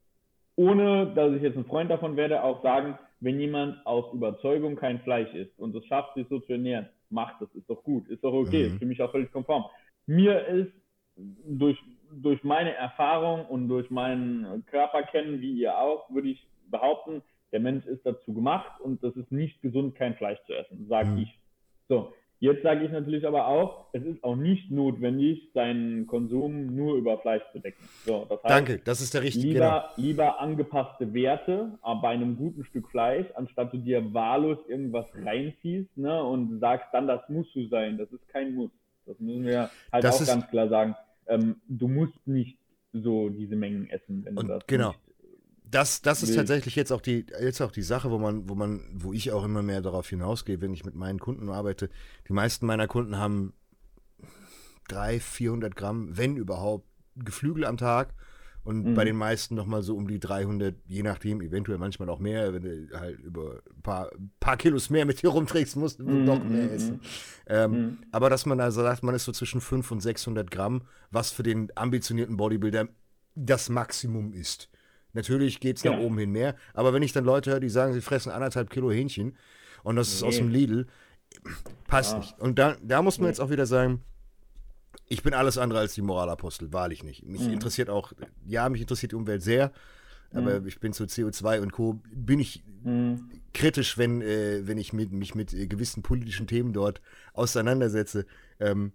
ohne 0.55 1.11
dass 1.15 1.33
ich 1.33 1.41
jetzt 1.41 1.57
ein 1.57 1.65
Freund 1.65 1.89
davon 1.89 2.15
werde, 2.15 2.43
auch 2.43 2.61
sagen, 2.61 2.95
wenn 3.21 3.39
jemand 3.39 3.83
aus 3.87 4.13
Überzeugung 4.13 4.75
kein 4.75 4.99
Fleisch 4.99 5.33
isst 5.33 5.57
und 5.57 5.75
es 5.75 5.83
schafft, 5.87 6.13
sich 6.13 6.27
so 6.29 6.39
zu 6.41 6.51
ernähren, 6.51 6.89
macht 7.09 7.41
das, 7.41 7.53
ist 7.55 7.69
doch 7.69 7.83
gut, 7.83 8.07
ist 8.07 8.23
doch 8.23 8.33
okay, 8.33 8.67
mhm. 8.67 8.73
ist 8.73 8.79
für 8.79 8.85
mich 8.85 9.01
auch 9.01 9.11
völlig 9.11 9.31
konform. 9.31 9.65
Mir 10.05 10.45
ist 10.47 10.71
durch, 11.15 11.77
durch 12.11 12.43
meine 12.43 12.73
Erfahrung 12.73 13.45
und 13.45 13.67
durch 13.67 13.89
meinen 13.89 14.65
Körper 14.65 15.03
kennen, 15.03 15.41
wie 15.41 15.53
ihr 15.53 15.77
auch, 15.77 16.09
würde 16.09 16.29
ich 16.29 16.47
behaupten, 16.69 17.21
der 17.51 17.59
Mensch 17.59 17.85
ist 17.85 18.05
dazu 18.05 18.33
gemacht 18.33 18.81
und 18.81 19.03
das 19.03 19.15
ist 19.15 19.31
nicht 19.31 19.61
gesund, 19.61 19.95
kein 19.95 20.15
Fleisch 20.15 20.39
zu 20.45 20.53
essen, 20.53 20.87
sage 20.87 21.09
mhm. 21.09 21.17
ich. 21.19 21.39
So, 21.87 22.13
Jetzt 22.39 22.63
sage 22.63 22.85
ich 22.85 22.91
natürlich 22.91 23.25
aber 23.25 23.47
auch, 23.47 23.87
es 23.93 24.03
ist 24.03 24.23
auch 24.23 24.35
nicht 24.35 24.69
notwendig, 24.69 25.49
seinen 25.53 26.05
Konsum 26.05 26.75
nur 26.75 26.97
über 26.97 27.17
Fleisch 27.19 27.43
zu 27.53 27.59
decken. 27.59 27.83
So, 28.05 28.25
das 28.29 28.43
heißt, 28.43 28.53
Danke, 28.53 28.81
das 28.83 29.01
ist 29.01 29.13
der 29.13 29.23
richtige. 29.23 29.53
Lieber, 29.53 29.91
genau. 29.95 30.07
lieber 30.07 30.39
angepasste 30.39 31.13
Werte 31.13 31.79
bei 32.01 32.09
einem 32.09 32.37
guten 32.37 32.65
Stück 32.65 32.89
Fleisch, 32.89 33.25
anstatt 33.35 33.73
du 33.73 33.77
dir 33.77 34.13
wahllos 34.13 34.57
irgendwas 34.67 35.07
reinziehst 35.23 35.97
ne, 35.97 36.23
und 36.23 36.59
sagst 36.59 36.87
dann, 36.91 37.07
das 37.07 37.21
muss 37.29 37.47
so 37.53 37.65
sein. 37.67 37.97
Das 37.97 38.11
ist 38.11 38.27
kein 38.27 38.53
Muss. 38.53 38.71
Das 39.05 39.19
müssen 39.19 39.45
wir 39.45 39.69
halt 39.91 40.03
das 40.03 40.21
auch 40.21 40.27
ganz 40.27 40.47
klar 40.49 40.67
sagen. 40.67 40.95
Ähm, 41.27 41.61
du 41.67 41.87
musst 41.87 42.27
nicht 42.27 42.57
so 42.91 43.29
diese 43.29 43.55
Mengen 43.55 43.89
essen, 43.89 44.25
wenn 44.25 44.35
du 44.35 44.43
das 44.43 44.67
genau. 44.67 44.89
nicht 44.89 45.04
das, 45.75 46.01
das 46.01 46.23
ist 46.23 46.35
tatsächlich 46.35 46.75
jetzt 46.77 46.91
auch 46.93 47.01
die, 47.01 47.25
jetzt 47.41 47.59
auch 47.59 47.71
die 47.71 47.81
Sache, 47.81 48.09
wo 48.09 48.17
man, 48.17 48.47
wo 48.47 48.55
man, 48.55 48.81
wo 48.93 49.11
ich 49.11 49.33
auch 49.33 49.43
immer 49.43 49.61
mehr 49.61 49.81
darauf 49.81 50.07
hinausgehe, 50.07 50.61
wenn 50.61 50.73
ich 50.73 50.85
mit 50.85 50.95
meinen 50.95 51.19
Kunden 51.19 51.49
arbeite. 51.49 51.89
Die 52.29 52.33
meisten 52.33 52.65
meiner 52.65 52.87
Kunden 52.87 53.17
haben 53.17 53.53
300, 54.87 55.21
400 55.21 55.75
Gramm, 55.75 56.17
wenn 56.17 56.37
überhaupt, 56.37 56.87
Geflügel 57.17 57.65
am 57.65 57.75
Tag. 57.75 58.13
Und 58.63 58.85
mhm. 58.85 58.93
bei 58.95 59.03
den 59.03 59.17
meisten 59.17 59.53
nochmal 59.53 59.83
so 59.83 59.95
um 59.97 60.07
die 60.07 60.19
300, 60.19 60.75
je 60.87 61.03
nachdem, 61.03 61.41
eventuell 61.41 61.77
manchmal 61.77 62.09
auch 62.09 62.19
mehr, 62.19 62.53
wenn 62.53 62.63
du 62.63 62.99
halt 62.99 63.19
über 63.19 63.61
ein 63.75 63.81
paar, 63.83 64.09
paar 64.39 64.57
Kilos 64.57 64.89
mehr 64.89 65.05
mit 65.05 65.21
dir 65.21 65.29
rumträgst, 65.29 65.75
musst 65.75 65.99
du 65.99 66.03
mhm. 66.03 66.25
doch 66.25 66.43
mehr 66.43 66.63
mhm, 66.63 66.73
essen. 66.73 66.93
Mhm. 66.93 66.99
Ähm, 67.47 67.71
mhm. 67.71 67.97
Aber 68.11 68.29
dass 68.29 68.45
man 68.45 68.61
also 68.61 68.81
sagt, 68.81 69.03
man 69.03 69.13
ist 69.13 69.25
so 69.25 69.33
zwischen 69.33 69.59
500 69.59 69.91
und 69.91 70.01
600 70.01 70.51
Gramm, 70.51 70.83
was 71.11 71.31
für 71.31 71.43
den 71.43 71.69
ambitionierten 71.75 72.37
Bodybuilder 72.37 72.87
das 73.35 73.69
Maximum 73.69 74.33
ist. 74.33 74.69
Natürlich 75.15 75.61
geht 75.61 75.77
es 75.77 75.83
nach 75.85 75.97
oben 75.97 76.17
hin 76.17 76.31
mehr. 76.31 76.55
Aber 76.73 76.93
wenn 76.93 77.01
ich 77.01 77.13
dann 77.13 77.23
Leute 77.23 77.51
höre, 77.51 77.59
die 77.61 77.69
sagen, 77.69 77.93
sie 77.93 78.01
fressen 78.01 78.31
anderthalb 78.31 78.69
Kilo 78.69 78.91
Hähnchen 78.91 79.37
und 79.83 79.95
das 79.95 80.09
nee. 80.09 80.15
ist 80.15 80.23
aus 80.23 80.37
dem 80.37 80.49
Lidl, 80.49 80.87
passt 81.87 82.11
ja. 82.13 82.19
nicht. 82.19 82.39
Und 82.39 82.59
da, 82.59 82.75
da 82.83 83.01
muss 83.01 83.17
man 83.17 83.25
nee. 83.25 83.29
jetzt 83.29 83.39
auch 83.39 83.49
wieder 83.49 83.65
sagen, 83.65 84.01
ich 85.07 85.23
bin 85.23 85.33
alles 85.33 85.57
andere 85.57 85.79
als 85.79 85.93
die 85.93 86.01
Moralapostel, 86.01 86.73
wahrlich 86.73 87.03
nicht. 87.03 87.25
Mich 87.25 87.41
mhm. 87.41 87.53
interessiert 87.53 87.89
auch, 87.89 88.11
ja, 88.45 88.67
mich 88.67 88.81
interessiert 88.81 89.13
die 89.13 89.15
Umwelt 89.15 89.41
sehr, 89.41 89.71
aber 90.33 90.59
mhm. 90.59 90.67
ich 90.67 90.79
bin 90.79 90.91
zu 90.91 91.05
CO2 91.05 91.61
und 91.61 91.71
Co. 91.71 92.01
bin 92.13 92.39
ich 92.39 92.63
mhm. 92.83 93.29
kritisch, 93.53 93.97
wenn, 93.97 94.21
äh, 94.21 94.67
wenn 94.67 94.77
ich 94.77 94.91
mit, 94.91 95.13
mich 95.13 95.33
mit 95.33 95.53
äh, 95.53 95.67
gewissen 95.67 96.03
politischen 96.03 96.47
Themen 96.47 96.73
dort 96.73 97.01
auseinandersetze. 97.33 98.25
Ähm, 98.59 98.91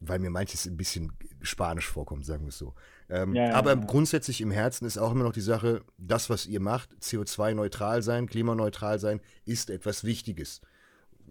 weil 0.00 0.18
mir 0.18 0.30
manches 0.30 0.66
ein 0.66 0.76
bisschen 0.76 1.12
spanisch 1.42 1.88
vorkommt, 1.88 2.24
sagen 2.24 2.44
wir 2.44 2.48
es 2.48 2.58
so. 2.58 2.74
Ähm, 3.08 3.34
ja, 3.34 3.48
ja, 3.48 3.54
aber 3.54 3.74
ja. 3.74 3.84
grundsätzlich 3.86 4.40
im 4.40 4.50
Herzen 4.50 4.86
ist 4.86 4.98
auch 4.98 5.12
immer 5.12 5.24
noch 5.24 5.32
die 5.32 5.40
Sache, 5.40 5.82
das, 5.98 6.30
was 6.30 6.46
ihr 6.46 6.60
macht, 6.60 6.90
CO2-neutral 7.02 8.02
sein, 8.02 8.26
klimaneutral 8.26 8.98
sein, 8.98 9.20
ist 9.44 9.70
etwas 9.70 10.04
Wichtiges. 10.04 10.60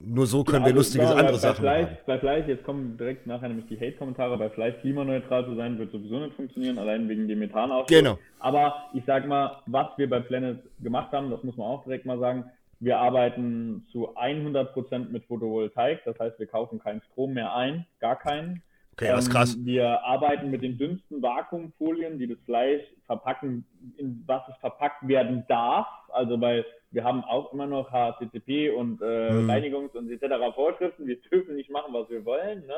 Nur 0.01 0.28
so 0.28 0.43
können 0.43 0.61
wir 0.61 0.67
also, 0.67 0.78
lustige 0.78 1.07
andere 1.07 1.34
bei 1.34 1.38
Sachen 1.38 1.61
Fleisch, 1.61 1.84
machen. 1.84 1.97
Bei 2.05 2.20
Fleisch, 2.20 2.47
jetzt 2.47 2.63
kommen 2.63 2.97
direkt 2.97 3.28
nachher 3.28 3.49
nämlich 3.49 3.67
die 3.67 3.78
Hate-Kommentare, 3.78 4.38
bei 4.38 4.49
Fleisch 4.49 4.76
klimaneutral 4.80 5.45
zu 5.45 5.55
sein, 5.55 5.78
wird 5.78 5.91
sowieso 5.91 6.20
nicht 6.20 6.36
funktionieren, 6.36 6.78
allein 6.78 7.09
wegen 7.09 7.28
dem 7.28 7.39
Methanausstoß. 7.39 7.97
Genau. 7.97 8.17
Aber 8.39 8.89
ich 8.93 9.03
sag 9.05 9.28
mal, 9.28 9.61
was 9.65 9.88
wir 9.97 10.09
bei 10.09 10.22
Planet 10.22 10.59
gemacht 10.80 11.11
haben, 11.11 11.30
das 11.30 11.43
muss 11.43 11.57
man 11.57 11.67
auch 11.67 11.84
direkt 11.84 12.05
mal 12.05 12.17
sagen, 12.17 12.45
wir 12.80 12.99
arbeiten 12.99 13.86
zu 13.91 14.15
100% 14.15 15.09
mit 15.09 15.25
Photovoltaik, 15.25 16.03
das 16.05 16.17
heißt, 16.19 16.39
wir 16.39 16.47
kaufen 16.47 16.80
keinen 16.80 17.01
Strom 17.11 17.34
mehr 17.34 17.53
ein, 17.53 17.86
gar 17.99 18.17
keinen. 18.17 18.63
Okay, 18.93 19.07
das 19.07 19.27
ist 19.27 19.32
krass. 19.32 19.55
Ähm, 19.55 19.65
wir 19.65 20.03
arbeiten 20.03 20.49
mit 20.49 20.61
den 20.61 20.77
dünnsten 20.77 21.21
Vakuumfolien, 21.21 22.19
die 22.19 22.27
das 22.27 22.39
Fleisch 22.45 22.84
verpacken, 23.05 23.65
in 23.97 24.23
was 24.25 24.41
es 24.49 24.57
verpackt 24.57 25.07
werden 25.07 25.45
darf. 25.47 25.88
Also 26.09 26.39
weil 26.41 26.65
wir 26.91 27.03
haben 27.03 27.23
auch 27.23 27.53
immer 27.53 27.67
noch 27.67 27.91
HCCP 27.91 28.71
und 28.71 29.01
äh, 29.01 29.30
hm. 29.30 29.49
Reinigungs- 29.49 29.95
und 29.95 30.11
etc. 30.11 30.53
Vorschriften. 30.53 31.07
Wir 31.07 31.17
dürfen 31.21 31.55
nicht 31.55 31.69
machen, 31.69 31.93
was 31.93 32.09
wir 32.09 32.25
wollen. 32.25 32.65
Ne? 32.65 32.75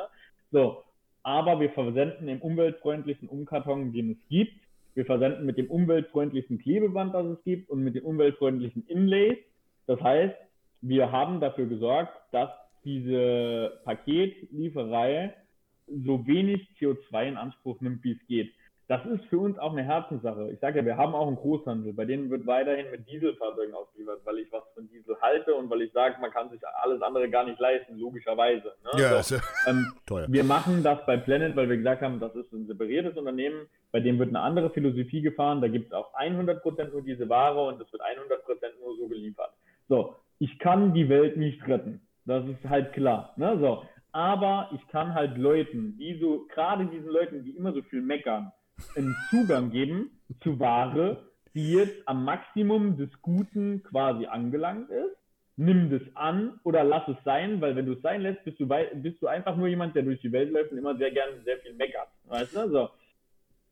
So, 0.52 0.84
aber 1.24 1.60
wir 1.60 1.72
versenden 1.72 2.28
im 2.28 2.42
umweltfreundlichen 2.42 3.28
Umkarton, 3.28 3.94
den 3.94 4.12
es 4.12 4.28
gibt. 4.30 4.54
Wir 4.94 5.06
versenden 5.06 5.46
mit 5.46 5.58
dem 5.58 5.72
umweltfreundlichen 5.72 6.60
Klebeband, 6.60 7.14
das 7.14 7.26
es 7.26 7.44
gibt, 7.44 7.70
und 7.70 7.84
mit 7.84 7.96
den 7.96 8.04
umweltfreundlichen 8.04 8.86
Inlays. 8.88 9.38
Das 9.92 10.00
heißt, 10.00 10.36
wir 10.80 11.12
haben 11.12 11.42
dafür 11.42 11.66
gesorgt, 11.66 12.14
dass 12.32 12.50
diese 12.86 13.82
Paketlieferei 13.84 15.34
so 15.86 16.26
wenig 16.26 16.66
CO2 16.80 17.28
in 17.28 17.36
Anspruch 17.36 17.82
nimmt, 17.82 18.02
wie 18.06 18.14
es 18.14 18.28
geht. 18.28 18.54
das 18.88 19.06
ist 19.06 19.24
für 19.26 19.40
uns 19.40 19.58
auch 19.58 19.72
eine 19.72 19.84
Herzenssache. 19.84 20.50
Ich 20.52 20.60
sage 20.60 20.80
ja, 20.80 20.86
wir 20.86 20.98
haben 20.98 21.14
auch 21.16 21.28
einen 21.28 21.38
Großhandel, 21.38 21.94
bei 21.94 22.04
denen 22.04 22.30
wird 22.30 22.46
weiterhin 22.46 22.92
mit 22.92 23.08
Dieselfahrzeugen 23.10 23.74
ausgeliefert, 23.74 24.20
weil 24.26 24.40
ich 24.40 24.52
was 24.52 24.64
von 24.74 24.90
Diesel 24.90 25.16
halte 25.22 25.56
und 25.56 25.70
weil 25.70 25.82
ich 25.84 25.94
sage, 25.94 26.16
man 26.20 26.32
kann 26.32 26.50
sich 26.50 26.60
alles 26.82 27.02
andere 27.02 27.30
gar 27.30 27.46
nicht 27.46 27.60
leisten, 27.60 27.98
logischerweise. 27.98 28.74
Ne? 28.84 29.02
Ja, 29.02 29.24
so, 29.24 29.38
ähm, 29.68 29.94
teuer. 30.08 30.26
Wir 30.30 30.44
machen 30.44 30.84
das 30.84 31.06
bei 31.06 31.16
Planet, 31.18 31.56
weil 31.56 31.70
wir 31.70 31.78
gesagt 31.78 32.02
haben, 32.02 32.20
das 32.20 32.36
ist 32.36 32.52
ein 32.52 32.68
separiertes 32.68 33.18
Unternehmen, 33.18 33.68
bei 33.92 34.02
dem 34.02 34.20
wird 34.20 34.30
eine 34.30 34.42
andere 34.42 34.70
Philosophie 34.70 35.22
gefahren, 35.22 35.62
da 35.62 35.68
gibt 35.70 35.88
es 35.88 35.94
auch 35.94 36.14
100% 36.14 36.92
nur 36.92 37.02
diese 37.02 37.30
Ware 37.30 37.68
und 37.68 37.82
es 37.82 37.92
wird 37.94 38.02
100% 38.02 38.08
nur 38.82 38.98
so 38.98 39.08
geliefert. 39.08 39.52
So, 39.92 40.16
ich 40.40 40.58
kann 40.60 40.94
die 40.94 41.10
Welt 41.10 41.36
nicht 41.36 41.68
retten. 41.68 42.00
Das 42.24 42.48
ist 42.48 42.64
halt 42.64 42.94
klar. 42.94 43.34
Ne? 43.36 43.58
So, 43.60 43.84
aber 44.14 44.70
ich 44.74 44.88
kann 44.88 45.14
halt 45.14 45.38
Leuten, 45.38 45.98
die 45.98 46.18
so, 46.18 46.48
gerade 46.48 46.86
diesen 46.86 47.10
Leuten, 47.10 47.44
die 47.44 47.58
immer 47.58 47.74
so 47.74 47.82
viel 47.82 48.02
meckern, 48.02 48.54
einen 48.96 49.14
Zugang 49.30 49.70
geben 49.70 50.12
zu 50.44 50.58
Ware, 50.62 51.26
die 51.54 51.74
jetzt 51.74 52.08
am 52.08 52.24
Maximum 52.24 52.96
des 52.96 53.10
Guten 53.22 53.84
quasi 53.84 54.28
angelangt 54.28 54.90
ist. 54.92 55.18
Nimm 55.58 55.90
das 55.90 56.04
an 56.16 56.62
oder 56.64 56.86
lass 56.86 57.06
es 57.10 57.22
sein, 57.26 57.60
weil 57.60 57.76
wenn 57.76 57.86
du 57.86 57.92
es 57.92 58.02
sein 58.02 58.22
lässt, 58.22 58.46
bist 58.46 58.62
du, 58.62 58.70
bist 58.94 59.22
du 59.22 59.28
einfach 59.28 59.58
nur 59.58 59.68
jemand, 59.68 59.94
der 59.94 60.04
durch 60.04 60.22
die 60.22 60.32
Welt 60.32 60.54
läuft 60.54 60.72
und 60.72 60.78
immer 60.78 60.96
sehr 60.96 61.12
gerne 61.12 61.34
sehr 61.44 61.58
viel 61.58 61.74
meckert. 61.74 62.08
Weißt 62.30 62.56
du? 62.56 62.70
So. 62.70 62.90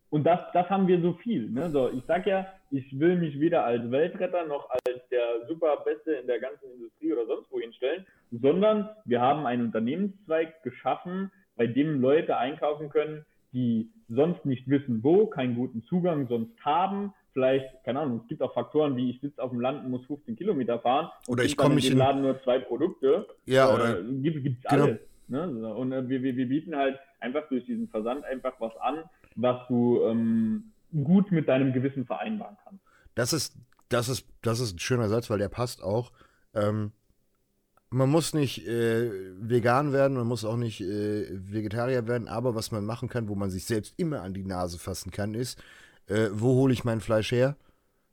Und 0.09 0.23
das, 0.23 0.39
das 0.53 0.69
haben 0.69 0.87
wir 0.87 1.01
so 1.01 1.13
viel. 1.13 1.49
Ne? 1.49 1.69
So, 1.69 1.89
ich 1.91 2.03
sag 2.07 2.25
ja, 2.25 2.47
ich 2.71 2.99
will 2.99 3.15
mich 3.17 3.39
weder 3.39 3.63
als 3.65 3.89
Weltretter 3.91 4.45
noch 4.45 4.69
als 4.69 4.99
der 5.11 5.47
super 5.47 5.77
Beste 5.85 6.13
in 6.13 6.27
der 6.27 6.39
ganzen 6.39 6.71
Industrie 6.73 7.13
oder 7.13 7.25
sonst 7.27 7.51
wo 7.51 7.59
hinstellen, 7.59 8.05
sondern 8.31 8.89
wir 9.05 9.21
haben 9.21 9.45
einen 9.45 9.65
Unternehmenszweig 9.65 10.63
geschaffen, 10.63 11.31
bei 11.55 11.67
dem 11.67 12.01
Leute 12.01 12.37
einkaufen 12.37 12.89
können, 12.89 13.25
die 13.53 13.89
sonst 14.07 14.45
nicht 14.45 14.67
wissen, 14.67 15.03
wo, 15.03 15.27
keinen 15.27 15.55
guten 15.55 15.83
Zugang 15.83 16.27
sonst 16.27 16.53
haben. 16.63 17.13
Vielleicht, 17.33 17.83
keine 17.83 17.99
Ahnung, 17.99 18.21
es 18.23 18.27
gibt 18.27 18.41
auch 18.41 18.53
Faktoren 18.53 18.95
wie 18.95 19.11
ich 19.11 19.21
sitze 19.21 19.41
auf 19.41 19.51
dem 19.51 19.59
Land 19.59 19.85
und 19.85 19.91
muss 19.91 20.05
15 20.05 20.35
Kilometer 20.35 20.79
fahren. 20.79 21.09
Oder 21.27 21.43
ich 21.43 21.55
komme 21.55 21.75
nicht 21.75 21.89
in 21.89 21.97
Laden 21.97 22.21
nur 22.21 22.41
zwei 22.43 22.59
Produkte. 22.59 23.27
Ja, 23.45 23.73
oder? 23.73 23.99
Äh, 23.99 24.03
gibt 24.21 24.63
es 24.63 24.69
genau. 24.69 24.83
alles. 24.85 24.99
Ne? 25.27 25.75
Und 25.75 25.91
äh, 25.91 26.09
wir, 26.09 26.23
wir, 26.23 26.35
wir 26.35 26.47
bieten 26.47 26.75
halt 26.75 26.97
einfach 27.19 27.47
durch 27.49 27.65
diesen 27.65 27.87
Versand 27.89 28.25
einfach 28.25 28.53
was 28.59 28.75
an, 28.77 29.03
was 29.41 29.67
du 29.67 30.01
ähm, 30.03 30.71
gut 31.03 31.31
mit 31.31 31.47
deinem 31.47 31.73
Gewissen 31.73 32.05
vereinbaren 32.05 32.57
kannst. 32.63 32.83
Das 33.15 33.33
ist, 33.33 33.55
das 33.89 34.09
ist, 34.09 34.25
das 34.41 34.59
ist 34.59 34.75
ein 34.75 34.79
schöner 34.79 35.09
Satz, 35.09 35.29
weil 35.29 35.39
der 35.39 35.49
passt 35.49 35.81
auch. 35.81 36.11
Ähm, 36.53 36.91
man 37.89 38.09
muss 38.09 38.33
nicht 38.33 38.67
äh, 38.67 39.09
vegan 39.39 39.93
werden, 39.93 40.15
man 40.15 40.27
muss 40.27 40.45
auch 40.45 40.57
nicht 40.57 40.81
äh, 40.81 41.25
Vegetarier 41.29 42.07
werden, 42.07 42.27
aber 42.27 42.53
was 42.53 42.71
man 42.71 42.85
machen 42.85 43.09
kann, 43.09 43.27
wo 43.29 43.35
man 43.35 43.49
sich 43.49 43.65
selbst 43.65 43.95
immer 43.97 44.21
an 44.21 44.33
die 44.33 44.43
Nase 44.43 44.77
fassen 44.77 45.11
kann, 45.11 45.33
ist, 45.33 45.61
äh, 46.07 46.27
wo 46.31 46.53
hole 46.55 46.73
ich 46.73 46.83
mein 46.83 47.01
Fleisch 47.01 47.31
her? 47.31 47.55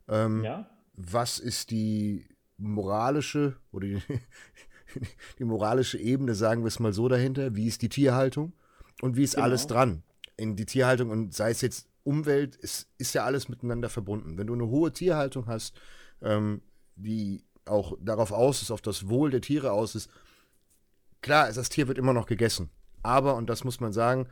Ähm, 0.08 0.44
ja. 0.44 0.70
Was 0.94 1.38
ist 1.38 1.70
die 1.70 2.26
moralische 2.56 3.56
oder 3.70 3.86
die, 3.86 4.02
die, 5.38 5.44
moralische 5.44 5.98
Ebene, 5.98 6.34
sagen 6.34 6.62
wir 6.62 6.68
es 6.68 6.78
mal 6.78 6.94
so 6.94 7.08
dahinter? 7.08 7.54
Wie 7.54 7.66
ist 7.66 7.82
die 7.82 7.90
Tierhaltung? 7.90 8.54
Und 9.02 9.16
wie 9.16 9.24
ist 9.24 9.34
genau. 9.34 9.44
alles 9.44 9.66
dran 9.66 10.02
in 10.37 10.57
die 10.57 10.66
Tierhaltung? 10.66 11.11
Und 11.11 11.34
sei 11.34 11.51
es 11.51 11.61
jetzt 11.61 11.89
Umwelt, 12.05 12.59
es 12.62 12.87
ist 12.99 13.14
ja 13.14 13.24
alles 13.24 13.49
miteinander 13.49 13.89
verbunden. 13.89 14.39
Wenn 14.39 14.47
du 14.47 14.55
eine 14.55 14.68
hohe 14.68 14.93
Tierhaltung 14.93 15.47
hast, 15.47 15.74
ähm, 16.22 16.62
die 16.95 17.45
auch 17.64 17.97
darauf 18.01 18.32
aus 18.32 18.62
ist, 18.62 18.70
auf 18.70 18.80
das 18.80 19.09
Wohl 19.09 19.30
der 19.30 19.41
Tiere 19.41 19.72
aus 19.72 19.95
ist. 19.95 20.11
Klar, 21.20 21.53
das 21.53 21.68
Tier 21.68 21.89
wird 21.89 21.99
immer 21.99 22.12
noch 22.12 22.26
gegessen. 22.26 22.70
Aber, 23.03 23.34
und 23.34 23.51
das 23.51 23.64
muss 23.64 23.80
man 23.80 23.93
sagen, 23.93 24.28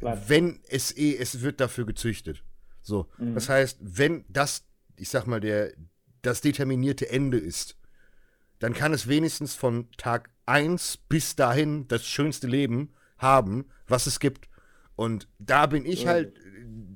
Klar. 0.00 0.20
wenn 0.26 0.60
es 0.68 0.96
eh, 0.96 1.16
es 1.16 1.40
wird 1.40 1.60
dafür 1.60 1.86
gezüchtet. 1.86 2.42
So. 2.82 3.08
Mhm. 3.18 3.34
Das 3.34 3.48
heißt, 3.48 3.78
wenn 3.80 4.24
das, 4.28 4.64
ich 4.96 5.08
sag 5.08 5.26
mal, 5.26 5.40
der, 5.40 5.72
das 6.22 6.40
determinierte 6.40 7.08
Ende 7.08 7.38
ist, 7.38 7.76
dann 8.58 8.74
kann 8.74 8.92
es 8.92 9.08
wenigstens 9.08 9.54
von 9.54 9.90
Tag 9.96 10.30
1 10.46 10.98
bis 11.08 11.36
dahin 11.36 11.88
das 11.88 12.06
schönste 12.06 12.46
Leben 12.46 12.92
haben, 13.18 13.66
was 13.86 14.06
es 14.06 14.20
gibt. 14.20 14.48
Und 14.96 15.28
da 15.38 15.66
bin 15.66 15.84
ich 15.84 16.06
halt, 16.06 16.34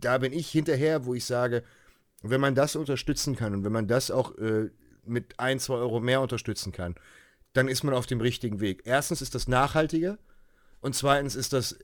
da 0.00 0.18
bin 0.18 0.32
ich 0.32 0.50
hinterher, 0.50 1.04
wo 1.04 1.14
ich 1.14 1.24
sage, 1.24 1.64
wenn 2.22 2.40
man 2.40 2.54
das 2.54 2.76
unterstützen 2.76 3.36
kann 3.36 3.54
und 3.54 3.64
wenn 3.64 3.72
man 3.72 3.88
das 3.88 4.10
auch 4.10 4.36
äh, 4.38 4.70
mit 5.04 5.38
ein, 5.38 5.58
zwei 5.58 5.74
Euro 5.74 6.00
mehr 6.00 6.20
unterstützen 6.20 6.72
kann, 6.72 6.94
dann 7.52 7.68
ist 7.68 7.82
man 7.82 7.94
auf 7.94 8.06
dem 8.06 8.20
richtigen 8.20 8.60
Weg. 8.60 8.82
Erstens 8.84 9.22
ist 9.22 9.34
das 9.34 9.48
nachhaltiger 9.48 10.18
und 10.80 10.94
zweitens 10.94 11.34
ist 11.34 11.52
das, 11.52 11.78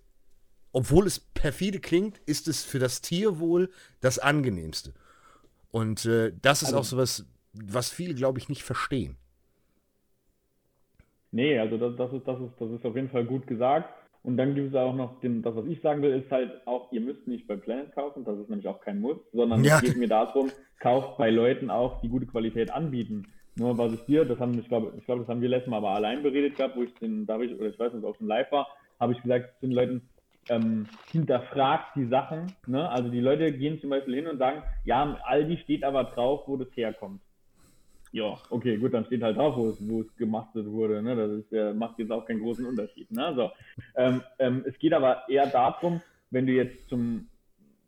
obwohl 0.72 1.06
es 1.06 1.20
perfide 1.20 1.80
klingt, 1.80 2.18
ist 2.26 2.48
es 2.48 2.64
für 2.64 2.78
das 2.78 3.00
Tierwohl 3.00 3.70
das 4.00 4.18
angenehmste. 4.18 4.92
Und 5.70 6.04
äh, 6.04 6.32
das 6.40 6.62
ist 6.62 6.68
also, 6.68 6.78
auch 6.78 6.84
so 6.84 6.96
was, 6.96 7.26
was 7.52 7.90
viele, 7.90 8.14
glaube 8.14 8.38
ich, 8.38 8.48
nicht 8.48 8.62
verstehen. 8.62 9.16
Nee, 11.32 11.58
also 11.58 11.78
das, 11.78 11.96
das, 11.96 12.12
ist, 12.12 12.28
das, 12.28 12.40
ist, 12.40 12.52
das 12.60 12.70
ist 12.70 12.84
auf 12.84 12.94
jeden 12.94 13.10
Fall 13.10 13.24
gut 13.24 13.46
gesagt. 13.46 13.92
Und 14.24 14.38
dann 14.38 14.54
gibt 14.54 14.70
es 14.70 14.74
auch 14.74 14.94
noch, 14.94 15.20
den, 15.20 15.42
das, 15.42 15.54
was 15.54 15.66
ich 15.66 15.82
sagen 15.82 16.00
will, 16.00 16.12
ist 16.12 16.30
halt 16.30 16.66
auch, 16.66 16.90
ihr 16.92 17.02
müsst 17.02 17.28
nicht 17.28 17.46
bei 17.46 17.56
Planet 17.56 17.94
kaufen, 17.94 18.24
das 18.24 18.38
ist 18.38 18.48
nämlich 18.48 18.66
auch 18.66 18.80
kein 18.80 18.98
Muss, 18.98 19.18
sondern 19.34 19.62
ja. 19.62 19.76
es 19.76 19.82
geht 19.82 19.98
mir 19.98 20.08
darum, 20.08 20.50
kauft 20.80 21.18
bei 21.18 21.28
Leuten 21.28 21.68
auch, 21.68 22.00
die 22.00 22.08
gute 22.08 22.24
Qualität 22.24 22.72
anbieten. 22.72 23.26
Nur 23.56 23.76
was 23.76 23.92
ich 23.92 24.00
dir, 24.06 24.24
das 24.24 24.40
haben, 24.40 24.58
ich 24.58 24.66
glaube, 24.66 24.94
ich 24.96 25.04
glaube, 25.04 25.20
das 25.20 25.28
haben 25.28 25.42
wir 25.42 25.50
letztes 25.50 25.70
Mal 25.70 25.76
aber 25.76 25.90
allein 25.90 26.22
beredet 26.22 26.56
gehabt, 26.56 26.74
wo 26.74 26.82
ich 26.82 26.94
den, 26.94 27.26
da 27.26 27.38
ich, 27.38 27.54
oder 27.54 27.68
ich 27.68 27.78
weiß 27.78 27.92
nicht, 27.92 28.02
ob 28.02 28.14
es 28.14 28.20
ein 28.22 28.26
Live 28.26 28.50
war, 28.50 28.66
habe 28.98 29.12
ich 29.12 29.22
gesagt 29.22 29.60
zu 29.60 29.66
den 29.66 29.74
Leuten, 29.74 30.08
ähm, 30.48 30.86
hinterfragt 31.12 31.94
die 31.94 32.06
Sachen. 32.06 32.52
Ne? 32.66 32.88
Also 32.88 33.10
die 33.10 33.20
Leute 33.20 33.52
gehen 33.52 33.78
zum 33.80 33.90
Beispiel 33.90 34.14
hin 34.14 34.26
und 34.26 34.38
sagen, 34.38 34.62
ja, 34.84 35.18
Aldi 35.24 35.58
steht 35.58 35.84
aber 35.84 36.04
drauf, 36.04 36.44
wo 36.46 36.56
das 36.56 36.68
herkommt. 36.74 37.20
Ja, 38.14 38.38
okay, 38.48 38.76
gut, 38.76 38.94
dann 38.94 39.04
steht 39.06 39.24
halt 39.24 39.36
drauf, 39.36 39.56
wo 39.56 39.70
es, 39.70 39.88
wo 39.88 40.02
es 40.02 40.16
gemastet 40.16 40.66
wurde. 40.66 41.02
Ne? 41.02 41.16
Das 41.16 41.30
ist, 41.32 41.52
äh, 41.52 41.74
macht 41.74 41.98
jetzt 41.98 42.12
auch 42.12 42.24
keinen 42.24 42.42
großen 42.42 42.64
Unterschied. 42.64 43.10
Ne? 43.10 43.32
So, 43.34 43.50
ähm, 43.96 44.22
ähm, 44.38 44.62
es 44.68 44.78
geht 44.78 44.92
aber 44.92 45.28
eher 45.28 45.48
darum, 45.48 46.00
wenn 46.30 46.46
du 46.46 46.52
jetzt 46.52 46.88
zum 46.88 47.26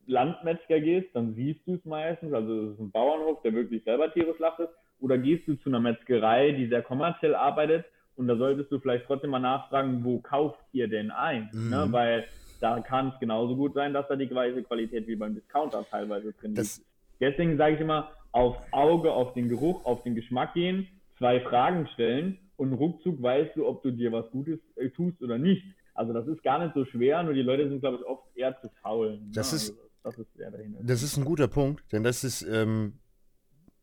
Landmetzger 0.09 0.81
gehst, 0.81 1.15
dann 1.15 1.35
siehst 1.35 1.65
du 1.65 1.75
es 1.75 1.85
meistens, 1.85 2.33
also 2.33 2.65
es 2.65 2.73
ist 2.73 2.81
ein 2.81 2.91
Bauernhof, 2.91 3.41
der 3.43 3.55
wirklich 3.55 3.85
selber 3.85 4.13
Tiere 4.13 4.35
schlachtet, 4.35 4.69
oder 4.99 5.17
gehst 5.17 5.47
du 5.47 5.55
zu 5.55 5.69
einer 5.69 5.79
Metzgerei, 5.79 6.51
die 6.51 6.67
sehr 6.67 6.83
kommerziell 6.83 7.37
arbeitet, 7.37 7.85
und 8.17 8.27
da 8.27 8.35
solltest 8.35 8.73
du 8.73 8.81
vielleicht 8.81 9.07
trotzdem 9.07 9.31
mal 9.31 9.39
nachfragen, 9.39 10.03
wo 10.03 10.19
kauft 10.19 10.59
ihr 10.73 10.89
denn 10.89 11.13
ein? 11.13 11.51
Mhm. 11.53 11.71
Ne? 11.71 11.87
Weil 11.91 12.25
da 12.61 12.81
kann 12.81 13.11
es 13.11 13.21
genauso 13.21 13.55
gut 13.55 13.75
sein, 13.75 13.95
dass 13.95 14.09
da 14.09 14.17
die 14.17 14.27
gleiche 14.27 14.61
Qualität 14.65 15.07
wie 15.07 15.15
beim 15.15 15.37
Discounter 15.37 15.85
teilweise 15.89 16.33
drin 16.33 16.57
ist. 16.57 16.85
Deswegen 17.21 17.57
sage 17.57 17.77
ich 17.77 17.81
immer, 17.81 18.11
auf 18.33 18.57
Auge, 18.73 19.13
auf 19.13 19.35
den 19.35 19.49
Geruch, 19.49 19.85
auf 19.85 20.03
den 20.03 20.15
Geschmack 20.15 20.55
gehen, 20.55 20.89
zwei 21.19 21.41
Fragen 21.41 21.89
stellen 21.95 22.39
und 22.57 22.73
ruckzuck 22.73 23.21
weißt 23.23 23.57
du, 23.57 23.67
ob 23.67 23.83
du 23.83 23.91
dir 23.91 24.13
was 24.13 24.31
Gutes 24.31 24.59
äh, 24.77 24.91
tust 24.91 25.23
oder 25.23 25.39
nicht. 25.39 25.65
Also 25.95 26.13
das 26.13 26.27
ist 26.27 26.43
gar 26.43 26.63
nicht 26.63 26.75
so 26.75 26.85
schwer, 26.85 27.23
nur 27.23 27.35
die 27.35 27.43
Leute 27.43 27.69
sind, 27.69 27.81
glaube 27.81 27.99
ich, 27.99 28.05
oft 28.05 28.25
eher 28.37 28.61
zu 28.61 28.69
faul. 28.83 29.19
Ne? 29.19 29.31
Das, 29.33 29.51
ja, 29.53 29.57
ist, 29.57 29.75
also 30.03 30.25
das, 30.37 30.53
ist 30.61 30.77
das 30.83 31.03
ist 31.03 31.17
ein 31.17 31.25
guter 31.25 31.49
Punkt, 31.49 31.91
denn 31.93 32.05
das 32.05 32.23
ist 32.23 32.43
ähm, 32.43 32.99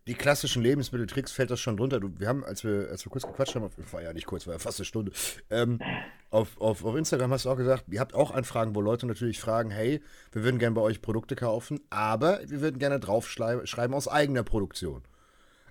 die 0.07 0.15
klassischen 0.15 0.61
Lebensmitteltricks 0.61 1.31
fällt 1.31 1.49
das 1.49 1.59
schon 1.59 1.77
drunter. 1.77 1.99
Du, 1.99 2.19
wir 2.19 2.27
haben, 2.27 2.43
als 2.43 2.63
wir, 2.63 2.89
als 2.89 3.05
wir 3.05 3.11
kurz 3.11 3.25
gequatscht 3.25 3.55
haben, 3.55 3.69
war 3.91 4.01
ja 4.01 4.13
nicht 4.13 4.25
kurz, 4.25 4.45
war 4.45 4.53
ja 4.53 4.59
fast 4.59 4.79
eine 4.79 4.85
Stunde, 4.85 5.11
ähm, 5.49 5.79
auf, 6.33 6.59
auf, 6.59 6.83
auf 6.83 6.95
Instagram 6.95 7.31
hast 7.31 7.45
du 7.45 7.49
auch 7.49 7.57
gesagt, 7.57 7.85
ihr 7.91 7.99
habt 7.99 8.15
auch 8.15 8.31
Anfragen, 8.31 8.75
wo 8.75 8.81
Leute 8.81 9.05
natürlich 9.05 9.39
fragen, 9.39 9.69
hey, 9.69 10.01
wir 10.31 10.43
würden 10.43 10.57
gerne 10.57 10.73
bei 10.73 10.81
euch 10.81 11.01
Produkte 11.01 11.35
kaufen, 11.35 11.79
aber 11.89 12.39
wir 12.47 12.61
würden 12.61 12.79
gerne 12.79 12.99
draufschreiben 12.99 13.93
aus 13.93 14.07
eigener 14.07 14.43
Produktion. 14.43 15.03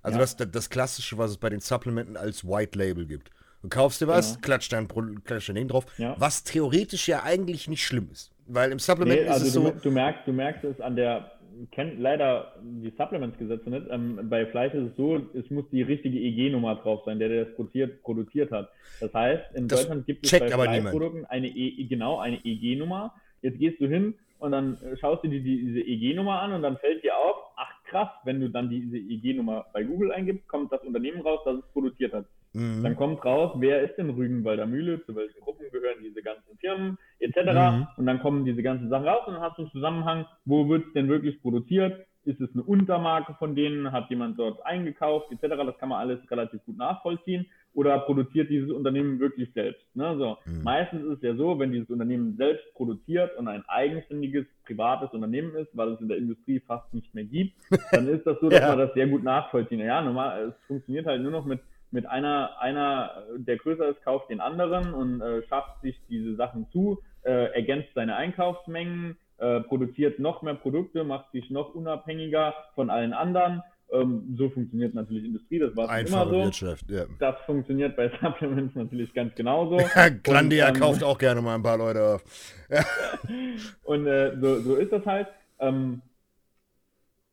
Also 0.02 0.18
ja. 0.18 0.24
das, 0.24 0.36
das 0.36 0.70
Klassische, 0.70 1.18
was 1.18 1.32
es 1.32 1.36
bei 1.36 1.50
den 1.50 1.60
Supplementen 1.60 2.16
als 2.16 2.44
White 2.46 2.78
Label 2.78 3.06
gibt. 3.06 3.30
Du 3.62 3.68
kaufst 3.68 4.00
dir 4.00 4.08
was, 4.08 4.34
ja. 4.34 4.40
klatscht 4.40 4.72
dein, 4.72 4.88
klatscht 5.24 5.48
dein 5.48 5.56
Ding 5.56 5.68
drauf, 5.68 5.86
ja. 5.98 6.14
was 6.18 6.44
theoretisch 6.44 7.08
ja 7.08 7.22
eigentlich 7.22 7.68
nicht 7.68 7.84
schlimm 7.84 8.08
ist. 8.10 8.32
Weil 8.46 8.72
im 8.72 8.78
Supplement 8.78 9.20
nee, 9.20 9.28
also 9.28 9.42
ist 9.42 9.48
es 9.48 9.54
du, 9.54 9.62
so. 9.62 9.70
Du 9.70 9.90
merkst, 9.90 10.26
du 10.26 10.32
merkst 10.32 10.64
es 10.64 10.80
an 10.80 10.96
der 10.96 11.32
kennt 11.70 11.98
leider 12.00 12.54
die 12.62 12.92
Supplements-Gesetze 12.96 13.70
nicht. 13.70 13.86
Ähm, 13.90 14.28
bei 14.28 14.46
Fleisch 14.46 14.74
ist 14.74 14.90
es 14.90 14.96
so, 14.96 15.20
es 15.34 15.48
muss 15.50 15.64
die 15.70 15.82
richtige 15.82 16.18
EG-Nummer 16.18 16.76
drauf 16.76 17.02
sein, 17.04 17.18
der, 17.18 17.28
der 17.28 17.44
das 17.44 17.54
produziert, 17.54 18.02
produziert 18.02 18.50
hat. 18.50 18.70
Das 19.00 19.12
heißt, 19.12 19.54
in 19.54 19.68
das 19.68 19.80
Deutschland 19.80 20.06
gibt 20.06 20.24
es 20.24 20.38
bei 20.38 20.48
Fleischprodukten 20.48 21.24
eine 21.26 21.48
e, 21.48 21.84
genau 21.84 22.18
eine 22.18 22.44
EG-Nummer. 22.44 23.14
Jetzt 23.42 23.58
gehst 23.58 23.80
du 23.80 23.86
hin 23.86 24.14
und 24.38 24.52
dann 24.52 24.78
schaust 25.00 25.24
du 25.24 25.28
dir 25.28 25.40
die, 25.40 25.64
diese 25.64 25.80
EG-Nummer 25.80 26.40
an 26.40 26.52
und 26.52 26.62
dann 26.62 26.76
fällt 26.78 27.02
dir 27.02 27.16
auf, 27.16 27.36
ach 27.56 27.84
krass, 27.84 28.08
wenn 28.24 28.40
du 28.40 28.50
dann 28.50 28.68
diese 28.68 28.98
EG-Nummer 28.98 29.66
bei 29.72 29.82
Google 29.84 30.12
eingibst, 30.12 30.48
kommt 30.48 30.72
das 30.72 30.82
Unternehmen 30.82 31.20
raus, 31.20 31.40
das 31.44 31.58
es 31.58 31.72
produziert 31.72 32.12
hat. 32.12 32.26
Mhm. 32.52 32.82
Dann 32.82 32.96
kommt 32.96 33.24
raus, 33.24 33.52
wer 33.56 33.82
ist 33.82 33.98
in 33.98 34.10
Rügenwalder 34.10 34.66
Mühle, 34.66 35.04
zu 35.04 35.14
welchen 35.14 35.40
Gruppen 35.40 35.70
gehören 35.70 36.02
diese 36.02 36.22
ganzen 36.22 36.56
Firmen, 36.58 36.98
etc. 37.18 37.36
Mhm. 37.36 37.86
Und 37.96 38.06
dann 38.06 38.20
kommen 38.20 38.44
diese 38.44 38.62
ganzen 38.62 38.88
Sachen 38.88 39.08
raus 39.08 39.26
und 39.26 39.34
dann 39.34 39.42
hast 39.42 39.58
du 39.58 39.62
einen 39.62 39.70
Zusammenhang, 39.72 40.26
wo 40.44 40.68
wird 40.68 40.86
es 40.86 40.92
denn 40.92 41.08
wirklich 41.08 41.40
produziert 41.40 42.06
ist 42.24 42.40
es 42.40 42.50
eine 42.54 42.62
Untermarke 42.62 43.34
von 43.34 43.54
denen, 43.54 43.90
hat 43.90 44.08
jemand 44.10 44.38
dort 44.38 44.64
eingekauft, 44.64 45.32
etc. 45.32 45.56
Das 45.66 45.78
kann 45.78 45.88
man 45.88 45.98
alles 46.00 46.18
relativ 46.30 46.64
gut 46.64 46.76
nachvollziehen. 46.76 47.46
Oder 47.74 48.00
produziert 48.00 48.50
dieses 48.50 48.70
Unternehmen 48.70 49.18
wirklich 49.18 49.50
selbst? 49.54 49.84
Ne? 49.94 50.16
So. 50.18 50.36
Mhm. 50.44 50.62
Meistens 50.62 51.04
ist 51.04 51.16
es 51.16 51.22
ja 51.22 51.34
so, 51.34 51.58
wenn 51.58 51.72
dieses 51.72 51.88
Unternehmen 51.88 52.36
selbst 52.36 52.64
produziert 52.74 53.36
und 53.38 53.48
ein 53.48 53.64
eigenständiges 53.66 54.44
privates 54.66 55.10
Unternehmen 55.12 55.54
ist, 55.56 55.70
weil 55.72 55.92
es 55.92 56.00
in 56.00 56.08
der 56.08 56.18
Industrie 56.18 56.60
fast 56.60 56.92
nicht 56.92 57.14
mehr 57.14 57.24
gibt, 57.24 57.54
dann 57.92 58.08
ist 58.08 58.26
das 58.26 58.38
so, 58.40 58.50
dass 58.50 58.60
ja. 58.60 58.68
man 58.68 58.78
das 58.78 58.94
sehr 58.94 59.06
gut 59.06 59.24
nachvollziehen. 59.24 59.80
Ja, 59.80 60.02
normal, 60.02 60.48
es 60.48 60.66
funktioniert 60.66 61.06
halt 61.06 61.22
nur 61.22 61.32
noch 61.32 61.46
mit 61.46 61.60
mit 61.92 62.06
einer, 62.06 62.60
einer, 62.60 63.24
der 63.36 63.56
größer 63.56 63.90
ist, 63.90 64.02
kauft 64.02 64.30
den 64.30 64.40
anderen 64.40 64.92
und 64.94 65.20
äh, 65.20 65.42
schafft 65.48 65.80
sich 65.82 66.00
diese 66.08 66.34
Sachen 66.36 66.66
zu, 66.72 67.02
äh, 67.22 67.52
ergänzt 67.54 67.90
seine 67.94 68.16
Einkaufsmengen, 68.16 69.16
äh, 69.38 69.60
produziert 69.60 70.18
noch 70.18 70.42
mehr 70.42 70.54
Produkte, 70.54 71.04
macht 71.04 71.30
sich 71.32 71.50
noch 71.50 71.74
unabhängiger 71.74 72.54
von 72.74 72.90
allen 72.90 73.12
anderen. 73.12 73.62
Ähm, 73.92 74.34
so 74.38 74.48
funktioniert 74.48 74.94
natürlich 74.94 75.24
Industrie, 75.24 75.58
das 75.58 75.76
war 75.76 75.98
immer 75.98 76.24
so. 76.24 76.44
Wirtschaft, 76.44 76.90
ja. 76.90 77.04
Das 77.18 77.36
funktioniert 77.44 77.94
bei 77.94 78.10
Supplements 78.22 78.74
natürlich 78.74 79.12
ganz 79.12 79.34
genauso. 79.34 79.78
Glandia 80.22 80.68
ähm, 80.68 80.74
kauft 80.74 81.04
auch 81.04 81.18
gerne 81.18 81.42
mal 81.42 81.56
ein 81.56 81.62
paar 81.62 81.76
Leute 81.76 82.14
auf. 82.14 82.24
und 83.84 84.06
äh, 84.06 84.34
so, 84.40 84.60
so 84.60 84.76
ist 84.76 84.92
das 84.92 85.04
halt. 85.04 85.28
Ähm, 85.58 86.00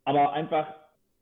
aber 0.03 0.33
einfach 0.33 0.67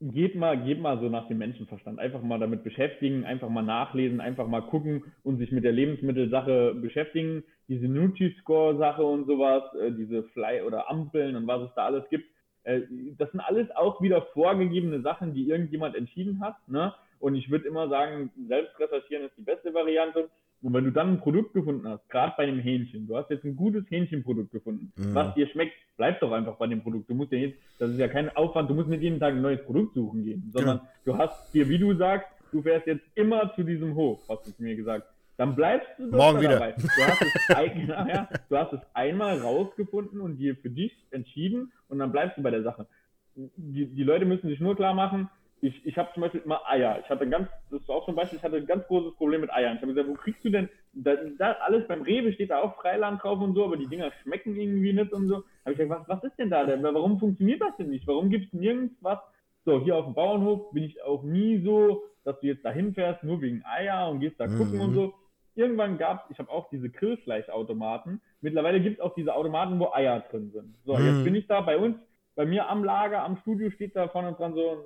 geht 0.00 0.36
mal, 0.36 0.62
geht 0.62 0.80
mal 0.80 0.98
so 1.00 1.08
nach 1.08 1.26
dem 1.28 1.38
Menschenverstand. 1.38 1.98
Einfach 1.98 2.22
mal 2.22 2.38
damit 2.38 2.62
beschäftigen, 2.62 3.24
einfach 3.24 3.48
mal 3.48 3.62
nachlesen, 3.62 4.20
einfach 4.20 4.46
mal 4.46 4.62
gucken 4.62 5.04
und 5.24 5.38
sich 5.38 5.50
mit 5.50 5.64
der 5.64 5.72
Lebensmittelsache 5.72 6.74
beschäftigen. 6.74 7.42
Diese 7.68 7.86
Nutri-Score-Sache 7.86 9.02
und 9.02 9.26
sowas, 9.26 9.62
äh, 9.74 9.90
diese 9.92 10.22
Fly- 10.34 10.62
oder 10.62 10.88
Ampeln 10.88 11.36
und 11.36 11.46
was 11.46 11.62
es 11.62 11.74
da 11.74 11.86
alles 11.86 12.08
gibt. 12.10 12.26
Äh, 12.62 12.82
das 13.18 13.30
sind 13.32 13.40
alles 13.40 13.68
auch 13.74 14.00
wieder 14.00 14.22
vorgegebene 14.34 15.00
Sachen, 15.00 15.34
die 15.34 15.48
irgendjemand 15.48 15.96
entschieden 15.96 16.40
hat. 16.40 16.56
Ne? 16.68 16.94
Und 17.18 17.34
ich 17.34 17.50
würde 17.50 17.66
immer 17.66 17.88
sagen, 17.88 18.30
selbst 18.46 18.78
recherchieren 18.78 19.24
ist 19.24 19.36
die 19.36 19.42
beste 19.42 19.74
Variante. 19.74 20.28
Und 20.60 20.74
wenn 20.74 20.84
du 20.84 20.90
dann 20.90 21.14
ein 21.14 21.20
Produkt 21.20 21.54
gefunden 21.54 21.86
hast, 21.88 22.08
gerade 22.08 22.34
bei 22.36 22.42
einem 22.42 22.58
Hähnchen, 22.58 23.06
du 23.06 23.16
hast 23.16 23.30
jetzt 23.30 23.44
ein 23.44 23.54
gutes 23.54 23.88
Hähnchenprodukt 23.90 24.50
gefunden, 24.50 24.92
mhm. 24.96 25.14
was 25.14 25.34
dir 25.34 25.46
schmeckt, 25.48 25.74
bleib 25.96 26.18
doch 26.20 26.32
einfach 26.32 26.56
bei 26.56 26.66
dem 26.66 26.82
Produkt. 26.82 27.08
Du 27.08 27.14
musst 27.14 27.30
ja 27.32 27.38
jetzt, 27.38 27.58
das 27.78 27.90
ist 27.90 27.98
ja 27.98 28.08
kein 28.08 28.34
Aufwand, 28.36 28.68
du 28.68 28.74
musst 28.74 28.88
nicht 28.88 29.02
jeden 29.02 29.20
Tag 29.20 29.34
ein 29.34 29.42
neues 29.42 29.64
Produkt 29.64 29.94
suchen 29.94 30.24
gehen, 30.24 30.50
sondern 30.52 30.78
genau. 30.78 30.90
du 31.04 31.18
hast 31.18 31.54
dir, 31.54 31.68
wie 31.68 31.78
du 31.78 31.94
sagst, 31.94 32.28
du 32.50 32.62
fährst 32.62 32.86
jetzt 32.86 33.04
immer 33.14 33.52
zu 33.54 33.62
diesem 33.62 33.94
Hof, 33.94 34.20
hast 34.28 34.46
du 34.46 34.62
mir 34.62 34.74
gesagt. 34.74 35.06
Dann 35.36 35.54
bleibst 35.54 35.88
du 35.98 36.10
doch 36.10 36.18
Morgen 36.18 36.40
wieder. 36.40 36.54
dabei. 36.54 36.72
Du 36.72 37.02
hast, 37.04 37.22
es 37.22 37.56
ein, 37.56 37.86
ja, 37.88 38.28
du 38.48 38.56
hast 38.56 38.72
es 38.72 38.80
einmal 38.92 39.38
rausgefunden 39.38 40.20
und 40.20 40.38
dir 40.38 40.56
für 40.56 40.70
dich 40.70 40.92
entschieden 41.12 41.72
und 41.88 42.00
dann 42.00 42.10
bleibst 42.10 42.36
du 42.36 42.42
bei 42.42 42.50
der 42.50 42.64
Sache. 42.64 42.88
Die, 43.36 43.86
die 43.86 44.02
Leute 44.02 44.24
müssen 44.24 44.48
sich 44.48 44.58
nur 44.58 44.74
klar 44.74 44.94
machen, 44.94 45.30
ich, 45.60 45.84
ich 45.84 45.98
habe 45.98 46.10
zum 46.14 46.22
Beispiel 46.22 46.42
immer 46.44 46.60
Eier. 46.68 47.00
Ich 47.02 47.10
hatte 47.10 47.22
ein 47.24 47.30
ganz, 47.30 47.48
das 47.70 47.80
ist 47.80 47.90
auch 47.90 48.04
zum 48.04 48.14
Beispiel, 48.14 48.38
ich 48.38 48.44
hatte 48.44 48.56
ein 48.56 48.66
ganz 48.66 48.86
großes 48.86 49.14
Problem 49.16 49.40
mit 49.40 49.52
Eiern. 49.52 49.76
Ich 49.76 49.82
habe 49.82 49.92
gesagt, 49.92 50.08
wo 50.08 50.14
kriegst 50.14 50.44
du 50.44 50.50
denn, 50.50 50.68
da, 50.92 51.16
da, 51.38 51.52
alles 51.64 51.86
beim 51.88 52.02
Rewe 52.02 52.32
steht 52.32 52.50
da 52.50 52.60
auch 52.60 52.76
Freiland 52.76 53.22
drauf 53.22 53.40
und 53.40 53.54
so, 53.54 53.64
aber 53.64 53.76
die 53.76 53.88
Dinger 53.88 54.12
schmecken 54.22 54.56
irgendwie 54.56 54.92
nicht 54.92 55.12
und 55.12 55.26
so. 55.26 55.36
Habe 55.64 55.72
ich 55.72 55.78
gesagt, 55.78 56.08
was, 56.08 56.22
was 56.22 56.30
ist 56.30 56.38
denn 56.38 56.50
da 56.50 56.64
denn? 56.64 56.82
Warum 56.82 57.18
funktioniert 57.18 57.60
das 57.60 57.76
denn 57.76 57.90
nicht? 57.90 58.06
Warum 58.06 58.30
gibt 58.30 58.46
es 58.46 58.52
nirgends 58.52 58.94
was? 59.00 59.18
So, 59.64 59.80
hier 59.82 59.96
auf 59.96 60.04
dem 60.04 60.14
Bauernhof 60.14 60.70
bin 60.70 60.84
ich 60.84 61.02
auch 61.02 61.22
nie 61.24 61.60
so, 61.62 62.04
dass 62.24 62.38
du 62.40 62.46
jetzt 62.46 62.64
da 62.64 62.70
hinfährst, 62.70 63.24
nur 63.24 63.40
wegen 63.40 63.64
Eier 63.64 64.08
und 64.08 64.20
gehst 64.20 64.38
da 64.38 64.46
gucken 64.46 64.76
mhm. 64.76 64.80
und 64.80 64.94
so. 64.94 65.14
Irgendwann 65.56 65.98
gab 65.98 66.24
es, 66.24 66.30
ich 66.30 66.38
habe 66.38 66.50
auch 66.50 66.70
diese 66.70 66.88
Grillfleischautomaten. 66.88 68.20
Mittlerweile 68.40 68.80
gibt 68.80 68.98
es 68.98 69.04
auch 69.04 69.14
diese 69.14 69.34
Automaten, 69.34 69.78
wo 69.80 69.90
Eier 69.92 70.20
drin 70.30 70.50
sind. 70.52 70.76
So, 70.84 70.96
mhm. 70.96 71.06
jetzt 71.06 71.24
bin 71.24 71.34
ich 71.34 71.48
da 71.48 71.60
bei 71.62 71.76
uns, 71.76 71.96
bei 72.36 72.46
mir 72.46 72.68
am 72.68 72.84
Lager, 72.84 73.24
am 73.24 73.38
Studio 73.38 73.70
steht 73.70 73.96
da 73.96 74.06
vorne 74.08 74.34
dran 74.34 74.54
so 74.54 74.70
ein 74.70 74.78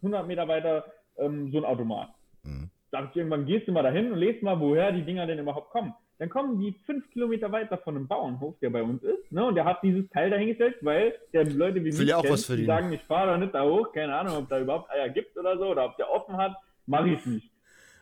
200 0.00 0.26
Meter 0.26 0.48
weiter 0.48 0.84
ähm, 1.18 1.50
so 1.52 1.58
ein 1.58 1.64
Automat. 1.64 2.08
Mhm. 2.42 2.70
Da 2.90 3.08
ich 3.08 3.16
irgendwann 3.16 3.46
gehst 3.46 3.68
du 3.68 3.72
mal 3.72 3.82
dahin 3.82 4.12
und 4.12 4.18
lest 4.18 4.42
mal, 4.42 4.58
woher 4.58 4.92
die 4.92 5.02
Dinger 5.02 5.26
denn 5.26 5.38
überhaupt 5.38 5.70
kommen. 5.70 5.94
Dann 6.18 6.28
kommen 6.28 6.60
die 6.60 6.72
fünf 6.84 7.08
Kilometer 7.12 7.50
weiter 7.50 7.78
von 7.78 7.96
einem 7.96 8.06
Bauernhof, 8.06 8.58
der 8.60 8.68
bei 8.70 8.82
uns 8.82 9.02
ist, 9.02 9.32
ne? 9.32 9.46
Und 9.46 9.54
der 9.54 9.64
hat 9.64 9.82
dieses 9.82 10.06
Teil 10.10 10.28
dahingestellt, 10.28 10.76
weil 10.82 11.14
der 11.32 11.44
Leute 11.44 11.76
wie 11.76 11.92
mich 11.92 11.96
kennt, 11.96 12.48
die 12.48 12.64
sagen, 12.66 12.92
ich 12.92 13.00
fahre 13.04 13.28
da 13.28 13.38
nicht 13.38 13.54
da 13.54 13.64
hoch, 13.64 13.90
keine 13.92 14.14
Ahnung, 14.14 14.36
ob 14.36 14.48
da 14.48 14.60
überhaupt 14.60 14.90
Eier 14.90 15.08
gibt 15.08 15.36
oder 15.38 15.56
so, 15.56 15.68
oder 15.68 15.86
ob 15.86 15.96
der 15.96 16.10
offen 16.10 16.36
hat, 16.36 16.56
mache 16.86 17.10
ich 17.10 17.24
nicht. 17.24 17.50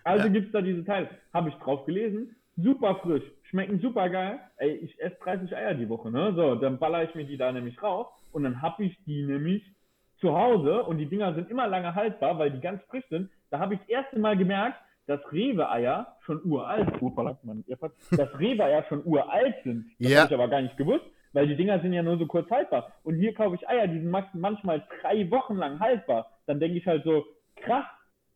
Also 0.02 0.26
ja. 0.26 0.32
gibt 0.32 0.46
es 0.46 0.52
da 0.52 0.62
diese 0.62 0.84
Teile. 0.84 1.10
Habe 1.32 1.50
ich 1.50 1.54
drauf 1.56 1.84
gelesen, 1.84 2.34
super 2.56 2.96
frisch, 2.96 3.22
schmecken 3.42 3.78
super 3.78 4.08
geil. 4.08 4.40
Ey, 4.56 4.72
ich 4.76 5.00
esse 5.00 5.16
30 5.22 5.54
Eier 5.54 5.74
die 5.74 5.88
Woche, 5.88 6.10
ne? 6.10 6.32
So, 6.34 6.56
dann 6.56 6.78
baller 6.78 7.04
ich 7.04 7.14
mir 7.14 7.24
die 7.24 7.36
da 7.36 7.52
nämlich 7.52 7.80
raus 7.82 8.08
und 8.32 8.42
dann 8.42 8.62
habe 8.62 8.84
ich 8.84 8.96
die 9.04 9.22
nämlich 9.22 9.62
zu 10.20 10.36
Hause 10.36 10.82
und 10.82 10.98
die 10.98 11.06
Dinger 11.06 11.34
sind 11.34 11.50
immer 11.50 11.66
lange 11.68 11.94
haltbar, 11.94 12.38
weil 12.38 12.50
die 12.50 12.60
ganz 12.60 12.82
frisch 12.90 13.04
sind. 13.08 13.30
Da 13.50 13.58
habe 13.58 13.74
ich 13.74 13.80
das 13.80 13.88
erste 13.88 14.18
Mal 14.18 14.36
gemerkt, 14.36 14.78
dass 15.06 15.20
Rewe-Eier 15.32 16.16
schon 16.20 16.42
uralt, 16.44 16.88
dass 16.90 18.38
Rewe-Eier 18.38 18.84
schon 18.88 19.04
uralt 19.04 19.54
sind. 19.64 19.86
Das 19.98 20.10
ja. 20.10 20.18
habe 20.18 20.28
ich 20.28 20.34
aber 20.34 20.48
gar 20.48 20.60
nicht 20.60 20.76
gewusst, 20.76 21.04
weil 21.32 21.46
die 21.46 21.56
Dinger 21.56 21.80
sind 21.80 21.94
ja 21.94 22.02
nur 22.02 22.18
so 22.18 22.26
kurz 22.26 22.50
haltbar. 22.50 22.92
Und 23.04 23.16
hier 23.16 23.32
kaufe 23.32 23.56
ich 23.56 23.68
Eier, 23.68 23.86
die 23.86 24.00
sind 24.00 24.10
manchmal 24.10 24.86
drei 25.00 25.30
Wochen 25.30 25.56
lang 25.56 25.80
haltbar. 25.80 26.30
Dann 26.46 26.60
denke 26.60 26.78
ich 26.78 26.86
halt 26.86 27.04
so, 27.04 27.24
krass, 27.56 27.86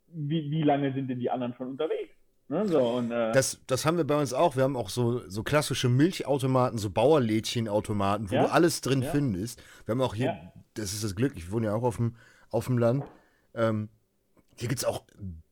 wie, 0.08 0.50
wie 0.50 0.62
lange 0.62 0.92
sind 0.92 1.08
denn 1.08 1.18
die 1.18 1.30
anderen 1.30 1.54
schon 1.54 1.68
unterwegs? 1.68 2.10
Ne, 2.48 2.66
so, 2.66 2.80
und, 2.80 3.10
äh, 3.10 3.32
das, 3.32 3.62
das 3.66 3.86
haben 3.86 3.96
wir 3.96 4.04
bei 4.04 4.18
uns 4.18 4.34
auch. 4.34 4.56
Wir 4.56 4.64
haben 4.64 4.76
auch 4.76 4.90
so, 4.90 5.20
so 5.28 5.42
klassische 5.42 5.88
Milchautomaten, 5.88 6.78
so 6.78 6.90
Bauerlädchenautomaten, 6.90 8.30
wo 8.30 8.34
ja? 8.34 8.42
du 8.44 8.52
alles 8.52 8.80
drin 8.80 9.02
ja? 9.02 9.10
findest. 9.10 9.62
Wir 9.86 9.92
haben 9.92 10.02
auch 10.02 10.14
hier. 10.14 10.52
Das 10.74 10.92
ist 10.92 11.04
das 11.04 11.14
Glück, 11.14 11.32
ich 11.36 11.50
wohne 11.50 11.66
ja 11.66 11.74
auch 11.74 11.82
auf 11.82 11.96
dem, 11.96 12.16
auf 12.50 12.66
dem 12.66 12.78
Land. 12.78 13.04
Ähm, 13.54 13.88
hier 14.56 14.68
gibt 14.68 14.80
es 14.80 14.84
auch 14.84 15.04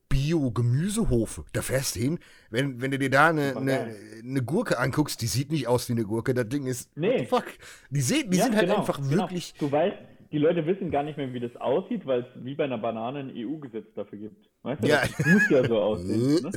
Bio-Gemüsehofe. 0.09 1.45
Da 1.53 1.63
fährst 1.63 1.97
du 1.97 2.01
hin. 2.01 2.19
Wenn, 2.51 2.83
wenn 2.83 2.91
du 2.91 2.99
dir 2.99 3.11
da 3.11 3.29
eine, 3.29 3.57
eine, 3.57 3.95
eine, 4.23 4.43
Gurke 4.43 4.79
anguckst, 4.79 5.23
die 5.23 5.27
sieht 5.27 5.51
nicht 5.53 5.69
aus 5.69 5.89
wie 5.89 5.93
eine 5.93 6.03
Gurke. 6.03 6.35
Das 6.35 6.49
Ding 6.49 6.67
ist. 6.67 6.95
Nee. 6.97 7.25
Fuck. 7.27 7.45
Die, 7.91 8.01
sehen, 8.01 8.31
die 8.31 8.39
sind 8.39 8.55
halt 8.55 8.67
genau, 8.67 8.81
einfach 8.81 8.99
genau. 8.99 9.23
wirklich. 9.23 9.55
Du 9.55 9.71
weißt, 9.71 9.97
die 10.33 10.39
Leute 10.39 10.67
wissen 10.67 10.91
gar 10.91 11.05
nicht 11.05 11.17
mehr, 11.17 11.33
wie 11.33 11.41
das 11.41 11.55
aussieht, 11.57 12.07
weil 12.07 12.21
es 12.21 12.45
wie 12.45 12.55
bei 12.55 12.65
einer 12.65 12.79
Banane 12.79 13.21
ein 13.21 13.33
EU-Gesetz 13.35 13.87
dafür 13.95 14.19
gibt. 14.19 14.49
Weißt 14.63 14.83
du, 14.83 14.89
ja. 14.89 15.01
Das 15.01 15.27
muss 15.27 15.49
ja 15.49 15.67
so 15.67 15.79
aussehen. 15.79 16.43
Ne? 16.43 16.51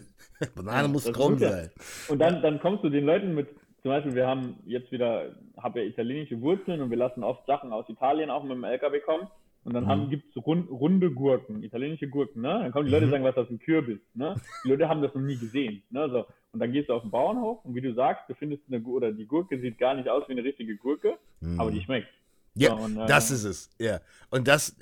Banane 0.55 0.87
muss 0.87 1.11
krumm 1.11 1.37
sein. 1.37 1.69
Und 2.09 2.19
dann, 2.19 2.41
dann 2.41 2.59
kommst 2.59 2.83
du 2.83 2.89
den 2.89 3.05
Leuten 3.05 3.35
mit, 3.35 3.49
zum 3.83 3.91
Beispiel, 3.91 4.15
wir 4.15 4.27
haben 4.27 4.55
jetzt 4.65 4.91
wieder, 4.93 5.35
habe 5.57 5.81
ja 5.81 5.85
italienische 5.85 6.39
Wurzeln 6.41 6.81
und 6.81 6.89
wir 6.89 6.97
lassen 6.97 7.23
oft 7.23 7.45
Sachen 7.45 7.73
aus 7.73 7.87
Italien 7.89 8.29
auch 8.29 8.43
mit 8.43 8.53
dem 8.53 8.63
LKW 8.63 9.01
kommen. 9.01 9.27
Und 9.65 9.73
dann 9.73 9.85
mhm. 9.85 10.09
gibt 10.09 10.35
es 10.35 10.45
rund, 10.45 10.69
runde 10.69 11.11
Gurken, 11.11 11.63
italienische 11.63 12.07
Gurken, 12.07 12.41
ne? 12.41 12.59
Dann 12.63 12.71
kommen 12.71 12.85
die 12.85 12.91
Leute 12.91 13.05
und 13.05 13.09
mhm. 13.09 13.13
sagen, 13.13 13.23
was 13.23 13.35
das 13.35 13.49
ein 13.49 13.59
Kürbis, 13.59 13.99
ne? 14.13 14.35
Die 14.63 14.69
Leute 14.69 14.89
haben 14.89 15.01
das 15.01 15.13
noch 15.13 15.21
nie 15.21 15.37
gesehen, 15.37 15.83
ne? 15.89 16.09
So. 16.09 16.25
Und 16.51 16.59
dann 16.59 16.71
gehst 16.71 16.89
du 16.89 16.93
auf 16.93 17.01
den 17.01 17.11
Bauernhof 17.11 17.63
und 17.63 17.75
wie 17.75 17.81
du 17.81 17.93
sagst, 17.93 18.23
du 18.29 18.35
findest 18.35 18.63
eine 18.67 18.81
Gurke, 18.81 18.97
oder 18.97 19.11
die 19.13 19.25
Gurke 19.25 19.59
sieht 19.59 19.77
gar 19.77 19.95
nicht 19.95 20.09
aus 20.09 20.27
wie 20.27 20.33
eine 20.33 20.43
richtige 20.43 20.75
Gurke, 20.75 21.17
mhm. 21.39 21.59
aber 21.59 21.71
die 21.71 21.81
schmeckt. 21.81 22.09
Ja, 22.55 22.73
und, 22.73 22.97
äh, 22.97 23.05
das 23.05 23.31
ist 23.31 23.45
es, 23.45 23.69
ja. 23.79 23.99
Und 24.29 24.47
das, 24.47 24.75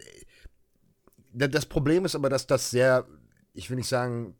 das 1.34 1.66
Problem 1.66 2.06
ist 2.06 2.16
aber, 2.16 2.30
dass 2.30 2.47
das 2.47 2.72
sehr, 2.72 3.06
ich 3.54 3.70
will 3.70 3.78
nicht 3.78 3.88
sagen, 3.88 4.36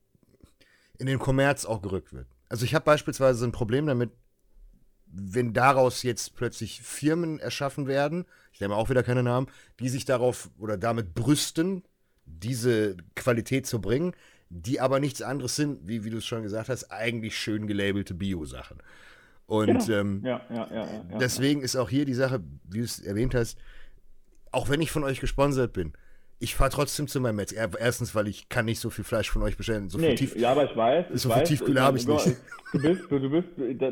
in 0.98 1.06
den 1.06 1.20
Kommerz 1.20 1.66
auch 1.66 1.82
gerückt 1.82 2.14
wird. 2.14 2.28
Also 2.50 2.66
ich 2.66 2.76
habe 2.76 2.86
beispielsweise 2.86 3.46
ein 3.46 3.52
Problem 3.52 3.86
damit, 3.86 4.12
wenn 5.14 5.54
daraus 5.54 6.04
jetzt 6.04 6.36
plötzlich 6.36 6.82
Firmen 6.82 7.40
erschaffen 7.40 7.88
werden, 7.88 8.26
ich 8.54 8.62
nehme 8.62 8.76
auch 8.76 8.90
wieder 8.90 9.04
keine 9.04 9.24
Namen, 9.24 9.48
die 9.80 9.90
sich 9.90 10.06
darauf 10.06 10.50
oder 10.58 10.78
damit 10.78 11.14
brüsten, 11.14 11.84
diese 12.26 12.98
Qualität 13.16 13.66
zu 13.66 13.82
bringen, 13.82 14.14
die 14.50 14.80
aber 14.80 15.00
nichts 15.00 15.22
anderes 15.22 15.56
sind, 15.56 15.88
wie, 15.88 16.04
wie 16.04 16.10
du 16.10 16.18
es 16.18 16.26
schon 16.26 16.44
gesagt 16.44 16.70
hast, 16.70 16.92
eigentlich 16.92 17.38
schön 17.38 17.68
gelabelte 17.68 18.14
Bio-Sachen. 18.14 18.78
Und 19.46 19.86
genau. 19.86 20.00
ähm, 20.00 20.22
ja, 20.24 20.42
ja, 20.50 20.74
ja, 20.74 21.04
deswegen 21.20 21.62
ist 21.62 21.76
auch 21.76 21.90
hier 21.90 22.06
die 22.06 22.14
Sache, 22.14 22.42
wie 22.70 22.80
du 22.80 22.86
es 22.86 23.00
erwähnt 23.00 23.36
hast, 23.36 23.58
auch 24.52 24.70
wenn 24.70 24.82
ich 24.82 24.92
von 24.92 25.04
euch 25.04 25.20
gesponsert 25.20 25.74
bin, 25.74 25.94
ich 26.42 26.56
fahre 26.56 26.72
trotzdem 26.72 27.08
zu 27.08 27.22
meinem 27.22 27.36
Metzger. 27.36 27.70
Erstens, 27.80 28.16
weil 28.16 28.28
ich 28.28 28.50
kann 28.50 28.66
nicht 28.66 28.80
so 28.80 28.90
viel 28.90 29.04
Fleisch 29.04 29.30
von 29.30 29.44
euch 29.44 29.58
bestellen. 29.58 29.90
So 29.90 30.00
nee, 30.00 30.08
viel 30.08 30.16
Tief 30.16 30.36
ja, 30.36 30.52
aber 30.52 30.66
ich 30.66 30.76
weiß. 30.76 31.06
So 31.14 31.30
viel 31.30 31.44
Tiefkühler 31.44 31.84
habe 31.84 31.98
ich 31.98 32.08
nicht. 32.08 32.38
Du 32.74 32.82
bist, 32.82 33.12
du, 33.12 33.20
du 33.20 33.30
bist, 33.30 33.48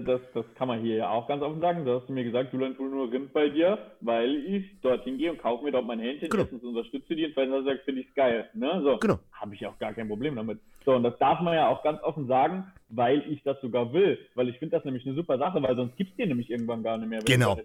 das, 0.08 0.22
das 0.34 0.46
kann 0.56 0.68
man 0.68 0.82
hier 0.82 0.96
ja 0.96 1.10
auch 1.10 1.28
ganz 1.28 1.44
offen 1.44 1.60
sagen. 1.62 1.86
Du 1.86 2.00
hast 2.00 2.10
mir 2.10 2.24
gesagt, 2.24 2.52
du 2.52 2.58
lernst 2.58 2.80
wohl 2.80 2.90
nur 2.90 3.12
Rind 3.12 3.34
bei 3.34 3.50
dir, 3.50 3.78
weil 4.02 4.36
ich 4.48 4.82
dorthin 4.82 5.18
gehe 5.18 5.32
und 5.32 5.38
kaufe 5.38 5.64
mir 5.64 5.72
dort 5.72 5.86
mein 5.86 6.00
Hähnchen. 6.00 6.30
Genau. 6.30 6.44
Erstens 6.44 6.64
unterstütze 6.64 7.16
die 7.16 7.26
und 7.26 7.34
zweitens 7.34 7.66
sagst, 7.66 7.84
finde 7.84 8.02
ich 8.02 8.08
es 8.08 8.16
geil. 8.16 8.50
Ne? 8.54 8.82
So, 8.84 8.98
genau. 8.98 9.20
Habe 9.34 9.54
ich 9.54 9.68
auch 9.68 9.78
gar 9.78 9.94
kein 9.94 10.08
Problem 10.08 10.36
damit. 10.36 10.60
So, 10.86 10.96
und 10.96 11.04
das 11.04 11.20
darf 11.20 11.42
man 11.42 11.54
ja 11.54 11.68
auch 11.68 11.84
ganz 11.84 12.02
offen 12.02 12.28
sagen, 12.28 12.72
weil 12.88 13.20
ich 13.30 13.44
das 13.44 13.62
sogar 13.62 13.94
will. 13.94 14.18
Weil 14.34 14.50
ich 14.50 14.58
finde 14.58 14.78
das 14.78 14.86
nämlich 14.86 15.06
eine 15.06 15.14
super 15.14 15.38
Sache, 15.38 15.62
weil 15.62 15.76
sonst 15.76 15.96
gibt 15.98 16.12
es 16.12 16.16
dir 16.16 16.26
nämlich 16.26 16.50
irgendwann 16.50 16.82
gar 16.82 16.98
nicht 16.98 17.10
mehr. 17.10 17.20
genau. 17.20 17.60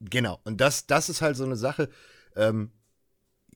Genau. 0.00 0.38
Und 0.44 0.60
das, 0.60 0.86
das 0.86 1.08
ist 1.08 1.22
halt 1.22 1.36
so 1.36 1.44
eine 1.44 1.56
Sache. 1.56 1.88
Ähm, 2.36 2.70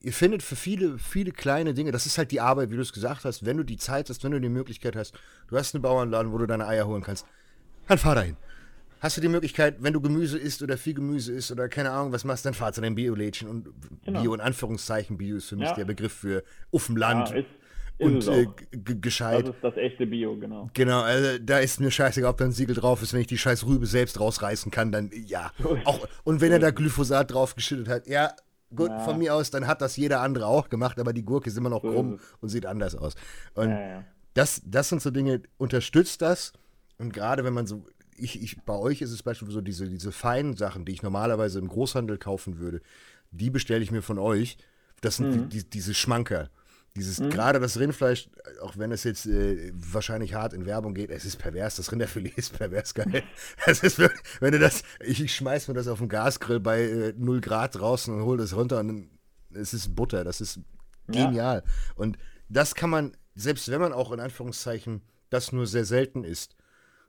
ihr 0.07 0.12
findet 0.12 0.44
für 0.44 0.54
viele, 0.54 0.98
viele 0.98 1.32
kleine 1.32 1.74
Dinge, 1.74 1.90
das 1.90 2.07
ist 2.07 2.16
halt 2.16 2.30
die 2.30 2.40
Arbeit, 2.40 2.70
wie 2.70 2.76
du 2.76 2.80
es 2.80 2.92
gesagt 2.92 3.24
hast, 3.24 3.44
wenn 3.44 3.57
du 3.57 3.64
die 3.64 3.76
Zeit 3.76 4.09
hast, 4.09 4.22
wenn 4.22 4.30
du 4.30 4.40
die 4.40 4.48
Möglichkeit 4.48 4.94
hast, 4.94 5.18
du 5.48 5.57
hast 5.57 5.74
einen 5.74 5.82
Bauernladen, 5.82 6.32
wo 6.32 6.38
du 6.38 6.46
deine 6.46 6.68
Eier 6.68 6.86
holen 6.86 7.02
kannst, 7.02 7.26
dann 7.88 7.98
fahr 7.98 8.14
dahin. 8.14 8.36
hast 9.00 9.16
du 9.16 9.20
die 9.20 9.28
Möglichkeit, 9.28 9.78
wenn 9.80 9.92
du 9.92 10.00
Gemüse 10.00 10.38
isst 10.38 10.62
oder 10.62 10.78
viel 10.78 10.94
Gemüse 10.94 11.32
isst 11.32 11.50
oder 11.50 11.68
keine 11.68 11.90
Ahnung, 11.90 12.12
was 12.12 12.22
machst, 12.22 12.46
dann 12.46 12.54
fahr 12.54 12.72
zu 12.72 12.80
deinem 12.80 12.94
Bio-Lädchen 12.94 13.48
und 13.48 13.68
genau. 14.04 14.22
Bio 14.22 14.32
in 14.32 14.40
Anführungszeichen, 14.40 15.18
Bio 15.18 15.38
ist 15.38 15.48
für 15.48 15.57
mich 15.57 15.70
ja. 15.70 15.74
der 15.74 15.86
Begriff 15.86 16.12
für 16.12 16.44
Uffenland. 16.70 17.30
Ja, 17.30 17.36
ist, 17.38 17.46
und 17.98 18.28
äh, 18.28 18.46
gescheit. 19.00 19.48
Das 19.48 19.54
ist 19.57 19.64
das 19.64 19.76
echte 19.76 20.07
Bio, 20.07 20.36
genau. 20.36 20.70
Genau, 20.74 21.00
also 21.00 21.38
da 21.42 21.59
ist 21.59 21.80
mir 21.80 21.90
scheißegal, 21.90 22.30
ob 22.30 22.36
da 22.36 22.44
ein 22.44 22.52
Siegel 22.52 22.76
drauf 22.76 23.02
ist, 23.02 23.14
wenn 23.14 23.22
ich 23.22 23.26
die 23.26 23.38
scheiß 23.38 23.64
Rübe 23.66 23.86
selbst 23.86 24.20
rausreißen 24.20 24.70
kann, 24.70 24.92
dann 24.92 25.11
ja. 25.26 25.50
Auch, 25.84 26.07
und 26.22 26.42
wenn 26.42 26.52
er 26.52 26.59
da 26.59 26.70
Glyphosat 26.70 27.32
drauf 27.32 27.54
geschüttet 27.54 27.88
hat, 27.88 28.07
ja, 28.07 28.32
gut, 28.74 28.90
ja. 28.90 28.98
von 29.00 29.18
mir 29.18 29.34
aus, 29.34 29.50
dann 29.50 29.66
hat 29.66 29.80
das 29.80 29.96
jeder 29.96 30.20
andere 30.20 30.46
auch 30.46 30.68
gemacht, 30.68 30.98
aber 30.98 31.12
die 31.12 31.24
Gurke 31.24 31.48
ist 31.48 31.56
immer 31.56 31.70
noch 31.70 31.82
krumm 31.82 32.18
und 32.40 32.48
sieht 32.48 32.66
anders 32.66 32.94
aus. 32.94 33.14
Und 33.54 33.70
ja, 33.70 33.80
ja. 33.80 34.04
Das, 34.34 34.60
das 34.66 34.90
sind 34.90 35.00
so 35.00 35.10
Dinge, 35.10 35.42
unterstützt 35.56 36.20
das. 36.20 36.52
Und 36.98 37.14
gerade 37.14 37.42
wenn 37.42 37.54
man 37.54 37.66
so, 37.66 37.86
ich, 38.16 38.42
ich, 38.42 38.62
bei 38.64 38.74
euch 38.74 39.00
ist 39.00 39.10
es 39.10 39.22
beispielsweise 39.22 39.58
so 39.58 39.60
diese, 39.62 39.88
diese 39.88 40.12
feinen 40.12 40.56
Sachen, 40.56 40.84
die 40.84 40.92
ich 40.92 41.02
normalerweise 41.02 41.58
im 41.58 41.68
Großhandel 41.68 42.18
kaufen 42.18 42.58
würde, 42.58 42.82
die 43.30 43.48
bestelle 43.48 43.82
ich 43.82 43.90
mir 43.90 44.02
von 44.02 44.18
euch. 44.18 44.58
Das 45.00 45.16
sind 45.16 45.28
mhm. 45.28 45.48
die, 45.48 45.60
die, 45.60 45.70
diese 45.70 45.94
Schmanker. 45.94 46.50
Dieses, 46.97 47.20
mhm. 47.20 47.30
gerade 47.30 47.61
das 47.61 47.78
Rindfleisch, 47.78 48.28
auch 48.62 48.76
wenn 48.76 48.90
es 48.90 49.05
jetzt 49.05 49.26
äh, 49.26 49.70
wahrscheinlich 49.74 50.34
hart 50.34 50.53
in 50.55 50.66
Werbung 50.66 50.94
geht, 50.94 51.11
es 51.11 51.24
ist 51.24 51.36
pervers, 51.36 51.76
das 51.76 51.92
Rinderfilet 51.92 52.32
ist 52.36 52.57
pervers 52.57 52.94
geil. 52.94 53.22
Es 53.66 53.82
ist 53.82 53.99
wirklich, 53.99 54.22
wenn 54.40 54.53
du 54.53 54.59
das, 54.59 54.82
ich, 55.01 55.22
ich 55.22 55.34
schmeiß 55.34 55.68
mir 55.68 55.74
das 55.74 55.88
auf 55.88 55.99
den 55.99 56.09
Gasgrill 56.09 56.59
bei 56.61 56.82
äh, 56.82 57.14
0 57.16 57.40
Grad 57.40 57.76
draußen 57.76 58.12
und 58.12 58.24
hole 58.24 58.38
das 58.38 58.57
runter 58.57 58.80
und 58.80 59.11
es 59.55 59.74
ist 59.74 59.94
Butter, 59.94 60.24
das 60.24 60.40
ist 60.40 60.61
genial. 61.07 61.62
Ja. 61.64 61.72
Und 61.94 62.18
das 62.49 62.74
kann 62.74 62.90
man, 62.90 63.16
selbst 63.34 63.70
wenn 63.70 63.80
man 63.80 63.92
auch 63.92 64.12
in 64.12 64.20
Anführungszeichen 64.20 65.03
das 65.30 65.53
nur 65.53 65.66
sehr 65.66 65.84
selten 65.84 66.24
isst, 66.24 66.57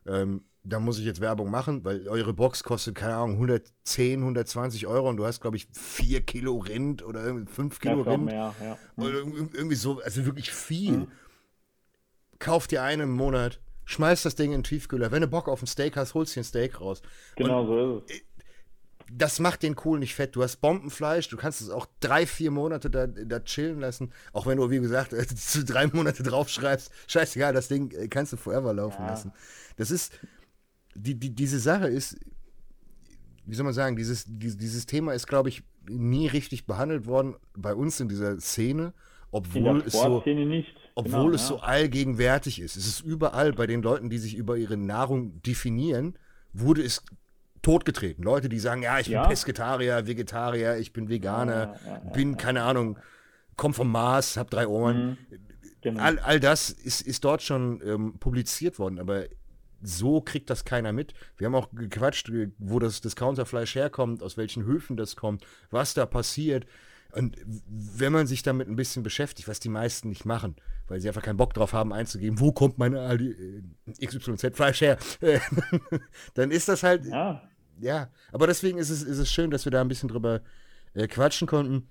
ähm, 0.06 0.44
da 0.70 0.80
muss 0.80 1.00
ich 1.00 1.06
jetzt 1.06 1.22
Werbung 1.22 1.50
machen, 1.50 1.86
weil 1.86 2.08
eure 2.08 2.34
Box 2.34 2.64
kostet, 2.64 2.96
keine 2.96 3.16
Ahnung, 3.16 3.34
110, 3.34 4.20
120 4.20 4.86
Euro 4.88 5.10
und 5.10 5.18
du 5.18 5.26
hast, 5.26 5.40
glaube 5.40 5.58
ich, 5.58 5.68
4 5.72 6.22
Kilo 6.22 6.58
Rind 6.58 7.04
oder 7.04 7.22
5 7.46 7.80
Kilo 7.80 8.04
ja, 8.04 8.12
Rind. 8.12 8.26
Mehr, 8.26 8.56
ja. 8.62 8.78
Oder 8.98 9.20
irgendwie 9.20 9.76
so, 9.76 10.02
also 10.02 10.26
wirklich 10.26 10.52
viel. 10.52 10.98
Mhm. 10.98 11.12
Kauf 12.40 12.68
dir 12.68 12.84
einen 12.84 13.04
im 13.04 13.12
Monat, 13.14 13.62
schmeiß 13.86 14.24
das 14.24 14.36
Ding 14.36 14.52
in 14.52 14.60
den 14.60 14.64
Tiefkühler. 14.64 15.12
Wenn 15.12 15.22
du 15.22 15.28
Bock 15.28 15.48
auf 15.48 15.62
ein 15.62 15.68
Steak 15.68 15.96
hast, 15.96 16.14
holst 16.14 16.36
dir 16.36 16.42
ein 16.42 16.44
Steak 16.44 16.82
raus. 16.82 17.02
Genau 17.36 17.62
und 17.62 17.68
so 17.68 17.98
ist 18.00 18.12
es. 18.12 18.22
Das 19.10 19.40
macht 19.40 19.64
den 19.64 19.76
Kohl 19.76 20.00
nicht 20.00 20.16
fett. 20.16 20.36
Du 20.36 20.44
hast 20.44 20.58
Bombenfleisch, 20.58 21.30
du 21.30 21.38
kannst 21.38 21.62
es 21.62 21.70
auch 21.70 21.88
drei, 22.02 22.28
vier 22.28 22.52
Monate 22.52 22.90
da, 22.90 23.08
da 23.08 23.40
chillen 23.40 23.80
lassen. 23.80 24.12
Auch 24.34 24.46
wenn 24.46 24.58
du, 24.58 24.70
wie 24.70 24.80
gesagt, 24.80 25.16
zu 25.38 25.64
drei 25.64 25.88
Monate 25.88 26.24
draufschreibst. 26.24 26.92
Scheißegal, 27.08 27.54
das 27.54 27.70
Ding 27.70 27.92
äh, 27.92 28.10
kannst 28.10 28.34
du 28.34 28.38
forever 28.38 28.74
laufen 28.74 29.04
ja. 29.04 29.08
lassen. 29.08 29.32
Das 29.78 29.92
ist, 29.92 30.20
die, 30.98 31.16
die, 31.16 31.30
diese 31.34 31.60
Sache 31.60 31.88
ist, 31.88 32.18
wie 33.46 33.56
soll 33.56 33.64
man 33.64 33.74
sagen, 33.74 33.96
dieses, 33.96 34.26
dieses 34.28 34.86
Thema 34.86 35.14
ist, 35.14 35.28
glaube 35.28 35.50
ich, 35.50 35.64
nie 35.90 36.28
richtig 36.28 36.66
behandelt 36.66 37.06
worden 37.06 37.36
bei 37.56 37.74
uns 37.74 38.00
in 38.00 38.10
dieser 38.10 38.40
Szene, 38.40 38.94
obwohl 39.32 39.84
es 39.86 39.94
so, 39.94 40.22
nicht. 40.26 40.76
obwohl 40.96 41.12
genau, 41.12 41.30
es 41.34 41.42
ja. 41.42 41.48
so 41.48 41.60
allgegenwärtig 41.60 42.60
ist. 42.60 42.76
Es 42.76 42.88
ist 42.88 43.02
überall 43.02 43.54
bei 43.54 43.68
den 43.68 43.82
Leuten, 43.82 44.10
die 44.10 44.18
sich 44.18 44.36
über 44.36 44.58
ihre 44.58 44.76
Nahrung 44.76 45.42
definieren, 45.44 46.18
wurde 46.52 46.84
es 46.84 47.04
totgetreten. 47.62 48.24
Leute, 48.24 48.50
die 48.50 48.60
sagen, 48.60 48.84
ja, 48.84 49.00
ich 49.00 49.08
bin 49.08 49.14
ja. 49.14 49.28
Pesketarier, 49.28 50.08
Vegetarier, 50.08 50.78
ich 50.78 50.94
bin 50.94 51.10
Veganer, 51.10 51.76
ja, 51.86 51.98
bin, 52.14 52.38
keine 52.38 52.64
Ahnung, 52.64 52.98
komm 53.56 53.74
vom 53.74 53.92
Mars, 53.92 54.38
hab 54.38 54.50
drei 54.50 54.68
Ohren. 54.68 55.10
Mhm. 55.10 55.18
Genau. 55.82 56.02
All, 56.02 56.20
all 56.20 56.40
das 56.40 56.70
ist, 56.70 57.02
ist 57.02 57.24
dort 57.24 57.42
schon 57.42 57.82
ähm, 57.86 58.20
publiziert 58.20 58.80
worden, 58.80 59.00
aber 59.00 59.26
so 59.82 60.22
kriegt 60.22 60.50
das 60.50 60.66
keiner 60.66 60.94
mit. 60.94 61.14
Wir 61.38 61.46
haben 61.46 61.56
auch 61.56 61.70
gequatscht, 61.72 62.32
wo 62.58 62.80
das 62.80 63.02
Discounterfleisch 63.02 63.76
herkommt, 63.76 64.24
aus 64.24 64.38
welchen 64.38 64.66
Höfen 64.66 64.98
das 64.98 65.16
kommt, 65.16 65.46
was 65.70 65.94
da 65.94 66.06
passiert. 66.06 66.66
Und 67.14 67.38
wenn 67.46 68.12
man 68.12 68.28
sich 68.28 68.44
damit 68.44 68.68
ein 68.68 68.76
bisschen 68.76 69.02
beschäftigt, 69.02 69.48
was 69.48 69.60
die 69.60 69.70
meisten 69.70 70.10
nicht 70.10 70.26
machen, 70.26 70.56
weil 70.88 71.00
sie 71.00 71.08
einfach 71.08 71.22
keinen 71.22 71.38
Bock 71.38 71.54
drauf 71.54 71.74
haben 71.74 71.94
einzugeben, 71.94 72.40
wo 72.40 72.52
kommt 72.52 72.78
meine 72.78 73.00
äh, 73.14 74.06
XYZ-Fleisch 74.06 74.82
her, 74.82 74.98
dann 76.34 76.52
ist 76.52 76.68
das 76.68 76.84
halt. 76.84 77.06
Ja. 77.06 77.42
ja. 77.80 78.10
Aber 78.32 78.48
deswegen 78.48 78.78
ist 78.78 78.90
es, 78.90 79.04
ist 79.04 79.20
es 79.20 79.32
schön, 79.32 79.52
dass 79.52 79.66
wir 79.66 79.72
da 79.72 79.82
ein 79.82 79.88
bisschen 79.88 80.10
drüber 80.10 80.42
äh, 80.94 81.08
quatschen 81.08 81.48
konnten. 81.48 81.88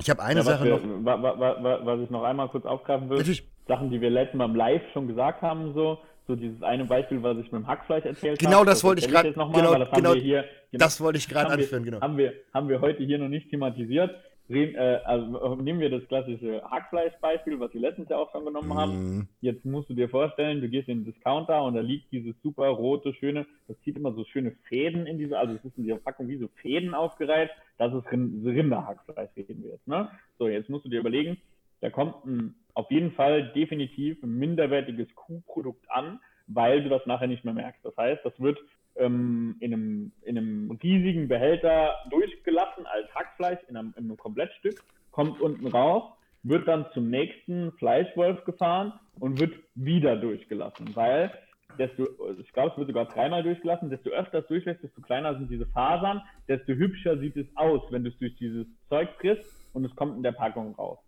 Ich 0.00 0.10
habe 0.10 0.22
eine 0.22 0.40
ja, 0.40 0.44
Sache 0.44 0.64
wir, 0.64 0.78
noch. 0.78 1.04
Wa, 1.04 1.22
wa, 1.22 1.38
wa, 1.38 1.80
was 1.84 2.00
ich 2.00 2.10
noch 2.10 2.24
einmal 2.24 2.48
kurz 2.48 2.66
aufgreifen 2.66 3.08
will. 3.08 3.18
Natürlich. 3.18 3.48
Sachen, 3.66 3.90
die 3.90 4.00
wir 4.00 4.10
letztes 4.10 4.36
Mal 4.36 4.46
im 4.46 4.56
Live 4.56 4.82
schon 4.92 5.08
gesagt 5.08 5.40
haben, 5.40 5.72
so 5.72 5.98
so 6.26 6.36
dieses 6.36 6.62
eine 6.62 6.84
Beispiel, 6.84 7.22
was 7.22 7.36
ich 7.38 7.52
mit 7.52 7.62
dem 7.62 7.66
Hackfleisch 7.66 8.04
erzählt 8.04 8.38
genau 8.38 8.58
habe. 8.58 8.66
Das 8.66 8.78
das 8.78 8.84
wollte 8.84 9.00
ich 9.02 9.08
gerade 9.08 9.32
genau, 9.32 9.78
das 9.78 9.90
genau, 9.90 10.14
hier, 10.14 10.44
genau, 10.70 10.84
das 10.84 11.00
wollte 11.00 11.18
ich 11.18 11.28
gerade 11.28 11.50
anführen, 11.50 11.84
genau. 11.84 12.00
Haben 12.00 12.16
wir, 12.16 12.32
haben 12.52 12.68
wir 12.68 12.80
heute 12.80 13.04
hier 13.04 13.18
noch 13.18 13.28
nicht 13.28 13.50
thematisiert. 13.50 14.14
Reden, 14.48 14.74
äh, 14.74 15.00
also 15.04 15.54
nehmen 15.56 15.80
wir 15.80 15.88
das 15.88 16.06
klassische 16.06 16.62
Hackfleisch-Beispiel, 16.70 17.58
was 17.60 17.72
wir 17.72 17.80
letztens 17.80 18.10
ja 18.10 18.18
auch 18.18 18.30
schon 18.30 18.44
genommen 18.44 18.68
mm. 18.68 18.78
haben. 18.78 19.16
Mhm. 19.16 19.28
Jetzt 19.40 19.64
musst 19.64 19.88
du 19.88 19.94
dir 19.94 20.10
vorstellen, 20.10 20.60
du 20.60 20.68
gehst 20.68 20.88
in 20.88 20.98
den 20.98 21.12
Discounter 21.12 21.62
und 21.62 21.74
da 21.74 21.80
liegt 21.80 22.12
dieses 22.12 22.34
super 22.42 22.66
rote, 22.66 23.14
schöne, 23.14 23.46
das 23.68 23.80
zieht 23.84 23.96
immer 23.96 24.12
so 24.12 24.24
schöne 24.24 24.52
Fäden 24.68 25.06
in 25.06 25.16
diese, 25.16 25.38
also 25.38 25.54
es 25.54 25.64
ist 25.64 25.78
in 25.78 25.84
dieser 25.84 25.96
Packung 25.96 26.28
wie 26.28 26.36
so 26.36 26.48
Fäden 26.60 26.92
aufgereiht, 26.92 27.50
dass 27.78 27.94
es 27.94 28.04
Rinderhackfleisch 28.12 29.30
reden 29.34 29.64
wird. 29.64 29.86
Ne? 29.86 30.10
So, 30.38 30.48
jetzt 30.48 30.68
musst 30.68 30.84
du 30.84 30.90
dir 30.90 31.00
überlegen, 31.00 31.38
da 31.84 31.90
kommt 31.90 32.24
ein, 32.24 32.54
auf 32.72 32.90
jeden 32.90 33.12
Fall 33.12 33.52
definitiv 33.52 34.22
ein 34.22 34.38
minderwertiges 34.38 35.14
Kuhprodukt 35.14 35.84
an, 35.90 36.18
weil 36.46 36.82
du 36.82 36.88
das 36.88 37.04
nachher 37.04 37.26
nicht 37.26 37.44
mehr 37.44 37.52
merkst. 37.52 37.84
Das 37.84 37.94
heißt, 37.98 38.24
das 38.24 38.32
wird 38.40 38.58
ähm, 38.96 39.56
in, 39.60 39.74
einem, 39.74 40.12
in 40.22 40.38
einem 40.38 40.70
riesigen 40.82 41.28
Behälter 41.28 41.94
durchgelassen 42.08 42.86
als 42.86 43.14
Hackfleisch 43.14 43.60
in 43.68 43.76
einem, 43.76 43.92
in 43.98 44.04
einem 44.04 44.16
Komplettstück, 44.16 44.82
kommt 45.10 45.42
unten 45.42 45.66
raus, 45.66 46.04
wird 46.42 46.66
dann 46.66 46.86
zum 46.94 47.10
nächsten 47.10 47.72
Fleischwolf 47.72 48.42
gefahren 48.44 48.94
und 49.20 49.38
wird 49.38 49.52
wieder 49.74 50.16
durchgelassen, 50.16 50.96
weil 50.96 51.32
desto, 51.78 52.06
ich 52.40 52.50
glaube, 52.54 52.70
es 52.70 52.78
wird 52.78 52.88
sogar 52.88 53.04
dreimal 53.08 53.42
durchgelassen, 53.42 53.90
desto 53.90 54.08
öfter 54.08 54.38
es 54.38 54.46
durchlässt, 54.46 54.82
desto 54.82 55.02
kleiner 55.02 55.36
sind 55.36 55.50
diese 55.50 55.66
Fasern, 55.66 56.22
desto 56.48 56.72
hübscher 56.72 57.18
sieht 57.18 57.36
es 57.36 57.46
aus, 57.56 57.82
wenn 57.90 58.04
du 58.04 58.08
es 58.08 58.16
durch 58.16 58.34
dieses 58.36 58.66
Zeug 58.88 59.10
frisst 59.20 59.44
und 59.74 59.84
es 59.84 59.94
kommt 59.94 60.16
in 60.16 60.22
der 60.22 60.32
Packung 60.32 60.74
raus. 60.76 60.98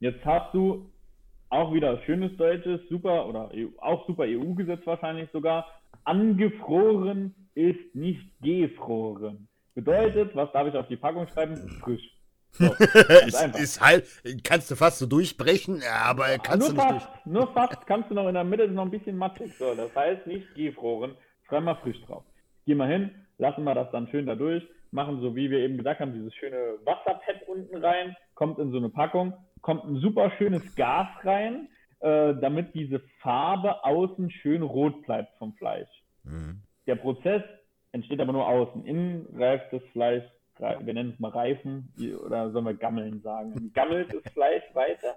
Jetzt 0.00 0.24
hast 0.24 0.52
du 0.54 0.90
auch 1.48 1.72
wieder 1.72 2.00
schönes 2.02 2.36
deutsches, 2.36 2.80
super 2.88 3.26
oder 3.26 3.50
EU, 3.54 3.68
auch 3.78 4.06
super 4.06 4.24
EU-Gesetz 4.24 4.86
wahrscheinlich 4.86 5.30
sogar. 5.32 5.66
Angefroren 6.04 7.34
ist 7.54 7.94
nicht 7.94 8.28
gefroren. 8.40 9.48
Bedeutet, 9.74 10.34
was 10.34 10.50
darf 10.52 10.68
ich 10.68 10.74
auf 10.74 10.88
die 10.88 10.96
Packung 10.96 11.26
schreiben? 11.28 11.56
Frisch. 11.82 12.12
So, 12.52 12.64
ist, 13.26 13.58
ist, 13.58 13.80
halt, 13.80 14.06
kannst 14.42 14.70
du 14.70 14.76
fast 14.76 14.98
so 14.98 15.06
durchbrechen, 15.06 15.82
aber 16.04 16.30
ja, 16.30 16.38
kannst 16.38 16.68
nur 16.68 16.76
du 16.76 16.82
nicht 16.82 17.02
fast, 17.02 17.24
durch. 17.24 17.26
Nur 17.26 17.52
fast 17.52 17.86
kannst 17.86 18.10
du 18.10 18.14
noch 18.14 18.28
in 18.28 18.34
der 18.34 18.44
Mitte 18.44 18.68
noch 18.68 18.84
ein 18.84 18.90
bisschen 18.90 19.16
matschig. 19.16 19.54
So, 19.58 19.74
das 19.74 19.94
heißt 19.94 20.26
nicht 20.26 20.54
gefroren, 20.54 21.14
schreib 21.48 21.64
mal 21.64 21.74
frisch 21.76 22.00
drauf. 22.06 22.24
Geh 22.64 22.74
mal 22.74 22.88
hin, 22.88 23.10
lassen 23.38 23.64
wir 23.64 23.74
das 23.74 23.90
dann 23.92 24.08
schön 24.08 24.26
da 24.26 24.34
durch, 24.34 24.62
machen 24.90 25.20
so 25.20 25.36
wie 25.36 25.50
wir 25.50 25.58
eben 25.58 25.76
gesagt 25.76 26.00
haben, 26.00 26.14
dieses 26.14 26.34
schöne 26.34 26.78
Wasserpad 26.84 27.46
unten 27.46 27.76
rein, 27.76 28.16
kommt 28.34 28.58
in 28.58 28.70
so 28.70 28.78
eine 28.78 28.88
Packung, 28.88 29.34
kommt 29.62 29.84
ein 29.84 29.96
super 29.96 30.30
schönes 30.38 30.74
Gas 30.76 31.08
rein, 31.24 31.68
äh, 32.00 32.34
damit 32.40 32.74
diese 32.74 33.00
Farbe 33.20 33.84
außen 33.84 34.30
schön 34.30 34.62
rot 34.62 35.02
bleibt 35.02 35.36
vom 35.38 35.54
Fleisch. 35.54 35.88
Mhm. 36.24 36.62
Der 36.86 36.96
Prozess 36.96 37.42
entsteht 37.92 38.20
aber 38.20 38.32
nur 38.32 38.46
außen. 38.46 38.84
Innen 38.84 39.26
reift 39.34 39.72
das 39.72 39.82
Fleisch, 39.92 40.24
wir 40.58 40.94
nennen 40.94 41.12
es 41.12 41.20
mal 41.20 41.30
Reifen, 41.30 41.92
oder 42.24 42.50
sollen 42.50 42.64
wir 42.64 42.74
Gammeln 42.74 43.20
sagen? 43.20 43.72
Gammelt 43.74 44.12
das 44.12 44.32
Fleisch 44.32 44.62
weiter. 44.72 45.14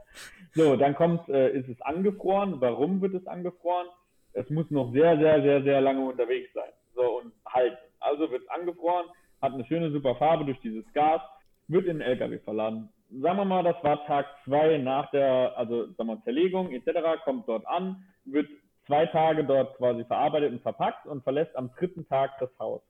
So, 0.53 0.75
dann 0.75 0.95
kommt, 0.95 1.29
äh, 1.29 1.51
ist 1.51 1.69
es 1.69 1.81
angefroren. 1.81 2.59
Warum 2.59 3.01
wird 3.01 3.13
es 3.13 3.25
angefroren? 3.27 3.87
Es 4.33 4.49
muss 4.49 4.69
noch 4.69 4.91
sehr, 4.91 5.17
sehr, 5.17 5.41
sehr, 5.41 5.63
sehr 5.63 5.81
lange 5.81 6.05
unterwegs 6.05 6.51
sein. 6.53 6.71
So, 6.93 7.19
und 7.19 7.31
halten. 7.45 7.77
Also 7.99 8.29
wird 8.31 8.43
es 8.43 8.49
angefroren, 8.49 9.05
hat 9.41 9.53
eine 9.53 9.65
schöne, 9.65 9.91
super 9.91 10.15
Farbe 10.15 10.45
durch 10.45 10.59
dieses 10.61 10.85
Gas, 10.93 11.21
wird 11.67 11.85
in 11.85 11.99
den 11.99 12.07
LKW 12.07 12.39
verladen 12.39 12.89
sagen 13.11 13.37
wir 13.37 13.45
mal, 13.45 13.63
das 13.63 13.81
war 13.83 14.05
Tag 14.05 14.27
zwei 14.45 14.77
nach 14.77 15.09
der, 15.11 15.57
also 15.57 15.91
sagen 15.93 16.09
wir, 16.09 16.23
Zerlegung 16.23 16.71
etc., 16.71 17.21
kommt 17.23 17.47
dort 17.47 17.65
an, 17.67 18.03
wird 18.25 18.47
zwei 18.85 19.05
Tage 19.07 19.43
dort 19.43 19.77
quasi 19.77 20.03
verarbeitet 20.05 20.51
und 20.51 20.61
verpackt 20.61 21.05
und 21.05 21.23
verlässt 21.23 21.55
am 21.55 21.71
dritten 21.77 22.07
Tag 22.07 22.37
das 22.39 22.49
Haus. 22.59 22.81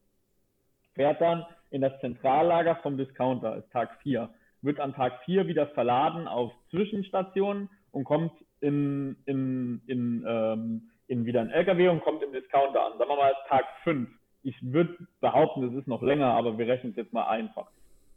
Fährt 0.93 1.21
dann 1.21 1.45
in 1.71 1.81
das 1.81 1.97
Zentrallager 2.01 2.75
vom 2.77 2.97
Discounter, 2.97 3.57
ist 3.57 3.71
Tag 3.71 4.01
vier. 4.01 4.29
Wird 4.61 4.79
an 4.79 4.93
Tag 4.93 5.23
vier 5.23 5.47
wieder 5.47 5.67
verladen 5.67 6.27
auf 6.27 6.51
Zwischenstationen 6.69 7.69
und 7.91 8.03
kommt 8.03 8.33
in, 8.59 9.15
in, 9.25 9.81
in, 9.87 10.25
ähm, 10.27 10.89
in 11.07 11.25
wieder 11.25 11.41
ein 11.41 11.49
LKW 11.49 11.87
und 11.89 12.01
kommt 12.01 12.21
im 12.23 12.33
Discounter 12.33 12.85
an. 12.85 12.97
Sagen 12.97 13.09
wir 13.09 13.15
mal, 13.15 13.33
Tag 13.47 13.65
fünf. 13.83 14.09
Ich 14.43 14.55
würde 14.61 14.97
behaupten, 15.21 15.63
es 15.63 15.73
ist 15.73 15.87
noch 15.87 16.01
länger, 16.01 16.27
aber 16.27 16.57
wir 16.57 16.67
rechnen 16.67 16.91
es 16.91 16.97
jetzt 16.97 17.13
mal 17.13 17.27
einfach 17.27 17.67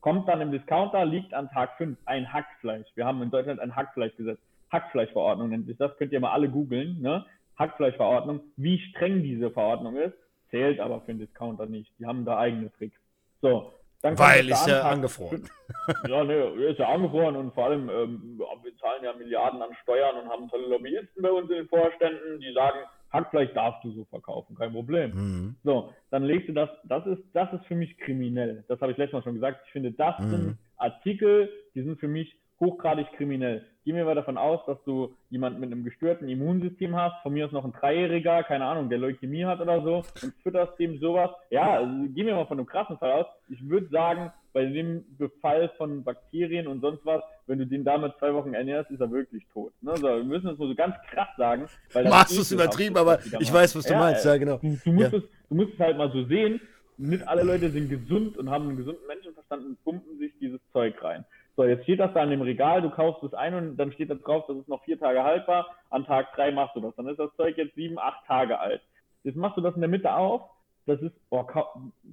kommt 0.02 0.28
dann 0.28 0.42
im 0.42 0.50
Discounter, 0.52 1.06
liegt 1.06 1.32
an 1.32 1.48
Tag 1.48 1.78
5 1.78 1.96
ein 2.04 2.30
Hackfleisch. 2.30 2.88
Wir 2.94 3.06
haben 3.06 3.22
in 3.22 3.30
Deutschland 3.30 3.60
ein 3.60 3.74
Hackfleischgesetz. 3.74 4.38
Hackfleischverordnung 4.70 5.48
nennt 5.48 5.66
sich 5.66 5.78
das, 5.78 5.96
könnt 5.96 6.12
ihr 6.12 6.20
mal 6.20 6.32
alle 6.32 6.50
googeln. 6.50 7.00
Ne? 7.00 7.24
Hackfleischverordnung, 7.58 8.40
wie 8.56 8.78
streng 8.90 9.22
diese 9.22 9.50
Verordnung 9.50 9.96
ist. 9.96 10.14
zählt 10.50 10.80
aber 10.80 11.00
für 11.00 11.12
den 11.12 11.20
Discounter 11.20 11.66
nicht. 11.66 11.90
Die 11.98 12.06
haben 12.06 12.24
da 12.24 12.36
eigene 12.38 12.70
Tricks. 12.72 12.98
So, 13.40 13.72
Weil 14.02 14.48
ist 14.50 14.66
ja 14.66 14.82
angefroren. 14.82 15.48
Ja, 16.08 16.22
ne, 16.22 16.34
ist 16.70 16.78
ja 16.78 16.88
angefroren 16.88 17.34
und 17.34 17.54
vor 17.54 17.64
allem, 17.64 17.88
ähm, 17.88 18.38
wir 18.62 18.76
zahlen 18.78 19.02
ja 19.02 19.12
Milliarden 19.14 19.60
an 19.62 19.74
Steuern 19.82 20.16
und 20.16 20.28
haben 20.28 20.48
tolle 20.48 20.68
Lobbyisten 20.68 21.22
bei 21.22 21.30
uns 21.30 21.50
in 21.50 21.56
den 21.56 21.68
Vorständen, 21.68 22.38
die 22.38 22.52
sagen, 22.52 22.78
Hackfleisch 23.12 23.52
darfst 23.52 23.84
du 23.84 23.90
so 23.92 24.04
verkaufen, 24.06 24.56
kein 24.56 24.72
Problem. 24.72 25.10
Mhm. 25.14 25.56
So, 25.64 25.92
dann 26.10 26.24
legst 26.24 26.48
du 26.48 26.52
das, 26.52 26.70
das 26.84 27.06
ist, 27.06 27.22
das 27.32 27.52
ist 27.52 27.64
für 27.66 27.74
mich 27.74 27.96
kriminell. 27.98 28.64
Das 28.68 28.80
habe 28.80 28.92
ich 28.92 28.98
letztes 28.98 29.14
Mal 29.14 29.22
schon 29.22 29.34
gesagt. 29.34 29.60
Ich 29.66 29.72
finde, 29.72 29.92
das 29.92 30.18
mhm. 30.18 30.30
sind 30.30 30.58
Artikel, 30.76 31.50
die 31.74 31.82
sind 31.82 32.00
für 32.00 32.08
mich 32.08 32.34
hochgradig 32.62 33.06
kriminell. 33.16 33.66
Gehen 33.84 33.96
wir 33.96 34.04
mal 34.04 34.14
davon 34.14 34.38
aus, 34.38 34.60
dass 34.66 34.82
du 34.84 35.16
jemanden 35.28 35.58
mit 35.58 35.72
einem 35.72 35.82
gestörten 35.82 36.28
Immunsystem 36.28 36.94
hast, 36.94 37.20
von 37.22 37.32
mir 37.32 37.46
aus 37.46 37.52
noch 37.52 37.64
ein 37.64 37.72
Dreijähriger, 37.72 38.44
keine 38.44 38.64
Ahnung, 38.64 38.88
der 38.88 38.98
Leukämie 38.98 39.44
hat 39.44 39.60
oder 39.60 39.82
so, 39.82 39.96
und 40.22 40.34
fütterst 40.42 40.78
dem 40.78 40.98
sowas. 41.00 41.30
Ja, 41.50 41.78
also 41.78 41.92
gehen 42.08 42.26
wir 42.26 42.36
mal 42.36 42.46
von 42.46 42.58
einem 42.58 42.66
krassen 42.66 42.98
Fall 42.98 43.12
aus. 43.12 43.26
Ich 43.48 43.68
würde 43.68 43.88
sagen, 43.88 44.32
bei 44.52 44.66
dem 44.66 45.04
Befall 45.18 45.70
von 45.76 46.04
Bakterien 46.04 46.68
und 46.68 46.80
sonst 46.80 47.04
was, 47.04 47.22
wenn 47.46 47.58
du 47.58 47.66
den 47.66 47.84
damit 47.84 48.14
zwei 48.18 48.32
Wochen 48.34 48.54
ernährst, 48.54 48.90
ist 48.90 49.00
er 49.00 49.10
wirklich 49.10 49.44
tot. 49.52 49.72
Ne? 49.80 49.92
Also, 49.92 50.06
wir 50.06 50.24
müssen 50.24 50.46
das 50.46 50.58
mal 50.58 50.68
so 50.68 50.74
ganz 50.74 50.94
krass 51.10 51.28
sagen. 51.36 51.66
Weil 51.92 52.08
Machst 52.08 52.36
du 52.36 52.40
es 52.40 52.52
übertrieben, 52.52 52.96
aber 52.96 53.18
ich 53.40 53.52
weiß, 53.52 53.76
was 53.76 53.84
du 53.84 53.92
ja, 53.92 53.98
meinst. 53.98 54.24
Ja, 54.24 54.36
genau. 54.36 54.58
Du, 54.58 54.78
du, 54.84 54.92
musst 54.92 55.12
ja. 55.12 55.18
es, 55.18 55.24
du 55.48 55.54
musst 55.54 55.74
es 55.74 55.78
halt 55.78 55.96
mal 55.96 56.10
so 56.12 56.24
sehen. 56.24 56.60
Nicht 56.98 57.26
alle 57.26 57.42
Leute 57.42 57.70
sind 57.70 57.88
gesund 57.88 58.36
und 58.36 58.50
haben 58.50 58.68
einen 58.68 58.76
gesunden 58.76 59.06
Menschenverstand 59.06 59.64
und 59.64 59.82
pumpen 59.82 60.18
sich 60.18 60.32
dieses 60.40 60.60
Zeug 60.72 61.02
rein. 61.02 61.24
So, 61.56 61.64
jetzt 61.64 61.82
steht 61.82 62.00
das 62.00 62.14
da 62.14 62.22
in 62.22 62.30
dem 62.30 62.42
Regal, 62.42 62.80
du 62.80 62.90
kaufst 62.90 63.22
es 63.24 63.34
ein 63.34 63.54
und 63.54 63.76
dann 63.76 63.92
steht 63.92 64.10
da 64.10 64.14
drauf, 64.14 64.44
das 64.48 64.56
ist 64.56 64.68
noch 64.68 64.82
vier 64.84 64.98
Tage 64.98 65.22
haltbar. 65.22 65.66
An 65.90 66.06
Tag 66.06 66.32
drei 66.34 66.50
machst 66.50 66.76
du 66.76 66.80
das. 66.80 66.94
Dann 66.96 67.08
ist 67.08 67.18
das 67.18 67.34
Zeug 67.36 67.56
jetzt 67.58 67.74
sieben, 67.74 67.98
acht 67.98 68.24
Tage 68.26 68.58
alt. 68.58 68.80
Jetzt 69.22 69.36
machst 69.36 69.56
du 69.56 69.60
das 69.60 69.74
in 69.74 69.80
der 69.80 69.90
Mitte 69.90 70.14
auf. 70.14 70.42
Das 70.84 71.00
ist, 71.00 71.12
boah, 71.30 71.46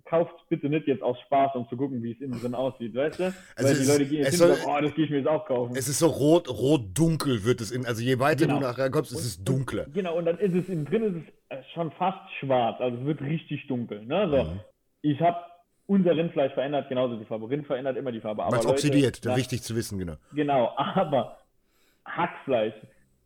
kauft 0.06 0.34
bitte 0.50 0.70
nicht 0.70 0.86
jetzt 0.86 1.02
aus 1.02 1.20
Spaß, 1.22 1.56
um 1.56 1.68
zu 1.70 1.78
gucken, 1.78 2.04
wie 2.04 2.12
es 2.12 2.22
innen 2.22 2.40
drin 2.40 2.54
aussieht, 2.54 2.94
weißt 2.94 3.20
du? 3.20 3.24
Also 3.24 3.36
Weil 3.58 3.76
die 3.76 3.88
Leute 3.88 4.06
gehen 4.06 4.24
jetzt 4.24 4.40
hin 4.40 4.50
und 4.50 4.58
sagen, 4.58 4.72
oh, 4.72 4.82
das 4.82 4.94
gehe 4.94 5.06
ich 5.06 5.12
mir 5.12 5.18
jetzt 5.18 5.28
auch 5.28 5.46
kaufen. 5.46 5.76
Es 5.76 5.88
ist 5.88 5.98
so 5.98 6.08
rot, 6.08 6.48
rot-dunkel 6.48 7.46
wird 7.46 7.62
es 7.62 7.72
in, 7.72 7.88
also 7.88 8.04
je 8.04 8.20
weiter 8.20 8.46
genau. 8.46 8.60
du 8.60 8.66
nachher 8.66 8.92
kommst, 8.92 9.12
ist 9.12 9.26
es 9.26 9.44
dunkler. 9.44 9.88
Genau, 9.92 10.16
und 10.18 10.26
dann 10.26 10.38
ist 10.38 10.54
es 10.54 10.70
innen 10.70 10.86
drin, 10.86 11.04
ist 11.04 11.16
es 11.16 11.58
äh, 11.58 11.64
schon 11.74 11.92
fast 11.94 12.20
schwarz, 12.40 12.80
also 12.80 12.98
es 12.98 13.06
wird 13.06 13.22
richtig 13.22 13.66
dunkel, 13.68 14.06
ne? 14.06 14.30
So. 14.30 14.44
Mhm. 14.44 14.60
Ich 15.02 15.20
habe 15.20 15.38
unser 15.88 16.16
Rindfleisch 16.16 16.54
verändert 16.54 16.88
genauso 16.88 17.16
die 17.16 17.26
Farbe. 17.26 17.50
Rind 17.50 17.66
verändert 17.66 17.98
immer 17.98 18.12
die 18.12 18.22
Farbe. 18.22 18.44
Aber 18.44 18.58
Leute, 18.58 18.68
oxidiert, 18.70 19.26
nach, 19.26 19.36
wichtig 19.36 19.64
zu 19.64 19.76
wissen, 19.76 19.98
genau. 19.98 20.14
Genau, 20.34 20.72
aber 20.78 21.40
Hackfleisch, 22.06 22.76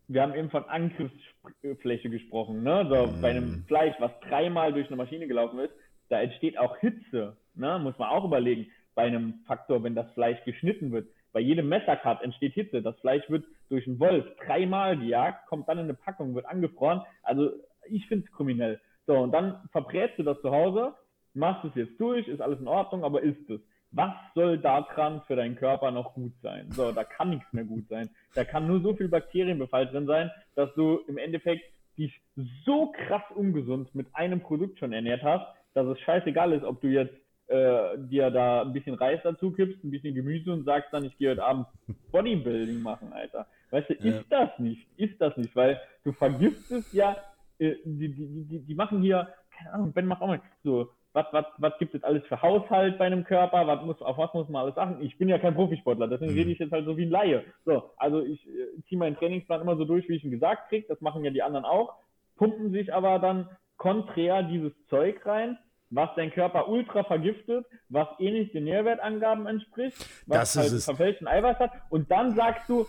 wir 0.08 0.22
haben 0.22 0.36
eben 0.36 0.50
von 0.50 0.66
Angriffsfläche 0.66 2.10
gesprochen, 2.10 2.64
ne? 2.64 2.86
So, 2.90 3.08
mm. 3.08 3.22
Bei 3.22 3.30
einem 3.30 3.64
Fleisch, 3.68 3.96
was 4.00 4.12
dreimal 4.28 4.74
durch 4.74 4.88
eine 4.88 4.98
Maschine 4.98 5.28
gelaufen 5.28 5.60
ist, 5.60 5.74
da 6.10 6.22
entsteht 6.22 6.58
auch 6.58 6.78
Hitze, 6.78 7.38
ne? 7.56 7.80
Muss 7.80 7.98
man 7.98 8.10
auch 8.10 8.26
überlegen. 8.26 8.68
Bei 8.96 9.04
einem 9.04 9.42
Faktor, 9.48 9.84
wenn 9.84 9.96
das 9.96 10.12
Fleisch 10.14 10.44
geschnitten 10.46 10.92
wird, 10.92 11.08
bei 11.32 11.40
jedem 11.40 11.68
Messercut 11.68 12.22
entsteht 12.22 12.54
Hitze. 12.54 12.82
Das 12.82 13.00
Fleisch 13.00 13.28
wird 13.30 13.46
durch 13.70 13.88
einen 13.88 14.00
Wolf 14.00 14.26
dreimal 14.46 14.98
gejagt, 14.98 15.48
kommt 15.48 15.68
dann 15.68 15.80
in 15.80 15.86
eine 15.86 15.96
Packung, 15.96 16.36
wird 16.36 16.46
angefroren. 16.46 17.02
Also 17.24 17.52
ich 17.90 18.06
finde 18.08 18.26
es 18.28 18.36
kriminell. 18.36 18.80
So, 19.08 19.18
und 19.18 19.32
dann 19.32 19.68
verbrätst 19.72 20.20
du 20.20 20.24
das 20.24 20.40
zu 20.42 20.52
Hause 20.52 20.94
machst 21.34 21.66
es 21.66 21.76
jetzt 21.76 22.00
durch, 22.00 22.28
ist 22.28 22.42
alles 22.42 22.60
in 22.60 22.68
Ordnung, 22.68 23.04
aber 23.04 23.22
ist 23.22 23.50
es. 23.50 23.62
Was 23.96 24.14
soll 24.34 24.58
daran 24.58 25.22
für 25.28 25.36
deinen 25.36 25.56
Körper 25.56 25.92
noch 25.92 26.16
gut 26.16 26.34
sein? 26.42 26.72
So, 26.72 26.92
da 26.92 27.04
kann 27.04 27.30
nichts 27.30 27.52
mehr 27.54 27.64
gut 27.64 27.88
sein. 27.90 28.10
Da 28.34 28.44
kann 28.44 28.68
nur 28.68 28.82
so 28.82 28.96
viel 28.96 29.08
Bakterienbefall 29.08 29.88
drin 29.88 30.08
sein, 30.08 30.32
dass 30.56 30.74
du 30.74 31.00
im 31.08 31.18
Endeffekt 31.18 31.64
dich 31.98 32.20
so 32.66 32.92
krass 32.92 33.22
ungesund 33.36 33.94
mit 33.94 34.08
einem 34.14 34.42
Produkt 34.42 34.80
schon 34.80 34.94
ernährt 34.94 35.22
hast, 35.22 35.46
dass 35.76 35.86
es 35.86 36.00
scheißegal 36.02 36.54
ist, 36.54 36.64
ob 36.64 36.82
du 36.82 36.88
jetzt 36.88 37.14
äh, 37.48 37.98
dir 38.00 38.32
da 38.32 38.62
ein 38.62 38.74
bisschen 38.74 38.96
Reis 38.96 39.20
dazu 39.24 39.52
kippst, 39.52 39.84
ein 39.84 39.92
bisschen 39.92 40.16
Gemüse 40.16 40.52
und 40.52 40.64
sagst 40.66 40.92
dann, 40.92 41.04
ich 41.04 41.16
gehe 41.18 41.32
heute 41.32 41.44
Abend 41.44 41.68
Bodybuilding 42.12 42.82
machen, 42.82 43.14
Alter. 43.14 43.46
Weißt 43.70 43.90
du, 43.90 43.94
ja. 43.96 44.18
ist 44.18 44.26
das 44.30 44.50
nicht, 44.60 44.88
ist 44.98 45.20
das 45.22 45.38
nicht, 45.38 45.56
weil 45.56 45.80
du 46.04 46.14
vergiftest 46.14 46.94
ja, 46.94 47.16
äh, 47.60 47.76
die, 47.86 48.10
die, 48.10 48.46
die, 48.46 48.60
die 48.60 48.76
machen 48.76 49.02
hier, 49.02 49.28
keine 49.56 49.74
Ahnung, 49.74 49.94
Ben 49.94 50.08
macht 50.08 50.22
auch 50.22 50.28
mal 50.28 50.42
so 50.64 50.90
was, 51.14 51.28
was, 51.32 51.46
was 51.58 51.78
gibt 51.78 51.94
es 51.94 52.04
alles 52.04 52.26
für 52.26 52.42
Haushalt 52.42 52.98
bei 52.98 53.06
einem 53.06 53.24
Körper, 53.24 53.68
was 53.68 53.86
muss, 53.86 54.02
auf 54.02 54.18
was 54.18 54.34
muss 54.34 54.50
man 54.50 54.64
alles 54.64 54.78
achten. 54.78 55.02
Ich 55.02 55.18
bin 55.18 55.30
ja 55.30 55.38
kein 55.38 55.54
Profisportler, 55.54 56.08
deswegen 56.08 56.34
mhm. 56.34 56.38
rede 56.40 56.52
ich 56.52 56.60
jetzt 56.60 56.72
halt 56.72 56.86
so 56.86 56.98
wie 56.98 57.06
ein 57.06 57.12
Laie. 57.12 57.44
So, 57.66 57.92
also 57.98 58.24
ich 58.24 58.46
äh, 58.48 58.82
ziehe 58.88 58.98
meinen 58.98 59.16
Trainingsplan 59.16 59.62
immer 59.62 59.78
so 59.78 59.86
durch, 59.86 60.10
wie 60.10 60.16
ich 60.16 60.24
ihn 60.24 60.32
gesagt 60.32 60.70
kriege, 60.70 60.88
das 60.88 61.00
machen 61.02 61.24
ja 61.24 61.32
die 61.32 61.44
anderen 61.44 61.66
auch, 61.66 61.94
pumpen 62.36 62.72
sich 62.72 62.94
aber 62.94 63.20
dann 63.20 63.48
konträr 63.78 64.44
dieses 64.44 64.74
Zeug 64.90 65.24
rein, 65.26 65.58
was 65.92 66.10
dein 66.16 66.32
Körper 66.32 66.68
ultra 66.68 67.04
vergiftet, 67.04 67.66
was 67.90 68.08
eh 68.20 68.32
nicht 68.32 68.56
den 68.56 68.64
Nährwertangaben 68.64 69.46
entspricht, 69.46 69.98
was 70.26 70.54
das 70.54 70.72
halt 70.72 70.82
verfälschten 70.82 71.28
Eiweiß 71.28 71.60
hat 71.60 71.72
und 71.90 72.10
dann 72.10 72.36
sagst 72.36 72.68
du, 72.68 72.88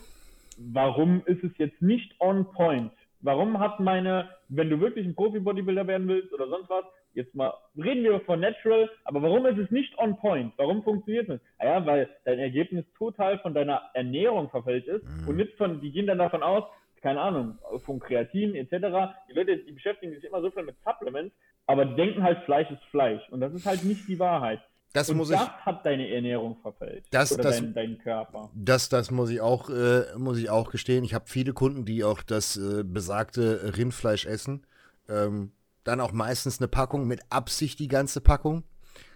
warum 0.56 1.22
ist 1.26 1.44
es 1.44 1.52
jetzt 1.58 1.82
nicht 1.82 2.18
on 2.20 2.50
point? 2.52 2.92
Warum 3.20 3.58
hat 3.58 3.80
meine, 3.80 4.30
wenn 4.48 4.70
du 4.70 4.80
wirklich 4.80 5.06
ein 5.06 5.14
Profi-Bodybuilder 5.14 5.86
werden 5.86 6.08
willst 6.08 6.32
oder 6.32 6.48
sonst 6.48 6.70
was, 6.70 6.84
jetzt 7.14 7.34
mal 7.34 7.52
reden 7.76 8.04
wir 8.04 8.20
von 8.20 8.40
Natural, 8.40 8.90
aber 9.04 9.22
warum 9.22 9.46
ist 9.46 9.58
es 9.58 9.70
nicht 9.70 9.96
on 9.98 10.16
point? 10.18 10.52
Warum 10.56 10.82
funktioniert 10.82 11.28
es? 11.28 11.40
Naja, 11.58 11.76
ah 11.76 11.86
weil 11.86 12.08
dein 12.24 12.38
Ergebnis 12.38 12.84
total 12.96 13.38
von 13.38 13.54
deiner 13.54 13.82
Ernährung 13.94 14.50
verfällt 14.50 14.86
ist 14.86 15.04
mhm. 15.04 15.28
und 15.28 15.36
nicht 15.36 15.56
von, 15.56 15.80
die 15.80 15.92
gehen 15.92 16.06
dann 16.06 16.18
davon 16.18 16.42
aus, 16.42 16.64
keine 17.00 17.20
Ahnung, 17.20 17.58
von 17.84 18.00
Kreatin 18.00 18.54
etc. 18.54 19.14
Die 19.28 19.34
Leute, 19.34 19.58
die 19.58 19.72
beschäftigen 19.72 20.14
sich 20.14 20.24
immer 20.24 20.40
so 20.40 20.50
viel 20.50 20.62
mit 20.62 20.76
Supplements, 20.84 21.34
aber 21.66 21.84
die 21.84 21.94
denken 21.94 22.22
halt, 22.22 22.42
Fleisch 22.44 22.70
ist 22.70 22.82
Fleisch 22.90 23.22
und 23.30 23.40
das 23.40 23.52
ist 23.52 23.66
halt 23.66 23.84
nicht 23.84 24.08
die 24.08 24.18
Wahrheit. 24.18 24.60
Das 24.94 25.10
und 25.10 25.16
muss 25.16 25.28
das 25.28 25.42
ich, 25.42 25.66
hat 25.66 25.84
deine 25.84 26.08
Ernährung 26.08 26.56
verfällt. 26.62 27.04
Das, 27.10 27.32
oder 27.32 27.42
das, 27.42 27.56
dein, 27.56 27.74
dein 27.74 27.98
Körper. 27.98 28.50
Das, 28.54 28.88
das 28.88 29.10
muss 29.10 29.28
ich 29.28 29.40
auch, 29.40 29.68
äh, 29.68 30.04
muss 30.16 30.38
ich 30.38 30.50
auch 30.50 30.70
gestehen. 30.70 31.02
Ich 31.04 31.14
habe 31.14 31.24
viele 31.26 31.52
Kunden, 31.52 31.84
die 31.84 32.04
auch 32.04 32.22
das 32.22 32.56
äh, 32.56 32.84
besagte 32.84 33.76
Rindfleisch 33.76 34.24
essen. 34.24 34.64
Ähm, 35.08 35.50
dann 35.84 36.00
auch 36.00 36.12
meistens 36.12 36.58
eine 36.58 36.68
Packung, 36.68 37.06
mit 37.06 37.20
Absicht 37.30 37.78
die 37.78 37.88
ganze 37.88 38.20
Packung. 38.20 38.64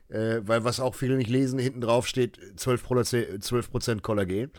Äh, 0.08 0.40
weil 0.46 0.64
was 0.64 0.80
auch 0.80 0.94
viele 0.94 1.16
nicht 1.16 1.28
lesen, 1.28 1.58
hinten 1.58 1.82
drauf 1.82 2.06
steht 2.06 2.38
12%, 2.56 3.40
12 3.40 4.02
Kollagen. 4.02 4.50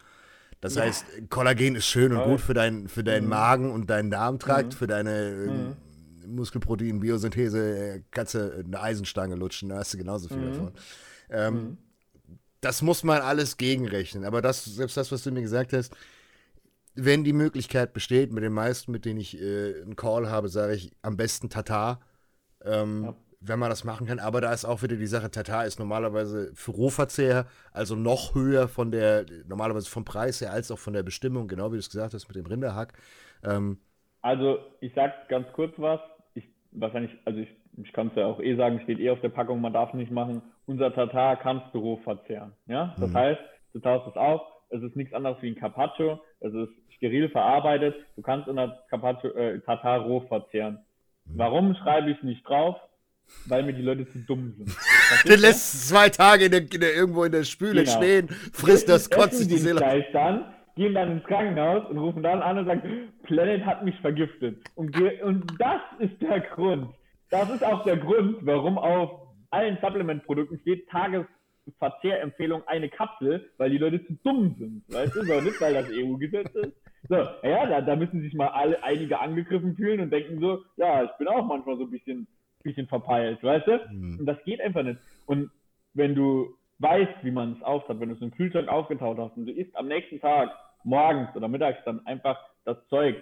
Das 0.61 0.75
ja. 0.75 0.83
heißt, 0.83 1.05
Kollagen 1.29 1.75
ist 1.75 1.87
schön 1.87 2.11
und 2.13 2.23
gut 2.23 2.41
für, 2.41 2.53
dein, 2.53 2.87
für 2.87 3.03
deinen 3.03 3.23
mhm. 3.23 3.29
Magen 3.29 3.71
und 3.71 3.89
deinen 3.89 4.11
Darmtrakt, 4.11 4.73
mhm. 4.73 4.77
für 4.77 4.87
deine 4.87 5.29
äh, 5.29 5.47
mhm. 5.47 5.75
Muskelprotein, 6.35 6.99
Biosynthese, 6.99 8.03
kannst 8.11 8.35
du 8.35 8.63
eine 8.63 8.79
Eisenstange 8.79 9.35
lutschen, 9.35 9.69
da 9.69 9.77
hast 9.77 9.93
du 9.93 9.97
genauso 9.97 10.27
viel 10.27 10.37
mhm. 10.37 10.51
davon. 10.51 10.71
Ähm, 11.31 11.53
mhm. 11.53 11.77
das 12.61 12.83
muss 12.83 13.03
man 13.03 13.21
alles 13.21 13.57
gegenrechnen. 13.57 14.25
Aber 14.25 14.43
das, 14.43 14.65
selbst 14.65 14.97
das, 14.97 15.11
was 15.11 15.23
du 15.23 15.31
mir 15.31 15.41
gesagt 15.41 15.73
hast, 15.73 15.95
wenn 16.95 17.23
die 17.23 17.33
Möglichkeit 17.33 17.93
besteht, 17.93 18.31
mit 18.31 18.43
den 18.43 18.53
meisten, 18.53 18.91
mit 18.91 19.05
denen 19.05 19.19
ich 19.19 19.39
äh, 19.41 19.81
einen 19.81 19.95
Call 19.95 20.29
habe, 20.29 20.49
sage 20.49 20.73
ich 20.73 20.91
am 21.01 21.17
besten 21.17 21.49
Tatar. 21.49 21.99
Ähm, 22.63 23.03
ja. 23.05 23.15
Wenn 23.41 23.57
man 23.57 23.69
das 23.69 23.85
machen 23.85 24.05
kann, 24.05 24.19
aber 24.19 24.41
da 24.41 24.51
ist 24.51 24.65
auch 24.65 24.83
wieder 24.83 24.97
die 24.97 25.07
Sache, 25.07 25.31
Tatar 25.31 25.65
ist 25.65 25.79
normalerweise 25.79 26.51
für 26.55 26.71
Rohverzehr, 26.71 27.45
also 27.71 27.95
noch 27.95 28.35
höher 28.35 28.67
von 28.67 28.91
der, 28.91 29.25
normalerweise 29.47 29.89
vom 29.89 30.03
Preis 30.03 30.41
her 30.41 30.51
als 30.51 30.71
auch 30.71 30.77
von 30.77 30.91
der 30.91 31.03
Bestimmung, 31.03 31.47
genau 31.47 31.67
wie 31.71 31.75
du 31.75 31.79
es 31.79 31.89
gesagt 31.89 32.13
hast 32.13 32.27
mit 32.27 32.35
dem 32.35 32.45
Rinderhack. 32.45 32.91
Ähm, 33.45 33.77
also 34.21 34.59
ich 34.81 34.93
sag 34.93 35.29
ganz 35.29 35.47
kurz 35.53 35.73
was, 35.77 36.01
ich 36.33 36.49
wahrscheinlich, 36.71 37.11
also 37.23 37.39
ich, 37.39 37.47
ich 37.81 37.93
kann 37.93 38.07
es 38.07 38.15
ja 38.15 38.25
auch 38.25 38.41
eh 38.41 38.57
sagen, 38.57 38.81
steht 38.83 38.99
eh 38.99 39.09
auf 39.09 39.21
der 39.21 39.29
Packung, 39.29 39.61
man 39.61 39.71
darf 39.71 39.93
nicht 39.93 40.11
machen, 40.11 40.41
unser 40.65 40.93
Tatar 40.93 41.37
kannst 41.37 41.73
du 41.73 41.79
roh 41.79 41.97
verzehren. 42.03 42.51
Ja? 42.67 42.93
Das 42.99 43.09
mhm. 43.09 43.15
heißt, 43.15 43.41
du 43.71 43.79
tauschst 43.79 44.09
es 44.09 44.17
auf, 44.17 44.41
es 44.69 44.83
ist 44.83 44.97
nichts 44.97 45.13
anderes 45.13 45.41
wie 45.41 45.47
ein 45.47 45.55
Carpaccio, 45.55 46.19
es 46.41 46.53
ist 46.53 46.69
steril 46.95 47.29
verarbeitet. 47.29 47.95
Du 48.15 48.21
kannst 48.21 48.47
in 48.47 48.55
der 48.55 48.79
Carpaccio, 48.89 49.31
äh, 49.31 49.59
Tatar 49.61 50.01
roh 50.01 50.21
verzehren. 50.21 50.79
Warum 51.25 51.75
schreibe 51.75 52.11
ich 52.11 52.21
nicht 52.23 52.47
drauf? 52.47 52.75
Weil 53.45 53.63
mir 53.63 53.73
die 53.73 53.83
Leute 53.83 54.07
zu 54.07 54.19
dumm 54.19 54.53
sind. 54.57 54.75
Den 55.27 55.39
lässt 55.39 55.87
zwei 55.89 56.09
Tage 56.09 56.45
in 56.45 56.51
der, 56.51 56.61
in 56.61 56.81
der, 56.81 56.95
irgendwo 56.95 57.23
in 57.23 57.31
der 57.31 57.43
Spüle 57.43 57.83
genau. 57.83 57.97
stehen, 57.97 58.27
frisst 58.53 58.89
das, 58.89 59.09
kotzt 59.09 59.37
sich 59.37 59.47
die 59.47 59.57
Seele. 59.57 59.79
dann, 60.13 60.45
gehen 60.75 60.95
dann 60.95 61.11
ins 61.11 61.23
Krankenhaus 61.25 61.87
und 61.89 61.99
rufen 61.99 62.23
dann 62.23 62.41
an 62.41 62.57
und 62.57 62.65
sagen, 62.65 63.13
Planet 63.23 63.63
hat 63.65 63.85
mich 63.85 63.95
vergiftet. 64.01 64.57
Und, 64.75 64.99
und 65.21 65.45
das 65.59 65.81
ist 65.99 66.19
der 66.21 66.39
Grund. 66.39 66.89
Das 67.29 67.49
ist 67.51 67.63
auch 67.63 67.83
der 67.83 67.97
Grund, 67.97 68.37
warum 68.41 68.79
auf 68.79 69.27
allen 69.51 69.77
Supplement-Produkten 69.81 70.59
steht 70.61 70.89
Tages 70.89 71.25
Verzehrempfehlung 71.77 72.63
eine 72.67 72.89
Kapsel, 72.89 73.49
weil 73.57 73.69
die 73.69 73.77
Leute 73.77 74.05
zu 74.05 74.13
dumm 74.23 74.55
sind. 74.57 74.83
Weißt 74.93 75.15
du, 75.15 75.23
so 75.23 75.41
nicht, 75.41 75.59
weil 75.61 75.73
das 75.73 75.89
EU-Gesetz 75.89 76.53
ist. 76.55 76.73
So, 77.07 77.15
ja, 77.15 77.65
da, 77.65 77.81
da 77.81 77.95
müssen 77.95 78.21
sich 78.21 78.33
mal 78.33 78.47
alle, 78.47 78.83
einige 78.83 79.19
angegriffen 79.19 79.75
fühlen 79.75 80.01
und 80.01 80.11
denken 80.11 80.39
so, 80.39 80.63
ja, 80.77 81.03
ich 81.03 81.11
bin 81.17 81.27
auch 81.27 81.45
manchmal 81.45 81.77
so 81.77 81.83
ein 81.83 81.91
bisschen, 81.91 82.27
bisschen 82.63 82.87
verpeilt, 82.87 83.41
weißt 83.43 83.67
du? 83.67 83.79
Mhm. 83.91 84.19
Und 84.19 84.25
das 84.25 84.43
geht 84.43 84.61
einfach 84.61 84.83
nicht. 84.83 84.99
Und 85.25 85.49
wenn 85.93 86.15
du 86.15 86.55
weißt, 86.79 87.23
wie 87.23 87.31
man 87.31 87.53
es 87.53 87.63
auftat, 87.63 87.99
wenn 87.99 88.09
du 88.09 88.15
es 88.15 88.21
im 88.21 88.31
Kühlschrank 88.31 88.67
aufgetaut 88.67 89.17
hast 89.17 89.37
und 89.37 89.45
du 89.45 89.51
isst 89.51 89.75
am 89.75 89.87
nächsten 89.87 90.19
Tag, 90.19 90.49
morgens 90.83 91.35
oder 91.35 91.47
mittags 91.47 91.83
dann 91.85 92.05
einfach 92.05 92.39
das 92.65 92.77
Zeug 92.87 93.15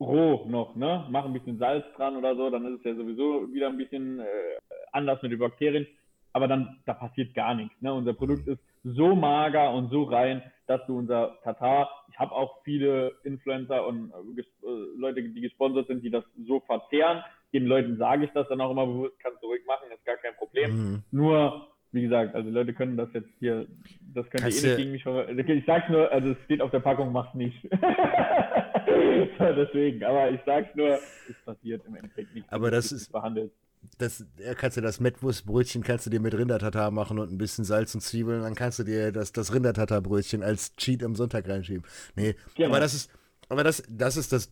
roh 0.00 0.46
noch, 0.48 0.74
ne? 0.74 1.06
Mach 1.10 1.24
ein 1.24 1.32
bisschen 1.32 1.58
Salz 1.58 1.84
dran 1.96 2.16
oder 2.16 2.34
so, 2.34 2.50
dann 2.50 2.66
ist 2.66 2.80
es 2.80 2.84
ja 2.84 2.94
sowieso 2.94 3.52
wieder 3.52 3.68
ein 3.68 3.76
bisschen 3.76 4.20
äh, 4.20 4.24
anders 4.92 5.22
mit 5.22 5.32
den 5.32 5.38
Bakterien. 5.38 5.86
Aber 6.32 6.48
dann, 6.48 6.80
da 6.86 6.94
passiert 6.94 7.34
gar 7.34 7.54
nichts. 7.54 7.74
Ne? 7.80 7.92
Unser 7.92 8.14
Produkt 8.14 8.46
ist 8.48 8.60
so 8.84 9.14
mager 9.14 9.72
und 9.72 9.90
so 9.90 10.04
rein, 10.04 10.42
dass 10.66 10.84
du 10.86 10.98
unser 10.98 11.38
Tatar, 11.42 11.88
ich 12.10 12.18
habe 12.18 12.32
auch 12.32 12.62
viele 12.64 13.12
Influencer 13.24 13.86
und 13.86 14.10
äh, 14.10 14.40
äh, 14.40 14.44
Leute, 14.96 15.22
die 15.22 15.40
gesponsert 15.40 15.86
sind, 15.86 16.02
die 16.02 16.10
das 16.10 16.24
so 16.46 16.60
verzehren. 16.60 17.22
Den 17.52 17.66
Leuten 17.66 17.98
sage 17.98 18.24
ich 18.24 18.30
das 18.32 18.48
dann 18.48 18.60
auch 18.60 18.70
immer 18.70 18.86
bewusst, 18.86 19.18
kannst 19.20 19.42
du 19.42 19.48
ruhig 19.48 19.60
machen, 19.66 19.88
ist 19.94 20.04
gar 20.04 20.16
kein 20.16 20.34
Problem. 20.36 20.70
Mhm. 20.70 21.02
Nur, 21.10 21.68
wie 21.92 22.02
gesagt, 22.02 22.34
also 22.34 22.48
Leute 22.48 22.72
können 22.72 22.96
das 22.96 23.12
jetzt 23.12 23.28
hier, 23.38 23.66
das 24.14 24.28
können 24.30 24.48
die 24.48 24.56
eh 24.56 24.62
nicht 24.68 24.76
gegen 24.78 24.92
mich 24.92 25.02
verwenden. 25.02 25.58
Ich 25.58 25.66
sag's 25.66 25.90
nur, 25.90 26.10
also 26.10 26.30
es 26.30 26.38
steht 26.44 26.62
auf 26.62 26.70
der 26.70 26.80
Packung, 26.80 27.12
mach's 27.12 27.34
nicht. 27.34 27.62
Deswegen, 29.38 30.02
aber 30.04 30.30
ich 30.30 30.40
sag's 30.46 30.74
nur, 30.74 30.94
es 31.28 31.44
passiert 31.44 31.84
im 31.86 31.96
Endeffekt 31.96 32.34
nicht. 32.34 32.50
Aber 32.50 32.70
das 32.70 32.90
ist 32.92 33.12
behandelt 33.12 33.52
das, 33.98 34.24
kannst 34.56 34.76
du 34.76 34.80
das 34.80 35.00
Mettwurstbrötchen 35.00 35.82
kannst 35.82 36.06
du 36.06 36.10
dir 36.10 36.20
mit 36.20 36.34
Rindertatar 36.34 36.90
machen 36.90 37.18
und 37.18 37.30
ein 37.30 37.38
bisschen 37.38 37.64
Salz 37.64 37.94
und 37.94 38.00
Zwiebeln, 38.00 38.42
dann 38.42 38.54
kannst 38.54 38.78
du 38.78 38.84
dir 38.84 39.12
das, 39.12 39.32
das 39.32 39.52
Rindertatar-Brötchen 39.52 40.42
als 40.42 40.74
Cheat 40.76 41.02
am 41.02 41.14
Sonntag 41.14 41.48
reinschieben. 41.48 41.84
Nee, 42.16 42.36
genau. 42.54 42.70
aber 42.70 42.80
das 42.80 42.94
ist, 42.94 43.10
aber 43.48 43.64
das, 43.64 43.82
das 43.88 44.16
ist 44.16 44.32
das, 44.32 44.50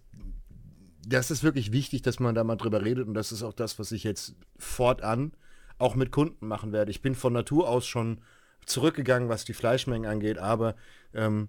das 1.06 1.30
ist 1.30 1.42
wirklich 1.42 1.72
wichtig, 1.72 2.02
dass 2.02 2.20
man 2.20 2.34
da 2.34 2.44
mal 2.44 2.56
drüber 2.56 2.84
redet 2.84 3.08
und 3.08 3.14
das 3.14 3.32
ist 3.32 3.42
auch 3.42 3.54
das, 3.54 3.78
was 3.78 3.92
ich 3.92 4.04
jetzt 4.04 4.34
fortan 4.58 5.32
auch 5.78 5.94
mit 5.94 6.12
Kunden 6.12 6.46
machen 6.46 6.72
werde. 6.72 6.90
Ich 6.90 7.02
bin 7.02 7.14
von 7.14 7.32
Natur 7.32 7.68
aus 7.68 7.86
schon 7.86 8.20
zurückgegangen, 8.66 9.28
was 9.28 9.44
die 9.44 9.54
Fleischmengen 9.54 10.10
angeht, 10.10 10.38
aber 10.38 10.76
ähm, 11.14 11.48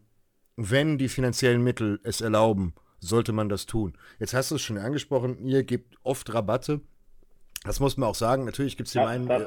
wenn 0.56 0.98
die 0.98 1.10
finanziellen 1.10 1.64
Mittel 1.64 2.00
es 2.04 2.22
erlauben, 2.22 2.74
sollte 3.00 3.34
man 3.34 3.50
das 3.50 3.66
tun. 3.66 3.98
Jetzt 4.20 4.34
hast 4.34 4.52
du 4.52 4.56
es 4.56 4.62
schon 4.62 4.78
angesprochen, 4.78 5.46
ihr 5.46 5.64
gebt 5.64 5.98
oft 6.04 6.34
Rabatte 6.34 6.82
das 7.64 7.80
muss 7.80 7.98
man 7.98 8.10
auch 8.10 8.16
sagen. 8.16 8.46
Natürlich 8.46 8.78
gibt 8.78 8.88
es 8.88 8.94
hier 8.94 9.04
ja, 9.04 9.08
einen 9.08 9.30
äh, 9.30 9.46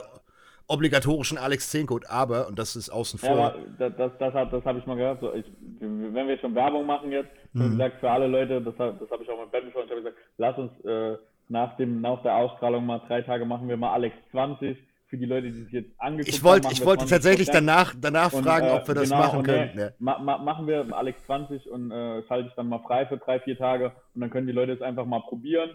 obligatorischen 0.69 1.39
Alex 1.39 1.73
10-Code, 1.75 2.09
aber, 2.11 2.49
und 2.49 2.59
das 2.59 2.77
ist 2.77 2.91
außen 2.91 3.19
vor. 3.19 3.37
Ja, 3.37 3.55
das, 3.79 3.93
das, 3.97 4.13
das, 4.19 4.51
das 4.51 4.65
habe 4.65 4.79
ich 4.79 4.87
mal 4.87 4.97
gehört. 4.97 5.21
So, 5.21 5.35
ich, 5.35 5.45
wenn 5.81 6.29
wir 6.29 6.39
schon 6.39 6.55
Werbung 6.55 6.87
machen 6.87 7.13
jetzt, 7.13 7.31
mhm. 7.53 7.73
gesagt, 7.73 8.01
für 8.01 8.11
alle 8.11 8.27
Leute, 8.27 8.61
das, 8.61 8.75
das 8.77 9.11
habe 9.11 9.23
ich 9.23 9.31
auch 9.31 9.41
mit 9.41 9.51
Ben 9.51 9.71
schon, 9.73 9.85
ich 9.85 9.91
habe 9.91 10.03
gesagt, 10.03 10.17
lass 10.39 10.59
uns 10.59 10.85
äh, 10.85 11.17
nach, 11.49 11.77
dem, 11.77 12.01
nach 12.01 12.23
der 12.23 12.37
Ausstrahlung 12.37 12.87
mal 12.87 13.01
drei 13.07 13.23
Tage 13.23 13.45
machen 13.45 13.69
wir 13.69 13.77
mal 13.77 13.93
Alex 13.93 14.17
20 14.31 14.79
für 15.09 15.19
die 15.19 15.27
Leute, 15.27 15.49
die 15.49 15.65
sich 15.65 15.73
jetzt 15.73 15.91
angeguckt 15.99 16.35
ich 16.35 16.43
wollt, 16.43 16.65
haben. 16.65 16.73
Ich 16.73 16.85
wollte 16.85 17.07
tatsächlich 17.07 17.49
danach, 17.51 17.95
danach 18.01 18.33
und, 18.33 18.43
fragen, 18.43 18.67
äh, 18.67 18.71
ob 18.71 18.89
wir 18.89 18.95
das 18.95 19.11
genau, 19.11 19.21
machen 19.21 19.43
können. 19.43 19.79
Ja. 19.79 19.91
Ma 19.99 20.19
ma 20.19 20.39
machen 20.39 20.67
wir 20.67 20.87
Alex 20.97 21.19
20 21.27 21.71
und 21.71 21.91
äh, 21.91 22.23
schalte 22.27 22.49
ich 22.49 22.55
dann 22.55 22.69
mal 22.69 22.81
frei 22.81 23.07
für 23.07 23.19
drei, 23.19 23.39
vier 23.41 23.57
Tage 23.59 23.93
und 24.15 24.23
dann 24.23 24.31
können 24.31 24.47
die 24.47 24.53
Leute 24.53 24.73
es 24.73 24.83
einfach 24.83 25.05
mal 25.05 25.21
probieren. 25.21 25.71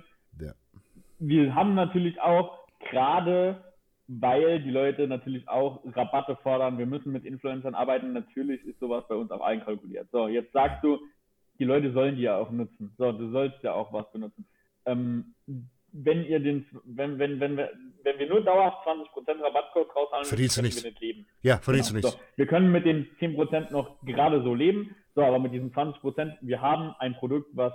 Wir 1.20 1.54
haben 1.54 1.76
natürlich 1.76 2.20
auch 2.22 2.60
gerade, 2.90 3.64
weil 4.08 4.62
die 4.62 4.72
Leute 4.72 5.08
natürlich 5.08 5.48
auch 5.48 5.82
Rabatte 5.96 6.38
fordern, 6.38 6.78
wir 6.78 6.86
müssen 6.86 7.12
mit 7.12 7.26
Influencern 7.26 7.76
arbeiten, 7.76 8.14
natürlich 8.14 8.64
ist 8.66 8.80
sowas 8.80 9.04
bei 9.08 9.16
uns 9.16 9.30
auch 9.32 9.42
einkalkuliert. 9.42 10.08
So, 10.12 10.28
jetzt 10.28 10.52
sagst 10.54 10.84
du, 10.84 11.00
die 11.60 11.66
Leute 11.66 11.92
sollen 11.92 12.16
die 12.16 12.24
ja 12.24 12.38
auch 12.38 12.52
nutzen. 12.52 12.94
So, 12.98 13.12
du 13.12 13.30
sollst 13.32 13.62
ja 13.64 13.74
auch 13.74 13.92
was 13.92 14.10
benutzen. 14.12 14.46
Ähm, 14.86 15.36
wenn 15.92 16.24
ihr 16.24 16.40
den, 16.40 16.66
wenn, 16.86 17.20
wenn, 17.20 17.40
wenn, 17.40 17.58
wir, 17.58 17.72
wenn 18.04 18.20
wir 18.20 18.30
nur 18.30 18.42
dauerhaft 18.42 18.88
20% 18.88 19.42
Rabattcode 19.42 19.96
raushauen, 19.96 20.26
verdienst 20.26 20.58
du 20.58 20.62
nichts. 20.62 20.84
nicht 20.84 21.00
leben. 21.02 21.26
Ja, 21.42 21.58
verdienst 21.58 21.94
genau. 21.94 22.02
du 22.02 22.08
nichts. 22.08 22.22
So, 22.22 22.38
wir 22.38 22.48
können 22.48 22.72
mit 22.72 22.86
den 22.86 23.08
10% 23.20 23.72
noch 23.72 24.00
gerade 24.04 24.42
so 24.44 24.54
leben, 24.54 24.96
so, 25.16 25.24
aber 25.24 25.40
mit 25.40 25.54
diesen 25.54 25.74
20%, 25.74 26.38
wir 26.42 26.62
haben 26.62 26.94
ein 27.00 27.16
Produkt, 27.16 27.50
was 27.54 27.74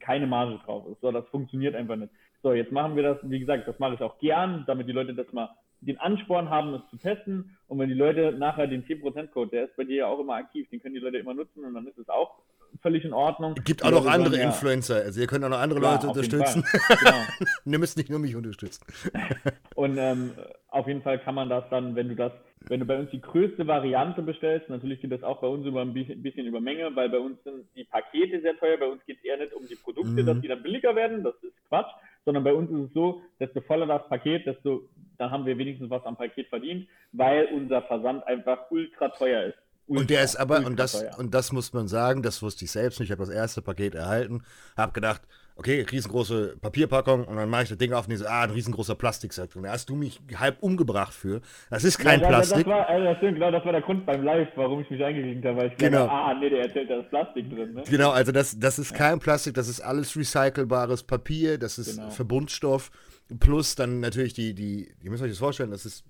keine 0.00 0.26
Marge 0.26 0.58
drauf 0.64 0.86
ist. 0.88 1.00
So, 1.00 1.10
das 1.12 1.26
funktioniert 1.28 1.74
einfach 1.74 1.96
nicht. 1.96 2.12
So, 2.42 2.52
jetzt 2.52 2.72
machen 2.72 2.96
wir 2.96 3.02
das, 3.02 3.18
wie 3.22 3.40
gesagt, 3.40 3.66
das 3.66 3.78
mache 3.78 3.94
ich 3.94 4.00
auch 4.00 4.18
gern, 4.18 4.64
damit 4.66 4.88
die 4.88 4.92
Leute 4.92 5.14
das 5.14 5.32
mal 5.32 5.50
den 5.80 5.98
Ansporn 5.98 6.50
haben, 6.50 6.74
es 6.74 6.90
zu 6.90 6.96
testen. 6.96 7.56
Und 7.66 7.78
wenn 7.78 7.88
die 7.88 7.94
Leute 7.94 8.32
nachher 8.32 8.66
den 8.66 8.84
10%-Code, 8.84 9.50
der 9.50 9.64
ist 9.64 9.76
bei 9.76 9.84
dir 9.84 9.96
ja 9.96 10.06
auch 10.06 10.18
immer 10.18 10.34
aktiv, 10.34 10.68
den 10.70 10.80
können 10.80 10.94
die 10.94 11.00
Leute 11.00 11.18
immer 11.18 11.34
nutzen 11.34 11.64
und 11.64 11.74
dann 11.74 11.86
ist 11.86 11.98
es 11.98 12.08
auch 12.08 12.38
völlig 12.82 13.04
in 13.04 13.12
Ordnung. 13.12 13.54
Es 13.56 13.64
gibt 13.64 13.84
auch 13.84 13.90
noch 13.90 14.06
andere 14.06 14.34
sagen, 14.34 14.48
Influencer, 14.48 14.96
also 14.96 15.20
ihr 15.20 15.26
könnt 15.26 15.44
auch 15.44 15.48
noch 15.48 15.58
andere 15.58 15.80
ja, 15.82 15.92
Leute 15.92 16.08
unterstützen. 16.08 16.64
genau. 16.88 17.22
ihr 17.64 17.78
müsst 17.78 17.96
nicht 17.96 18.10
nur 18.10 18.18
mich 18.18 18.36
unterstützen. 18.36 18.84
und 19.74 19.96
ähm, 19.98 20.32
auf 20.68 20.86
jeden 20.86 21.02
Fall 21.02 21.18
kann 21.18 21.34
man 21.34 21.48
das 21.48 21.64
dann, 21.70 21.94
wenn 21.96 22.08
du 22.08 22.16
das, 22.16 22.32
wenn 22.68 22.80
du 22.80 22.86
bei 22.86 22.98
uns 22.98 23.10
die 23.10 23.20
größte 23.20 23.66
Variante 23.66 24.22
bestellst, 24.22 24.68
natürlich 24.68 25.00
geht 25.00 25.12
das 25.12 25.22
auch 25.22 25.40
bei 25.40 25.46
uns 25.46 25.64
über 25.66 25.80
ein 25.80 25.94
bisschen 25.94 26.46
über 26.46 26.60
Menge, 26.60 26.94
weil 26.94 27.08
bei 27.08 27.18
uns 27.18 27.42
sind 27.44 27.66
die 27.74 27.84
Pakete 27.84 28.40
sehr 28.40 28.58
teuer, 28.58 28.76
bei 28.76 28.86
uns 28.86 29.04
geht 29.06 29.18
es 29.18 29.24
eher 29.24 29.38
nicht 29.38 29.54
um 29.54 29.66
die 29.66 29.76
Produkte, 29.76 30.22
mhm. 30.22 30.26
dass 30.26 30.40
die 30.40 30.48
dann 30.48 30.62
billiger 30.62 30.94
werden, 30.94 31.22
das 31.22 31.34
ist 31.42 31.54
Quatsch, 31.68 31.90
sondern 32.28 32.44
bei 32.44 32.52
uns 32.52 32.70
ist 32.70 32.88
es 32.88 32.92
so, 32.92 33.22
desto 33.40 33.62
voller 33.62 33.86
das 33.86 34.06
Paket, 34.06 34.46
desto, 34.46 34.82
dann 35.16 35.30
haben 35.30 35.46
wir 35.46 35.56
wenigstens 35.56 35.88
was 35.88 36.04
am 36.04 36.14
Paket 36.14 36.46
verdient, 36.48 36.86
weil 37.12 37.46
unser 37.54 37.80
Versand 37.80 38.22
einfach 38.26 38.70
ultra 38.70 39.08
teuer 39.08 39.44
ist. 39.44 39.58
Ultra, 39.86 40.02
und 40.02 40.10
der 40.10 40.22
ist 40.24 40.36
aber, 40.36 40.66
und 40.66 40.78
das, 40.78 41.06
und 41.16 41.32
das 41.32 41.52
muss 41.52 41.72
man 41.72 41.88
sagen, 41.88 42.22
das 42.22 42.42
wusste 42.42 42.66
ich 42.66 42.70
selbst 42.70 43.00
nicht, 43.00 43.08
ich 43.08 43.12
habe 43.12 43.24
das 43.24 43.34
erste 43.34 43.62
Paket 43.62 43.94
erhalten, 43.94 44.42
habe 44.76 44.92
gedacht, 44.92 45.22
okay, 45.58 45.84
riesengroße 45.90 46.56
Papierpackung 46.60 47.24
und 47.24 47.36
dann 47.36 47.50
mache 47.50 47.64
ich 47.64 47.68
das 47.68 47.78
Ding 47.78 47.92
auf 47.92 48.06
und 48.06 48.10
die 48.10 48.16
so, 48.16 48.26
ah, 48.26 48.42
ein 48.42 48.50
riesengroßer 48.50 48.94
Plastiksack 48.94 49.50
drin. 49.50 49.64
Da 49.64 49.72
hast 49.72 49.90
du 49.90 49.96
mich 49.96 50.20
halb 50.36 50.62
umgebracht 50.62 51.12
für. 51.12 51.40
Das 51.68 51.82
ist 51.82 51.98
kein 51.98 52.20
ja, 52.20 52.28
Plastik. 52.28 52.64
Das 52.64 52.66
war, 52.66 52.88
also 52.88 53.04
das 53.04 53.16
stimmt, 53.18 53.34
genau, 53.34 53.50
das 53.50 53.64
war 53.64 53.72
der 53.72 53.82
Grund 53.82 54.06
beim 54.06 54.22
Live, 54.22 54.48
warum 54.54 54.80
ich 54.80 54.90
mich 54.90 55.02
eingeklinkt 55.02 55.44
habe, 55.44 55.58
weil 55.58 55.68
ich 55.68 55.76
genau. 55.76 56.06
Dachte, 56.06 56.12
ah, 56.12 56.34
nee, 56.34 56.48
der 56.48 56.62
erzählt, 56.62 56.88
da 56.88 57.00
ist 57.00 57.10
Plastik 57.10 57.50
drin. 57.50 57.74
Ne? 57.74 57.82
Genau, 57.90 58.10
also 58.10 58.30
das, 58.30 58.58
das 58.58 58.78
ist 58.78 58.94
kein 58.94 59.18
Plastik, 59.18 59.54
das 59.54 59.68
ist 59.68 59.80
alles 59.80 60.16
recycelbares 60.16 61.02
Papier, 61.02 61.58
das 61.58 61.78
ist 61.78 61.96
genau. 61.96 62.10
Verbundstoff, 62.10 62.92
plus 63.40 63.74
dann 63.74 63.98
natürlich 63.98 64.34
die, 64.34 64.54
die, 64.54 64.94
ihr 65.02 65.10
müsst 65.10 65.24
euch 65.24 65.30
das 65.30 65.38
vorstellen, 65.38 65.72
das 65.72 65.84
ist 65.84 66.04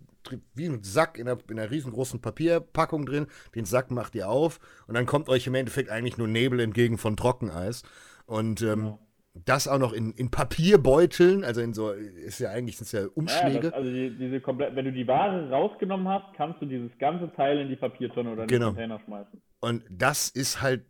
wie 0.55 0.67
ein 0.67 0.83
Sack 0.83 1.17
in 1.17 1.27
einer, 1.27 1.39
in 1.49 1.59
einer 1.59 1.71
riesengroßen 1.71 2.21
Papierpackung 2.21 3.07
drin. 3.07 3.29
Den 3.55 3.65
Sack 3.65 3.91
macht 3.91 4.15
ihr 4.15 4.29
auf 4.29 4.61
und 4.87 4.95
dann 4.95 5.07
kommt 5.07 5.31
euch 5.31 5.47
im 5.47 5.55
Endeffekt 5.55 5.89
eigentlich 5.89 6.19
nur 6.19 6.29
Nebel 6.29 6.61
entgegen 6.61 6.99
von 6.99 7.17
Trockeneis. 7.17 7.83
Und 8.27 8.61
ähm, 8.61 8.81
genau 8.81 8.99
das 9.45 9.69
auch 9.69 9.79
noch 9.79 9.93
in, 9.93 10.13
in 10.13 10.31
Papierbeuteln, 10.31 11.45
also 11.45 11.61
in 11.61 11.75
so, 11.75 11.91
ist 11.91 12.41
ja 12.41 12.51
eigentlich 12.51 12.77
sind 12.77 12.93
ja 12.93 13.09
Umschläge. 13.15 13.55
Ja, 13.55 13.61
das, 13.61 13.73
also 13.73 13.91
die, 13.91 14.11
diese 14.17 14.41
komplett, 14.41 14.75
wenn 14.77 14.85
du 14.85 14.93
die 14.93 15.07
Ware 15.07 15.51
rausgenommen 15.51 16.09
hast, 16.09 16.35
kannst 16.37 16.61
du 16.63 16.67
dieses 16.67 16.91
ganze 16.99 17.33
Teil 17.35 17.59
in 17.61 17.69
die 17.69 17.77
Papiertonne 17.77 18.33
oder 18.33 18.43
in 18.43 18.49
genau. 18.49 18.67
den 18.67 18.75
Container 18.75 19.01
schmeißen. 19.05 19.43
Und 19.61 19.85
das 19.91 20.29
ist 20.29 20.63
halt 20.63 20.85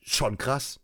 schon 0.00 0.38
krass. 0.38 0.78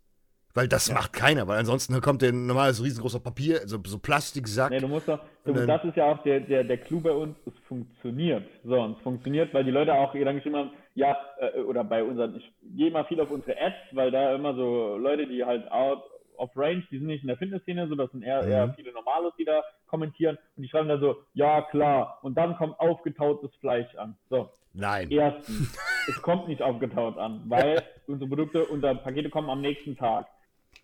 Weil 0.55 0.67
das 0.67 0.87
ja. 0.87 0.95
macht 0.95 1.13
keiner, 1.13 1.47
weil 1.47 1.59
ansonsten 1.59 2.01
kommt 2.01 2.23
der 2.23 2.33
normales 2.33 2.83
riesengroßer 2.83 3.19
Papier, 3.19 3.61
so, 3.67 3.77
so 3.85 3.99
Plastiksack. 3.99 4.71
Nee, 4.71 4.79
du 4.79 4.87
musst 4.87 5.07
doch, 5.07 5.19
du, 5.45 5.53
dann, 5.53 5.67
das 5.67 5.83
ist 5.83 5.95
ja 5.95 6.05
auch 6.05 6.23
der, 6.23 6.39
der, 6.39 6.63
der 6.63 6.77
Clou 6.77 6.99
bei 6.99 7.11
uns, 7.11 7.37
es 7.45 7.53
funktioniert. 7.67 8.45
So, 8.63 8.81
und 8.81 8.97
es 8.97 9.03
funktioniert, 9.03 9.53
weil 9.53 9.63
die 9.63 9.71
Leute 9.71 9.93
auch 9.93 10.11
dann 10.13 10.35
geschrieben 10.35 10.55
haben, 10.55 10.71
ja, 10.95 11.15
äh, 11.39 11.59
oder 11.61 11.83
bei 11.83 12.03
unseren, 12.03 12.35
ich 12.35 12.51
gehe 12.75 12.89
mal 12.89 13.05
viel 13.05 13.21
auf 13.21 13.29
unsere 13.29 13.61
Ads, 13.61 13.77
weil 13.91 14.09
da 14.09 14.33
immer 14.33 14.55
so 14.55 14.97
Leute, 14.97 15.27
die 15.27 15.45
halt 15.45 15.71
out, 15.71 16.01
of 16.39 16.51
Range, 16.55 16.83
die 16.89 16.97
sind 16.97 17.07
nicht 17.07 17.23
in 17.23 17.27
der 17.27 17.37
Fitnessszene, 17.37 17.87
so 17.87 17.95
das 17.95 18.11
sind 18.11 18.23
eher, 18.23 18.43
mhm. 18.43 18.51
eher 18.51 18.73
viele 18.73 18.93
Normales, 18.93 19.33
die 19.37 19.45
da 19.45 19.61
kommentieren 19.87 20.37
und 20.55 20.63
die 20.63 20.69
schreiben 20.69 20.87
da 20.87 20.97
so, 20.97 21.17
ja 21.33 21.61
klar, 21.61 22.19
und 22.21 22.37
dann 22.37 22.55
kommt 22.55 22.79
aufgetautes 22.79 23.53
Fleisch 23.59 23.93
an. 23.95 24.15
So. 24.29 24.49
Nein. 24.73 25.09
Erstens, 25.11 25.77
es 26.07 26.21
kommt 26.21 26.47
nicht 26.47 26.61
aufgetaut 26.61 27.17
an, 27.17 27.43
weil 27.47 27.83
unsere 28.07 28.29
Produkte, 28.29 28.65
unsere 28.65 28.95
Pakete 28.95 29.29
kommen 29.29 29.49
am 29.49 29.61
nächsten 29.61 29.97
Tag. 29.97 30.27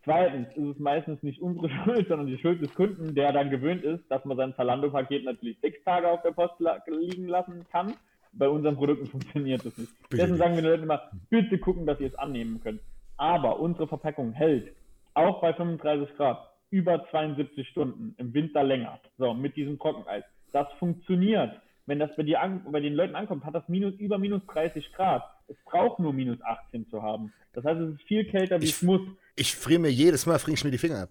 Zweitens 0.04 0.50
ist 0.56 0.76
es 0.76 0.80
meistens 0.80 1.22
nicht 1.24 1.42
unsere 1.42 1.70
Schuld, 1.84 2.08
sondern 2.08 2.28
die 2.28 2.38
Schuld 2.38 2.62
des 2.62 2.74
Kunden, 2.74 3.16
der 3.16 3.34
dann 3.34 3.50
gewöhnt 3.50 3.84
ist, 3.84 4.04
dass 4.10 4.24
man 4.26 4.38
sein 4.38 4.54
Zalando-Paket 4.56 5.24
natürlich 5.26 5.60
sechs 5.62 5.84
Tage 5.84 6.08
auf 6.08 6.22
der 6.22 6.32
Post 6.32 6.54
liegen 6.88 7.28
lassen 7.28 7.66
kann. 7.72 7.94
Bei 8.34 8.50
unseren 8.50 8.76
Produkten 8.76 9.08
funktioniert 9.08 9.66
das 9.66 9.78
nicht. 9.78 9.92
Deswegen 10.12 10.36
sagen 10.36 10.56
wir 10.56 10.62
den 10.62 10.72
Leuten 10.72 10.84
immer, 10.84 11.10
bitte 11.30 11.58
gucken, 11.58 11.86
dass 11.86 12.00
ihr 12.00 12.08
es 12.08 12.16
annehmen 12.16 12.60
könnt. 12.62 12.82
Aber 13.18 13.60
unsere 13.60 13.88
Verpackung 13.88 14.34
hält 14.34 14.76
auch 15.16 15.42
bei 15.42 15.54
35 15.54 16.16
Grad, 16.18 16.40
über 16.70 17.06
72 17.10 17.68
Stunden, 17.70 18.16
im 18.18 18.34
Winter 18.34 18.64
länger. 18.64 19.00
So, 19.18 19.34
mit 19.34 19.56
diesem 19.56 19.80
Trockeneis. 19.80 20.24
Das 20.52 20.68
funktioniert. 20.80 21.60
Wenn 21.88 22.00
das 22.00 22.16
bei 22.16 22.24
dir 22.24 22.42
an, 22.42 22.66
bei 22.72 22.80
den 22.80 22.96
Leuten 22.96 23.16
ankommt, 23.16 23.46
hat 23.46 23.54
das 23.54 23.68
minus, 23.68 23.94
über 23.96 24.18
minus 24.18 24.46
30 24.48 24.92
Grad. 24.94 25.24
Es 25.48 25.58
braucht 25.66 26.00
nur 26.00 26.14
minus 26.14 26.42
18 26.42 26.90
zu 26.90 27.02
haben. 27.02 27.32
Das 27.54 27.64
heißt, 27.64 27.80
es 27.80 27.96
ist 27.96 28.02
viel 28.08 28.26
kälter, 28.26 28.60
wie 28.60 28.66
ich, 28.66 28.72
es 28.72 28.82
muss. 28.82 29.02
Ich 29.36 29.56
friere 29.56 29.80
mir 29.80 29.92
jedes 29.92 30.26
Mal, 30.26 30.40
friere 30.40 30.56
ich 30.56 30.64
mir 30.64 30.72
die 30.72 30.78
Finger 30.78 31.04
ab. 31.04 31.10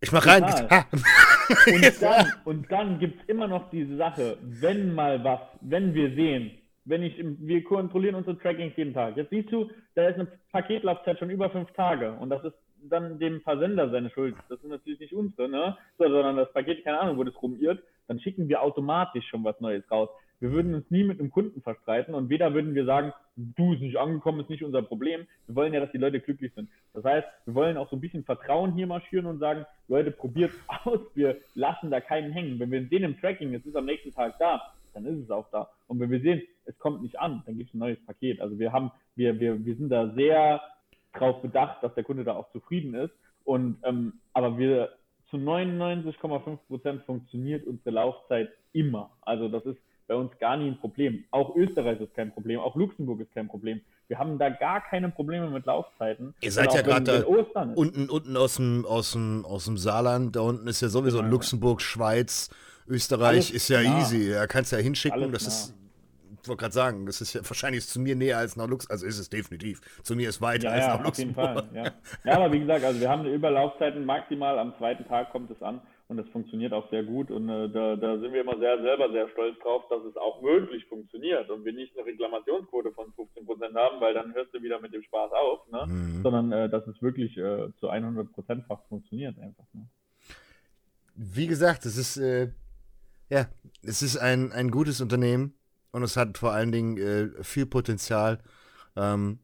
Ich 0.00 0.12
mach 0.12 0.26
rein. 0.26 0.42
und 1.66 2.02
dann, 2.02 2.32
und 2.44 2.72
dann 2.72 2.98
gibt 2.98 3.22
es 3.22 3.28
immer 3.28 3.46
noch 3.46 3.70
diese 3.70 3.96
Sache, 3.96 4.38
wenn 4.42 4.94
mal 4.94 5.22
was, 5.22 5.40
wenn 5.60 5.94
wir 5.94 6.14
sehen, 6.14 6.52
wenn 6.84 7.02
ich, 7.02 7.14
wir 7.18 7.64
kontrollieren 7.64 8.14
unsere 8.14 8.38
Trackings 8.38 8.76
jeden 8.76 8.94
Tag. 8.94 9.16
Jetzt 9.16 9.30
siehst 9.30 9.50
du, 9.50 9.70
da 9.94 10.08
ist 10.08 10.16
eine 10.16 10.28
Paketlaufzeit 10.52 11.18
schon 11.18 11.30
über 11.30 11.50
fünf 11.50 11.70
Tage 11.72 12.12
und 12.12 12.30
das 12.30 12.44
ist 12.44 12.54
dann 12.88 13.18
dem 13.18 13.40
Versender 13.40 13.90
seine 13.90 14.10
Schuld. 14.10 14.34
Das 14.48 14.60
ist 14.60 14.68
natürlich 14.68 15.00
nicht 15.00 15.14
unsere, 15.14 15.48
ne? 15.48 15.76
So, 15.98 16.04
sondern 16.04 16.36
das 16.36 16.52
Paket, 16.52 16.84
keine 16.84 17.00
Ahnung, 17.00 17.18
wo 17.18 17.24
das 17.24 17.40
rumirrt, 17.40 17.82
dann 18.06 18.20
schicken 18.20 18.48
wir 18.48 18.62
automatisch 18.62 19.26
schon 19.28 19.44
was 19.44 19.60
Neues 19.60 19.88
raus. 19.90 20.08
Wir 20.40 20.52
würden 20.52 20.74
uns 20.74 20.90
nie 20.90 21.04
mit 21.04 21.20
einem 21.20 21.30
Kunden 21.30 21.62
verstreiten 21.62 22.14
und 22.14 22.28
weder 22.28 22.52
würden 22.52 22.74
wir 22.74 22.84
sagen, 22.84 23.12
du 23.36 23.72
ist 23.72 23.80
nicht 23.80 23.96
angekommen, 23.96 24.40
ist 24.40 24.50
nicht 24.50 24.64
unser 24.64 24.82
Problem. 24.82 25.26
Wir 25.46 25.56
wollen 25.56 25.72
ja, 25.72 25.80
dass 25.80 25.92
die 25.92 25.98
Leute 25.98 26.20
glücklich 26.20 26.52
sind. 26.54 26.68
Das 26.92 27.04
heißt, 27.04 27.26
wir 27.46 27.54
wollen 27.54 27.76
auch 27.76 27.88
so 27.88 27.96
ein 27.96 28.00
bisschen 28.00 28.24
Vertrauen 28.24 28.72
hier 28.72 28.86
marschieren 28.86 29.26
und 29.26 29.38
sagen, 29.38 29.64
Leute, 29.88 30.10
probiert 30.10 30.52
aus, 30.84 31.00
wir 31.14 31.38
lassen 31.54 31.90
da 31.90 32.00
keinen 32.00 32.32
hängen. 32.32 32.58
Wenn 32.58 32.70
wir 32.70 32.86
sehen 32.88 33.04
im 33.04 33.18
Tracking, 33.18 33.54
es 33.54 33.64
ist 33.64 33.76
am 33.76 33.86
nächsten 33.86 34.12
Tag 34.12 34.38
da, 34.38 34.60
dann 34.92 35.06
ist 35.06 35.24
es 35.24 35.30
auch 35.30 35.48
da. 35.50 35.70
Und 35.88 36.00
wenn 36.00 36.10
wir 36.10 36.20
sehen, 36.20 36.42
es 36.66 36.78
kommt 36.78 37.02
nicht 37.02 37.18
an, 37.18 37.42
dann 37.46 37.56
gibt 37.56 37.70
es 37.70 37.74
ein 37.74 37.78
neues 37.78 38.04
Paket. 38.04 38.40
Also 38.40 38.58
wir 38.58 38.72
haben, 38.72 38.90
wir, 39.16 39.38
wir, 39.40 39.64
wir 39.64 39.76
sind 39.76 39.88
da 39.88 40.10
sehr 40.10 40.60
darauf 41.14 41.42
bedacht, 41.42 41.82
dass 41.82 41.94
der 41.94 42.04
Kunde 42.04 42.24
da 42.24 42.34
auch 42.34 42.50
zufrieden 42.52 42.94
ist. 42.94 43.12
Und 43.44 43.78
ähm, 43.84 44.14
aber 44.32 44.58
wir 44.58 44.90
zu 45.30 45.36
99,5 45.36 46.58
Prozent 46.68 47.02
funktioniert 47.04 47.66
unsere 47.66 47.90
Laufzeit 47.90 48.50
immer. 48.72 49.10
Also 49.22 49.48
das 49.48 49.64
ist 49.64 49.78
bei 50.06 50.14
uns 50.14 50.30
gar 50.38 50.56
nie 50.56 50.68
ein 50.68 50.78
Problem. 50.78 51.24
Auch 51.30 51.56
Österreich 51.56 52.00
ist 52.00 52.14
kein 52.14 52.32
Problem, 52.32 52.60
auch 52.60 52.76
Luxemburg 52.76 53.20
ist 53.20 53.32
kein 53.32 53.48
Problem. 53.48 53.80
Wir 54.06 54.18
haben 54.18 54.38
da 54.38 54.50
gar 54.50 54.82
keine 54.82 55.08
Probleme 55.08 55.48
mit 55.48 55.64
Laufzeiten. 55.64 56.34
Ihr 56.40 56.52
seid 56.52 56.74
ja 56.74 56.82
gerade 56.82 57.24
unten, 57.26 58.10
unten 58.10 58.36
aus 58.36 58.56
dem, 58.56 58.84
aus, 58.84 59.12
dem, 59.12 59.46
aus 59.46 59.64
dem 59.64 59.78
Saarland, 59.78 60.36
da 60.36 60.40
unten 60.40 60.66
ist 60.68 60.82
ja 60.82 60.88
sowieso 60.88 61.20
ja. 61.20 61.26
Luxemburg, 61.26 61.80
Schweiz, 61.80 62.50
Österreich 62.86 63.28
Alles 63.28 63.50
ist 63.50 63.68
ja 63.68 63.80
klar. 63.80 64.00
easy. 64.00 64.30
Da 64.30 64.46
kannst 64.46 64.72
du 64.72 64.76
ja 64.76 64.82
hinschicken. 64.82 65.22
Alles 65.22 65.32
das 65.32 65.42
klar. 65.42 65.76
ist 65.78 65.83
ich 66.44 66.48
wollte 66.48 66.60
gerade 66.60 66.74
sagen, 66.74 67.06
das 67.06 67.22
ist 67.22 67.32
ja 67.32 67.40
wahrscheinlich 67.42 67.86
zu 67.86 67.98
mir 67.98 68.14
näher 68.14 68.36
als 68.36 68.54
nach 68.54 68.68
Luxemburg. 68.68 68.92
Also 68.92 69.06
ist 69.06 69.18
es 69.18 69.30
definitiv. 69.30 69.80
Zu 70.02 70.14
mir 70.14 70.28
ist 70.28 70.42
weiter 70.42 70.64
ja, 70.64 70.72
als 70.72 70.84
ja, 70.84 70.96
nach 70.96 71.04
Luxemburg. 71.04 71.56
Auf 71.56 71.64
jeden 71.72 71.74
Fall, 71.74 71.84
ja. 71.84 71.92
ja, 72.30 72.36
aber 72.36 72.52
wie 72.52 72.60
gesagt, 72.60 72.84
also 72.84 73.00
wir 73.00 73.08
haben 73.08 73.24
Überlaufzeiten 73.24 74.04
maximal 74.04 74.58
am 74.58 74.74
zweiten 74.76 75.06
Tag 75.06 75.30
kommt 75.32 75.50
es 75.50 75.62
an 75.62 75.80
und 76.08 76.18
das 76.18 76.28
funktioniert 76.28 76.74
auch 76.74 76.90
sehr 76.90 77.02
gut 77.02 77.30
und 77.30 77.48
äh, 77.48 77.70
da, 77.70 77.96
da, 77.96 78.18
sind 78.18 78.34
wir 78.34 78.42
immer 78.42 78.58
sehr 78.58 78.78
selber 78.82 79.10
sehr 79.10 79.26
stolz 79.30 79.58
drauf, 79.60 79.84
dass 79.88 80.04
es 80.04 80.18
auch 80.18 80.42
wirklich 80.42 80.84
funktioniert 80.84 81.48
und 81.48 81.64
wir 81.64 81.72
nicht 81.72 81.96
eine 81.96 82.06
Reklamationsquote 82.06 82.92
von 82.92 83.10
15 83.14 83.46
Prozent 83.46 83.74
haben, 83.74 84.02
weil 84.02 84.12
dann 84.12 84.34
hörst 84.34 84.52
du 84.52 84.62
wieder 84.62 84.78
mit 84.82 84.92
dem 84.92 85.02
Spaß 85.02 85.32
auf, 85.32 85.60
ne? 85.72 85.86
Mhm. 85.86 86.22
sondern 86.22 86.52
äh, 86.52 86.68
dass 86.68 86.86
es 86.86 87.00
wirklich 87.00 87.38
äh, 87.38 87.72
zu 87.80 87.88
100 87.88 88.30
Prozent 88.32 88.66
fast 88.66 88.86
funktioniert 88.88 89.38
einfach. 89.38 89.64
Ne? 89.72 89.86
Wie 91.14 91.46
gesagt, 91.46 91.86
es 91.86 91.96
ist 91.96 92.18
äh, 92.18 92.50
ja, 93.30 93.46
es 93.82 94.02
ist 94.02 94.18
ein, 94.18 94.52
ein 94.52 94.70
gutes 94.70 95.00
Unternehmen 95.00 95.54
und 95.94 96.02
es 96.02 96.16
hat 96.16 96.38
vor 96.38 96.50
allen 96.50 96.72
Dingen 96.72 96.98
äh, 96.98 97.44
viel 97.44 97.66
Potenzial 97.66 98.40
ähm, 98.96 99.38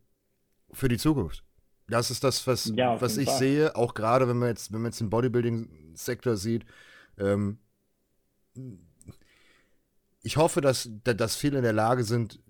für 0.72 0.88
die 0.88 0.98
Zukunft. 0.98 1.44
Das 1.86 2.10
ist 2.10 2.24
das, 2.24 2.44
was, 2.44 2.72
ja, 2.74 3.00
was 3.00 3.18
ich 3.18 3.28
Fall. 3.28 3.38
sehe, 3.38 3.76
auch 3.76 3.94
gerade 3.94 4.28
wenn 4.28 4.36
man 4.36 4.48
jetzt, 4.48 4.72
wenn 4.72 4.80
man 4.80 4.90
jetzt 4.90 5.00
den 5.00 5.10
Bodybuilding-Sektor 5.10 6.36
sieht. 6.36 6.64
Ähm, 7.20 7.58
ich 10.24 10.36
hoffe, 10.38 10.60
dass, 10.60 10.90
dass 11.04 11.36
viele 11.36 11.58
in 11.58 11.62
der 11.62 11.72
Lage 11.72 12.02
sind, 12.02 12.40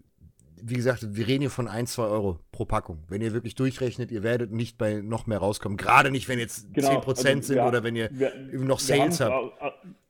wie 0.62 0.74
gesagt, 0.74 1.14
wir 1.14 1.26
reden 1.26 1.42
hier 1.42 1.50
von 1.50 1.68
1, 1.68 1.92
2 1.92 2.02
Euro 2.04 2.38
pro 2.52 2.64
Packung. 2.64 3.04
Wenn 3.08 3.20
ihr 3.20 3.34
wirklich 3.34 3.54
durchrechnet, 3.54 4.10
ihr 4.10 4.22
werdet 4.22 4.50
nicht 4.50 4.78
bei 4.78 5.02
noch 5.02 5.26
mehr 5.26 5.38
rauskommen. 5.38 5.76
Gerade 5.76 6.10
nicht, 6.10 6.26
wenn 6.26 6.38
jetzt 6.38 6.72
genau, 6.72 7.00
10% 7.00 7.06
also 7.06 7.22
sind 7.22 7.48
wir, 7.50 7.66
oder 7.66 7.84
wenn 7.84 7.96
ihr 7.96 8.08
wir, 8.12 8.32
noch 8.60 8.80
Sales 8.80 9.20
habt. 9.20 9.52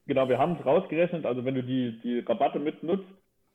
Genau, 0.07 0.29
wir 0.29 0.39
haben 0.39 0.57
es 0.59 0.65
rausgerechnet. 0.65 1.27
Also 1.27 1.45
wenn 1.45 1.57
du 1.57 1.65
die, 1.65 2.01
die 2.03 2.21
Rabatte 2.21 2.61
mitnutzt, 2.61 3.05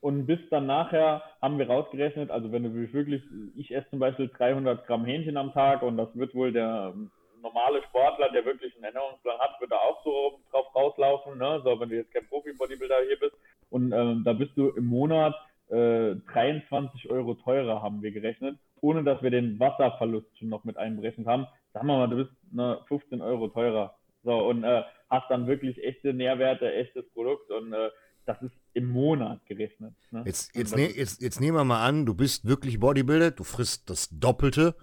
und 0.06 0.24
bis 0.24 0.38
dann 0.50 0.66
nachher 0.66 1.20
haben 1.42 1.58
wir 1.58 1.66
rausgerechnet, 1.66 2.30
also 2.30 2.52
wenn 2.52 2.62
du 2.62 2.92
wirklich, 2.92 3.24
ich 3.56 3.74
esse 3.74 3.90
zum 3.90 3.98
Beispiel 3.98 4.28
300 4.28 4.86
Gramm 4.86 5.04
Hähnchen 5.04 5.36
am 5.36 5.52
Tag 5.52 5.82
und 5.82 5.96
das 5.96 6.14
wird 6.14 6.32
wohl 6.32 6.52
der 6.52 6.94
normale 7.42 7.82
Sportler, 7.82 8.30
der 8.30 8.44
wirklich 8.44 8.72
einen 8.76 8.84
Ernährungsplan 8.84 9.40
hat, 9.40 9.60
wird 9.60 9.72
da 9.72 9.78
auch 9.78 10.04
so 10.04 10.38
drauf 10.52 10.72
rauslaufen, 10.76 11.38
ne? 11.38 11.60
So, 11.64 11.80
wenn 11.80 11.88
du 11.88 11.96
jetzt 11.96 12.14
kein 12.14 12.24
Profi-Bodybuilder 12.28 12.98
hier 13.08 13.18
bist. 13.18 13.34
Und 13.68 13.92
ähm, 13.92 14.22
da 14.24 14.32
bist 14.32 14.56
du 14.56 14.68
im 14.68 14.86
Monat 14.86 15.34
äh, 15.70 16.14
23 16.32 17.10
Euro 17.10 17.34
teurer, 17.34 17.82
haben 17.82 18.00
wir 18.00 18.12
gerechnet, 18.12 18.56
ohne 18.80 19.02
dass 19.02 19.20
wir 19.24 19.30
den 19.30 19.58
Wasserverlust 19.58 20.38
schon 20.38 20.50
noch 20.50 20.62
mit 20.62 20.76
einberechnet 20.76 21.26
haben. 21.26 21.48
Sagen 21.72 21.88
wir 21.88 21.96
mal, 21.96 22.08
du 22.08 22.16
bist 22.18 22.30
ne, 22.52 22.78
15 22.86 23.20
Euro 23.22 23.48
teurer. 23.48 23.96
So, 24.22 24.38
und 24.38 24.62
äh, 24.62 24.84
hast 25.10 25.28
dann 25.30 25.48
wirklich 25.48 25.82
echte 25.82 26.14
Nährwerte, 26.14 26.72
echtes 26.72 27.08
Produkt 27.12 27.50
und 27.50 27.72
äh, 27.72 27.90
das 28.26 28.42
ist 28.42 28.54
im 28.74 28.90
Monat 28.90 29.44
gerechnet. 29.46 29.94
Ne? 30.10 30.22
Jetzt, 30.26 30.54
jetzt, 30.54 30.76
ne, 30.76 30.90
jetzt, 30.90 31.22
jetzt 31.22 31.40
nehmen 31.40 31.56
wir 31.56 31.64
mal 31.64 31.84
an, 31.86 32.04
du 32.04 32.14
bist 32.14 32.44
wirklich 32.44 32.80
Bodybuilder, 32.80 33.30
du 33.30 33.44
frisst 33.44 33.88
das 33.88 34.08
Doppelte 34.10 34.74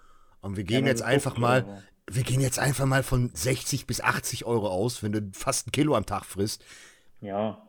und 0.42 0.58
wir 0.58 0.64
gehen 0.64 0.86
ja, 0.86 0.92
jetzt 0.92 1.02
einfach 1.02 1.38
mal, 1.38 1.64
Euro. 1.64 1.82
wir 2.10 2.24
gehen 2.24 2.42
jetzt 2.42 2.58
einfach 2.58 2.86
mal 2.86 3.04
von 3.04 3.32
60 3.34 3.86
bis 3.86 4.02
80 4.02 4.46
Euro 4.46 4.70
aus, 4.70 5.04
wenn 5.04 5.12
du 5.12 5.30
fast 5.34 5.68
ein 5.68 5.72
Kilo 5.72 5.96
am 5.96 6.06
Tag 6.06 6.26
frisst. 6.26 6.64
Ja. 7.22 7.62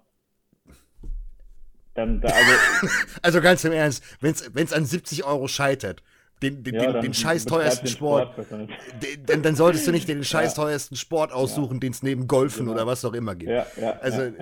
Dann, 1.95 2.21
da, 2.21 2.29
also, 2.29 2.95
also 3.23 3.41
ganz 3.41 3.65
im 3.65 3.73
Ernst, 3.73 4.03
wenn 4.21 4.33
es 4.33 4.73
an 4.73 4.85
70 4.85 5.25
Euro 5.25 5.49
scheitert, 5.49 6.03
den, 6.43 6.63
den, 6.63 6.75
ja, 6.75 6.93
den, 6.93 7.03
den 7.03 7.15
scheiß 7.15 7.47
teuersten 7.47 7.87
Sport, 7.87 8.35
Sport 8.35 8.69
den, 9.29 9.43
dann 9.43 9.57
solltest 9.57 9.87
du 9.87 9.93
nicht 9.93 10.09
den 10.09 10.23
scheiß 10.25 10.55
teuersten 10.55 10.97
Sport 10.97 11.33
aussuchen, 11.33 11.75
ja. 11.75 11.81
den 11.81 11.93
es 11.93 12.03
neben 12.03 12.27
Golfen 12.27 12.67
genau. 12.67 12.73
oder 12.73 12.87
was 12.87 13.05
auch 13.05 13.15
immer 13.15 13.35
gibt. 13.35 13.51
Ja, 13.51 13.67
ja, 13.81 13.99
also 14.01 14.33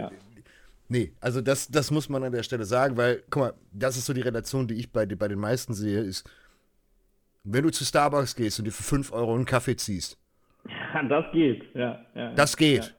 Nee, 0.93 1.14
also 1.23 1.40
das, 1.40 1.69
das 1.69 1.90
muss 1.90 2.10
man 2.10 2.23
an 2.23 2.32
der 2.32 2.43
Stelle 2.43 2.64
sagen, 2.64 2.98
weil, 2.98 3.23
guck 3.31 3.43
mal, 3.43 3.55
das 3.73 3.97
ist 3.97 4.05
so 4.05 4.12
die 4.12 4.20
Relation, 4.20 4.69
die 4.69 4.74
ich 4.74 4.93
bei, 4.93 5.06
bei 5.06 5.27
den 5.27 5.39
meisten 5.39 5.73
sehe, 5.73 6.01
ist, 6.01 6.28
wenn 7.44 7.62
du 7.62 7.70
zu 7.70 7.86
Starbucks 7.86 8.36
gehst 8.36 8.59
und 8.59 8.66
dir 8.66 8.73
für 8.73 8.82
5 8.82 9.10
Euro 9.10 9.35
einen 9.35 9.47
Kaffee 9.47 9.74
ziehst. 9.74 10.19
Ja, 10.69 11.02
das 11.09 11.24
geht, 11.32 11.64
ja. 11.74 12.05
ja 12.14 12.35
das 12.35 12.55
geht. 12.59 12.85
Ja. 12.85 12.90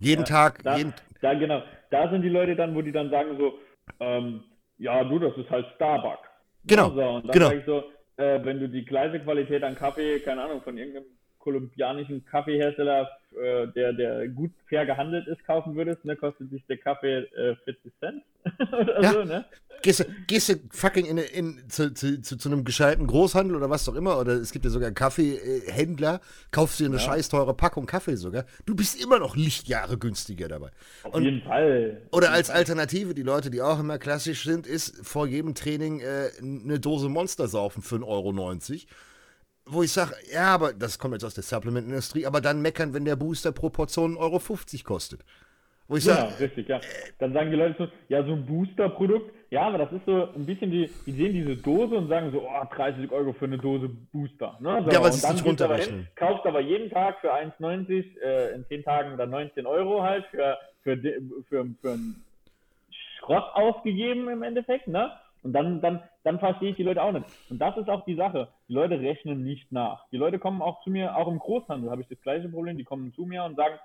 Jeden 0.00 0.22
ja, 0.22 0.26
Tag. 0.26 0.60
Da, 0.64 0.76
jeden 0.76 0.92
da, 1.20 1.34
genau. 1.34 1.62
Da 1.90 2.10
sind 2.10 2.22
die 2.22 2.30
Leute 2.30 2.56
dann, 2.56 2.74
wo 2.74 2.82
die 2.82 2.90
dann 2.90 3.10
sagen 3.10 3.38
so, 3.38 3.60
ähm, 4.00 4.42
ja, 4.78 5.04
du, 5.04 5.20
das 5.20 5.36
ist 5.36 5.48
halt 5.48 5.66
Starbucks. 5.76 6.28
Genau. 6.64 6.90
So, 6.90 7.00
und 7.00 7.28
dann 7.28 7.32
genau. 7.32 7.46
sage 7.46 7.60
ich 7.60 7.64
so, 7.64 7.84
äh, 8.16 8.44
wenn 8.44 8.58
du 8.58 8.68
die 8.68 8.84
gleiche 8.84 9.20
Qualität 9.20 9.62
an 9.62 9.76
Kaffee, 9.76 10.18
keine 10.18 10.42
Ahnung, 10.42 10.62
von 10.62 10.76
irgendeinem 10.76 11.06
kolumbianischen 11.46 12.26
Kaffeehersteller, 12.26 13.08
äh, 13.40 13.68
der, 13.68 13.92
der 13.92 14.26
gut 14.26 14.50
fair 14.68 14.84
gehandelt 14.84 15.28
ist, 15.28 15.44
kaufen 15.46 15.76
würdest, 15.76 16.04
ne, 16.04 16.16
kostet 16.16 16.50
sich 16.50 16.66
der 16.66 16.76
Kaffee 16.76 17.18
äh, 17.18 17.54
40 17.64 17.92
Cent 18.00 18.22
oder 18.72 19.00
ja. 19.00 19.12
so, 19.12 19.22
ne? 19.22 19.44
Gehst 19.82 20.00
du, 20.00 20.04
gehst 20.26 20.48
du 20.48 20.54
fucking 20.72 21.06
in, 21.06 21.18
in, 21.18 21.68
zu, 21.68 21.94
zu, 21.94 22.20
zu, 22.20 22.36
zu, 22.36 22.48
einem 22.48 22.64
gescheiten 22.64 23.06
Großhandel 23.06 23.54
oder 23.54 23.70
was 23.70 23.88
auch 23.88 23.94
immer, 23.94 24.18
oder 24.18 24.32
es 24.32 24.50
gibt 24.50 24.64
ja 24.64 24.72
sogar 24.72 24.90
Kaffeehändler, 24.90 26.20
kaufst 26.50 26.80
dir 26.80 26.86
eine 26.86 26.96
ja. 26.96 27.02
scheiß 27.02 27.28
teure 27.28 27.54
Packung 27.54 27.86
Kaffee 27.86 28.16
sogar, 28.16 28.44
du 28.64 28.74
bist 28.74 29.00
immer 29.00 29.20
noch 29.20 29.36
Lichtjahre 29.36 29.98
günstiger 29.98 30.48
dabei. 30.48 30.70
Auf 31.04 31.14
Und, 31.14 31.22
jeden 31.22 31.42
Fall. 31.42 32.02
Oder 32.10 32.32
als 32.32 32.50
Alternative, 32.50 33.14
die 33.14 33.22
Leute, 33.22 33.50
die 33.50 33.62
auch 33.62 33.78
immer 33.78 33.98
klassisch 33.98 34.42
sind, 34.42 34.66
ist 34.66 35.06
vor 35.06 35.28
jedem 35.28 35.54
Training 35.54 36.00
äh, 36.00 36.30
eine 36.42 36.80
Dose 36.80 37.08
Monster 37.08 37.46
saufen 37.46 37.82
für 37.82 37.96
1,90 37.96 38.06
Euro 38.08 38.32
wo 39.66 39.82
ich 39.82 39.92
sage, 39.92 40.14
ja, 40.32 40.54
aber 40.54 40.72
das 40.72 40.98
kommt 40.98 41.14
jetzt 41.14 41.24
aus 41.24 41.34
der 41.34 41.42
Supplement-Industrie, 41.42 42.24
aber 42.26 42.40
dann 42.40 42.62
meckern, 42.62 42.94
wenn 42.94 43.04
der 43.04 43.16
Booster 43.16 43.52
pro 43.52 43.68
Portion 43.68 44.16
1,50 44.16 44.18
Euro 44.20 44.84
kostet. 44.84 45.24
Wo 45.88 45.96
ich 45.96 46.04
ja, 46.04 46.14
sag, 46.14 46.40
richtig, 46.40 46.68
ja. 46.68 46.80
Dann 47.18 47.32
sagen 47.32 47.50
die 47.50 47.56
Leute 47.56 47.76
so, 47.78 47.88
ja, 48.08 48.24
so 48.24 48.32
ein 48.32 48.44
Booster-Produkt, 48.44 49.32
ja, 49.50 49.62
aber 49.68 49.78
das 49.78 49.92
ist 49.92 50.04
so 50.04 50.28
ein 50.34 50.44
bisschen, 50.44 50.70
die, 50.70 50.90
die 51.06 51.12
sehen 51.12 51.32
diese 51.32 51.56
Dose 51.56 51.94
und 51.94 52.08
sagen 52.08 52.32
so, 52.32 52.42
oh, 52.42 52.74
30 52.74 53.10
Euro 53.12 53.32
für 53.32 53.44
eine 53.44 53.58
Dose 53.58 53.88
Booster. 54.12 54.56
Ne? 54.60 54.82
So, 54.84 54.90
ja, 54.90 54.98
aber 54.98 55.08
es 55.08 55.16
ist 55.16 55.32
nicht 55.32 55.44
runterrechnen. 55.44 56.08
Kaufst 56.16 56.44
aber 56.44 56.60
jeden 56.60 56.90
Tag 56.90 57.20
für 57.20 57.32
1,90, 57.32 58.20
äh, 58.20 58.54
in 58.54 58.66
10 58.66 58.82
Tagen 58.82 59.16
dann 59.16 59.30
19 59.30 59.64
Euro 59.66 60.02
halt 60.02 60.24
für, 60.32 60.58
für, 60.82 60.96
für, 60.96 61.20
für, 61.48 61.66
für 61.80 61.92
einen 61.92 62.24
Schrott 63.18 63.44
ausgegeben 63.54 64.28
im 64.28 64.42
Endeffekt, 64.42 64.88
ne? 64.88 65.12
Und 65.46 65.52
dann, 65.52 65.80
dann, 65.80 66.02
dann 66.24 66.40
verstehe 66.40 66.70
ich 66.70 66.76
die 66.76 66.82
Leute 66.82 67.00
auch 67.00 67.12
nicht. 67.12 67.24
Und 67.50 67.60
das 67.60 67.76
ist 67.76 67.88
auch 67.88 68.04
die 68.04 68.16
Sache. 68.16 68.48
Die 68.68 68.72
Leute 68.72 68.98
rechnen 68.98 69.44
nicht 69.44 69.70
nach. 69.70 70.04
Die 70.10 70.16
Leute 70.16 70.40
kommen 70.40 70.60
auch 70.60 70.82
zu 70.82 70.90
mir, 70.90 71.16
auch 71.16 71.28
im 71.28 71.38
Großhandel 71.38 71.88
habe 71.88 72.02
ich 72.02 72.08
das 72.08 72.20
gleiche 72.20 72.48
Problem. 72.48 72.76
Die 72.76 72.82
kommen 72.82 73.12
zu 73.12 73.26
mir 73.26 73.44
und 73.44 73.54
sagen, 73.54 73.76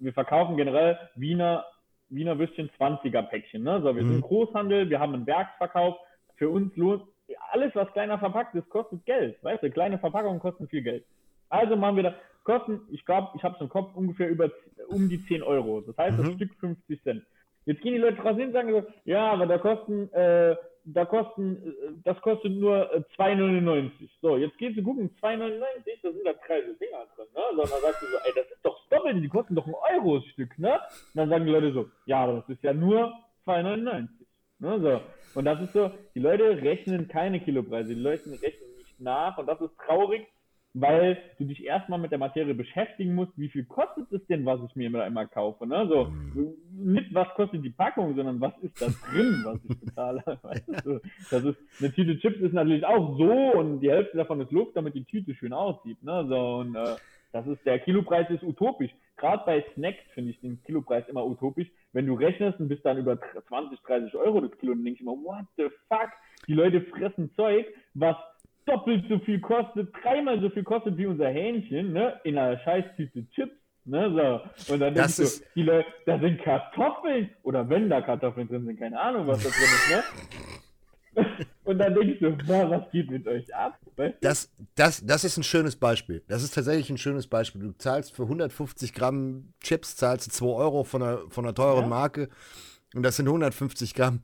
wir 0.00 0.12
verkaufen 0.12 0.56
generell 0.56 0.98
Wiener, 1.14 1.64
Wiener 2.08 2.36
Würstchen 2.36 2.68
20er 2.80 3.22
Päckchen. 3.22 3.62
Ne? 3.62 3.80
So, 3.80 3.94
wir 3.94 4.02
mhm. 4.02 4.10
sind 4.10 4.22
Großhandel, 4.22 4.90
wir 4.90 4.98
haben 4.98 5.14
einen 5.14 5.24
Werksverkauf. 5.24 5.94
Für 6.34 6.50
uns 6.50 6.74
lohnt 6.74 7.04
alles, 7.52 7.72
was 7.76 7.92
kleiner 7.92 8.18
verpackt 8.18 8.56
ist, 8.56 8.68
kostet 8.70 9.06
Geld. 9.06 9.40
Weißt 9.44 9.62
du, 9.62 9.70
kleine 9.70 10.00
Verpackungen 10.00 10.40
kosten 10.40 10.66
viel 10.66 10.82
Geld. 10.82 11.04
Also 11.48 11.76
machen 11.76 11.94
wir 11.94 12.02
da, 12.02 12.14
kosten, 12.42 12.80
ich 12.90 13.04
glaube, 13.04 13.28
ich 13.36 13.44
habe 13.44 13.54
es 13.54 13.60
im 13.60 13.68
Kopf 13.68 13.94
ungefähr 13.94 14.28
über 14.28 14.50
um 14.88 15.08
die 15.08 15.24
10 15.24 15.44
Euro. 15.44 15.80
Das 15.80 15.96
heißt, 15.96 16.18
mhm. 16.18 16.24
das 16.24 16.34
Stück 16.34 16.54
50 16.58 17.02
Cent. 17.04 17.22
Jetzt 17.66 17.82
gehen 17.82 17.92
die 17.92 18.00
Leute 18.00 18.20
raus 18.20 18.36
hin 18.36 18.48
und 18.48 18.52
sagen 18.52 18.72
so, 18.72 18.82
ja, 19.04 19.30
aber 19.30 19.46
da 19.46 19.58
kosten 19.58 20.12
äh, 20.12 20.56
da 20.84 21.04
kosten, 21.04 21.74
das 22.04 22.20
kostet 22.20 22.52
nur 22.52 22.90
2,99. 23.16 23.86
Äh, 23.86 24.08
so, 24.20 24.36
jetzt 24.36 24.58
gehst 24.58 24.76
du 24.76 24.82
gucken, 24.82 25.10
2,99, 25.22 25.62
da 26.02 26.12
sind 26.12 26.26
da 26.26 26.32
kreise 26.34 26.74
Dinger 26.74 27.06
drin, 27.16 27.26
ne? 27.34 27.42
Sondern 27.50 27.80
sagst 27.80 28.02
du 28.02 28.06
so, 28.06 28.16
ey, 28.24 28.32
das 28.34 28.50
ist 28.50 28.64
doch 28.64 28.80
doppelt, 28.90 29.22
die 29.22 29.28
kosten 29.28 29.54
doch 29.54 29.66
ein 29.66 29.74
Euro 29.94 30.18
das 30.18 30.26
Stück, 30.28 30.58
ne? 30.58 30.74
Und 30.74 31.14
dann 31.14 31.28
sagen 31.28 31.46
die 31.46 31.52
Leute 31.52 31.72
so, 31.72 31.88
ja, 32.06 32.26
das 32.26 32.48
ist 32.48 32.62
ja 32.62 32.74
nur 32.74 33.12
2,99. 33.46 34.08
Ne? 34.58 34.80
So. 34.80 35.38
Und 35.38 35.44
das 35.46 35.60
ist 35.60 35.72
so, 35.72 35.90
die 36.14 36.20
Leute 36.20 36.62
rechnen 36.62 37.08
keine 37.08 37.40
Kilopreise, 37.40 37.94
die 37.94 38.00
Leute 38.00 38.30
rechnen 38.30 38.76
nicht 38.78 39.00
nach 39.00 39.36
und 39.38 39.46
das 39.46 39.60
ist 39.60 39.76
traurig, 39.78 40.26
weil 40.74 41.18
du 41.38 41.44
dich 41.44 41.64
erstmal 41.64 42.00
mit 42.00 42.10
der 42.10 42.18
Materie 42.18 42.52
beschäftigen 42.52 43.14
musst, 43.14 43.32
wie 43.36 43.48
viel 43.48 43.64
kostet 43.64 44.10
es 44.10 44.26
denn, 44.26 44.44
was 44.44 44.60
ich 44.68 44.74
mir 44.74 44.88
immer, 44.88 45.06
immer 45.06 45.26
kaufe. 45.26 45.66
Ne? 45.66 45.86
So, 45.88 46.06
mhm. 46.06 46.54
Nicht, 46.72 47.14
was 47.14 47.28
kostet 47.34 47.64
die 47.64 47.70
Packung, 47.70 48.14
sondern 48.16 48.40
was 48.40 48.52
ist 48.60 48.82
da 48.82 48.86
drin, 48.86 49.42
was 49.44 49.60
ich 49.68 49.80
bezahle. 49.80 50.22
Weißt 50.42 50.84
du? 50.84 51.00
Das 51.30 51.44
ist, 51.44 51.56
eine 51.78 51.92
Tüte 51.92 52.18
Chips 52.18 52.40
ist 52.40 52.52
natürlich 52.52 52.84
auch 52.84 53.16
so 53.16 53.30
und 53.58 53.80
die 53.80 53.90
Hälfte 53.90 54.16
davon 54.16 54.40
ist 54.40 54.50
Luft, 54.50 54.76
damit 54.76 54.94
die 54.94 55.04
Tüte 55.04 55.34
schön 55.34 55.52
aussieht. 55.52 56.02
Ne? 56.02 56.26
So, 56.28 56.56
und 56.56 56.74
äh, 56.74 56.96
das 57.30 57.46
ist, 57.46 57.64
der 57.64 57.78
Kilopreis 57.78 58.28
ist 58.30 58.42
utopisch. 58.42 58.90
Gerade 59.16 59.42
bei 59.46 59.64
Snacks 59.74 60.02
finde 60.14 60.30
ich 60.30 60.40
den 60.40 60.60
Kilopreis 60.64 61.08
immer 61.08 61.24
utopisch. 61.24 61.68
Wenn 61.92 62.06
du 62.06 62.14
rechnest 62.14 62.58
und 62.58 62.68
bist 62.68 62.84
dann 62.84 62.98
über 62.98 63.18
20, 63.48 63.80
30 63.80 64.14
Euro 64.16 64.40
das 64.40 64.58
Kilo, 64.58 64.74
dann 64.74 64.84
denke 64.84 64.96
ich 64.96 65.02
immer, 65.02 65.12
what 65.12 65.46
the 65.56 65.68
fuck? 65.88 66.10
Die 66.48 66.52
Leute 66.54 66.80
fressen 66.80 67.32
Zeug, 67.34 67.66
was 67.94 68.16
doppelt 68.66 69.04
so 69.08 69.18
viel 69.20 69.40
kostet, 69.40 69.92
dreimal 70.02 70.40
so 70.40 70.50
viel 70.50 70.64
kostet 70.64 70.96
wie 70.96 71.06
unser 71.06 71.28
Hähnchen, 71.28 71.92
ne? 71.92 72.20
In 72.24 72.38
einer 72.38 72.58
Scheißtüte 72.60 73.28
Chips. 73.30 73.54
Ne, 73.86 74.10
so. 74.10 74.72
Und 74.72 74.80
dann 74.80 74.94
denkst 74.94 75.16
du, 75.18 75.24
die 75.54 75.62
Leute, 75.62 75.86
da 76.06 76.18
sind 76.18 76.42
Kartoffeln, 76.42 77.28
oder 77.42 77.68
wenn 77.68 77.90
da 77.90 78.00
Kartoffeln 78.00 78.48
drin 78.48 78.64
sind, 78.64 78.78
keine 78.78 78.98
Ahnung, 78.98 79.26
was 79.26 79.42
da 79.42 79.50
drin 79.50 79.62
ist, 79.62 79.90
ne? 79.90 81.46
Und 81.64 81.78
dann 81.78 81.94
denkst 81.94 82.18
du, 82.20 82.36
boah, 82.46 82.68
was 82.70 82.90
geht 82.90 83.10
mit 83.10 83.26
euch 83.26 83.54
ab? 83.54 83.78
Weißt 83.96 84.14
du? 84.14 84.18
das, 84.20 84.50
das, 84.74 85.04
das 85.04 85.24
ist 85.24 85.36
ein 85.36 85.42
schönes 85.42 85.76
Beispiel. 85.76 86.22
Das 86.28 86.42
ist 86.42 86.54
tatsächlich 86.54 86.90
ein 86.90 86.98
schönes 86.98 87.26
Beispiel. 87.26 87.62
Du 87.62 87.72
zahlst 87.72 88.14
für 88.14 88.24
150 88.24 88.92
Gramm 88.92 89.52
Chips, 89.60 89.96
zahlst 89.96 90.32
2 90.32 90.46
Euro 90.46 90.84
von 90.84 91.02
einer, 91.02 91.18
von 91.28 91.44
einer 91.44 91.54
teuren 91.54 91.84
ja. 91.84 91.88
Marke. 91.88 92.28
Und 92.94 93.02
das 93.02 93.16
sind 93.16 93.26
150 93.26 93.94
Gramm. 93.94 94.20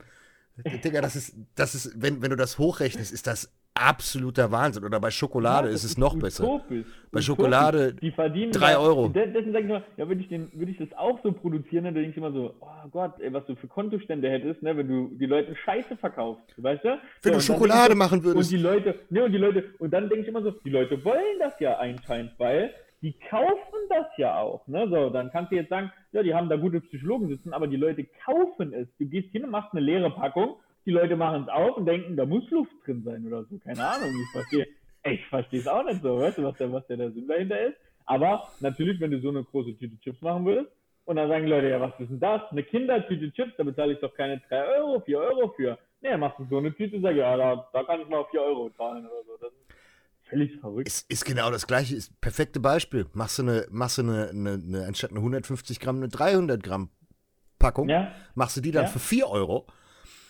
Digga, 0.83 1.01
das 1.01 1.15
ist, 1.15 1.35
das 1.55 1.73
ist, 1.73 1.93
wenn, 1.95 2.21
wenn 2.21 2.29
du 2.29 2.35
das 2.35 2.59
hochrechnest, 2.59 3.11
ist 3.11 3.25
das 3.25 3.51
absoluter 3.73 4.51
Wahnsinn. 4.51 4.83
Oder 4.83 4.99
bei 4.99 5.11
Schokolade 5.11 5.67
ja, 5.69 5.73
ist 5.73 5.83
es 5.83 5.97
noch 5.97 6.17
besser. 6.17 6.43
Utopisch. 6.43 6.85
Bei 7.11 7.21
Schokolade 7.21 7.93
die 7.93 8.11
verdienen 8.11 8.51
3 8.51 8.77
Euro. 8.77 9.09
Deswegen 9.09 9.51
sage 9.51 9.65
ich 9.65 9.71
mal, 9.71 9.83
ja, 9.97 10.07
würde 10.07 10.21
ich, 10.21 10.27
den, 10.27 10.51
würde 10.53 10.71
ich 10.71 10.77
das 10.77 10.91
auch 10.97 11.19
so 11.23 11.31
produzieren, 11.31 11.85
dann 11.85 11.93
denke 11.93 12.11
ich 12.11 12.17
immer 12.17 12.31
so, 12.31 12.55
oh 12.59 12.89
Gott, 12.91 13.19
ey, 13.19 13.33
was 13.33 13.45
du 13.45 13.55
für 13.55 13.67
Kontostände 13.67 14.29
hättest, 14.29 14.61
ne, 14.61 14.75
wenn 14.77 14.87
du 14.87 15.09
die 15.17 15.25
Leuten 15.25 15.55
Scheiße 15.55 15.97
verkaufst, 15.97 16.43
weißt 16.57 16.83
du? 16.83 16.99
Wenn 17.21 17.33
so, 17.33 17.39
du 17.39 17.41
Schokolade 17.41 17.95
machen 17.95 18.23
würdest. 18.23 18.51
Und 18.51 18.57
die 18.57 18.63
Leute, 18.63 18.95
ne, 19.09 19.23
und 19.23 19.31
die 19.31 19.37
Leute, 19.37 19.63
und 19.79 19.91
dann 19.91 20.09
denke 20.09 20.23
ich 20.23 20.27
immer 20.27 20.41
so, 20.41 20.51
die 20.51 20.69
Leute 20.69 21.03
wollen 21.03 21.39
das 21.39 21.59
ja 21.59 21.77
anscheinend, 21.77 22.33
weil 22.37 22.73
die 23.01 23.13
kaufen 23.29 23.79
das 23.89 24.05
ja 24.17 24.37
auch. 24.37 24.65
Ne? 24.67 24.87
So, 24.89 25.09
dann 25.09 25.31
kannst 25.31 25.51
du 25.51 25.55
jetzt 25.55 25.69
sagen, 25.69 25.91
ja, 26.11 26.21
die 26.21 26.35
haben 26.35 26.49
da 26.49 26.55
gute 26.55 26.81
Psychologen 26.81 27.29
sitzen, 27.29 27.53
aber 27.53 27.67
die 27.67 27.77
Leute 27.77 28.05
kaufen 28.23 28.73
es. 28.73 28.87
Du 28.99 29.05
gehst 29.05 29.31
hin 29.31 29.43
und 29.43 29.49
machst 29.49 29.71
eine 29.71 29.81
leere 29.81 30.11
Packung 30.11 30.57
die 30.85 30.91
Leute 30.91 31.15
machen 31.15 31.43
es 31.43 31.49
auf 31.49 31.77
und 31.77 31.85
denken, 31.85 32.15
da 32.15 32.25
muss 32.25 32.49
Luft 32.49 32.71
drin 32.85 33.03
sein 33.03 33.25
oder 33.25 33.43
so. 33.45 33.57
Keine 33.59 33.85
Ahnung, 33.85 34.09
ich 34.09 34.31
verstehe. 34.31 34.67
Ich 35.03 35.25
verstehe 35.27 35.59
es 35.59 35.67
auch 35.67 35.83
nicht 35.83 36.01
so, 36.03 36.19
weißt 36.19 36.37
du, 36.37 36.43
was 36.43 36.57
der, 36.57 36.71
was 36.71 36.85
der, 36.87 36.97
der 36.97 37.11
Sinn 37.11 37.27
dahinter 37.27 37.59
ist. 37.59 37.77
Aber 38.05 38.47
natürlich, 38.59 38.99
wenn 38.99 39.11
du 39.11 39.19
so 39.19 39.29
eine 39.29 39.43
große 39.43 39.75
Tüte 39.77 39.99
Chips 39.99 40.21
machen 40.21 40.45
würdest, 40.45 40.71
und 41.05 41.15
dann 41.15 41.27
sagen 41.27 41.45
die 41.45 41.49
Leute, 41.49 41.69
ja, 41.69 41.81
was 41.81 41.99
ist 41.99 42.09
denn 42.09 42.19
das? 42.19 42.41
Eine 42.51 42.63
Kindertüte 42.63 43.31
Chips, 43.33 43.53
da 43.57 43.63
bezahle 43.63 43.93
ich 43.93 43.99
doch 43.99 44.13
keine 44.15 44.39
3 44.47 44.77
Euro, 44.77 45.01
4 45.01 45.19
Euro 45.19 45.53
für. 45.55 45.77
Nee, 46.01 46.15
machst 46.17 46.39
du 46.39 46.45
so 46.45 46.57
eine 46.57 46.73
Tüte, 46.73 46.99
sag 47.01 47.15
ja, 47.15 47.35
da, 47.35 47.67
da 47.73 47.83
kann 47.83 48.01
ich 48.01 48.07
mal 48.07 48.23
4 48.29 48.41
Euro 48.41 48.69
zahlen 48.77 49.05
oder 49.05 49.23
so. 49.25 49.37
Das 49.41 49.51
ist 49.51 50.29
völlig 50.29 50.59
verrückt. 50.59 50.87
Ist, 50.87 51.11
ist 51.11 51.25
genau 51.25 51.51
das 51.51 51.67
gleiche, 51.67 51.95
ist 51.95 52.19
perfekte 52.21 52.59
Beispiel. 52.59 53.07
Machst 53.13 53.39
du 53.39 53.43
eine, 53.43 53.65
machst 53.71 53.97
du 53.97 54.03
eine, 54.03 54.29
eine, 54.29 54.53
eine 54.53 54.85
anstatt 54.85 55.09
eine 55.11 55.19
150 55.19 55.79
Gramm, 55.79 55.97
eine 55.97 56.07
300 56.07 56.61
Gramm 56.61 56.89
Packung, 57.59 57.89
ja? 57.89 58.11
machst 58.33 58.57
du 58.57 58.61
die 58.61 58.71
dann 58.71 58.85
ja? 58.85 58.89
für 58.89 58.99
4 58.99 59.27
Euro. 59.27 59.67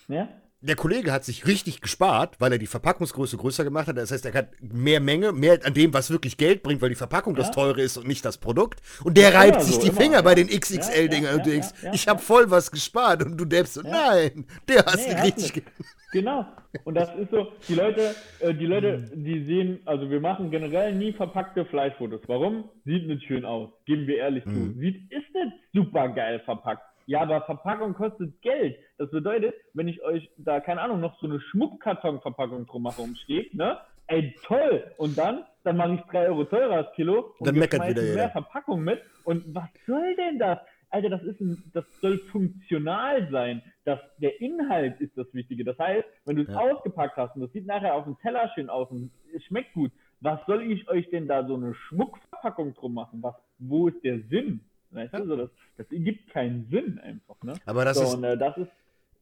Ja? 0.08 0.28
Der 0.62 0.76
Kollege 0.76 1.12
hat 1.12 1.24
sich 1.24 1.46
richtig 1.46 1.80
gespart, 1.80 2.36
weil 2.40 2.52
er 2.52 2.58
die 2.58 2.68
Verpackungsgröße 2.68 3.36
größer 3.36 3.64
gemacht 3.64 3.88
hat. 3.88 3.96
Das 3.96 4.12
heißt, 4.12 4.24
er 4.26 4.32
hat 4.32 4.48
mehr 4.60 5.00
Menge, 5.00 5.32
mehr 5.32 5.58
an 5.64 5.74
dem, 5.74 5.92
was 5.92 6.10
wirklich 6.10 6.36
Geld 6.36 6.62
bringt, 6.62 6.80
weil 6.80 6.88
die 6.88 6.94
Verpackung 6.94 7.34
ja. 7.34 7.40
das 7.40 7.50
teure 7.50 7.80
ist 7.80 7.96
und 7.96 8.06
nicht 8.06 8.24
das 8.24 8.38
Produkt. 8.38 8.80
Und 9.02 9.16
der 9.16 9.32
ja, 9.32 9.40
reibt 9.40 9.62
sich 9.62 9.74
so, 9.74 9.80
die 9.80 9.88
immer. 9.88 10.00
Finger 10.00 10.22
bei 10.22 10.36
den 10.36 10.46
XXL-Dingern 10.46 11.34
und 11.34 11.46
du 11.46 11.50
denkst, 11.50 11.68
ich 11.92 12.06
habe 12.06 12.20
voll 12.20 12.50
was 12.50 12.70
gespart. 12.70 13.24
Und 13.24 13.36
du 13.36 13.44
denkst 13.44 13.72
so, 13.72 13.82
nein, 13.82 14.46
der 14.68 14.84
hast 14.84 15.08
nee, 15.08 15.20
richtig. 15.20 15.64
Genau. 16.12 16.46
Und 16.84 16.94
das 16.94 17.14
ist 17.16 17.30
so, 17.30 17.48
die 17.68 17.74
Leute, 17.74 18.14
äh, 18.40 18.54
die 18.54 18.66
Leute, 18.66 19.10
die 19.14 19.44
sehen, 19.44 19.80
also 19.86 20.08
wir 20.10 20.20
machen 20.20 20.50
generell 20.50 20.94
nie 20.94 21.12
verpackte 21.12 21.64
Fleischfotos. 21.64 22.20
Warum? 22.26 22.68
Sieht 22.84 23.06
nicht 23.08 23.24
schön 23.24 23.44
aus, 23.44 23.70
geben 23.86 24.06
wir 24.06 24.18
ehrlich 24.18 24.44
mhm. 24.44 24.74
zu. 24.74 24.78
Sieht, 24.78 25.10
ist 25.10 25.34
nicht 25.34 25.52
super 25.72 26.08
geil 26.10 26.40
verpackt. 26.44 26.91
Ja, 27.06 27.22
aber 27.22 27.42
Verpackung 27.42 27.94
kostet 27.94 28.40
Geld. 28.42 28.76
Das 28.98 29.10
bedeutet, 29.10 29.54
wenn 29.74 29.88
ich 29.88 30.02
euch 30.02 30.30
da, 30.36 30.60
keine 30.60 30.80
Ahnung, 30.80 31.00
noch 31.00 31.18
so 31.20 31.26
eine 31.26 31.40
Schmuckkartonverpackung 31.40 32.66
drum 32.66 32.82
mache 32.82 33.02
umsteht, 33.02 33.54
ne? 33.54 33.78
Ey, 34.08 34.34
toll! 34.44 34.84
Und 34.98 35.16
dann, 35.16 35.44
dann 35.64 35.76
mache 35.76 35.94
ich 35.94 36.00
3 36.02 36.28
Euro 36.28 36.44
teurer 36.44 36.76
als 36.76 36.92
Kilo 36.94 37.34
und 37.38 37.46
dann 37.46 37.54
meckert 37.54 37.88
wieder 37.88 38.02
mehr 38.02 38.30
Verpackung 38.30 38.82
mit. 38.82 39.00
Und 39.24 39.54
was 39.54 39.68
soll 39.86 40.14
denn 40.16 40.38
das? 40.38 40.58
Alter, 40.90 41.08
das 41.08 41.22
ist 41.22 41.40
ein, 41.40 41.62
das 41.72 41.84
soll 42.00 42.18
funktional 42.18 43.28
sein. 43.30 43.62
Das, 43.84 43.98
der 44.18 44.40
Inhalt 44.42 45.00
ist 45.00 45.16
das 45.16 45.32
Wichtige. 45.32 45.64
Das 45.64 45.78
heißt, 45.78 46.04
wenn 46.26 46.36
du 46.36 46.42
es 46.42 46.48
ja. 46.48 46.58
ausgepackt 46.58 47.16
hast 47.16 47.34
und 47.34 47.42
das 47.42 47.52
sieht 47.52 47.66
nachher 47.66 47.94
auf 47.94 48.04
dem 48.04 48.18
Teller 48.18 48.50
schön 48.54 48.68
aus 48.68 48.90
und 48.90 49.10
es 49.34 49.42
schmeckt 49.44 49.72
gut, 49.72 49.90
was 50.20 50.38
soll 50.46 50.70
ich 50.70 50.88
euch 50.88 51.08
denn 51.10 51.26
da 51.26 51.46
so 51.46 51.54
eine 51.54 51.74
Schmuckverpackung 51.74 52.74
drum 52.74 52.94
machen? 52.94 53.22
Was, 53.22 53.34
wo 53.58 53.88
ist 53.88 54.04
der 54.04 54.20
Sinn? 54.28 54.60
Weißt 54.92 55.14
du, 55.14 55.26
so 55.26 55.36
das, 55.36 55.50
das 55.76 55.90
ergibt 55.90 56.30
keinen 56.30 56.68
Sinn 56.70 56.98
einfach. 56.98 57.42
Ne? 57.42 57.54
Aber 57.64 57.84
das 57.84 57.96
so, 57.96 58.04
ist. 58.04 58.14
Und, 58.14 58.24
äh, 58.24 58.36
das 58.36 58.56
ist 58.56 58.70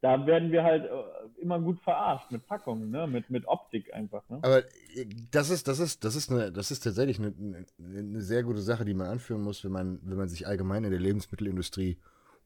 da 0.01 0.27
werden 0.27 0.51
wir 0.51 0.65
halt 0.65 0.85
äh, 0.85 1.43
immer 1.43 1.61
gut 1.61 1.79
verarscht 1.81 2.31
mit 2.31 2.47
Packungen, 2.47 2.91
ne? 2.91 3.07
mit, 3.07 3.29
mit 3.29 3.47
Optik 3.47 3.93
einfach. 3.93 4.23
Ne? 4.31 4.39
Aber 4.43 4.59
äh, 4.95 5.07
das 5.31 5.51
ist, 5.51 5.69
das 5.69 5.79
ist, 5.79 6.05
das 6.05 6.17
ist, 6.17 6.31
eine, 6.31 6.51
das 6.51 6.71
ist 6.71 6.81
tatsächlich 6.81 7.19
eine, 7.19 7.35
eine 7.79 8.23
sehr 8.23 8.43
gute 8.43 8.63
Sache, 8.63 8.85
die 8.85 8.95
man 8.95 9.09
anführen 9.09 9.43
muss, 9.43 9.63
wenn 9.63 9.73
man, 9.73 10.01
wenn 10.03 10.17
man 10.17 10.29
sich 10.29 10.47
allgemein 10.47 10.85
in 10.85 10.91
der 10.91 11.01
Lebensmittelindustrie 11.01 11.99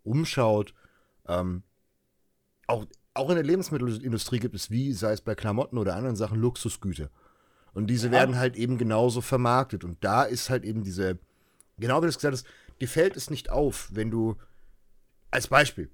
umschaut. 0.02 0.74
Ähm, 1.28 1.62
auch, 2.66 2.86
auch 3.14 3.28
in 3.30 3.36
der 3.36 3.44
Lebensmittelindustrie 3.44 4.40
gibt 4.40 4.56
es, 4.56 4.70
wie 4.70 4.92
sei 4.92 5.12
es 5.12 5.20
bei 5.20 5.36
Klamotten 5.36 5.78
oder 5.78 5.94
anderen 5.94 6.16
Sachen, 6.16 6.40
Luxusgüter. 6.40 7.08
Und 7.72 7.86
diese 7.88 8.08
ja. 8.08 8.14
werden 8.14 8.36
halt 8.36 8.56
eben 8.56 8.78
genauso 8.78 9.20
vermarktet. 9.20 9.84
Und 9.84 10.02
da 10.02 10.24
ist 10.24 10.50
halt 10.50 10.64
eben 10.64 10.82
diese, 10.82 11.18
genau 11.78 11.98
wie 11.98 12.06
du 12.06 12.08
es 12.08 12.16
gesagt 12.16 12.34
hast, 12.34 12.46
dir 12.80 12.88
fällt 12.88 13.16
es 13.16 13.30
nicht 13.30 13.50
auf, 13.50 13.88
wenn 13.92 14.10
du, 14.10 14.36
als 15.30 15.48
Beispiel, 15.48 15.90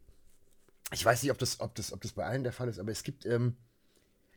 ich 0.92 1.04
weiß 1.04 1.22
nicht, 1.22 1.32
ob 1.32 1.38
das, 1.38 1.60
ob 1.60 1.74
das, 1.74 1.92
ob 1.92 2.00
das 2.00 2.12
bei 2.12 2.24
allen 2.24 2.42
der 2.42 2.52
Fall 2.52 2.68
ist, 2.68 2.78
aber 2.78 2.90
es 2.90 3.02
gibt, 3.02 3.26
ähm, 3.26 3.56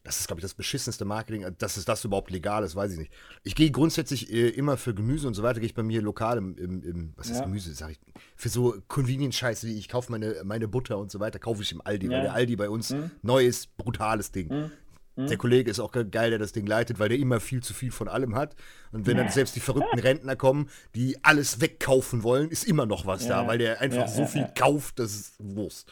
das 0.04 0.20
ist, 0.20 0.28
glaube 0.28 0.40
ich, 0.40 0.44
das 0.44 0.54
beschissenste 0.54 1.06
Marketing, 1.06 1.46
dass 1.58 1.78
es 1.78 1.86
das 1.86 2.04
überhaupt 2.04 2.30
legal 2.30 2.64
ist, 2.64 2.76
weiß 2.76 2.92
ich 2.92 2.98
nicht. 2.98 3.12
Ich 3.44 3.56
gehe 3.56 3.72
grundsätzlich 3.72 4.32
äh, 4.32 4.50
immer 4.50 4.76
für 4.76 4.94
Gemüse 4.94 5.28
und 5.28 5.34
so 5.34 5.44
weiter, 5.44 5.62
gehe 5.62 5.68
ich 5.68 5.74
bei 5.74 5.84
mir 5.84 6.02
lokal 6.02 6.38
im, 6.38 6.58
im, 6.58 6.84
im 6.84 7.14
was 7.16 7.30
ist 7.30 7.38
ja. 7.38 7.46
Gemüse, 7.46 7.74
sag 7.74 7.92
ich, 7.92 8.00
für 8.36 8.50
so 8.50 8.76
Convenience-Scheiße 8.90 9.66
wie 9.68 9.78
ich 9.78 9.88
kaufe 9.88 10.12
meine, 10.12 10.42
meine 10.44 10.68
Butter 10.68 10.98
und 10.98 11.10
so 11.10 11.22
weiter, 11.22 11.40
kaufe 11.40 11.62
ich 11.62 11.72
im 11.72 11.82
Aldi, 11.82 12.08
ja. 12.08 12.12
weil 12.12 12.22
der 12.24 12.34
Aldi 12.34 12.58
bei 12.58 12.70
uns 12.70 12.90
mhm. 12.90 13.12
neues, 13.22 13.68
brutales 13.68 14.32
Ding. 14.32 14.50
Mhm. 14.50 14.72
Mhm. 15.16 15.28
Der 15.28 15.38
Kollege 15.38 15.70
ist 15.70 15.80
auch 15.80 15.92
geil, 15.92 16.32
der 16.32 16.40
das 16.40 16.54
Ding 16.54 16.66
leitet, 16.66 17.00
weil 17.00 17.10
der 17.10 17.20
immer 17.20 17.40
viel 17.40 17.62
zu 17.62 17.74
viel 17.74 17.92
von 17.92 18.08
allem 18.08 18.36
hat. 18.36 18.56
Und 18.92 19.06
wenn 19.06 19.18
dann 19.18 19.30
selbst 19.30 19.56
die 19.56 19.60
verrückten 19.60 20.00
Rentner 20.00 20.36
kommen, 20.36 20.70
die 20.96 21.24
alles 21.24 21.62
wegkaufen 21.62 22.24
wollen, 22.24 22.50
ist 22.50 22.66
immer 22.66 22.86
noch 22.86 23.06
was 23.06 23.24
ja. 23.24 23.42
da, 23.42 23.48
weil 23.48 23.58
der 23.58 23.82
einfach 23.82 24.02
ja, 24.02 24.08
so 24.08 24.26
viel 24.26 24.50
kauft, 24.56 25.00
das 25.00 25.14
ist 25.14 25.36
Wurst. 25.40 25.92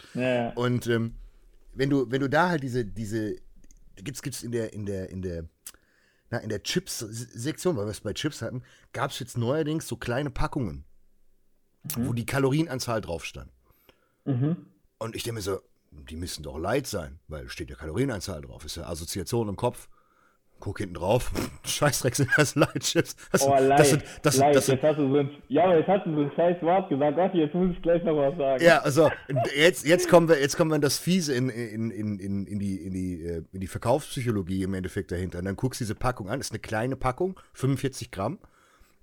Und 0.56 0.88
ähm, 0.88 1.16
wenn 1.74 1.90
du, 1.90 2.10
wenn 2.10 2.22
du 2.22 2.30
da 2.30 2.50
halt 2.50 2.64
diese, 2.64 2.86
diese, 2.86 3.36
gibt's, 3.96 4.22
gibt's 4.22 4.44
in 4.44 4.52
der, 4.52 4.74
in 4.74 4.86
der, 4.86 5.10
in 5.10 5.22
der, 5.22 5.46
na, 6.30 6.38
in 6.40 6.50
der 6.50 6.64
Chips-Sektion, 6.64 7.78
weil 7.78 7.86
wir 7.86 7.92
es 7.92 8.02
bei 8.02 8.14
Chips 8.14 8.42
hatten, 8.42 8.64
gab 8.94 9.12
es 9.12 9.20
jetzt 9.20 9.38
neuerdings 9.38 9.88
so 9.88 9.98
kleine 9.98 10.32
Packungen, 10.32 10.86
mhm. 11.96 12.08
wo 12.08 12.14
die 12.14 12.26
Kalorienanzahl 12.26 13.02
drauf 13.02 13.26
stand. 13.26 13.52
Mhm. 14.26 14.66
Und 14.98 15.16
ich 15.16 15.24
denke 15.24 15.36
mir 15.36 15.42
so, 15.42 15.60
die 15.92 16.16
müssen 16.16 16.44
doch 16.44 16.58
light 16.58 16.88
sein, 16.88 17.20
weil 17.28 17.50
steht 17.50 17.70
ja 17.70 17.76
Kalorieneinzahl 17.76 18.42
drauf, 18.42 18.66
ist 18.66 18.78
ja 18.78 18.84
Assoziation 18.84 19.50
im 19.50 19.56
Kopf. 19.56 19.90
Guck 20.60 20.78
hinten 20.78 20.94
drauf, 20.94 21.32
Scheißdreck 21.64 22.16
sind 22.18 22.30
das 22.38 22.54
Light-Chips. 22.54 23.16
Das, 23.32 23.48
oh, 23.48 23.56
light, 23.56 23.80
das 23.80 23.90
sind, 23.90 24.04
das, 24.22 24.38
light. 24.38 24.56
Das 24.56 24.66
sind, 24.68 24.76
jetzt 24.76 24.84
hast 24.84 25.00
du 25.00 25.12
so 25.12 25.18
ein, 25.18 25.30
ja, 25.48 25.76
jetzt 25.76 25.88
hast 25.88 26.06
du 26.06 26.14
so 26.14 26.22
ein 26.22 26.32
scheiß 26.36 26.62
Wort 26.62 26.88
gesagt. 26.88 27.18
Gott, 27.18 27.34
jetzt 27.34 27.56
muss 27.56 27.72
ich 27.76 27.82
gleich 27.82 28.04
noch 28.04 28.16
was 28.16 28.38
sagen. 28.38 28.64
Ja, 28.64 28.78
also 28.78 29.10
jetzt, 29.56 29.88
jetzt 29.88 30.08
kommen 30.08 30.30
wir, 30.30 30.40
jetzt 30.40 30.58
kommen 30.58 30.70
wir 30.70 30.76
in 30.76 30.82
das 30.82 31.00
Fiese 31.00 31.34
in, 31.34 31.50
in, 31.50 31.90
in, 31.90 32.20
in, 32.20 32.46
in, 32.46 32.60
die, 32.60 32.76
in, 32.76 32.94
die, 32.94 33.24
äh, 33.24 33.44
in 33.52 33.60
die 33.60 33.68
Verkaufspsychologie 33.68 34.62
im 34.62 34.76
Endeffekt 34.76 35.12
dahinter. 35.12 35.40
Und 35.40 35.46
dann 35.46 35.56
guckst 35.56 35.82
du 35.82 35.86
diese 35.86 35.96
Packung 35.96 36.30
an, 36.30 36.40
ist 36.40 36.52
eine 36.52 36.60
kleine 36.60 36.96
Packung, 36.96 37.40
45 37.54 38.12
Gramm 38.12 38.38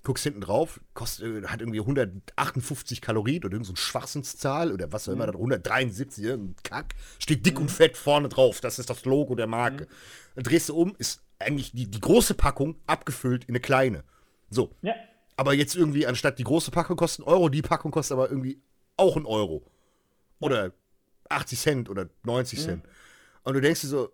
guckst 0.03 0.25
hinten 0.25 0.41
drauf, 0.41 0.81
kostet, 0.95 1.45
äh, 1.45 1.47
hat 1.49 1.61
irgendwie 1.61 1.81
158 1.81 3.01
Kalorien 3.01 3.45
oder 3.45 3.55
irgendeine 3.55 3.77
so 3.77 3.77
Schwachsinnszahl 3.77 4.73
oder 4.73 4.93
was 4.93 5.09
auch 5.09 5.13
immer, 5.13 5.27
mhm. 5.27 5.35
173, 5.35 6.25
irgendein 6.25 6.57
Kack, 6.63 6.95
steht 7.19 7.45
dick 7.45 7.57
mhm. 7.57 7.63
und 7.63 7.71
fett 7.71 7.97
vorne 7.97 8.29
drauf. 8.29 8.61
Das 8.61 8.79
ist 8.79 8.91
das 8.91 9.05
Logo 9.05 9.35
der 9.35 9.47
Marke. 9.47 9.85
Mhm. 9.85 9.89
Dann 10.37 10.45
drehst 10.45 10.69
du 10.69 10.77
um, 10.77 10.95
ist 10.99 11.23
eigentlich 11.39 11.73
die, 11.73 11.91
die 11.91 12.01
große 12.01 12.35
Packung 12.35 12.77
abgefüllt 12.87 13.45
in 13.45 13.51
eine 13.51 13.61
kleine. 13.61 14.05
So. 14.51 14.75
Ja. 14.83 14.95
Aber 15.37 15.55
jetzt 15.55 15.77
irgendwie, 15.77 16.07
anstatt 16.07 16.39
die 16.39 16.45
große 16.45 16.71
Packung 16.71 16.97
kostet 16.97 17.27
einen 17.27 17.33
Euro, 17.33 17.49
die 17.49 17.63
Packung 17.63 17.91
kostet 17.91 18.17
aber 18.17 18.29
irgendwie 18.29 18.61
auch 18.97 19.17
einen 19.17 19.27
Euro. 19.27 19.65
Oder 20.41 20.73
80 21.29 21.61
Cent 21.61 21.91
oder 21.91 22.09
90 22.25 22.59
mhm. 22.59 22.63
Cent. 22.63 22.85
Und 23.45 23.55
du 23.55 23.61
denkst 23.61 23.83
dir 23.83 23.89
so, 23.89 24.11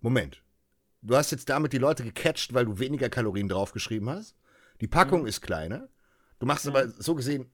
Moment, 0.00 0.42
du 1.02 1.16
hast 1.16 1.30
jetzt 1.30 1.48
damit 1.48 1.72
die 1.72 1.78
Leute 1.78 2.04
gecatcht, 2.04 2.54
weil 2.54 2.64
du 2.64 2.78
weniger 2.78 3.08
Kalorien 3.08 3.48
draufgeschrieben 3.48 4.08
hast? 4.10 4.34
Die 4.80 4.88
Packung 4.88 5.26
ist 5.26 5.40
kleiner. 5.40 5.88
Du 6.38 6.46
machst 6.46 6.66
aber 6.66 6.88
so 6.88 7.14
gesehen 7.14 7.50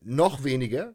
noch 0.00 0.44
weniger 0.44 0.94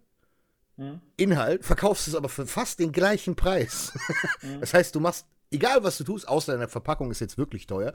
Inhalt, 1.18 1.64
verkaufst 1.64 2.08
es 2.08 2.16
aber 2.16 2.30
für 2.30 2.48
fast 2.48 2.80
den 2.80 2.92
gleichen 2.92 3.36
Preis. 3.36 3.94
Das 4.60 4.74
heißt, 4.74 4.96
du 4.96 5.00
machst, 5.00 5.28
egal 5.52 5.84
was 5.84 5.98
du 5.98 6.04
tust, 6.04 6.28
außer 6.28 6.54
deine 6.54 6.68
Verpackung 6.68 7.12
ist 7.12 7.20
jetzt 7.20 7.38
wirklich 7.38 7.68
teuer, 7.68 7.94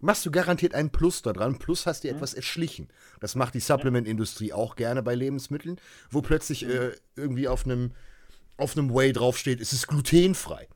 machst 0.00 0.24
du 0.24 0.30
garantiert 0.30 0.74
einen 0.74 0.90
Plus 0.90 1.22
da 1.22 1.32
dran. 1.32 1.58
Plus 1.58 1.86
hast 1.86 2.04
dir 2.04 2.12
etwas 2.12 2.34
erschlichen. 2.34 2.88
Das 3.20 3.34
macht 3.34 3.54
die 3.54 3.60
Supplement-Industrie 3.60 4.52
auch 4.52 4.76
gerne 4.76 5.02
bei 5.02 5.14
Lebensmitteln, 5.14 5.80
wo 6.10 6.22
plötzlich 6.22 6.66
äh, 6.66 6.92
irgendwie 7.16 7.48
auf 7.48 7.64
einem 7.64 7.92
auf 8.56 8.76
einem 8.76 8.94
Whey 8.94 9.12
draufsteht, 9.12 9.60
es 9.60 9.72
ist 9.72 9.88
glutenfrei. 9.88 10.68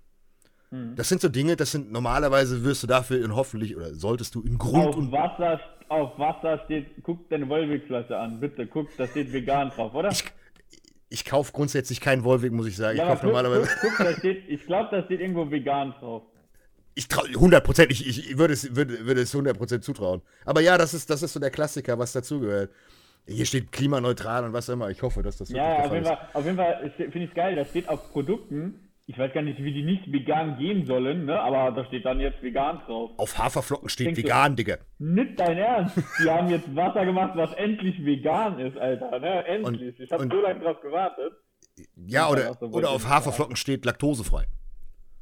Das 0.96 1.08
sind 1.08 1.22
so 1.22 1.30
Dinge, 1.30 1.56
das 1.56 1.70
sind 1.70 1.92
normalerweise 1.92 2.62
wirst 2.62 2.82
du 2.82 2.86
dafür 2.86 3.24
in 3.24 3.34
hoffentlich 3.34 3.74
oder 3.74 3.94
solltest 3.94 4.34
du 4.34 4.42
in 4.42 4.58
Grund 4.58 4.88
Auf 4.88 4.96
und 4.96 5.12
Wasser, 5.12 5.58
auf 5.88 6.18
Wasser 6.18 6.60
steht, 6.64 6.86
guck 7.02 7.28
deine 7.30 7.48
Wolwig-Flasche 7.48 8.16
an, 8.16 8.40
bitte, 8.40 8.66
guck, 8.66 8.88
da 8.96 9.06
steht 9.06 9.32
vegan 9.32 9.70
drauf, 9.70 9.94
oder? 9.94 10.10
ich, 10.10 10.24
ich 11.08 11.24
kaufe 11.24 11.52
grundsätzlich 11.52 12.00
keinen 12.00 12.24
Wolwig, 12.24 12.52
muss 12.52 12.66
ich 12.66 12.76
sagen. 12.76 12.96
Ich 12.96 13.02
aber 13.02 13.12
kaufe 13.12 13.26
normalerweise. 13.26 13.68
Guck, 13.80 13.96
guck, 13.96 14.16
steht, 14.18 14.48
ich 14.48 14.64
glaube, 14.66 14.88
da 14.94 15.02
steht 15.04 15.20
irgendwo 15.20 15.50
vegan 15.50 15.94
drauf. 15.98 16.22
Ich 16.94 17.06
traue 17.08 17.28
100 17.28 17.64
Prozent, 17.64 17.92
ich, 17.92 18.06
ich 18.06 18.38
würde 18.38 18.54
es, 18.54 18.74
würde, 18.74 19.06
würde 19.06 19.20
es 19.20 19.32
100 19.34 19.56
Prozent 19.56 19.84
zutrauen. 19.84 20.20
Aber 20.44 20.60
ja, 20.60 20.76
das 20.76 20.94
ist, 20.94 21.08
das 21.10 21.22
ist 21.22 21.32
so 21.32 21.40
der 21.40 21.50
Klassiker, 21.50 21.98
was 21.98 22.12
dazugehört. 22.12 22.70
Hier 23.26 23.44
steht 23.44 23.70
klimaneutral 23.72 24.44
und 24.44 24.52
was 24.52 24.68
immer. 24.68 24.90
Ich 24.90 25.02
hoffe, 25.02 25.22
dass 25.22 25.36
das 25.36 25.50
Ja, 25.50 25.78
auf 25.80 25.92
jeden 25.92 26.02
ist. 26.04 26.08
Fall, 26.08 26.18
auf 26.32 26.44
jeden 26.44 26.56
Fall 26.56 26.92
finde 26.96 27.18
ich 27.18 27.28
es 27.28 27.34
geil, 27.34 27.54
da 27.56 27.64
steht 27.64 27.88
auf 27.88 28.10
Produkten, 28.10 28.87
ich 29.08 29.16
weiß 29.18 29.32
gar 29.32 29.40
nicht, 29.40 29.58
wie 29.64 29.72
die 29.72 29.82
nicht 29.82 30.12
vegan 30.12 30.58
gehen 30.58 30.84
sollen, 30.84 31.24
ne? 31.24 31.40
aber 31.40 31.72
da 31.74 31.86
steht 31.86 32.04
dann 32.04 32.20
jetzt 32.20 32.42
vegan 32.42 32.78
drauf. 32.84 33.12
Auf 33.16 33.38
Haferflocken 33.38 33.88
steht 33.88 34.08
Denkst 34.08 34.20
du- 34.20 34.26
vegan, 34.26 34.54
Digga. 34.54 34.76
Nicht 34.98 35.40
dein 35.40 35.56
Ernst. 35.56 35.96
Die 36.22 36.28
haben 36.28 36.50
jetzt 36.50 36.76
Wasser 36.76 37.06
gemacht, 37.06 37.32
was 37.34 37.54
endlich 37.54 38.04
vegan 38.04 38.60
ist, 38.60 38.76
Alter. 38.76 39.18
Ne? 39.18 39.46
Endlich. 39.46 39.98
Und- 39.98 40.00
ich 40.00 40.12
habe 40.12 40.28
so 40.30 40.40
lange 40.42 40.60
drauf 40.60 40.80
gewartet. 40.82 41.32
Ja, 42.06 42.28
oder, 42.28 42.52
so 42.60 42.66
oder 42.66 42.90
auf 42.90 43.08
Haferflocken 43.08 43.56
steht 43.56 43.86
laktosefrei. 43.86 44.44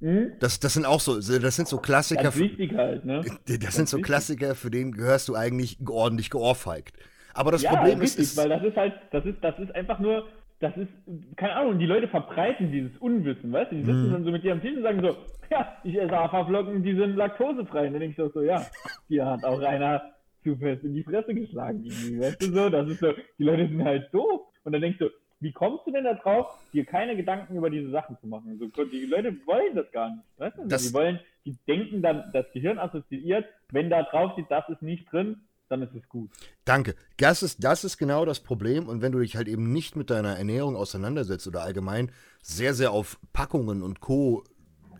Hm? 0.01 0.33
Das, 0.41 0.59
das 0.59 0.75
sind 0.75 0.85
auch 0.85 1.01
so, 1.01 1.15
das 1.21 1.55
sind 1.55 1.69
so 1.69 1.79
Klassiker. 1.79 2.25
Ganz 2.25 2.39
wichtig 2.39 2.75
halt, 2.75 3.05
ne? 3.05 3.25
Das 3.47 3.77
sind 3.77 3.89
so 3.89 3.99
wichtig. 3.99 4.07
Klassiker, 4.07 4.57
für 4.57 4.71
den 4.71 4.91
gehörst 4.93 5.29
du 5.29 5.37
eigentlich 5.37 5.79
ordentlich 5.89 6.31
geohrfeigt. 6.31 6.97
Aber 7.35 7.53
das 7.53 7.63
ja, 7.63 7.71
Problem 7.77 8.01
ist, 8.01 8.19
richtig, 8.19 8.25
ist 8.25 8.37
weil 8.37 8.49
das 8.49 8.65
ist 8.65 8.77
halt, 8.77 8.95
das 9.13 9.25
ist, 9.25 9.37
das 9.43 9.57
ist 9.61 9.73
einfach 9.77 10.01
nur, 10.01 10.27
das 10.61 10.77
ist, 10.77 10.89
keine 11.37 11.55
Ahnung, 11.57 11.79
die 11.79 11.87
Leute 11.87 12.09
verbreiten 12.09 12.73
dieses 12.73 12.97
Unwissen, 12.99 13.53
weißt 13.53 13.73
du? 13.73 13.77
Die 13.77 13.85
sitzen 13.85 14.13
dann 14.13 14.25
so 14.25 14.31
mit 14.31 14.43
dir 14.43 14.53
am 14.53 14.61
Tisch 14.63 14.77
und 14.77 14.83
sagen 14.83 15.01
so, 15.03 15.17
ja, 15.51 15.77
ich 15.85 15.95
esse 15.97 16.11
Haferflocken, 16.17 16.83
die 16.83 16.95
sind 16.95 17.17
laktosefrei. 17.17 17.87
Und 17.89 17.93
dann 17.93 18.01
denke 18.01 18.11
ich 18.13 18.17
doch 18.17 18.33
so, 18.33 18.43
ja, 18.43 18.65
hier 19.09 19.27
hat 19.27 19.45
auch 19.45 19.61
einer 19.61 20.03
zu 20.43 20.57
fest 20.57 20.83
in 20.85 20.95
die 20.95 21.03
Fresse 21.03 21.35
geschlagen. 21.35 21.85
Weißt 21.85 22.43
du 22.43 22.47
so, 22.53 22.69
das 22.71 22.89
ist 22.89 23.01
so, 23.01 23.13
die 23.39 23.45
Leute 23.45 23.69
sind 23.69 23.85
halt 23.85 24.13
doof. 24.15 24.43
Und 24.65 24.73
dann 24.73 24.81
denkst 24.81 24.99
du, 24.99 25.11
wie 25.41 25.53
kommst 25.53 25.87
du 25.87 25.93
denn 25.93 26.05
da 26.05 26.15
drauf, 26.15 26.47
dir 26.73 26.87
keine 26.87 27.15
Gedanken 27.15 27.57
über 27.57 27.69
diese 27.69 27.91
Sachen 27.91 28.17
zu 28.19 28.27
machen? 28.27 28.59
So, 28.59 28.85
die 28.87 29.05
Leute 29.07 29.37
wollen 29.45 29.75
das 29.75 29.91
gar 29.93 30.09
nicht. 30.11 30.23
Weißt 30.39 30.57
du? 30.57 30.67
Das- 30.67 30.89
die 30.89 30.95
wollen, 30.95 31.21
die 31.45 31.57
denken 31.69 32.01
dann, 32.01 32.31
das 32.33 32.51
Gehirn 32.53 32.79
assoziiert, 32.79 33.45
wenn 33.71 33.91
da 33.91 34.03
drauf 34.05 34.33
steht, 34.33 34.47
das 34.51 34.67
ist 34.71 34.81
nicht 34.83 35.13
drin, 35.13 35.43
dann 35.69 35.83
ist 35.83 35.95
es 35.95 36.09
gut. 36.09 36.31
Danke. 36.65 36.95
Das 37.19 37.43
ist, 37.43 37.63
das 37.65 37.85
ist 37.85 37.99
genau 37.99 38.25
das 38.25 38.41
Problem. 38.41 38.89
Und 38.89 39.03
wenn 39.03 39.13
du 39.13 39.19
dich 39.21 39.37
halt 39.37 39.49
eben 39.49 39.73
nicht 39.73 39.97
mit 39.97 40.11
deiner 40.11 40.37
Ernährung 40.37 40.77
auseinandersetzt 40.77 41.47
oder 41.47 41.63
allgemein 41.63 42.11
sehr, 42.43 42.75
sehr 42.75 42.93
auf 42.93 43.19
Packungen 43.33 43.83
und 43.83 44.01
Co., 44.01 44.45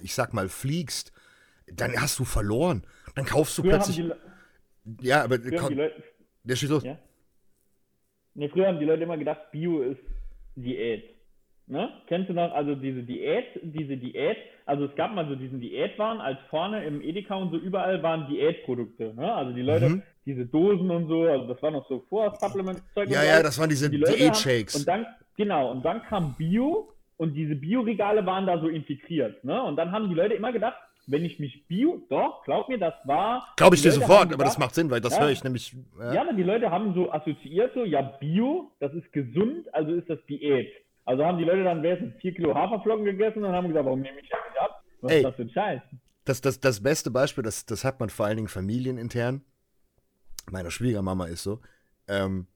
ich 0.03 0.15
sag 0.15 0.35
mal, 0.35 0.49
fliegst, 0.49 1.13
dann 1.73 1.93
hast 2.01 2.19
du 2.19 2.25
verloren. 2.25 2.85
Dann 3.15 3.25
kaufst 3.25 3.57
du 3.59 3.63
Früher 3.63 3.73
plötzlich. 3.73 3.97
die, 4.85 5.07
ja, 5.07 5.25
aber 5.25 5.39
die 5.39 5.51
Leute, 5.51 5.93
der 6.45 6.57
steht 6.57 6.71
los. 6.71 6.85
Ja. 6.85 6.99
Nee, 8.35 8.49
früher 8.51 8.67
haben 8.69 8.79
die 8.79 8.85
Leute 8.85 9.05
immer 9.05 9.17
gedacht, 9.17 9.51
Bio 9.51 9.81
ist 9.83 10.01
Diät. 10.55 11.15
Ne? 11.67 11.89
Kennst 12.07 12.29
du 12.29 12.35
noch, 12.35 12.53
also 12.53 12.75
diese 12.75 13.03
Diät, 13.03 13.47
diese 13.63 13.97
Diät, 13.97 14.37
also 14.67 14.85
es 14.85 14.95
gab 14.95 15.15
mal 15.15 15.27
so 15.27 15.35
diesen 15.35 15.61
Diätwaren, 15.61 16.21
als 16.21 16.39
vorne 16.51 16.85
im 16.85 17.01
Edeka 17.01 17.35
und 17.35 17.51
so 17.51 17.57
überall 17.57 18.03
waren 18.03 18.29
Diätprodukte. 18.29 19.15
Ne? 19.15 19.35
Also 19.35 19.53
die 19.53 19.63
Leute, 19.63 19.89
Mhm. 19.89 20.03
Diese 20.27 20.45
Dosen 20.45 20.91
und 20.91 21.07
so, 21.07 21.23
also 21.23 21.47
das 21.47 21.63
war 21.63 21.71
noch 21.71 21.89
so 21.89 22.05
vor 22.09 22.37
Supplement-Zeug. 22.41 23.09
Ja, 23.09 23.23
ja, 23.23 23.43
das 23.43 23.59
waren 23.59 23.71
diese 23.71 23.89
Die 23.89 23.99
Diät-Shakes. 23.99 24.75
Und 24.75 24.89
dann, 24.89 25.07
genau, 25.37 25.71
und 25.71 25.85
dann 25.85 26.03
kam 26.03 26.35
Bio 26.37 26.93
und 27.17 27.35
diese 27.35 27.55
Bio-Regale 27.55 28.27
waren 28.27 28.45
da 28.47 28.59
so 28.61 28.69
integriert. 28.69 29.43
Ne? 29.45 29.63
Und 29.63 29.77
dann 29.77 29.93
haben 29.93 30.09
die 30.09 30.15
Leute 30.15 30.35
immer 30.35 30.53
gedacht, 30.53 30.77
wenn 31.07 31.25
ich 31.25 31.39
mich 31.39 31.67
Bio, 31.69 32.03
doch, 32.11 32.43
glaub 32.45 32.69
mir, 32.69 32.79
das 32.79 32.95
war. 33.05 33.47
Glaube 33.57 33.77
ich 33.77 33.83
dir 33.83 33.93
sofort, 33.93 34.23
haben 34.23 34.35
aber 34.35 34.45
das 34.45 34.55
gedacht, 34.55 34.59
macht 34.59 34.75
Sinn, 34.75 34.91
weil 34.91 35.01
das 35.01 35.15
Ja. 35.15 35.23
höre 35.23 35.31
ich 35.31 35.45
nämlich. 35.45 35.75
ja, 36.01 36.21
aber 36.21 36.33
die 36.33 36.43
Leute 36.43 36.71
haben 36.71 36.93
so 36.95 37.13
assoziiert, 37.13 37.73
so, 37.75 37.85
ja, 37.85 38.03
Bio, 38.03 38.73
das 38.81 38.93
ist 38.95 39.13
gesund, 39.13 39.73
also 39.73 39.93
ist 39.93 40.11
das 40.11 40.19
Diät. 40.29 40.69
Also 41.05 41.25
haben 41.25 41.39
die 41.39 41.45
Leute 41.45 41.63
dann 41.63 41.85
wenigstens 41.85 42.21
4 42.21 42.35
Kilo 42.35 42.53
Haferflocken 42.53 43.05
gegessen 43.05 43.45
und 43.45 43.53
haben 43.53 43.69
gesagt, 43.69 43.87
warum 43.87 44.01
nehme 44.01 44.19
ich 44.21 44.29
das 44.29 44.41
nicht 44.51 44.61
ab? 44.61 44.83
Was 45.03 45.13
Ey. 45.13 45.19
ist 45.19 45.25
das 45.25 45.37
für 45.37 45.43
ein 45.43 45.51
Scheiß? 45.51 45.83
Das, 46.25 46.41
das, 46.41 46.59
das 46.59 46.83
beste 46.83 47.13
Beispiel, 47.13 47.45
das, 47.45 47.65
das 47.65 47.85
hat 47.85 48.01
man 48.01 48.11
vor 48.11 48.27
allen 48.27 48.37
Dingen 48.37 48.49
familienintern. 48.49 49.43
Meiner 50.51 50.71
Schwiegermama 50.71 51.27
ist 51.27 51.43
so. 51.43 51.61
Ähm, 52.09 52.47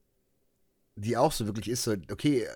die 0.97 1.17
auch 1.17 1.33
so 1.33 1.47
wirklich 1.47 1.69
ist 1.69 1.85
so, 1.85 1.95
okay, 2.13 2.47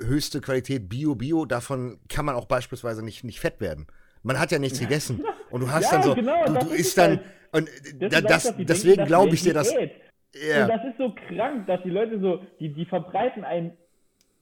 höchste 0.00 0.40
Qualität 0.40 0.88
Bio, 0.88 1.14
Bio, 1.14 1.44
davon 1.44 1.98
kann 2.08 2.24
man 2.24 2.34
auch 2.34 2.46
beispielsweise 2.46 3.04
nicht, 3.04 3.24
nicht 3.24 3.40
fett 3.40 3.60
werden. 3.60 3.86
Man 4.22 4.38
hat 4.38 4.50
ja 4.50 4.58
nichts 4.58 4.78
gegessen. 4.80 5.24
Und 5.50 5.60
du 5.62 5.70
hast 5.70 5.90
Ja, 5.90 5.90
dann 5.92 6.02
so, 6.02 6.14
genau, 6.14 6.44
du, 6.44 6.52
das 6.54 6.64
du 6.66 6.70
ist 6.74 6.80
isst 6.80 6.98
dann, 6.98 7.10
halt. 7.10 7.20
und 7.52 7.68
Das 7.98 8.12
ist 8.20 8.30
das, 8.30 8.56
die 8.56 8.64
deswegen 8.66 9.04
glaube 9.06 9.34
ich 9.34 9.42
dir, 9.42 9.54
dass, 9.54 9.70
Diät. 9.70 9.92
ja, 10.34 10.64
Und 10.64 10.68
das 10.68 10.84
ist 10.84 10.98
so 10.98 11.14
krank, 11.28 11.66
dass 11.66 11.82
die 11.82 11.90
Leute 11.90 12.20
so, 12.20 12.44
die, 12.60 12.72
die 12.74 12.84
verbreiten 12.84 13.44
ein 13.44 13.76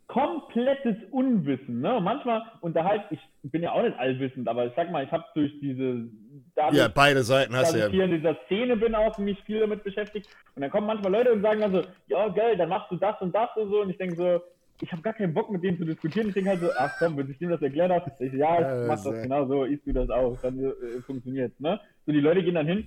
komplettes 0.06 0.96
Unwissen. 1.10 1.80
Ne? 1.80 1.96
Und 1.96 2.04
manchmal 2.04 2.42
unterhalten, 2.60 3.18
ich 3.42 3.50
bin 3.50 3.62
ja 3.62 3.72
auch 3.72 3.82
nicht 3.82 3.98
allwissend, 3.98 4.48
aber 4.48 4.66
ich 4.66 4.72
sag 4.76 4.90
mal, 4.90 5.04
ich 5.04 5.10
habe 5.10 5.24
durch 5.34 5.52
diese, 5.60 6.08
dadurch, 6.54 6.76
ja, 6.76 6.88
beide 6.88 7.22
Seiten 7.22 7.56
hast 7.56 7.72
du 7.72 7.78
ich 7.78 7.84
ja. 7.84 7.90
hier 7.90 8.04
in 8.04 8.12
dieser 8.12 8.36
Szene 8.46 8.76
bin, 8.76 8.94
auch 8.94 9.18
mich 9.18 9.40
viel 9.42 9.60
damit 9.60 9.82
beschäftigt. 9.82 10.28
Und 10.54 10.62
dann 10.62 10.70
kommen 10.70 10.86
manchmal 10.86 11.12
Leute 11.12 11.32
und 11.32 11.42
sagen 11.42 11.60
dann 11.60 11.72
so, 11.72 11.82
ja, 12.06 12.28
geil, 12.28 12.56
dann 12.56 12.68
machst 12.68 12.90
du 12.90 12.96
das 12.96 13.20
und 13.20 13.34
das 13.34 13.50
und 13.56 13.70
so. 13.70 13.82
Und 13.82 13.90
ich 13.90 13.98
denke 13.98 14.16
so, 14.16 14.40
ich 14.80 14.92
habe 14.92 15.02
gar 15.02 15.14
keinen 15.14 15.34
Bock 15.34 15.50
mit 15.50 15.62
denen 15.62 15.78
zu 15.78 15.84
diskutieren. 15.84 16.28
Ich 16.28 16.34
denke 16.34 16.50
halt 16.50 16.60
so, 16.60 16.68
ach 16.76 16.92
komm, 16.98 17.16
wenn 17.16 17.30
ich 17.30 17.38
dem 17.38 17.50
das 17.50 17.62
erklärt 17.62 17.90
habe, 17.90 18.12
ich 18.18 18.32
ja, 18.32 18.60
Ja, 18.60 18.82
ich 18.82 18.88
mach 18.88 19.02
das, 19.02 19.22
genau 19.22 19.46
so, 19.46 19.64
isst 19.64 19.86
du 19.86 19.92
das 19.92 20.10
auch, 20.10 20.36
dann 20.40 20.58
äh, 20.58 21.00
funktioniert 21.04 21.58
ne? 21.60 21.80
So, 22.04 22.12
die 22.12 22.20
Leute 22.20 22.42
gehen 22.42 22.54
dann 22.54 22.66
hin, 22.66 22.86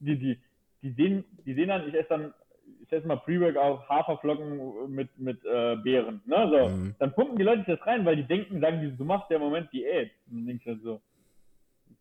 die, 0.00 0.18
die, 0.18 0.38
die 0.82 0.90
sehen, 0.92 1.24
die 1.46 1.54
sehen 1.54 1.68
dann, 1.68 1.88
ich 1.88 1.94
esse 1.94 2.08
dann, 2.08 2.34
ich 2.88 2.98
esse 2.98 3.06
mal 3.06 3.16
Pre-Workout 3.16 3.88
Haferflocken 3.88 4.90
mit, 4.94 5.16
mit 5.18 5.44
äh, 5.44 5.76
Beeren, 5.76 6.22
ne? 6.26 6.48
So, 6.50 6.68
Mhm. 6.68 6.94
dann 6.98 7.12
pumpen 7.12 7.36
die 7.36 7.44
Leute 7.44 7.64
das 7.66 7.86
rein, 7.86 8.04
weil 8.04 8.16
die 8.16 8.24
denken, 8.26 8.60
sagen 8.60 8.80
die, 8.80 8.96
du 8.96 9.04
machst 9.04 9.30
ja 9.30 9.36
im 9.36 9.42
Moment 9.42 9.72
Diät. 9.72 10.10
Und 10.30 10.38
dann 10.38 10.46
denke 10.46 10.62
ich 10.62 10.66
halt 10.66 10.82
so, 10.82 11.00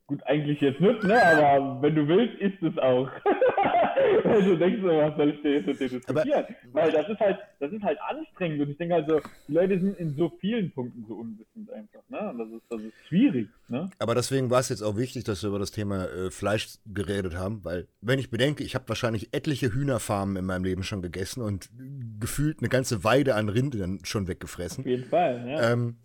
Gut, 0.07 0.25
eigentlich 0.25 0.61
jetzt 0.61 0.79
nicht, 0.79 1.03
ne? 1.03 1.21
Aber 1.21 1.81
wenn 1.81 1.93
du 1.93 2.07
willst, 2.07 2.39
ist 2.39 2.63
es 2.63 2.77
auch. 2.77 3.09
also 4.23 4.55
denkst 4.55 4.81
du, 4.81 4.87
was 4.87 5.17
soll 5.17 5.31
ich 5.31 5.41
dir 5.41 5.55
jetzt 5.55 5.67
mit 5.67 5.79
dir 5.81 5.89
diskutieren? 5.89 6.45
Weil 6.71 6.91
das 6.93 7.09
ist 7.09 7.19
halt, 7.19 7.39
das 7.59 7.73
ist 7.73 7.83
halt 7.83 7.99
anstrengend 8.07 8.61
und 8.61 8.69
ich 8.69 8.77
denke 8.77 8.93
halt 8.95 9.09
so, 9.09 9.19
die 9.49 9.53
Leute 9.53 9.77
sind 9.77 9.99
in 9.99 10.15
so 10.15 10.31
vielen 10.39 10.71
Punkten 10.71 11.03
so 11.09 11.15
unwissend 11.15 11.69
einfach, 11.73 11.99
ne? 12.07 12.29
Und 12.29 12.37
das 12.37 12.47
ist, 12.47 12.61
das 12.69 12.81
ist 12.83 12.93
schwierig, 13.09 13.49
ne? 13.67 13.89
Aber 13.99 14.15
deswegen 14.15 14.49
war 14.49 14.61
es 14.61 14.69
jetzt 14.69 14.81
auch 14.81 14.95
wichtig, 14.95 15.25
dass 15.25 15.43
wir 15.43 15.49
über 15.49 15.59
das 15.59 15.71
Thema 15.71 16.05
äh, 16.05 16.31
Fleisch 16.31 16.77
geredet 16.85 17.35
haben, 17.35 17.65
weil, 17.65 17.89
wenn 17.99 18.17
ich 18.17 18.29
bedenke, 18.29 18.63
ich 18.63 18.75
habe 18.75 18.87
wahrscheinlich 18.87 19.33
etliche 19.33 19.73
Hühnerfarmen 19.73 20.37
in 20.37 20.45
meinem 20.45 20.63
Leben 20.63 20.83
schon 20.83 21.01
gegessen 21.01 21.41
und 21.41 21.69
gefühlt 22.17 22.59
eine 22.59 22.69
ganze 22.69 23.03
Weide 23.03 23.35
an 23.35 23.49
Rindern 23.49 23.99
schon 24.03 24.29
weggefressen. 24.29 24.85
Auf 24.85 24.89
jeden 24.89 25.03
Fall, 25.03 25.45
ja. 25.49 25.73
Ähm, 25.73 25.97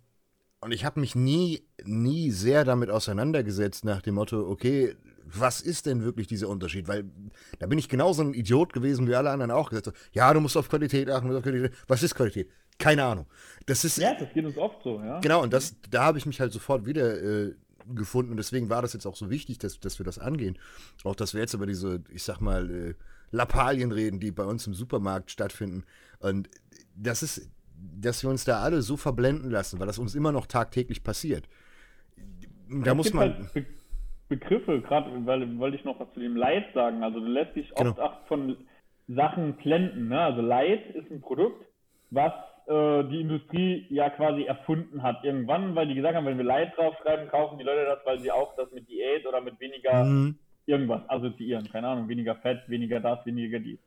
und 0.63 0.71
ich 0.71 0.85
habe 0.85 0.99
mich 0.99 1.15
nie, 1.15 1.63
nie 1.83 2.31
sehr 2.31 2.65
damit 2.65 2.89
auseinandergesetzt 2.89 3.85
nach 3.85 4.01
dem 4.01 4.15
Motto, 4.15 4.47
okay, 4.49 4.95
was 5.25 5.61
ist 5.61 5.85
denn 5.85 6.03
wirklich 6.03 6.27
dieser 6.27 6.49
Unterschied? 6.49 6.87
Weil 6.87 7.05
da 7.59 7.67
bin 7.67 7.79
ich 7.79 7.89
genauso 7.89 8.23
ein 8.23 8.33
Idiot 8.33 8.73
gewesen 8.73 9.07
wie 9.07 9.15
alle 9.15 9.31
anderen 9.31 9.51
auch 9.51 9.69
gesagt. 9.69 9.85
So, 9.85 9.91
ja, 10.11 10.33
du 10.33 10.39
musst 10.39 10.57
auf 10.57 10.69
Qualität 10.69 11.09
achten, 11.09 11.33
auf 11.35 11.43
Qualität. 11.43 11.73
Was 11.87 12.03
ist 12.03 12.15
Qualität? 12.15 12.49
Keine 12.77 13.03
Ahnung. 13.03 13.25
Das 13.65 13.83
ist 13.83 13.97
ja, 13.97 14.15
das 14.15 14.33
geht 14.33 14.45
uns 14.45 14.57
oft 14.57 14.83
so, 14.83 14.99
ja. 14.99 15.19
genau 15.19 15.43
und 15.43 15.53
das, 15.53 15.75
da 15.89 16.05
habe 16.05 16.17
ich 16.17 16.25
mich 16.25 16.39
halt 16.39 16.51
sofort 16.51 16.85
wieder 16.85 17.21
äh, 17.21 17.53
gefunden 17.93 18.31
und 18.31 18.37
deswegen 18.37 18.69
war 18.69 18.81
das 18.81 18.93
jetzt 18.93 19.05
auch 19.05 19.15
so 19.15 19.29
wichtig, 19.29 19.59
dass, 19.59 19.79
dass 19.79 19.99
wir 19.99 20.05
das 20.05 20.19
angehen. 20.19 20.57
Auch 21.03 21.15
dass 21.15 21.33
wir 21.33 21.41
jetzt 21.41 21.53
über 21.53 21.65
diese, 21.65 22.03
ich 22.09 22.23
sag 22.23 22.39
mal, 22.39 22.69
äh, 22.69 22.93
Lappalien 23.31 23.91
reden, 23.91 24.19
die 24.19 24.31
bei 24.31 24.43
uns 24.43 24.67
im 24.67 24.73
Supermarkt 24.73 25.31
stattfinden. 25.31 25.83
Und 26.19 26.49
das 26.95 27.23
ist, 27.23 27.49
dass 27.99 28.23
wir 28.23 28.29
uns 28.29 28.45
da 28.45 28.61
alle 28.61 28.81
so 28.81 28.97
verblenden 28.97 29.51
lassen, 29.51 29.79
weil 29.79 29.87
das 29.87 29.99
uns 29.99 30.15
immer 30.15 30.31
noch 30.31 30.45
tagtäglich 30.47 31.03
passiert. 31.03 31.47
Da 32.69 32.91
Es 32.91 32.97
muss 32.97 33.13
man. 33.13 33.33
Halt 33.33 33.53
Be 33.53 33.65
Begriffe, 34.29 34.81
gerade 34.81 35.11
weil 35.27 35.59
wollte 35.59 35.77
ich 35.77 35.83
noch 35.83 35.99
was 35.99 36.11
zu 36.13 36.19
dem 36.19 36.35
Leid 36.35 36.65
sagen. 36.73 37.03
Also 37.03 37.19
du 37.19 37.27
lässt 37.27 37.55
dich 37.55 37.71
oft 37.73 37.95
Genau. 37.95 38.01
auch 38.01 38.25
von 38.27 38.57
Sachen 39.07 39.53
blenden. 39.57 40.07
Ne? 40.07 40.19
Also 40.19 40.41
Leid 40.41 40.95
ist 40.95 41.11
ein 41.11 41.21
Produkt, 41.21 41.63
was 42.09 42.31
äh, 42.67 43.03
die 43.09 43.21
Industrie 43.21 43.85
ja 43.89 44.09
quasi 44.09 44.43
erfunden 44.45 45.03
hat 45.03 45.23
irgendwann, 45.23 45.75
weil 45.75 45.87
die 45.87 45.93
gesagt 45.93 46.15
haben, 46.15 46.25
wenn 46.25 46.37
wir 46.37 46.45
Leid 46.45 46.71
draufschreiben, 46.77 47.27
kaufen 47.27 47.59
die 47.59 47.63
Leute 47.65 47.85
das, 47.85 47.99
weil 48.05 48.19
sie 48.21 48.31
auch 48.31 48.55
das 48.55 48.71
mit 48.71 48.89
Diät 48.89 49.25
oder 49.27 49.41
mit 49.41 49.59
weniger 49.59 50.03
Mhm. 50.05 50.35
irgendwas 50.65 51.01
assoziieren. 51.09 51.69
Keine 51.69 51.89
Ahnung, 51.89 52.07
weniger 52.07 52.35
Fett, 52.35 52.61
weniger 52.67 53.01
das, 53.01 53.23
weniger 53.25 53.59
dies. 53.59 53.77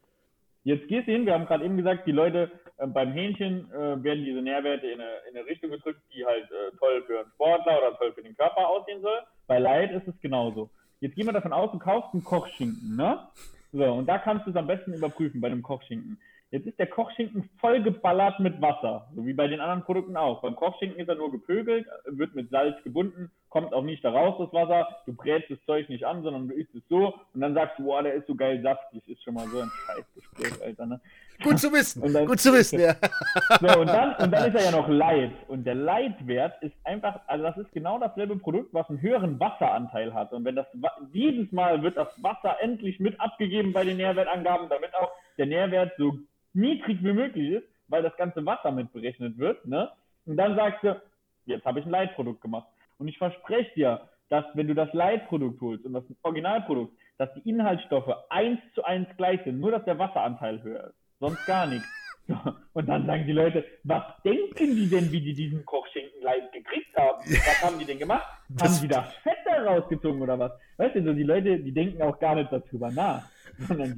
Jetzt 0.66 0.88
gehst 0.88 1.06
du 1.06 1.12
hin, 1.12 1.26
wir 1.26 1.34
haben 1.34 1.47
gerade 1.47 1.64
eben 1.64 1.76
gesagt, 1.76 2.09
die 2.09 2.12
Leute 2.12 2.51
äh, 2.78 2.88
beim 2.88 3.12
Hähnchen 3.12 3.70
äh, 3.70 4.02
werden 4.02 4.24
diese 4.24 4.43
Nährwerte 4.43 4.88
in 4.88 5.01
eine, 5.01 5.12
in 5.30 5.36
eine 5.36 5.47
Richtung 5.47 5.70
gedrückt, 5.70 6.01
die 6.12 6.26
halt 6.26 6.51
äh, 6.51 6.76
toll 6.80 7.05
für 7.06 7.20
einen 7.20 7.30
Sportler 7.34 7.78
oder 7.78 7.97
toll 7.97 8.12
für 8.12 8.22
den 8.24 8.36
Körper 8.36 8.68
aussehen 8.68 9.01
soll. 9.01 9.20
Bei 9.47 9.60
Light 9.60 9.93
ist 9.93 10.09
es 10.09 10.20
genauso. 10.20 10.68
Jetzt 10.98 11.14
gehen 11.14 11.26
wir 11.26 11.32
davon 11.32 11.52
aus, 11.52 11.70
du 11.70 11.78
kaufst 11.78 12.12
einen 12.12 12.24
Kochschinken, 12.24 12.97
ne? 12.97 13.28
So, 13.70 13.84
und 13.84 14.06
da 14.09 14.18
kannst 14.18 14.44
du 14.44 14.51
es 14.51 14.56
am 14.56 14.66
besten 14.66 14.93
überprüfen 14.93 15.40
bei 15.40 15.51
dem 15.51 15.62
Kochschinken. 15.62 16.18
Jetzt 16.51 16.66
ist 16.66 16.80
der 16.80 16.88
Kochschinken 16.88 17.48
voll 17.60 17.80
geballert 17.84 18.40
mit 18.40 18.60
Wasser, 18.60 19.06
so 19.14 19.24
wie 19.24 19.34
bei 19.34 19.47
den 19.47 19.60
anderen 19.60 19.84
Produkten 19.84 20.16
auch. 20.16 20.43
Beim 20.43 20.56
Kochschinken 20.56 20.98
ist 20.98 21.09
er 21.09 21.14
nur 21.14 21.30
gepögelt, 21.30 21.86
wird 22.06 22.34
mit 22.34 22.51
Salz 22.51 22.82
gebunden, 22.82 23.30
kommt 23.57 23.73
auch 23.73 23.85
nicht 23.85 24.05
da 24.05 24.11
raus, 24.11 24.35
das 24.39 24.53
Wasser. 24.53 24.87
Du 25.07 25.15
brätst 25.15 25.51
das 25.51 25.59
Zeug 25.65 25.89
nicht 25.89 26.05
an, 26.05 26.23
sondern 26.23 26.47
du 26.47 26.55
isst 26.55 26.74
es 26.74 26.83
so 26.91 27.15
und 27.33 27.41
dann 27.41 27.55
sagst 27.55 27.78
du, 27.78 27.85
boah, 27.85 28.03
der 28.03 28.12
ist 28.12 28.27
so 28.27 28.35
geil 28.35 28.61
saftig. 28.61 29.09
Ist 29.09 29.23
schon 29.23 29.33
mal 29.33 29.47
so 29.47 29.61
ein 29.61 29.70
Scheißgespräch, 29.87 30.62
Alter, 30.62 30.85
ne? 30.85 31.01
Gut 31.43 31.59
zu 31.59 31.73
wissen, 31.73 32.12
dann, 32.12 32.27
gut 32.27 32.39
zu 32.39 32.53
wissen, 32.53 32.78
ja. 32.81 32.95
So, 33.61 33.81
und 33.81 33.87
dann, 33.87 34.15
und 34.16 34.31
dann 34.31 34.53
ist 34.53 34.61
er 34.61 34.70
ja 34.70 34.70
noch 34.73 34.89
Light. 34.89 35.33
Und 35.49 35.65
der 35.65 35.74
Leitwert 35.74 36.62
ist 36.62 36.74
einfach, 36.85 37.20
also 37.27 37.45
das 37.45 37.57
ist 37.57 37.73
genau 37.73 37.99
dasselbe 37.99 38.37
Produkt, 38.37 38.74
was 38.74 38.87
einen 38.91 39.01
höheren 39.01 39.41
Wasseranteil 39.41 40.12
hat. 40.12 40.35
Und 40.35 40.45
wenn 40.45 40.57
das, 40.57 40.66
dieses 41.15 41.51
Mal 41.51 41.83
wird 41.83 41.97
das 41.97 42.09
Wasser 42.23 42.57
endlich 42.61 43.01
mit 43.01 43.19
abgegeben 43.19 43.73
bei 43.73 43.85
den 43.85 43.97
Nährwertangaben, 43.97 44.69
damit 44.69 44.95
auch 44.97 45.12
der 45.39 45.47
Nährwert 45.47 45.93
so 45.97 46.19
niedrig 46.53 47.03
wie 47.03 47.15
möglich 47.15 47.53
ist, 47.53 47.69
weil 47.89 48.03
das 48.03 48.16
ganze 48.19 48.45
Wasser 48.45 48.70
mit 48.70 48.93
berechnet 48.93 49.39
wird, 49.39 49.66
ne? 49.66 49.91
Und 50.27 50.37
dann 50.37 50.57
sagst 50.57 50.85
du, 50.85 51.01
jetzt 51.47 51.65
habe 51.65 51.81
ich 51.81 51.87
ein 51.87 51.91
Leitprodukt 51.91 52.43
gemacht. 52.43 52.66
Und 52.98 53.09
ich 53.09 53.18
verspreche 53.18 53.70
dir, 53.74 54.09
dass 54.28 54.44
wenn 54.55 54.68
du 54.68 54.74
das 54.74 54.93
Leitprodukt 54.93 55.60
holst 55.60 55.85
und 55.85 55.93
das 55.93 56.05
Originalprodukt, 56.23 56.97
dass 57.18 57.32
die 57.35 57.48
Inhaltsstoffe 57.48 58.12
eins 58.28 58.59
zu 58.74 58.85
eins 58.85 59.09
gleich 59.16 59.40
sind, 59.44 59.60
nur 59.60 59.70
dass 59.70 59.85
der 59.85 59.98
Wasseranteil 59.98 60.62
höher 60.62 60.89
ist. 60.89 60.97
Sonst 61.20 61.47
gar 61.47 61.66
nichts. 61.66 61.89
So. 62.28 62.35
Und 62.73 62.89
dann 62.89 63.06
sagen 63.06 63.24
die 63.24 63.32
Leute, 63.32 63.64
was 63.85 64.02
denken 64.24 64.74
die 64.74 64.89
denn, 64.89 65.12
wie 65.12 65.20
die 65.20 65.32
diesen 65.32 65.64
Kochschinken 65.64 66.23
live 66.23 66.51
gekriegt 66.51 66.94
haben? 66.97 67.20
Was 67.24 67.62
haben 67.62 67.78
die 67.78 67.85
denn 67.85 67.98
gemacht? 67.98 68.27
Das 68.48 68.74
haben 68.74 68.82
die 68.82 68.89
da 68.89 69.02
Fett 69.23 69.36
da 69.44 69.62
rausgezogen 69.62 70.20
oder 70.20 70.39
was? 70.39 70.52
Weißt 70.77 70.97
du, 70.97 71.05
so 71.05 71.12
die 71.12 71.23
Leute, 71.23 71.59
die 71.60 71.73
denken 71.73 72.02
auch 72.02 72.18
gar 72.18 72.35
nicht 72.35 72.51
darüber 72.51 72.90
nach. 72.90 73.23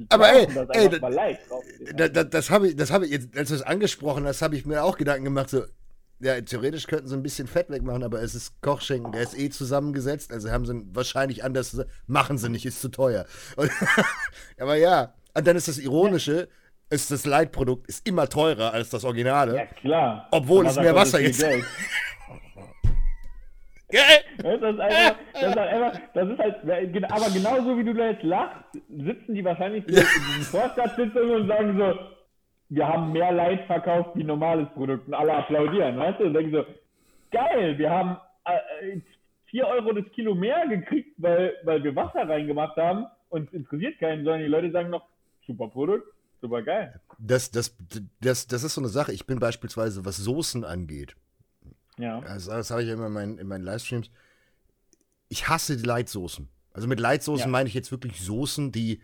Aber 0.09 0.31
ey, 0.31 0.47
ey 0.73 0.89
das, 1.95 2.11
das, 2.11 2.29
das 2.29 2.51
habe 2.51 2.67
ich, 2.67 2.75
das 2.75 2.91
habe 2.91 3.05
ich 3.05 3.11
jetzt, 3.11 3.35
als 3.35 3.49
du 3.49 3.55
es 3.55 3.63
angesprochen 3.63 4.25
hast, 4.25 4.41
habe 4.41 4.55
ich 4.55 4.65
mir 4.65 4.83
auch 4.83 4.97
Gedanken 4.97 5.25
gemacht, 5.25 5.49
so, 5.49 5.63
ja, 6.21 6.39
theoretisch 6.41 6.87
könnten 6.87 7.07
sie 7.07 7.15
ein 7.15 7.23
bisschen 7.23 7.47
Fett 7.47 7.69
wegmachen, 7.69 8.03
aber 8.03 8.21
es 8.21 8.35
ist 8.35 8.61
Kochschinken, 8.61 9.11
der 9.11 9.21
ist 9.21 9.37
eh 9.37 9.49
zusammengesetzt, 9.49 10.31
also 10.33 10.51
haben 10.51 10.65
sie 10.65 10.85
wahrscheinlich 10.93 11.43
anders, 11.43 11.79
machen 12.07 12.37
sie 12.37 12.49
nicht, 12.49 12.65
ist 12.65 12.81
zu 12.81 12.89
teuer. 12.89 13.25
Und, 13.55 13.71
aber 14.59 14.75
ja, 14.75 15.13
und 15.33 15.47
dann 15.47 15.55
ist 15.55 15.67
das 15.67 15.77
Ironische, 15.77 16.49
ist 16.89 17.11
das 17.11 17.25
Leitprodukt 17.25 17.87
ist 17.87 18.07
immer 18.07 18.27
teurer 18.27 18.73
als 18.73 18.89
das 18.89 19.03
Originale. 19.05 19.55
Ja, 19.55 19.65
klar. 19.65 20.27
Obwohl 20.31 20.65
es 20.65 20.75
mehr 20.75 20.95
Wasser 20.95 21.21
jetzt. 21.21 21.39
Geld. 21.39 21.63
Das 23.91 24.53
ist, 24.53 24.79
einfach, 24.79 25.15
das, 25.33 25.41
ist 25.41 25.55
halt 25.55 25.57
einfach, 25.57 25.99
das 26.13 26.29
ist 26.29 26.37
halt, 26.37 27.11
aber 27.11 27.29
genauso 27.31 27.75
wie 27.75 27.83
du 27.83 27.93
da 27.95 28.11
jetzt 28.11 28.21
lachst, 28.21 28.57
sitzen 28.87 29.33
die 29.33 29.43
wahrscheinlich 29.43 29.83
so 29.87 29.99
in 29.99 30.05
diesen 30.05 30.43
Vorstadtsitzungen 30.43 31.41
und 31.41 31.47
sagen 31.47 31.75
so, 31.75 31.95
wir 32.69 32.87
haben 32.87 33.11
mehr 33.11 33.31
Leid 33.31 33.65
verkauft 33.65 34.11
wie 34.15 34.23
normales 34.23 34.67
Produkt 34.73 35.07
und 35.07 35.13
alle 35.13 35.33
applaudieren, 35.33 35.97
weißt 35.97 36.19
du? 36.19 36.25
Und 36.25 36.33
denken 36.33 36.51
so, 36.51 36.65
geil, 37.31 37.77
wir 37.77 37.89
haben 37.89 38.17
äh, 38.45 38.99
4 39.45 39.67
Euro 39.67 39.93
das 39.93 40.11
Kilo 40.13 40.35
mehr 40.35 40.67
gekriegt, 40.67 41.15
weil, 41.17 41.53
weil 41.63 41.83
wir 41.83 41.95
Wasser 41.95 42.27
reingemacht 42.27 42.77
haben 42.77 43.05
und 43.29 43.47
es 43.47 43.53
interessiert 43.53 43.99
keinen, 43.99 44.23
sondern 44.23 44.41
die 44.41 44.47
Leute 44.47 44.71
sagen 44.71 44.89
noch, 44.89 45.05
super 45.47 45.67
Produkt, 45.67 46.05
super 46.41 46.61
geil. 46.61 46.99
Das, 47.17 47.51
das, 47.51 47.75
das, 48.21 48.47
das 48.47 48.63
ist 48.63 48.75
so 48.75 48.81
eine 48.81 48.89
Sache. 48.89 49.11
Ich 49.11 49.25
bin 49.25 49.39
beispielsweise, 49.39 50.05
was 50.05 50.17
Soßen 50.17 50.63
angeht, 50.63 51.15
ja. 51.99 52.19
Also, 52.19 52.51
das 52.51 52.71
habe 52.71 52.81
ich 52.81 52.87
ja 52.87 52.93
immer 52.93 53.07
in 53.07 53.13
meinen, 53.13 53.37
in 53.37 53.47
meinen 53.47 53.63
Livestreams. 53.63 54.09
Ich 55.27 55.49
hasse 55.49 55.77
die 55.77 55.83
Leitsoßen. 55.83 56.47
Also 56.71 56.87
mit 56.87 56.99
Leitsoßen 56.99 57.47
ja. 57.47 57.51
meine 57.51 57.67
ich 57.67 57.75
jetzt 57.75 57.91
wirklich 57.91 58.21
Soßen, 58.21 58.71
die 58.71 59.01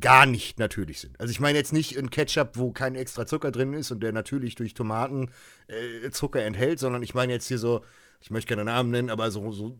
gar 0.00 0.26
nicht 0.26 0.58
natürlich 0.58 1.00
sind. 1.00 1.18
Also 1.20 1.30
ich 1.30 1.40
meine 1.40 1.58
jetzt 1.58 1.72
nicht 1.72 1.98
ein 1.98 2.10
Ketchup, 2.10 2.52
wo 2.54 2.72
kein 2.72 2.94
extra 2.94 3.26
Zucker 3.26 3.50
drin 3.50 3.74
ist 3.74 3.90
und 3.90 4.00
der 4.00 4.12
natürlich 4.12 4.54
durch 4.54 4.74
Tomaten 4.74 5.30
äh, 5.66 6.10
Zucker 6.10 6.42
enthält, 6.42 6.78
sondern 6.78 7.02
ich 7.02 7.14
meine 7.14 7.32
jetzt 7.32 7.48
hier 7.48 7.58
so, 7.58 7.84
ich 8.20 8.30
möchte 8.30 8.48
keine 8.54 8.64
Namen 8.64 8.90
nennen, 8.90 9.10
aber 9.10 9.30
so, 9.30 9.52
so 9.52 9.78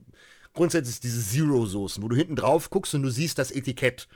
grundsätzlich 0.52 1.00
diese 1.00 1.22
Zero-Soßen, 1.22 2.02
wo 2.02 2.08
du 2.08 2.16
hinten 2.16 2.36
drauf 2.36 2.68
guckst 2.68 2.94
und 2.94 3.02
du 3.02 3.10
siehst 3.10 3.38
das 3.38 3.50
Etikett. 3.50 4.08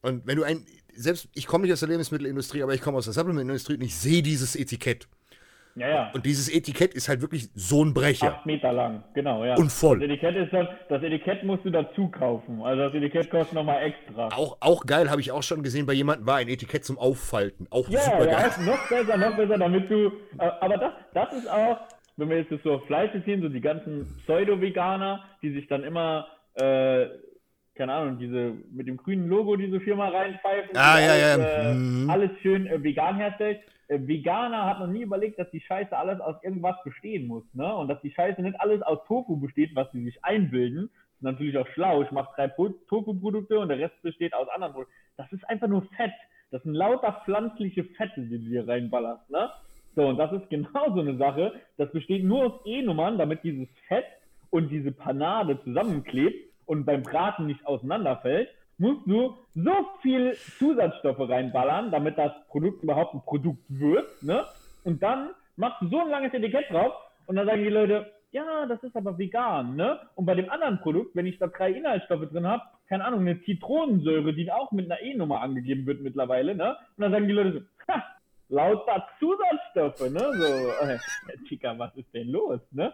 Und 0.00 0.26
wenn 0.26 0.36
du 0.36 0.42
ein, 0.42 0.66
selbst, 0.94 1.28
ich 1.34 1.46
komme 1.46 1.62
nicht 1.62 1.72
aus 1.72 1.80
der 1.80 1.88
Lebensmittelindustrie, 1.88 2.62
aber 2.62 2.74
ich 2.74 2.80
komme 2.80 2.98
aus 2.98 3.04
der 3.04 3.14
Supplementindustrie 3.14 3.74
und 3.74 3.82
ich 3.82 3.94
sehe 3.94 4.22
dieses 4.22 4.56
Etikett. 4.56 5.08
Ja, 5.74 5.88
ja. 5.88 6.10
Und 6.12 6.26
dieses 6.26 6.54
Etikett 6.54 6.94
ist 6.94 7.08
halt 7.08 7.22
wirklich 7.22 7.48
so 7.54 7.84
ein 7.84 7.94
Brecher. 7.94 8.38
Acht 8.38 8.46
Meter 8.46 8.72
lang, 8.72 9.02
genau, 9.14 9.44
ja. 9.44 9.56
Und 9.56 9.72
voll. 9.72 10.00
Das 10.00 10.08
Etikett, 10.08 10.36
ist 10.36 10.52
dann, 10.52 10.68
das 10.88 11.02
Etikett 11.02 11.44
musst 11.44 11.64
du 11.64 11.70
dazu 11.70 12.08
kaufen. 12.08 12.62
Also 12.62 12.82
das 12.82 12.94
Etikett 12.94 13.30
kostet 13.30 13.54
nochmal 13.54 13.82
extra. 13.82 14.28
Auch, 14.28 14.58
auch 14.60 14.84
geil, 14.84 15.10
habe 15.10 15.20
ich 15.20 15.32
auch 15.32 15.42
schon 15.42 15.62
gesehen, 15.62 15.86
bei 15.86 15.94
jemandem 15.94 16.26
war 16.26 16.36
ein 16.36 16.48
Etikett 16.48 16.84
zum 16.84 16.98
Auffalten. 16.98 17.66
Auch 17.70 17.88
ja, 17.88 18.00
super 18.00 18.26
geil. 18.26 18.50
Ja, 18.56 18.64
noch 18.64 18.88
besser, 18.88 19.16
noch 19.16 19.36
besser, 19.36 19.58
damit 19.58 19.90
du. 19.90 20.12
Äh, 20.38 20.50
aber 20.60 20.76
das, 20.76 20.92
das 21.14 21.32
ist 21.32 21.50
auch, 21.50 21.78
wenn 22.16 22.28
wir 22.28 22.38
jetzt 22.38 22.52
so 22.62 22.72
auf 22.72 22.86
Fleisch 22.86 23.12
beziehen, 23.12 23.40
so 23.40 23.48
die 23.48 23.60
ganzen 23.60 24.20
Pseudo-Veganer, 24.24 25.24
die 25.42 25.52
sich 25.52 25.66
dann 25.68 25.84
immer. 25.84 26.26
Äh, 26.54 27.06
keine 27.74 27.94
Ahnung, 27.94 28.18
diese 28.18 28.52
mit 28.70 28.86
dem 28.86 28.98
grünen 28.98 29.28
Logo 29.28 29.56
diese 29.56 29.80
Firma 29.80 30.08
reinpfeifen, 30.08 30.76
ah, 30.76 31.00
ja, 31.00 31.12
alles, 31.12 31.38
ja. 31.38 31.70
Äh, 31.70 31.74
mhm. 31.74 32.10
alles 32.10 32.30
schön 32.42 32.66
äh, 32.66 32.82
vegan 32.82 33.16
herstellt. 33.16 33.60
Äh, 33.92 34.08
Veganer 34.08 34.64
hat 34.64 34.80
noch 34.80 34.86
nie 34.86 35.02
überlegt, 35.02 35.38
dass 35.38 35.50
die 35.50 35.60
Scheiße 35.60 35.96
alles 35.96 36.20
aus 36.20 36.36
irgendwas 36.42 36.76
bestehen 36.82 37.26
muss, 37.26 37.44
ne? 37.52 37.74
Und 37.74 37.88
dass 37.88 38.00
die 38.00 38.10
Scheiße 38.10 38.40
nicht 38.40 38.58
alles 38.60 38.80
aus 38.82 38.98
Tofu 39.06 39.36
besteht, 39.36 39.74
was 39.74 39.90
sie 39.92 40.02
sich 40.04 40.24
einbilden. 40.24 40.90
Das 40.94 41.16
ist 41.16 41.22
natürlich 41.22 41.58
auch 41.58 41.68
schlau. 41.68 42.02
Ich 42.02 42.10
mache 42.10 42.34
drei 42.34 42.48
Tofu-Produkte 42.48 43.58
und 43.58 43.68
der 43.68 43.78
Rest 43.78 44.00
besteht 44.02 44.34
aus 44.34 44.48
anderen 44.48 44.72
Produkten. 44.72 44.94
Das 45.16 45.30
ist 45.32 45.48
einfach 45.48 45.68
nur 45.68 45.82
Fett. 45.96 46.12
Das 46.50 46.62
sind 46.62 46.74
lauter 46.74 47.20
pflanzliche 47.24 47.84
Fette, 47.84 48.22
die 48.22 48.38
du 48.38 48.48
hier 48.48 48.66
reinballerst, 48.66 49.30
ne? 49.30 49.50
So, 49.94 50.06
und 50.06 50.16
das 50.16 50.32
ist 50.32 50.48
genau 50.50 50.94
so 50.94 51.00
eine 51.00 51.16
Sache. 51.18 51.52
Das 51.76 51.92
besteht 51.92 52.24
nur 52.24 52.46
aus 52.46 52.60
E-Nummern, 52.64 53.18
damit 53.18 53.44
dieses 53.44 53.68
Fett 53.88 54.06
und 54.50 54.70
diese 54.70 54.92
Panade 54.92 55.62
zusammenklebt 55.64 56.50
und 56.66 56.86
beim 56.86 57.02
Braten 57.02 57.46
nicht 57.46 57.66
auseinanderfällt 57.66 58.48
musst 58.82 59.06
du 59.06 59.36
so 59.54 59.72
viel 60.02 60.34
Zusatzstoffe 60.58 61.28
reinballern, 61.28 61.92
damit 61.92 62.18
das 62.18 62.32
Produkt 62.48 62.82
überhaupt 62.82 63.14
ein 63.14 63.22
Produkt 63.22 63.62
wird, 63.68 64.22
ne? 64.22 64.44
Und 64.82 65.00
dann 65.02 65.30
machst 65.54 65.80
du 65.82 65.88
so 65.88 66.00
ein 66.00 66.10
langes 66.10 66.34
Etikett 66.34 66.68
drauf 66.68 66.92
und 67.26 67.36
dann 67.36 67.46
sagen 67.46 67.62
die 67.62 67.70
Leute, 67.70 68.10
ja, 68.32 68.66
das 68.66 68.82
ist 68.82 68.96
aber 68.96 69.16
vegan, 69.18 69.76
ne? 69.76 70.00
Und 70.16 70.26
bei 70.26 70.34
dem 70.34 70.50
anderen 70.50 70.80
Produkt, 70.80 71.14
wenn 71.14 71.26
ich 71.26 71.38
da 71.38 71.46
drei 71.46 71.70
Inhaltsstoffe 71.70 72.28
drin 72.30 72.46
habe, 72.46 72.62
keine 72.88 73.04
Ahnung, 73.04 73.20
eine 73.20 73.40
Zitronensäure, 73.44 74.34
die 74.34 74.50
auch 74.50 74.72
mit 74.72 74.90
einer 74.90 75.00
E-Nummer 75.00 75.42
angegeben 75.42 75.86
wird 75.86 76.00
mittlerweile, 76.00 76.56
ne? 76.56 76.76
Und 76.96 77.02
dann 77.02 77.12
sagen 77.12 77.28
die 77.28 77.34
Leute 77.34 77.52
so, 77.52 77.92
ha, 77.92 78.02
lauter 78.48 79.06
Zusatzstoffe, 79.20 80.10
ne? 80.10 80.18
So, 80.18 80.86
äh, 80.86 80.98
Chica, 81.46 81.78
was 81.78 81.94
ist 81.94 82.12
denn 82.12 82.28
los, 82.30 82.60
ne? 82.72 82.92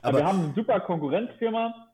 Aber, 0.00 0.08
aber 0.08 0.18
wir 0.18 0.26
haben 0.26 0.44
eine 0.44 0.54
super 0.54 0.80
Konkurrenzfirma, 0.80 1.85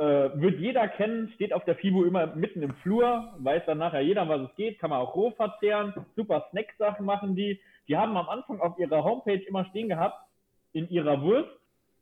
äh, 0.00 0.30
wird 0.40 0.58
jeder 0.58 0.88
kennen, 0.88 1.30
steht 1.34 1.52
auf 1.52 1.62
der 1.66 1.76
FIBO 1.76 2.04
immer 2.04 2.34
mitten 2.34 2.62
im 2.62 2.74
Flur, 2.76 3.34
weiß 3.38 3.64
dann 3.66 3.76
nachher 3.76 4.00
jeder, 4.00 4.26
was 4.30 4.48
es 4.48 4.56
geht, 4.56 4.78
kann 4.78 4.88
man 4.88 5.00
auch 5.00 5.14
roh 5.14 5.30
verzehren, 5.32 5.92
super 6.16 6.46
Snack-Sachen 6.50 7.04
machen 7.04 7.36
die. 7.36 7.60
Die 7.86 7.98
haben 7.98 8.16
am 8.16 8.30
Anfang 8.30 8.60
auf 8.60 8.78
ihrer 8.78 9.04
Homepage 9.04 9.42
immer 9.46 9.66
stehen 9.66 9.90
gehabt, 9.90 10.18
in 10.72 10.88
ihrer 10.88 11.20
Wurst 11.20 11.50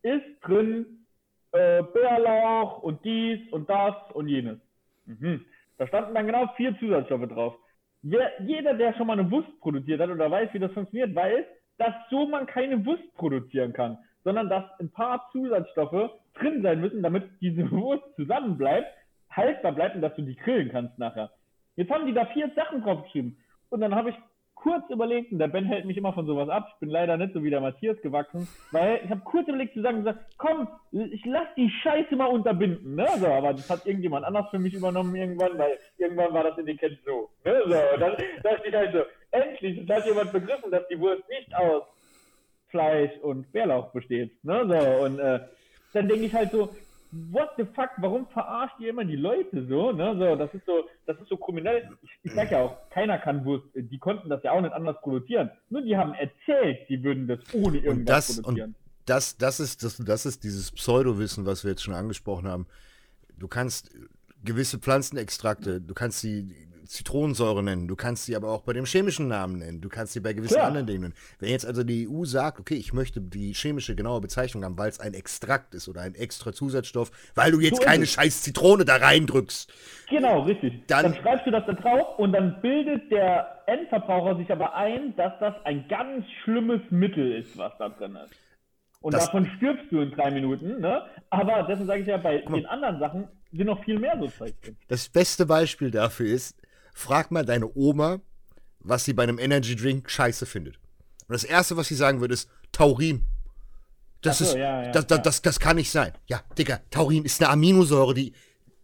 ist 0.02 0.24
drin 0.42 1.06
äh, 1.50 1.82
Bärlauch 1.82 2.84
und 2.84 3.04
dies 3.04 3.40
und 3.50 3.68
das 3.68 3.94
und 4.14 4.28
jenes. 4.28 4.60
Mhm. 5.06 5.44
Da 5.76 5.88
standen 5.88 6.14
dann 6.14 6.26
genau 6.26 6.46
vier 6.56 6.78
Zusatzstoffe 6.78 7.28
drauf. 7.28 7.56
Wer, 8.02 8.30
jeder, 8.44 8.74
der 8.74 8.94
schon 8.94 9.08
mal 9.08 9.18
eine 9.18 9.28
Wurst 9.28 9.48
produziert 9.60 10.00
hat 10.00 10.10
oder 10.10 10.30
weiß, 10.30 10.50
wie 10.52 10.60
das 10.60 10.70
funktioniert, 10.70 11.16
weiß, 11.16 11.44
dass 11.78 11.94
so 12.10 12.28
man 12.28 12.46
keine 12.46 12.86
Wurst 12.86 13.12
produzieren 13.14 13.72
kann 13.72 13.98
sondern 14.28 14.50
dass 14.50 14.64
ein 14.78 14.90
paar 14.90 15.26
Zusatzstoffe 15.32 16.10
drin 16.34 16.60
sein 16.60 16.82
müssen, 16.82 17.02
damit 17.02 17.24
diese 17.40 17.70
Wurst 17.70 18.04
zusammenbleibt, 18.16 18.86
haltbar 19.30 19.72
bleibt 19.72 19.94
und 19.96 20.02
dass 20.02 20.14
du 20.16 20.22
die 20.22 20.36
grillen 20.36 20.68
kannst 20.70 20.98
nachher. 20.98 21.30
Jetzt 21.76 21.90
haben 21.90 22.04
die 22.04 22.12
da 22.12 22.26
vier 22.26 22.50
Sachen 22.54 22.82
draufgeschrieben. 22.82 23.38
Und 23.70 23.80
dann 23.80 23.94
habe 23.94 24.10
ich 24.10 24.16
kurz 24.54 24.84
überlegt, 24.90 25.32
und 25.32 25.38
der 25.38 25.48
Ben 25.48 25.64
hält 25.64 25.86
mich 25.86 25.96
immer 25.96 26.12
von 26.12 26.26
sowas 26.26 26.50
ab, 26.50 26.68
ich 26.74 26.78
bin 26.78 26.90
leider 26.90 27.16
nicht 27.16 27.32
so 27.32 27.42
wie 27.42 27.48
der 27.48 27.62
Matthias 27.62 27.98
gewachsen, 28.02 28.46
weil 28.70 29.00
ich 29.02 29.10
habe 29.10 29.22
kurz 29.24 29.48
überlegt 29.48 29.72
zu 29.72 29.80
sagen, 29.80 30.00
gesagt, 30.00 30.20
komm, 30.36 30.68
ich 30.92 31.24
lass 31.24 31.48
die 31.56 31.70
Scheiße 31.82 32.14
mal 32.14 32.26
unterbinden, 32.26 32.96
ne? 32.96 33.06
So, 33.16 33.28
aber 33.28 33.54
das 33.54 33.70
hat 33.70 33.86
irgendjemand 33.86 34.26
anders 34.26 34.50
für 34.50 34.58
mich 34.58 34.74
übernommen 34.74 35.16
irgendwann, 35.16 35.56
weil 35.56 35.78
irgendwann 35.96 36.34
war 36.34 36.44
das 36.44 36.58
in 36.58 36.68
Etikett 36.68 36.98
so. 37.06 37.30
Ne? 37.46 37.62
So, 37.64 37.94
und 37.94 38.00
dann 38.00 38.16
dachte 38.42 38.68
ich 38.68 38.74
halt 38.74 38.92
so, 38.92 39.04
endlich, 39.30 39.86
das 39.86 40.00
hat 40.00 40.06
jemand 40.06 40.32
begriffen, 40.32 40.70
dass 40.70 40.86
die 40.88 41.00
Wurst 41.00 41.26
nicht 41.30 41.54
aus 41.54 41.84
Fleisch 42.68 43.12
und 43.22 43.50
Bärlauch 43.52 43.92
besteht. 43.92 44.32
Ne? 44.44 44.66
So, 44.66 45.04
und 45.04 45.18
äh, 45.18 45.40
dann 45.92 46.08
denke 46.08 46.26
ich 46.26 46.34
halt 46.34 46.50
so, 46.50 46.74
what 47.10 47.50
the 47.56 47.64
fuck, 47.64 47.90
warum 47.98 48.26
verarscht 48.28 48.78
ihr 48.80 48.90
immer 48.90 49.04
die 49.04 49.16
Leute 49.16 49.66
so, 49.66 49.92
ne? 49.92 50.14
So, 50.18 50.36
das 50.36 50.52
ist 50.52 50.66
so, 50.66 50.84
das 51.06 51.18
ist 51.20 51.28
so 51.28 51.36
kriminell. 51.36 51.88
Ich, 52.02 52.10
ich 52.24 52.32
sag 52.32 52.50
ja 52.50 52.62
auch, 52.62 52.76
keiner 52.90 53.18
kann 53.18 53.44
Wurst, 53.44 53.64
die 53.74 53.98
konnten 53.98 54.28
das 54.28 54.42
ja 54.42 54.52
auch 54.52 54.60
nicht 54.60 54.72
anders 54.72 55.00
produzieren. 55.00 55.50
Nur 55.70 55.82
die 55.82 55.96
haben 55.96 56.14
erzählt, 56.14 56.88
die 56.88 57.02
würden 57.02 57.26
das 57.26 57.40
ohne 57.54 57.78
irgendwas 57.78 58.26
das, 58.26 58.42
produzieren. 58.42 58.70
Und 58.70 58.76
das, 59.06 59.36
das 59.38 59.60
ist, 59.60 59.82
das, 59.82 59.96
das 59.96 60.26
ist 60.26 60.44
dieses 60.44 60.70
Pseudowissen, 60.70 61.46
was 61.46 61.64
wir 61.64 61.70
jetzt 61.70 61.82
schon 61.82 61.94
angesprochen 61.94 62.46
haben. 62.46 62.66
Du 63.38 63.48
kannst 63.48 63.90
gewisse 64.44 64.78
Pflanzenextrakte, 64.78 65.80
du 65.80 65.94
kannst 65.94 66.22
die 66.22 66.54
Zitronensäure 66.88 67.62
nennen, 67.62 67.86
du 67.86 67.96
kannst 67.96 68.24
sie 68.26 68.34
aber 68.34 68.48
auch 68.50 68.62
bei 68.62 68.72
dem 68.72 68.84
chemischen 68.86 69.28
Namen 69.28 69.58
nennen, 69.58 69.80
du 69.80 69.88
kannst 69.88 70.14
sie 70.14 70.20
bei 70.20 70.32
gewissen 70.32 70.54
Klar. 70.54 70.68
anderen 70.68 70.86
Dingen 70.86 71.02
nennen. 71.02 71.14
Wenn 71.38 71.50
jetzt 71.50 71.66
also 71.66 71.84
die 71.84 72.08
EU 72.08 72.24
sagt, 72.24 72.58
okay, 72.60 72.74
ich 72.74 72.92
möchte 72.92 73.20
die 73.20 73.52
chemische 73.52 73.94
genaue 73.94 74.20
Bezeichnung 74.20 74.64
haben, 74.64 74.78
weil 74.78 74.88
es 74.88 74.98
ein 74.98 75.12
Extrakt 75.14 75.74
ist 75.74 75.88
oder 75.88 76.00
ein 76.00 76.14
extra 76.14 76.52
Zusatzstoff, 76.52 77.10
weil 77.34 77.52
du 77.52 77.60
jetzt 77.60 77.76
So 77.76 77.82
keine 77.82 78.06
scheiß 78.06 78.42
Zitrone 78.42 78.84
da 78.84 78.96
reindrückst. 78.96 79.70
Genau, 80.08 80.40
richtig. 80.42 80.86
Dann- 80.86 81.04
Dann, 81.12 81.14
schreibst 81.22 81.46
du 81.46 81.50
das 81.50 81.64
da 81.66 81.72
drauf 81.74 82.18
und 82.18 82.32
dann 82.32 82.60
bildet 82.62 83.10
der 83.12 83.62
Endverbraucher 83.66 84.36
sich 84.38 84.50
aber 84.50 84.74
ein, 84.74 85.14
dass 85.16 85.34
das 85.40 85.54
ein 85.64 85.86
ganz 85.88 86.24
schlimmes 86.42 86.80
Mittel 86.90 87.32
ist, 87.32 87.56
was 87.58 87.72
da 87.78 87.90
drin 87.90 88.16
ist. 88.16 88.34
Und 89.00 89.14
Das- 89.14 89.26
davon 89.26 89.46
stirbst 89.58 89.84
du 89.92 90.00
in 90.00 90.10
drei 90.10 90.30
Minuten, 90.30 90.80
ne? 90.80 91.02
Aber 91.30 91.64
deswegen 91.64 91.86
sage 91.86 92.00
ich 92.00 92.06
ja, 92.08 92.16
bei 92.16 92.38
den 92.38 92.66
anderen 92.66 92.98
Sachen 92.98 93.28
sind 93.52 93.66
noch 93.66 93.84
viel 93.84 93.98
mehr 93.98 94.16
so 94.18 94.26
Zeug 94.26 94.54
drin. 94.62 94.76
Das 94.88 95.08
beste 95.08 95.46
Beispiel 95.46 95.90
dafür 95.90 96.26
ist, 96.26 96.56
frag 96.98 97.30
mal 97.30 97.44
deine 97.44 97.70
Oma, 97.76 98.20
was 98.80 99.04
sie 99.04 99.12
bei 99.12 99.22
einem 99.22 99.38
Energy 99.38 99.76
Drink 99.76 100.10
scheiße 100.10 100.46
findet. 100.46 100.76
Und 101.28 101.34
das 101.34 101.44
erste, 101.44 101.76
was 101.76 101.88
sie 101.88 101.94
sagen 101.94 102.20
wird, 102.20 102.32
ist 102.32 102.48
Taurin. 102.72 103.24
Das 104.22 104.38
so, 104.38 104.44
ist, 104.44 104.54
ja, 104.54 104.82
ja, 104.84 104.90
das, 104.92 105.06
das, 105.06 105.22
das, 105.22 105.42
das 105.42 105.60
kann 105.60 105.76
nicht 105.76 105.90
sein. 105.90 106.12
Ja, 106.26 106.42
Digga, 106.58 106.80
Taurin 106.90 107.24
ist 107.24 107.40
eine 107.40 107.50
Aminosäure, 107.50 108.14
die 108.14 108.32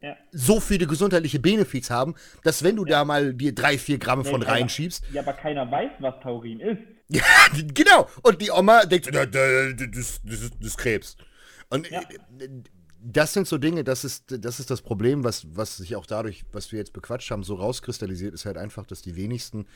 Ja. 0.00 0.16
so 0.30 0.60
viele 0.60 0.86
gesundheitliche 0.86 1.40
Benefits 1.40 1.90
haben, 1.90 2.14
dass 2.44 2.62
wenn 2.62 2.76
du 2.76 2.84
da 2.84 3.04
mal 3.04 3.34
dir 3.34 3.52
drei, 3.54 3.78
vier 3.78 3.98
Gramm 3.98 4.24
von 4.24 4.42
reinschiebst, 4.42 5.02
Ja, 5.12 5.22
aber 5.22 5.32
keiner 5.32 5.68
weiß, 5.70 5.90
was 5.98 6.14
Taurin 6.22 6.60
ist. 6.60 6.78
ja, 7.08 7.22
genau. 7.74 8.08
Und 8.22 8.40
die 8.42 8.50
Oma 8.52 8.84
denkt, 8.84 9.06
"Da- 9.12 9.26
da- 9.26 9.72
das, 9.72 9.88
ist, 9.98 10.20
das 10.24 10.50
ist 10.60 10.78
Krebs. 10.78 11.16
Und 11.70 11.90
äh, 11.90 12.00
das 13.06 13.34
sind 13.34 13.46
so 13.46 13.58
Dinge, 13.58 13.84
das 13.84 14.04
ist, 14.04 14.44
das 14.44 14.60
ist 14.60 14.70
das 14.70 14.80
Problem, 14.80 15.24
was, 15.24 15.46
was 15.54 15.76
sich 15.76 15.94
auch 15.94 16.06
dadurch, 16.06 16.44
was 16.52 16.72
wir 16.72 16.78
jetzt 16.78 16.94
bequatscht 16.94 17.30
haben, 17.30 17.42
so 17.42 17.54
rauskristallisiert, 17.54 18.32
ist 18.32 18.46
halt 18.46 18.56
einfach, 18.56 18.86
dass 18.86 19.02
die 19.02 19.14
wenigsten 19.14 19.66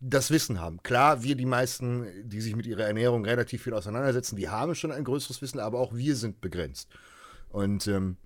das 0.00 0.30
Wissen 0.30 0.60
haben. 0.60 0.80
Klar, 0.82 1.24
wir 1.24 1.34
die 1.34 1.46
meisten, 1.46 2.06
die 2.28 2.40
sich 2.40 2.54
mit 2.54 2.66
ihrer 2.66 2.84
Ernährung 2.84 3.24
relativ 3.24 3.64
viel 3.64 3.74
auseinandersetzen, 3.74 4.36
die 4.36 4.48
haben 4.48 4.76
schon 4.76 4.92
ein 4.92 5.02
größeres 5.02 5.42
Wissen, 5.42 5.58
aber 5.58 5.80
auch 5.80 5.92
wir 5.92 6.14
sind 6.14 6.40
begrenzt. 6.40 6.88
Und 7.50 7.86
ähm, 7.88 8.16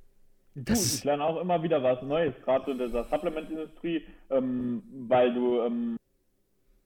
Du, 0.55 0.75
ich 0.75 1.03
lerne 1.03 1.25
auch 1.25 1.41
immer 1.41 1.63
wieder 1.63 1.83
was 1.83 2.03
Neues, 2.03 2.35
gerade 2.45 2.67
so 2.67 2.73
in 2.73 2.79
dieser 2.79 3.05
Supplement-Industrie, 3.05 4.05
ähm, 4.29 4.83
weil 5.09 5.33
du, 5.33 5.63
ähm, 5.63 5.97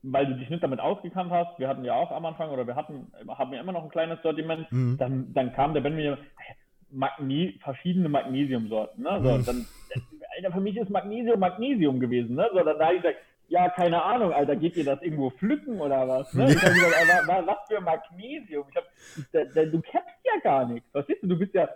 weil 0.02 0.24
du 0.26 0.36
dich 0.36 0.48
nicht 0.48 0.62
damit 0.62 0.78
ausgekannt 0.78 1.32
hast. 1.32 1.58
Wir 1.58 1.66
hatten 1.66 1.84
ja 1.84 1.94
auch 1.94 2.12
am 2.12 2.26
Anfang 2.26 2.50
oder 2.50 2.64
wir 2.64 2.76
hatten, 2.76 3.10
haben 3.26 3.52
ja 3.52 3.60
immer 3.60 3.72
noch 3.72 3.82
ein 3.82 3.90
kleines 3.90 4.22
Sortiment. 4.22 4.70
Mhm. 4.70 4.98
Dann, 4.98 5.34
dann 5.34 5.52
kam 5.52 5.74
der 5.74 5.80
Ben 5.80 5.96
mir 5.96 6.16
Magne 6.96 7.54
verschiedene 7.62 8.08
Magnesiumsorten. 8.08 9.02
Ne? 9.04 9.20
So, 9.22 9.38
dann, 9.38 9.66
Alter, 10.36 10.52
für 10.52 10.60
mich 10.60 10.76
ist 10.76 10.90
Magnesium 10.90 11.38
Magnesium 11.40 12.00
gewesen. 12.00 12.34
Ne? 12.36 12.48
So, 12.52 12.60
dann 12.62 12.78
da 12.78 12.86
habe 12.86 12.96
ich 12.96 13.02
gesagt, 13.02 13.20
ja, 13.48 13.68
keine 13.68 14.02
Ahnung, 14.02 14.32
Alter, 14.32 14.56
geht 14.56 14.76
ihr 14.76 14.84
das 14.84 15.00
irgendwo 15.02 15.30
pflücken 15.30 15.80
oder 15.80 16.08
was? 16.08 16.32
Ne? 16.34 16.46
Ich 16.50 16.56
hab 16.62 16.72
gesagt, 16.72 16.94
Alter, 16.98 17.28
wa- 17.28 17.46
was 17.46 17.58
für 17.68 17.80
Magnesium? 17.80 18.64
Ich 18.70 18.76
hab, 18.76 18.84
da, 19.32 19.44
da, 19.54 19.64
du 19.70 19.80
kennst 19.80 20.08
ja 20.24 20.40
gar 20.42 20.66
nichts. 20.66 20.88
Verstehst 20.90 21.22
du? 21.22 21.28
Du 21.28 21.38
bist 21.38 21.54
ja 21.54 21.68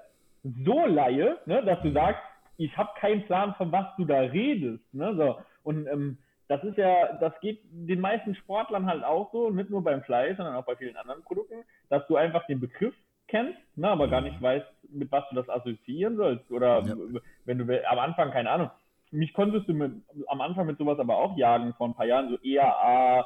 so 0.64 0.86
Laie, 0.86 1.38
ne, 1.46 1.62
dass 1.64 1.80
du 1.82 1.92
sagst, 1.92 2.22
ich 2.56 2.76
habe 2.76 2.90
keinen 2.98 3.24
Plan, 3.26 3.54
von 3.54 3.70
was 3.72 3.86
du 3.96 4.04
da 4.04 4.18
redest. 4.20 4.82
Ne, 4.92 5.14
so. 5.16 5.38
Und 5.62 5.86
ähm, 5.86 6.18
das 6.48 6.64
ist 6.64 6.76
ja, 6.76 7.12
das 7.20 7.32
geht 7.40 7.60
den 7.70 8.00
meisten 8.00 8.34
Sportlern 8.34 8.86
halt 8.86 9.04
auch 9.04 9.30
so, 9.32 9.50
nicht 9.50 9.70
nur 9.70 9.84
beim 9.84 10.02
Fleisch, 10.02 10.36
sondern 10.36 10.56
auch 10.56 10.64
bei 10.64 10.74
vielen 10.74 10.96
anderen 10.96 11.22
Produkten, 11.22 11.62
dass 11.88 12.04
du 12.08 12.16
einfach 12.16 12.44
den 12.48 12.58
Begriff 12.58 12.94
kennst, 13.30 13.58
ne, 13.76 13.88
aber 13.88 14.08
gar 14.08 14.20
nicht 14.20 14.40
weißt, 14.42 14.66
mit 14.92 15.10
was 15.10 15.24
du 15.30 15.36
das 15.36 15.48
assoziieren 15.48 16.16
sollst. 16.16 16.50
Oder 16.50 16.82
Ja. 16.84 16.94
wenn 17.44 17.58
du 17.58 17.88
am 17.90 17.98
Anfang, 17.98 18.30
keine 18.32 18.50
Ahnung, 18.50 18.70
mich 19.12 19.32
konntest 19.32 19.68
du 19.68 19.72
mit, 19.74 19.92
am 20.28 20.40
Anfang 20.40 20.66
mit 20.66 20.78
sowas 20.78 20.98
aber 20.98 21.16
auch 21.16 21.36
jagen 21.36 21.74
vor 21.74 21.88
ein 21.88 21.94
paar 21.94 22.06
Jahren, 22.06 22.28
so 22.28 22.38
EAA, 22.44 23.24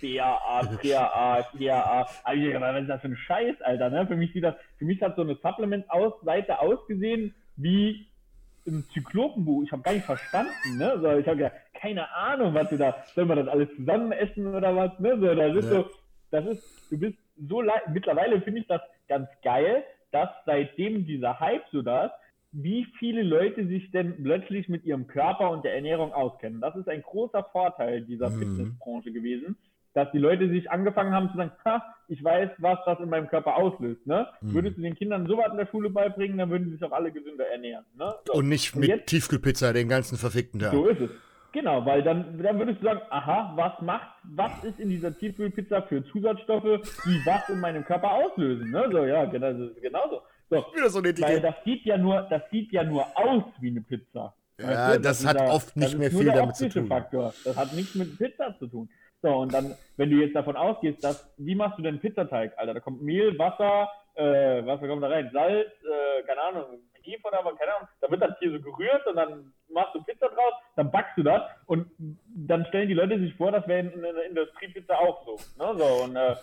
BAA, 0.00 0.62
TAA, 0.82 1.42
TAA. 1.42 2.06
Dachte, 2.24 2.60
was 2.60 2.80
ist 2.82 2.88
das 2.88 3.00
für 3.00 3.08
ein 3.08 3.16
Scheiß, 3.16 3.60
Alter, 3.62 3.90
ne? 3.90 4.06
Für 4.06 4.16
mich 4.16 4.32
sieht 4.32 4.44
das, 4.44 4.54
für 4.78 4.84
mich 4.84 5.00
hat 5.02 5.16
so 5.16 5.22
eine 5.22 5.34
Supplement-Seite 5.36 6.60
ausgesehen 6.60 7.34
wie 7.56 8.06
ein 8.66 8.84
Zyklopenbuch. 8.92 9.62
Ich 9.64 9.72
habe 9.72 9.82
gar 9.82 9.92
nicht 9.94 10.06
verstanden, 10.06 10.76
ne? 10.76 10.98
So, 11.00 11.16
ich 11.18 11.26
habe 11.26 11.40
ja 11.40 11.50
keine 11.74 12.10
Ahnung, 12.14 12.54
was 12.54 12.68
du 12.70 12.76
da, 12.76 12.96
soll 13.14 13.24
man 13.26 13.38
das 13.38 13.48
alles 13.48 13.68
zusammen 13.76 14.12
essen 14.12 14.54
oder 14.54 14.74
was, 14.76 14.98
ne? 15.00 15.18
So, 15.18 15.34
das 15.34 15.56
ist 15.56 15.70
Ja. 15.70 15.82
so, 15.82 15.90
das 16.30 16.46
ist, 16.46 16.90
du 16.90 16.98
bist 16.98 17.18
so 17.48 17.62
mittlerweile 17.92 18.40
finde 18.40 18.60
ich 18.60 18.66
das 18.66 18.80
ganz 19.08 19.28
geil, 19.42 19.84
dass 20.12 20.28
seitdem 20.46 21.06
dieser 21.06 21.38
Hype 21.40 21.64
so 21.72 21.82
da 21.82 22.06
ist, 22.06 22.14
wie 22.52 22.86
viele 22.98 23.22
Leute 23.22 23.66
sich 23.66 23.90
denn 23.90 24.22
plötzlich 24.22 24.68
mit 24.68 24.84
ihrem 24.84 25.06
Körper 25.06 25.50
und 25.50 25.64
der 25.64 25.74
Ernährung 25.74 26.12
auskennen. 26.12 26.60
Das 26.60 26.74
ist 26.76 26.88
ein 26.88 27.02
großer 27.02 27.44
Vorteil 27.52 28.02
dieser 28.02 28.30
Mhm. 28.30 28.38
Fitnessbranche 28.38 29.12
gewesen, 29.12 29.56
dass 29.92 30.10
die 30.12 30.18
Leute 30.18 30.48
sich 30.48 30.70
angefangen 30.70 31.12
haben 31.12 31.30
zu 31.30 31.36
sagen, 31.36 31.50
ha, 31.64 31.82
ich 32.08 32.22
weiß, 32.22 32.50
was 32.58 32.78
das 32.86 33.00
in 33.00 33.08
meinem 33.10 33.28
Körper 33.28 33.56
auslöst. 33.56 34.06
Ne? 34.06 34.26
Mhm. 34.40 34.54
Würdest 34.54 34.78
du 34.78 34.82
den 34.82 34.94
Kindern 34.94 35.26
sowas 35.26 35.48
in 35.50 35.56
der 35.58 35.66
Schule 35.66 35.90
beibringen, 35.90 36.38
dann 36.38 36.48
würden 36.50 36.66
sie 36.66 36.72
sich 36.72 36.84
auch 36.84 36.92
alle 36.92 37.10
gesünder 37.12 37.46
ernähren. 37.48 37.84
Ne? 37.98 38.14
So. 38.26 38.34
und 38.34 38.48
nicht 38.48 38.74
Und 38.74 38.80
mit 38.80 38.88
jetzt- 38.90 39.06
Tiefkühlpizza 39.06 39.72
den 39.72 39.88
ganzen 39.88 40.16
verfickten 40.16 40.60
Tag. 40.60 40.72
So 40.72 40.86
ist 40.86 41.00
es. 41.00 41.10
Genau, 41.56 41.86
weil 41.86 42.02
dann, 42.02 42.36
dann 42.42 42.58
würdest 42.58 42.82
du 42.82 42.84
sagen, 42.84 43.00
aha, 43.08 43.52
was 43.56 43.80
macht, 43.80 44.08
was 44.24 44.62
ist 44.62 44.78
in 44.78 44.90
dieser 44.90 45.16
Tiefkühlpizza 45.16 45.80
für 45.88 46.04
Zusatzstoffe, 46.04 46.82
die 47.06 47.18
was 47.24 47.48
in 47.48 47.60
meinem 47.60 47.82
Körper 47.82 48.12
auslösen? 48.12 48.70
Ne? 48.70 48.86
So, 48.92 49.06
ja, 49.06 49.24
genau, 49.24 49.52
das 49.54 49.70
ist 49.70 49.80
genauso. 49.80 50.20
So, 50.50 50.56
Wieder 50.74 50.90
so 50.90 50.98
eine 50.98 51.08
weil 51.08 51.12
Etikett. 51.12 51.44
das 51.44 51.54
sieht 51.64 51.86
ja 51.86 51.96
nur, 51.96 52.26
das 52.28 52.42
sieht 52.50 52.70
ja 52.72 52.84
nur 52.84 53.06
aus 53.14 53.44
wie 53.60 53.70
eine 53.70 53.80
Pizza. 53.80 54.34
Ja, 54.60 54.66
Weißt 54.68 54.96
du? 54.96 55.00
das 55.00 55.20
ist 55.20 55.26
hat 55.26 55.40
ja- 55.40 55.50
oft 55.50 55.74
nicht 55.76 55.92
das 55.94 55.98
mehr 55.98 56.10
viel 56.10 56.26
damit 56.26 56.56
zu 56.56 56.68
tun. 56.68 56.86
Faktor. 56.88 57.32
Das 57.42 57.56
hat 57.56 57.72
nichts 57.72 57.94
mit 57.94 58.18
Pizza 58.18 58.54
zu 58.58 58.66
tun. 58.66 58.90
So, 59.22 59.30
und 59.38 59.54
dann, 59.54 59.74
wenn 59.96 60.10
du 60.10 60.16
jetzt 60.18 60.36
davon 60.36 60.56
ausgehst, 60.56 61.02
dass, 61.02 61.26
wie 61.38 61.54
machst 61.54 61.78
du 61.78 61.82
denn 61.82 62.00
Pizzateig, 62.00 62.52
Alter? 62.58 62.74
Da 62.74 62.80
kommt 62.80 63.00
Mehl, 63.00 63.38
Wasser, 63.38 63.88
äh, 64.14 64.62
was 64.66 64.78
kommt 64.80 65.02
da 65.02 65.08
rein? 65.08 65.30
Salz, 65.32 65.68
äh, 65.68 66.22
keine 66.26 66.42
Ahnung, 66.42 66.64
Hefe 67.06 67.26
oder 67.28 67.40
was, 67.44 67.56
keine 67.58 67.76
Ahnung. 67.76 67.88
Da 68.00 68.10
wird 68.10 68.22
das 68.22 68.38
hier 68.38 68.52
so 68.52 68.60
gerührt 68.60 69.06
und 69.06 69.16
dann 69.16 69.52
machst 69.72 69.94
du 69.94 70.02
Pizza 70.02 70.28
draus, 70.28 70.54
dann 70.76 70.90
backst 70.90 71.16
du 71.16 71.22
das 71.22 71.42
und 71.66 71.90
dann 72.34 72.66
stellen 72.66 72.88
die 72.88 72.94
Leute 72.94 73.18
sich 73.18 73.34
vor, 73.34 73.52
das 73.52 73.66
wäre 73.66 73.80
in, 73.80 73.92
in 73.92 74.02
der 74.02 74.26
Industriepizza 74.28 74.94
auch 74.94 75.24
so. 75.24 75.36
Ne? 75.62 75.78
so 75.78 76.04
und 76.04 76.16
äh, 76.16 76.36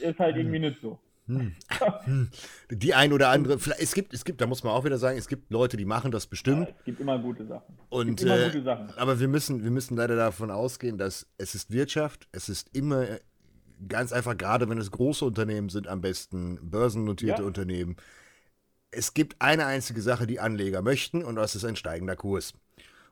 ist 0.00 0.18
halt 0.18 0.36
irgendwie 0.36 0.60
nicht 0.60 0.80
so. 0.80 0.98
Die 2.70 2.94
ein 2.94 3.12
oder 3.12 3.30
andere, 3.30 3.58
es 3.78 3.94
gibt, 3.94 4.14
es 4.14 4.24
gibt, 4.24 4.40
da 4.40 4.46
muss 4.46 4.62
man 4.62 4.72
auch 4.72 4.84
wieder 4.84 4.96
sagen, 4.96 5.18
es 5.18 5.26
gibt 5.26 5.50
Leute, 5.50 5.76
die 5.76 5.84
machen 5.84 6.12
das 6.12 6.26
bestimmt. 6.26 6.68
Es 6.78 6.84
gibt 6.84 7.00
immer 7.00 7.18
gute 7.18 7.44
Sachen. 7.46 7.76
Und, 7.88 8.20
immer 8.22 8.38
äh, 8.38 8.44
gute 8.46 8.62
Sachen. 8.62 8.90
aber 8.96 9.18
wir 9.18 9.26
müssen, 9.26 9.64
wir 9.64 9.72
müssen 9.72 9.96
leider 9.96 10.14
davon 10.14 10.50
ausgehen, 10.50 10.98
dass 10.98 11.26
es 11.36 11.54
ist 11.56 11.72
Wirtschaft, 11.72 12.28
es 12.30 12.48
ist 12.48 12.76
immer 12.76 13.08
äh, 13.08 13.20
ganz 13.88 14.12
einfach, 14.12 14.36
gerade 14.36 14.68
wenn 14.68 14.78
es 14.78 14.90
große 14.90 15.24
Unternehmen 15.24 15.68
sind, 15.68 15.88
am 15.88 16.00
besten 16.00 16.58
börsennotierte 16.62 17.42
Ja. 17.42 17.46
Unternehmen. 17.46 17.96
Es 18.90 19.14
gibt 19.14 19.36
eine 19.40 19.66
einzige 19.66 20.00
Sache, 20.00 20.26
die 20.26 20.40
Anleger 20.40 20.82
möchten, 20.82 21.24
und 21.24 21.36
das 21.36 21.54
ist 21.54 21.64
ein 21.64 21.76
steigender 21.76 22.16
Kurs. 22.16 22.54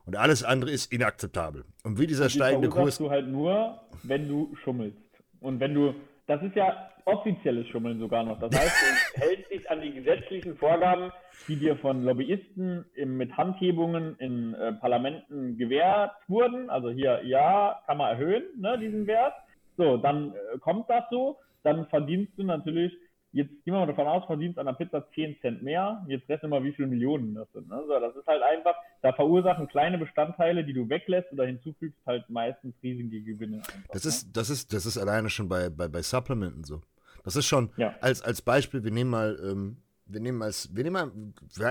Und 0.05 0.15
alles 0.15 0.43
andere 0.43 0.71
ist 0.71 0.91
inakzeptabel. 0.91 1.65
Und 1.83 1.99
wie 1.99 2.07
dieser 2.07 2.27
Die 2.27 2.33
steigende 2.33 2.69
Kurs. 2.69 2.97
du 2.97 3.09
halt 3.09 3.27
nur, 3.27 3.81
wenn 4.03 4.27
du 4.27 4.55
schummelst. 4.63 4.97
Und 5.41 5.59
wenn 5.59 5.73
du, 5.73 5.93
das 6.27 6.41
ist 6.43 6.55
ja 6.55 6.89
offizielles 7.05 7.67
Schummeln 7.67 7.99
sogar 7.99 8.23
noch. 8.23 8.39
Das 8.39 8.55
heißt, 8.55 8.75
du 9.15 9.21
hältst 9.21 9.51
dich 9.51 9.69
an 9.69 9.81
die 9.81 9.93
gesetzlichen 9.93 10.55
Vorgaben, 10.57 11.11
die 11.47 11.55
dir 11.55 11.75
von 11.77 12.03
Lobbyisten 12.03 12.85
im, 12.95 13.17
mit 13.17 13.35
Handhebungen 13.37 14.15
in 14.19 14.53
äh, 14.55 14.73
Parlamenten 14.73 15.57
gewährt 15.57 16.11
wurden. 16.27 16.69
Also 16.69 16.89
hier, 16.89 17.21
ja, 17.23 17.79
kann 17.85 17.97
man 17.97 18.11
erhöhen, 18.11 18.43
ne, 18.57 18.77
diesen 18.79 19.05
Wert. 19.07 19.33
So, 19.77 19.97
dann 19.97 20.33
äh, 20.33 20.57
kommt 20.59 20.89
das 20.89 21.03
so, 21.09 21.37
dann 21.63 21.87
verdienst 21.87 22.33
du 22.37 22.43
natürlich, 22.43 22.93
jetzt 23.35 23.49
gehen 23.63 23.73
wir 23.73 23.79
mal 23.81 23.85
davon 23.87 24.07
aus, 24.07 24.25
verdienst 24.25 24.57
an 24.57 24.65
der 24.65 24.73
Pizza 24.73 25.05
10 25.13 25.37
Cent 25.41 25.61
mehr, 25.61 26.03
jetzt 26.07 26.27
rechnen 26.29 26.51
wir 26.51 26.59
mal, 26.59 26.65
wie 26.65 26.71
viele 26.73 26.87
Millionen 26.87 27.35
das 27.35 27.47
sind. 27.53 27.67
Ne? 27.69 27.83
So, 27.87 27.99
das 27.99 28.15
ist 28.15 28.25
halt 28.25 28.41
einfach, 28.41 28.73
da 29.01 29.13
verursachen 29.13 29.67
kleine 29.67 29.97
Bestandteile, 29.97 30.63
die 30.63 30.73
du 30.73 30.87
weglässt 30.89 31.31
oder 31.33 31.45
hinzufügst, 31.45 31.99
halt 32.05 32.27
meistens 32.29 32.73
riesige 32.81 33.21
Gewinne. 33.21 33.57
Einfach, 33.57 33.91
Das 33.91 34.03
ne? 34.05 34.09
ist, 34.09 34.35
das 34.35 34.49
ist, 34.49 34.73
das 34.73 34.85
ist 34.85 34.97
alleine 34.97 35.29
schon 35.29 35.47
bei, 35.49 35.69
bei, 35.69 35.87
bei 35.87 36.01
Supplementen 36.01 36.63
so. 36.63 36.81
Das 37.23 37.35
ist 37.35 37.45
schon, 37.45 37.71
Ja. 37.77 37.93
als, 38.01 38.21
als 38.21 38.41
Beispiel, 38.41 38.83
wir 38.83 38.91
nehmen 38.91 39.09
mal, 39.11 39.37
ähm, 39.43 39.77
wir 40.05 40.21
nehmen 40.21 40.41
als, 40.41 40.73
wir 40.75 40.83
nehmen 40.83 40.93
mal, 40.93 41.11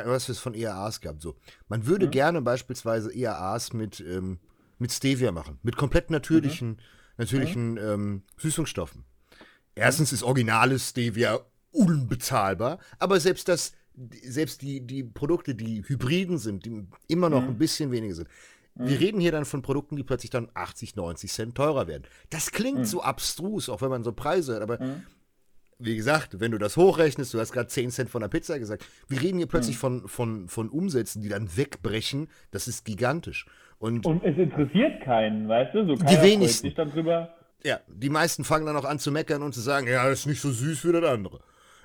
was 0.07 0.29
es 0.29 0.39
von 0.41 0.55
EAAs 0.55 1.01
gab, 1.01 1.21
so. 1.23 1.35
Man 1.69 1.87
würde 1.87 2.07
Mhm. 2.07 2.11
gerne 2.11 2.43
beispielsweise 2.43 3.11
EAAs 3.15 3.73
mit, 3.73 4.01
ähm, 4.01 4.39
mit 4.79 4.93
Stevia 4.93 5.33
machen, 5.33 5.59
mit 5.63 5.77
komplett 5.77 6.11
natürlichen, 6.11 6.69
Mhm. 6.71 6.77
natürlichen 7.17 7.77
ähm, 7.79 8.23
Süßungsstoffen. 8.37 9.05
Erstens 9.77 10.13
ist 10.13 10.23
originales 10.23 10.91
Stevia 10.91 11.41
unbezahlbar, 11.75 12.79
aber 12.99 13.21
selbst 13.21 13.49
das 13.49 13.73
selbst 14.23 14.63
die, 14.63 14.81
die 14.81 15.05
Produkte, 15.05 15.55
die 15.55 15.83
Hybriden 15.87 16.39
sind, 16.39 16.65
die 16.65 16.87
immer 17.09 17.31
noch 17.31 17.43
mhm. 17.43 17.51
ein 17.51 17.59
bisschen 17.59 17.93
weniger 17.93 18.15
sind. 18.15 18.29
Mhm. 18.75 18.89
Wir 18.89 19.01
reden 19.01 19.21
hier 19.21 19.33
dann 19.33 19.45
von 19.45 19.63
Produkten, 19.63 19.97
die 19.97 20.03
plötzlich 20.03 20.31
dann 20.31 20.49
80, 20.55 20.97
90 20.97 21.33
Cent 21.33 21.55
teurer 21.55 21.87
werden. 21.87 22.05
Das 22.31 22.51
klingt 22.51 22.81
mhm. 22.81 22.85
so 22.85 23.03
abstrus, 23.03 23.69
auch 23.69 23.83
wenn 23.83 23.91
man 23.91 24.03
so 24.03 24.13
Preise 24.13 24.57
hat, 24.57 24.63
aber 24.63 24.81
mhm. 24.81 25.03
wie 25.79 25.97
gesagt, 25.97 26.41
wenn 26.41 26.51
du 26.51 26.59
das 26.59 26.77
hochrechnest, 26.77 27.33
du 27.35 27.39
hast 27.39 27.53
gerade 27.53 27.69
10 27.69 27.91
Cent 27.91 28.11
von 28.11 28.21
der 28.21 28.29
Pizza 28.29 28.59
gesagt, 28.59 28.85
wir 29.09 29.23
reden 29.23 29.39
hier 29.39 29.47
plötzlich 29.47 29.77
mhm. 29.77 29.81
von, 29.81 30.09
von, 30.09 30.49
von 30.49 30.69
Umsätzen, 30.71 31.23
die 31.23 31.29
dann 31.29 31.57
wegbrechen, 31.57 32.29
das 32.51 32.67
ist 32.67 32.85
gigantisch. 32.85 33.47
Und, 33.79 34.07
Und 34.07 34.25
es 34.25 34.37
interessiert 34.37 35.03
keinen, 35.03 35.49
weißt 35.49 35.75
du? 35.75 35.87
So 35.87 35.95
die 35.95 36.23
wenigsten. 36.23 36.69
Sich 36.69 36.75
dann 36.75 36.91
drüber. 36.91 37.35
Ja, 37.65 37.81
die 37.89 38.11
meisten 38.11 38.45
fangen 38.45 38.67
dann 38.67 38.77
auch 38.77 38.85
an 38.85 38.99
zu 38.99 39.11
meckern 39.11 39.43
und 39.43 39.53
zu 39.53 39.61
sagen, 39.61 39.87
ja, 39.87 40.09
das 40.09 40.21
ist 40.21 40.27
nicht 40.27 40.41
so 40.41 40.51
süß 40.51 40.87
wie 40.87 40.93
das 40.93 41.05
andere. 41.05 41.41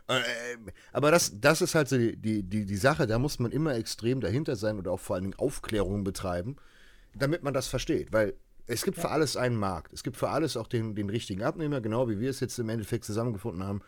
Äh, 0.09 0.71
aber 0.91 1.11
das, 1.11 1.39
das 1.39 1.61
ist 1.61 1.75
halt 1.75 1.87
so 1.87 1.97
die, 1.97 2.17
die, 2.17 2.43
die, 2.43 2.65
die 2.65 2.75
Sache, 2.75 3.05
da 3.05 3.19
muss 3.19 3.39
man 3.39 3.51
immer 3.51 3.75
extrem 3.75 4.21
dahinter 4.21 4.55
sein 4.55 4.77
und 4.77 4.87
auch 4.87 4.99
vor 4.99 5.15
allen 5.15 5.25
Dingen 5.25 5.39
Aufklärung 5.39 6.03
betreiben, 6.03 6.55
damit 7.13 7.43
man 7.43 7.53
das 7.53 7.67
versteht. 7.67 8.11
Weil 8.11 8.33
es 8.65 8.83
gibt 8.83 8.97
für 8.97 9.09
alles 9.09 9.37
einen 9.37 9.55
Markt. 9.55 9.93
Es 9.93 10.03
gibt 10.03 10.17
für 10.17 10.29
alles 10.29 10.57
auch 10.57 10.67
den, 10.67 10.95
den 10.95 11.09
richtigen 11.09 11.43
Abnehmer, 11.43 11.79
genau 11.79 12.09
wie 12.09 12.19
wir 12.19 12.29
es 12.29 12.39
jetzt 12.39 12.57
im 12.59 12.69
Endeffekt 12.69 13.05
zusammengefunden 13.05 13.63
haben. 13.63 13.81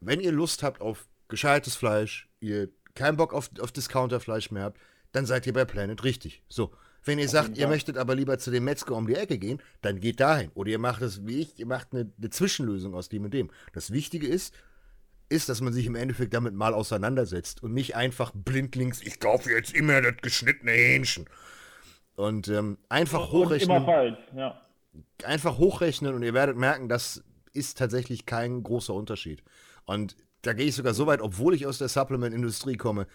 Wenn 0.00 0.20
ihr 0.20 0.32
Lust 0.32 0.62
habt 0.62 0.80
auf 0.80 1.06
gescheites 1.28 1.76
Fleisch, 1.76 2.28
ihr 2.40 2.70
keinen 2.94 3.16
Bock 3.16 3.34
auf, 3.34 3.50
auf 3.60 3.72
Discounterfleisch 3.72 4.50
mehr 4.50 4.64
habt, 4.64 4.80
dann 5.12 5.26
seid 5.26 5.46
ihr 5.46 5.52
bei 5.52 5.64
Planet 5.64 6.02
richtig. 6.02 6.42
So. 6.48 6.72
Wenn 7.04 7.20
ihr 7.20 7.28
sagt, 7.28 7.56
ihr 7.56 7.68
möchtet 7.68 7.98
aber 7.98 8.16
lieber 8.16 8.36
zu 8.38 8.50
dem 8.50 8.64
Metzger 8.64 8.96
um 8.96 9.06
die 9.06 9.14
Ecke 9.14 9.38
gehen, 9.38 9.62
dann 9.80 10.00
geht 10.00 10.18
dahin. 10.18 10.50
Oder 10.54 10.70
ihr 10.70 10.78
macht 10.80 11.02
es 11.02 11.24
wie 11.24 11.40
ich, 11.40 11.58
ihr 11.58 11.66
macht 11.66 11.92
eine, 11.92 12.10
eine 12.18 12.30
Zwischenlösung 12.30 12.94
aus 12.94 13.08
dem 13.08 13.24
und 13.24 13.32
dem. 13.32 13.48
Das 13.72 13.92
Wichtige 13.92 14.26
ist, 14.26 14.52
ist, 15.28 15.48
dass 15.48 15.60
man 15.60 15.72
sich 15.72 15.86
im 15.86 15.94
Endeffekt 15.94 16.34
damit 16.34 16.54
mal 16.54 16.74
auseinandersetzt 16.74 17.62
und 17.62 17.74
nicht 17.74 17.96
einfach 17.96 18.32
blindlings, 18.34 19.02
ich 19.02 19.20
kaufe 19.20 19.50
jetzt 19.50 19.74
immer 19.74 20.00
das 20.00 20.16
geschnittene 20.22 20.72
Hähnchen. 20.72 21.26
Und 22.14 22.48
ähm, 22.48 22.78
einfach 22.88 23.32
und 23.32 23.32
hochrechnen. 23.32 23.76
Immer 23.76 23.86
falsch, 23.86 24.18
ja. 24.34 24.60
Einfach 25.24 25.58
hochrechnen 25.58 26.14
und 26.14 26.22
ihr 26.22 26.32
werdet 26.32 26.56
merken, 26.56 26.88
das 26.88 27.22
ist 27.52 27.78
tatsächlich 27.78 28.26
kein 28.26 28.62
großer 28.62 28.94
Unterschied. 28.94 29.42
Und 29.84 30.16
da 30.42 30.52
gehe 30.52 30.66
ich 30.66 30.74
sogar 30.74 30.94
so 30.94 31.06
weit, 31.06 31.20
obwohl 31.20 31.54
ich 31.54 31.66
aus 31.66 31.78
der 31.78 31.88
Supplement-Industrie 31.88 32.76
komme, 32.76 33.06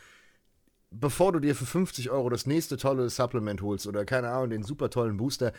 bevor 0.91 1.31
du 1.31 1.39
dir 1.39 1.55
für 1.55 1.65
50 1.65 2.09
Euro 2.11 2.29
das 2.29 2.45
nächste 2.45 2.77
tolle 2.77 3.09
Supplement 3.09 3.61
holst 3.61 3.87
oder 3.87 4.05
keine 4.05 4.29
Ahnung, 4.29 4.49
den 4.51 4.63
super 4.63 4.89
tollen 4.89 5.17
Booster, 5.17 5.53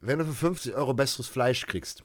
wenn 0.00 0.18
du 0.18 0.26
für 0.26 0.34
50 0.34 0.74
Euro 0.74 0.94
besseres 0.94 1.28
Fleisch 1.28 1.66
kriegst, 1.66 2.04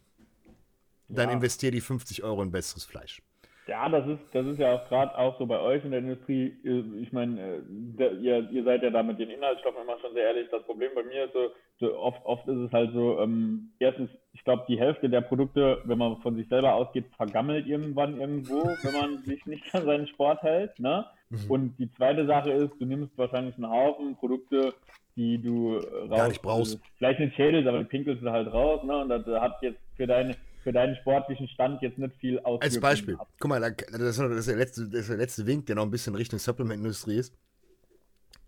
dann 1.09 1.29
ja. 1.29 1.35
investier 1.35 1.71
die 1.71 1.81
50 1.81 2.23
Euro 2.23 2.41
in 2.41 2.51
besseres 2.51 2.85
Fleisch. 2.85 3.21
Ja, 3.69 3.87
das 3.87 4.07
ist, 4.07 4.19
das 4.33 4.47
ist 4.47 4.59
ja 4.59 4.73
auch 4.73 4.87
gerade 4.87 5.15
auch 5.15 5.37
so 5.37 5.45
bei 5.45 5.59
euch 5.59 5.85
in 5.85 5.91
der 5.91 5.99
Industrie. 5.99 6.57
Ich 7.03 7.13
meine, 7.13 7.61
äh, 7.99 8.15
ihr, 8.15 8.49
ihr 8.49 8.63
seid 8.63 8.81
ja 8.81 8.89
da 8.89 9.03
mit 9.03 9.19
den 9.19 9.29
Inhaltsstoffen 9.29 9.83
immer 9.83 9.99
schon 9.99 10.13
sehr 10.13 10.23
ehrlich. 10.23 10.47
Das 10.49 10.63
Problem 10.63 10.89
bei 10.95 11.03
mir 11.03 11.25
ist 11.25 11.33
so, 11.33 11.51
so 11.79 11.95
oft, 11.99 12.25
oft 12.25 12.47
ist 12.47 12.57
es 12.57 12.71
halt 12.71 12.91
so, 12.93 13.19
ähm, 13.19 13.69
erstens, 13.77 14.09
ich 14.33 14.43
glaube, 14.43 14.63
die 14.67 14.79
Hälfte 14.79 15.07
der 15.07 15.21
Produkte, 15.21 15.83
wenn 15.83 15.99
man 15.99 16.17
von 16.17 16.35
sich 16.35 16.47
selber 16.47 16.73
ausgeht, 16.73 17.05
vergammelt 17.15 17.67
irgendwann 17.67 18.19
irgendwo, 18.19 18.63
wenn 18.81 18.93
man 18.99 19.17
sich 19.19 19.45
nicht 19.45 19.63
an 19.75 19.85
seinen 19.85 20.07
Sport 20.07 20.41
hält. 20.41 20.79
Ne? 20.79 21.05
Mhm. 21.29 21.51
Und 21.51 21.77
die 21.77 21.91
zweite 21.91 22.25
Sache 22.25 22.49
ist, 22.49 22.73
du 22.79 22.85
nimmst 22.87 23.15
wahrscheinlich 23.19 23.55
einen 23.55 23.69
Haufen 23.69 24.15
Produkte, 24.15 24.73
die 25.15 25.39
du 25.39 25.75
raus, 25.75 26.09
Gar 26.09 26.27
nicht 26.29 26.41
brauchst. 26.41 26.79
Vielleicht 26.97 27.19
nicht 27.19 27.35
schädelst, 27.35 27.67
aber 27.67 27.79
die 27.79 27.85
pinkelst 27.85 28.23
du 28.23 28.31
halt 28.31 28.51
raus. 28.51 28.83
Ne? 28.83 28.97
Und 28.97 29.09
das 29.09 29.27
hat 29.27 29.61
jetzt 29.61 29.79
für 29.95 30.07
deine 30.07 30.35
für 30.69 30.73
deinen 30.73 30.95
sportlichen 30.97 31.47
Stand 31.47 31.81
jetzt 31.81 31.97
nicht 31.97 32.15
viel 32.17 32.39
aus. 32.41 32.61
Als 32.61 32.79
Beispiel, 32.79 33.17
hat. 33.17 33.27
guck 33.39 33.49
mal, 33.49 33.59
das 33.59 34.17
ist, 34.17 34.47
der 34.47 34.55
letzte, 34.55 34.87
das 34.87 35.01
ist 35.01 35.09
der 35.09 35.17
letzte 35.17 35.47
Wink, 35.47 35.65
der 35.65 35.75
noch 35.75 35.81
ein 35.81 35.89
bisschen 35.89 36.13
Richtung 36.13 36.37
Supplement-Industrie 36.37 37.15
ist. 37.15 37.33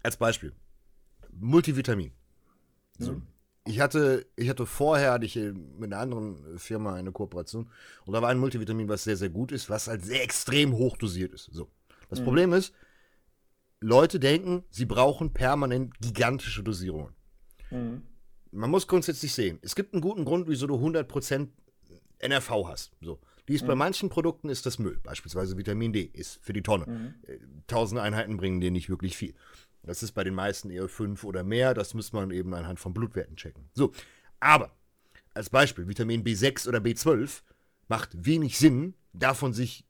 Als 0.04 0.18
Beispiel, 0.18 0.54
Multivitamin. 1.32 2.12
So. 3.00 3.14
Mhm. 3.14 3.28
Ich 3.66 3.80
hatte, 3.80 4.28
ich 4.36 4.50
hatte 4.50 4.68
vorher, 4.68 5.14
hatte 5.14 5.26
ich 5.26 5.36
mit 5.36 5.92
einer 5.92 5.98
anderen 5.98 6.60
Firma 6.60 6.94
eine 6.94 7.12
Kooperation 7.12 7.72
und 8.06 8.14
da 8.14 8.22
war 8.22 8.30
ein 8.30 8.38
Multivitamin, 8.38 8.88
was 8.88 9.04
sehr, 9.04 9.18
sehr 9.18 9.30
gut 9.30 9.52
ist, 9.52 9.72
was 9.72 9.88
halt 9.88 10.06
sehr 10.06 10.24
extrem 10.24 10.74
hoch 10.74 10.98
dosiert 10.98 11.34
ist. 11.34 11.46
So. 11.46 11.72
Das 12.12 12.20
mhm. 12.20 12.26
Problem 12.26 12.54
ist, 12.54 12.72
Leute 13.80 14.20
denken, 14.20 14.64
sie 14.70 14.86
brauchen 14.86 15.34
permanent 15.34 16.00
gigantische 16.00 16.62
Dosierungen. 16.62 17.16
Mhm. 17.72 18.04
Man 18.52 18.70
muss 18.70 18.86
grundsätzlich 18.86 19.34
sehen, 19.34 19.58
es 19.64 19.74
gibt 19.74 19.96
einen 19.96 20.02
guten 20.02 20.24
Grund, 20.24 20.48
wieso 20.48 20.68
du 20.68 20.76
100% 20.76 21.48
NRV 22.22 22.68
hast. 22.68 22.92
So. 23.02 23.20
Die 23.48 23.56
ist 23.56 23.64
mhm. 23.64 23.68
bei 23.68 23.76
manchen 23.76 24.10
Produkten 24.10 24.50
ist 24.50 24.66
das 24.66 24.80
Müll. 24.80 25.00
Beispielsweise 25.04 25.58
Vitamin 25.58 25.94
D 25.94 26.02
ist 26.14 26.40
für 26.42 26.54
die 26.54 26.62
Tonne. 26.62 26.86
Mhm. 26.88 27.14
Äh, 27.28 27.38
tausend 27.68 28.00
Einheiten 28.00 28.38
bringen 28.38 28.62
dir 28.62 28.72
nicht 28.72 28.90
wirklich 28.90 29.18
viel. 29.18 29.34
Das 29.84 30.04
ist 30.04 30.12
bei 30.12 30.24
den 30.24 30.36
meisten 30.36 30.70
eher 30.70 30.88
fünf 30.88 31.24
oder 31.24 31.44
mehr. 31.44 31.74
Das 31.74 31.94
muss 31.94 32.14
man 32.14 32.32
eben 32.32 32.54
anhand 32.54 32.80
von 32.80 32.94
Blutwerten 32.94 33.36
checken. 33.36 33.70
So. 33.74 33.92
Aber 34.40 34.72
als 35.34 35.50
Beispiel 35.50 35.88
Vitamin 35.88 36.24
B6 36.24 36.68
oder 36.68 36.80
B12 36.80 37.42
macht 37.88 38.26
wenig 38.26 38.58
Sinn, 38.58 38.94
davon 39.14 39.54
sich 39.54 39.86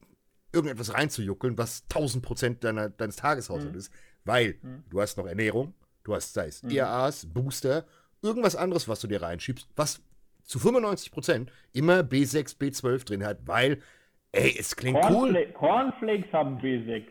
irgendetwas 0.54 0.94
reinzujuckeln, 0.94 1.58
was 1.58 1.84
1000 1.84 2.24
Prozent 2.24 2.64
deines 2.64 3.16
Tageshaushalts 3.16 3.74
mhm. 3.74 3.78
ist, 3.78 3.92
weil 4.26 4.58
mhm. 4.62 4.84
du 4.90 5.02
hast 5.02 5.18
noch 5.18 5.26
Ernährung, 5.26 5.74
du 6.04 6.16
hast 6.16 6.34
sei 6.34 6.48
es 6.48 6.64
mhm. 6.64 6.72
ERAs, 6.72 7.26
Booster, 7.26 7.86
irgendwas 8.22 8.56
anderes, 8.56 8.88
was 8.88 9.00
du 9.00 9.08
dir 9.08 9.22
reinschiebst, 9.22 9.68
was 9.76 10.02
zu 10.52 10.60
95 10.60 11.12
Prozent 11.12 11.52
immer 11.72 12.02
B6, 12.02 12.58
B12 12.60 13.06
drin 13.06 13.24
hat, 13.24 13.48
weil, 13.48 13.82
ey, 14.34 14.54
es 14.60 14.76
klingt 14.76 15.00
Cornfla 15.02 15.40
cool. 15.40 15.54
Cornflakes 15.54 16.34
haben 16.34 16.58
B6. 16.60 17.06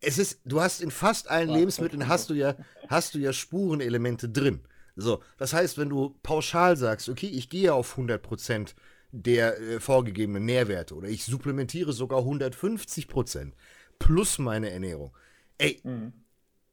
Es 0.00 0.18
ist, 0.18 0.40
du 0.44 0.60
hast 0.60 0.82
in 0.82 0.90
fast 0.90 1.30
allen 1.30 1.50
Was 1.50 1.56
Lebensmitteln 1.56 2.08
hast 2.08 2.30
du 2.30 2.34
ja, 2.34 2.56
hast 2.88 3.14
du 3.14 3.20
ja 3.20 3.32
Spurenelemente 3.32 4.28
drin. 4.28 4.60
So, 4.96 5.22
das 5.38 5.52
heißt, 5.52 5.78
wenn 5.78 5.88
du 5.88 6.18
pauschal 6.24 6.76
sagst, 6.76 7.08
okay, 7.08 7.28
ich 7.28 7.48
gehe 7.48 7.72
auf 7.72 7.92
100 7.92 8.20
Prozent 8.20 8.74
der 9.12 9.56
äh, 9.60 9.78
vorgegebenen 9.78 10.44
Nährwerte 10.44 10.96
oder 10.96 11.08
ich 11.08 11.24
supplementiere 11.24 11.92
sogar 11.92 12.18
150 12.20 13.06
Prozent 13.06 13.54
plus 14.00 14.40
meine 14.40 14.70
Ernährung. 14.70 15.16
Ey, 15.58 15.80
mhm 15.84 16.23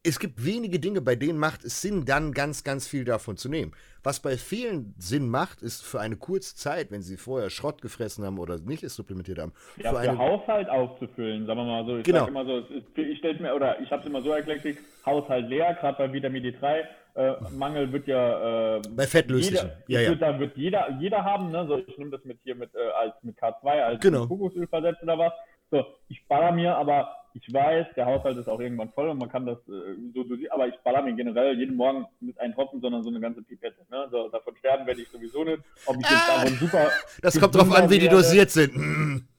es 0.03 0.19
gibt 0.19 0.43
wenige 0.43 0.79
Dinge, 0.79 1.01
bei 1.01 1.15
denen 1.15 1.37
macht 1.37 1.63
es 1.63 1.81
Sinn, 1.81 2.05
dann 2.05 2.31
ganz, 2.31 2.63
ganz 2.63 2.87
viel 2.87 3.05
davon 3.05 3.37
zu 3.37 3.49
nehmen. 3.49 3.71
Was 4.03 4.19
bei 4.19 4.35
vielen 4.35 4.95
Sinn 4.97 5.29
macht, 5.29 5.61
ist 5.61 5.83
für 5.83 5.99
eine 5.99 6.15
kurze 6.15 6.55
Zeit, 6.55 6.89
wenn 6.89 7.03
sie 7.03 7.17
vorher 7.17 7.51
Schrott 7.51 7.81
gefressen 7.83 8.25
haben 8.25 8.39
oder 8.39 8.57
nicht 8.57 8.83
es 8.83 8.95
supplementiert 8.95 9.37
haben. 9.37 9.53
Ja, 9.77 9.93
für, 9.93 10.01
für 10.01 10.17
Haushalt 10.17 10.69
aufzufüllen, 10.69 11.45
sagen 11.45 11.59
wir 11.59 11.65
mal 11.65 11.85
so. 11.85 11.97
Ich 11.97 12.03
genau. 12.03 12.27
immer 12.27 12.45
so, 12.45 12.63
ich 12.95 13.17
stelle 13.19 13.39
mir, 13.39 13.53
oder 13.53 13.79
ich 13.79 13.91
habe 13.91 14.01
es 14.01 14.07
immer 14.07 14.23
so 14.23 14.31
erklärt, 14.31 14.61
Haushalt 15.05 15.47
leer, 15.47 15.75
gerade 15.75 15.97
bei 15.97 16.13
Vitamin 16.13 16.43
D3. 16.43 16.83
Äh, 17.13 17.33
Mangel 17.51 17.91
wird 17.91 18.07
ja 18.07 18.77
äh, 18.77 18.81
bei 18.95 19.05
Fettlöslichen. 19.05 19.69
Jeder, 19.85 20.01
ja, 20.01 20.09
ja. 20.11 20.15
Da 20.15 20.39
wird 20.39 20.55
jeder, 20.55 20.97
jeder 20.99 21.23
haben, 21.23 21.51
ne? 21.51 21.67
So, 21.67 21.77
ich 21.85 21.97
nehme 21.97 22.09
das 22.09 22.23
mit 22.23 22.39
hier 22.43 22.55
mit 22.55 22.73
äh, 22.73 22.89
als 22.97 23.13
mit 23.21 23.37
K2 23.37 23.67
als 23.67 23.99
genau. 23.99 24.27
Kokosöl 24.27 24.65
versetzt 24.65 25.03
oder 25.03 25.17
was. 25.17 25.33
So, 25.71 25.85
ich 26.07 26.25
baller 26.27 26.53
mir, 26.53 26.75
aber 26.75 27.20
ich 27.33 27.53
weiß, 27.53 27.87
der 27.95 28.05
Haushalt 28.05 28.37
ist 28.37 28.47
auch 28.47 28.59
irgendwann 28.59 28.89
voll 28.89 29.09
und 29.09 29.17
man 29.17 29.29
kann 29.29 29.45
das 29.45 29.57
äh, 29.67 29.95
so 30.13 30.23
dosieren, 30.23 30.51
aber 30.51 30.67
ich 30.67 30.75
baller 30.83 31.01
mir 31.01 31.13
generell 31.13 31.57
jeden 31.57 31.75
Morgen 31.75 32.05
mit 32.19 32.39
einem 32.39 32.53
Tropfen, 32.53 32.81
sondern 32.81 33.03
so 33.03 33.09
eine 33.09 33.19
ganze 33.19 33.41
Pipette. 33.41 33.85
Ne? 33.89 34.07
So, 34.11 34.27
davon 34.29 34.55
sterben 34.57 34.85
werde 34.85 35.01
ich 35.01 35.09
sowieso 35.09 35.43
nicht. 35.43 35.61
Ob 35.85 35.95
ich 35.95 36.09
jetzt 36.09 36.27
davon 36.27 36.53
super. 36.55 36.89
Das 37.21 37.39
kommt 37.39 37.55
drauf 37.55 37.71
an, 37.73 37.89
wie 37.89 37.99
die 37.99 38.09
dosiert 38.09 38.49
sind. 38.51 38.73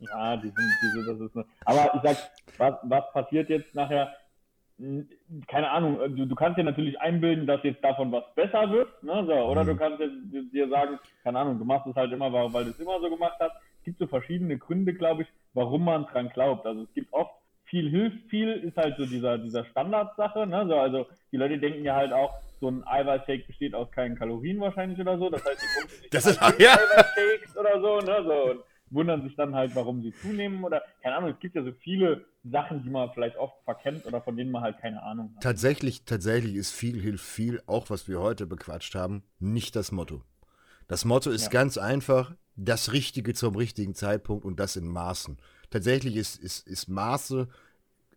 Ja, 0.01 0.37
die 0.37 0.49
sind, 0.49 0.57
die 0.57 1.07
das 1.07 1.21
ist 1.21 1.37
eine, 1.37 1.45
Aber 1.65 1.95
ich 1.95 2.03
sag, 2.03 2.31
was, 2.59 2.75
was 2.83 3.13
passiert 3.13 3.49
jetzt 3.49 3.75
nachher? 3.75 4.15
Hm, 4.79 5.09
keine 5.49 5.71
Ahnung, 5.71 6.01
äh, 6.01 6.09
du, 6.09 6.27
du 6.27 6.35
kannst 6.35 6.59
dir 6.59 6.65
natürlich 6.65 6.99
einbilden, 7.01 7.47
dass 7.47 7.63
jetzt 7.63 7.85
davon 7.85 8.11
was 8.11 8.25
besser 8.35 8.71
wird, 8.71 9.03
ne? 9.03 9.25
so, 9.27 9.33
oder 9.33 9.65
mhm. 9.65 9.69
du 9.69 9.77
kannst 9.77 10.01
dir, 10.01 10.43
dir 10.51 10.69
sagen, 10.69 10.99
keine 11.23 11.39
Ahnung, 11.39 11.59
du 11.59 11.65
machst 11.65 11.87
es 11.87 11.95
halt 11.95 12.13
immer, 12.13 12.33
weil 12.33 12.65
du 12.65 12.71
es 12.71 12.81
immer 12.81 12.99
so 13.01 13.11
gemacht 13.11 13.37
hast. 13.39 13.55
Es 13.79 13.85
gibt 13.85 13.99
so 13.99 14.07
verschiedene 14.07 14.59
Gründe, 14.59 14.95
glaube 14.95 15.23
ich, 15.23 15.29
warum 15.55 15.85
man 15.85 16.07
dran 16.07 16.31
glaubt. 16.31 16.67
Also 16.67 16.83
es 16.83 16.95
gibt 16.95 17.13
oft 17.13 17.33
viel 17.73 17.89
hilft 17.89 18.29
viel, 18.29 18.51
ist 18.51 18.77
halt 18.77 18.97
so 18.99 19.07
dieser, 19.07 19.39
dieser 19.39 19.65
Standardsache. 19.65 20.47
Ne? 20.47 20.67
So, 20.69 20.77
also 20.77 21.07
die 21.33 21.39
Leute 21.39 21.59
denken 21.59 21.83
ja 21.85 21.97
halt 21.97 22.13
auch, 22.13 22.35
so 22.61 22.69
ein 22.69 22.87
Eiweißshake 22.87 23.47
besteht 23.47 23.75
aus 23.75 23.91
keinen 23.91 24.15
Kalorien 24.15 24.61
wahrscheinlich 24.61 25.01
oder 25.01 25.19
so. 25.19 25.31
Das 25.31 25.43
heißt, 25.43 25.63
die 25.63 25.81
pumpen 25.81 25.99
sich 25.99 26.11
das 26.11 26.27
ist, 26.27 26.41
halt 26.41 26.61
ja. 26.61 26.75
Eiweißshakes 26.75 27.57
oder 27.57 27.81
so, 27.81 27.99
ne? 28.01 28.23
so 28.25 28.51
und 28.51 28.61
wundern 28.91 29.23
sich 29.23 29.35
dann 29.37 29.55
halt, 29.55 29.75
warum 29.75 30.03
sie 30.03 30.13
zunehmen 30.13 30.63
oder 30.63 30.83
keine 31.03 31.17
Ahnung. 31.17 31.31
Es 31.31 31.41
gibt 31.41 31.57
ja 31.57 31.65
so 31.65 31.73
viele 31.81 32.27
Sachen, 32.45 32.83
die 32.83 32.91
man 32.91 33.11
vielleicht 33.15 33.39
oft 33.39 33.55
verkennt 33.65 34.05
oder 34.05 34.21
von 34.21 34.37
denen 34.37 34.51
man 34.51 34.63
halt 34.63 34.79
keine 34.79 35.03
Ahnung 35.03 35.33
hat. 35.35 35.43
Tatsächlich, 35.43 36.05
tatsächlich 36.05 36.57
ist 36.57 36.73
viel 36.73 37.01
hilft 37.01 37.25
viel, 37.25 37.63
auch 37.67 37.89
was 37.89 38.07
wir 38.07 38.21
heute 38.21 38.47
bequatscht 38.47 38.95
haben, 38.95 39.23
nicht 39.39 39.77
das 39.77 39.93
Motto. 39.93 40.21
Das 40.89 41.07
Motto 41.07 41.31
ist 41.31 41.45
ja. 41.45 41.51
ganz 41.51 41.79
einfach, 41.79 42.35
das 42.55 42.93
Richtige 42.93 43.33
zum 43.33 43.57
richtigen 43.57 43.95
Zeitpunkt 43.95 44.45
und 44.45 44.61
das 44.61 44.77
in 44.77 44.87
Maßen 44.87 45.39
tatsächlich 45.73 46.17
ist, 46.17 46.37
ist, 46.37 46.67
ist 46.69 46.89
Maße 46.89 47.49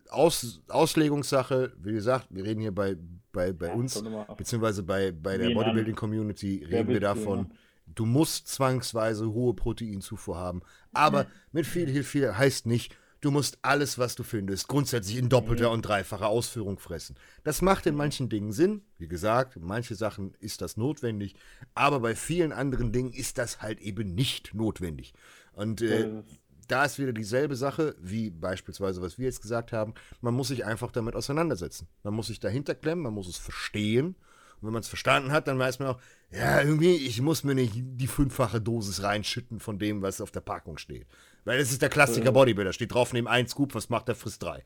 Aus, 0.09 0.61
Auslegungssache. 0.67 1.73
Wie 1.81 1.93
gesagt, 1.93 2.27
wir 2.29 2.43
reden 2.43 2.61
hier 2.61 2.73
bei, 2.73 2.95
bei, 3.31 3.51
bei 3.51 3.67
ja, 3.67 3.73
uns, 3.73 4.03
beziehungsweise 4.37 4.83
bei, 4.83 5.11
bei 5.11 5.37
der 5.37 5.53
Bodybuilding-Community, 5.53 6.65
reden 6.69 6.89
wir 6.89 6.99
davon, 6.99 7.49
du, 7.87 7.93
du 7.95 8.05
musst 8.05 8.47
zwangsweise 8.47 9.31
hohe 9.31 9.53
Proteinzufuhr 9.53 10.37
haben. 10.37 10.61
Aber 10.93 11.23
mhm. 11.23 11.29
mit 11.53 11.65
viel 11.65 11.89
hilft 11.89 12.11
viel 12.11 12.37
heißt 12.37 12.67
nicht, 12.67 12.95
Du 13.25 13.31
musst 13.31 13.57
alles, 13.63 13.97
was 13.97 14.13
du 14.13 14.21
findest, 14.21 14.67
grundsätzlich 14.67 15.17
in 15.17 15.29
doppelter 15.29 15.71
und 15.71 15.81
dreifacher 15.81 16.27
Ausführung 16.27 16.77
fressen. 16.77 17.15
Das 17.43 17.63
macht 17.63 17.87
in 17.87 17.95
manchen 17.95 18.29
Dingen 18.29 18.51
Sinn. 18.51 18.83
Wie 18.99 19.07
gesagt, 19.07 19.55
in 19.55 19.65
manchen 19.65 19.95
Sachen 19.97 20.35
ist 20.41 20.61
das 20.61 20.77
notwendig. 20.77 21.33
Aber 21.73 22.01
bei 22.01 22.13
vielen 22.13 22.51
anderen 22.51 22.91
Dingen 22.91 23.11
ist 23.11 23.39
das 23.39 23.63
halt 23.63 23.79
eben 23.79 24.13
nicht 24.13 24.53
notwendig. 24.53 25.15
Und 25.53 25.81
äh, 25.81 26.21
da 26.67 26.85
ist 26.85 26.99
wieder 26.99 27.13
dieselbe 27.13 27.55
Sache, 27.55 27.95
wie 27.99 28.29
beispielsweise, 28.29 29.01
was 29.01 29.17
wir 29.17 29.25
jetzt 29.25 29.41
gesagt 29.41 29.71
haben. 29.71 29.93
Man 30.21 30.33
muss 30.33 30.49
sich 30.49 30.65
einfach 30.65 30.91
damit 30.91 31.15
auseinandersetzen. 31.15 31.87
Man 32.03 32.13
muss 32.13 32.27
sich 32.27 32.39
dahinter 32.39 32.75
klemmen, 32.75 33.03
man 33.03 33.13
muss 33.13 33.27
es 33.27 33.37
verstehen. 33.37 34.15
Und 34.61 34.67
wenn 34.67 34.73
man 34.73 34.81
es 34.81 34.87
verstanden 34.87 35.31
hat, 35.31 35.47
dann 35.47 35.59
weiß 35.59 35.79
man 35.79 35.89
auch, 35.89 35.99
ja, 36.31 36.61
irgendwie, 36.61 36.95
ich 36.95 37.21
muss 37.21 37.43
mir 37.43 37.55
nicht 37.55 37.73
die 37.75 38.07
fünffache 38.07 38.61
Dosis 38.61 39.03
reinschütten 39.03 39.59
von 39.59 39.79
dem, 39.79 40.01
was 40.01 40.21
auf 40.21 40.31
der 40.31 40.41
Packung 40.41 40.77
steht. 40.77 41.07
Weil 41.43 41.59
es 41.59 41.71
ist 41.71 41.81
der 41.81 41.89
Klassiker 41.89 42.31
Bodybuilder. 42.31 42.73
Steht 42.73 42.93
drauf, 42.93 43.13
neben 43.13 43.27
ein 43.27 43.47
Scoop, 43.47 43.75
was 43.75 43.89
macht 43.89 44.07
der, 44.07 44.15
frisst 44.15 44.41
drei. 44.41 44.63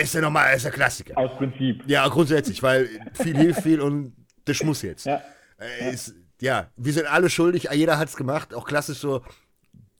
Ist 0.00 0.14
ja 0.14 0.20
normal, 0.20 0.54
ist 0.54 0.64
der 0.64 0.72
Klassiker. 0.72 1.16
Aus 1.16 1.36
Prinzip. 1.38 1.82
Ja, 1.86 2.06
grundsätzlich, 2.08 2.62
weil 2.62 2.88
viel 3.14 3.36
hilft 3.36 3.62
viel 3.62 3.80
und 3.80 4.14
das 4.44 4.62
muss 4.62 4.82
jetzt. 4.82 5.06
Ja. 5.06 5.22
Äh, 5.58 5.92
ist, 5.92 6.14
ja, 6.40 6.70
wir 6.76 6.92
sind 6.92 7.06
alle 7.06 7.30
schuldig, 7.30 7.68
jeder 7.72 7.98
hat 7.98 8.08
es 8.08 8.16
gemacht. 8.16 8.54
Auch 8.54 8.66
klassisch 8.66 8.98
so, 8.98 9.22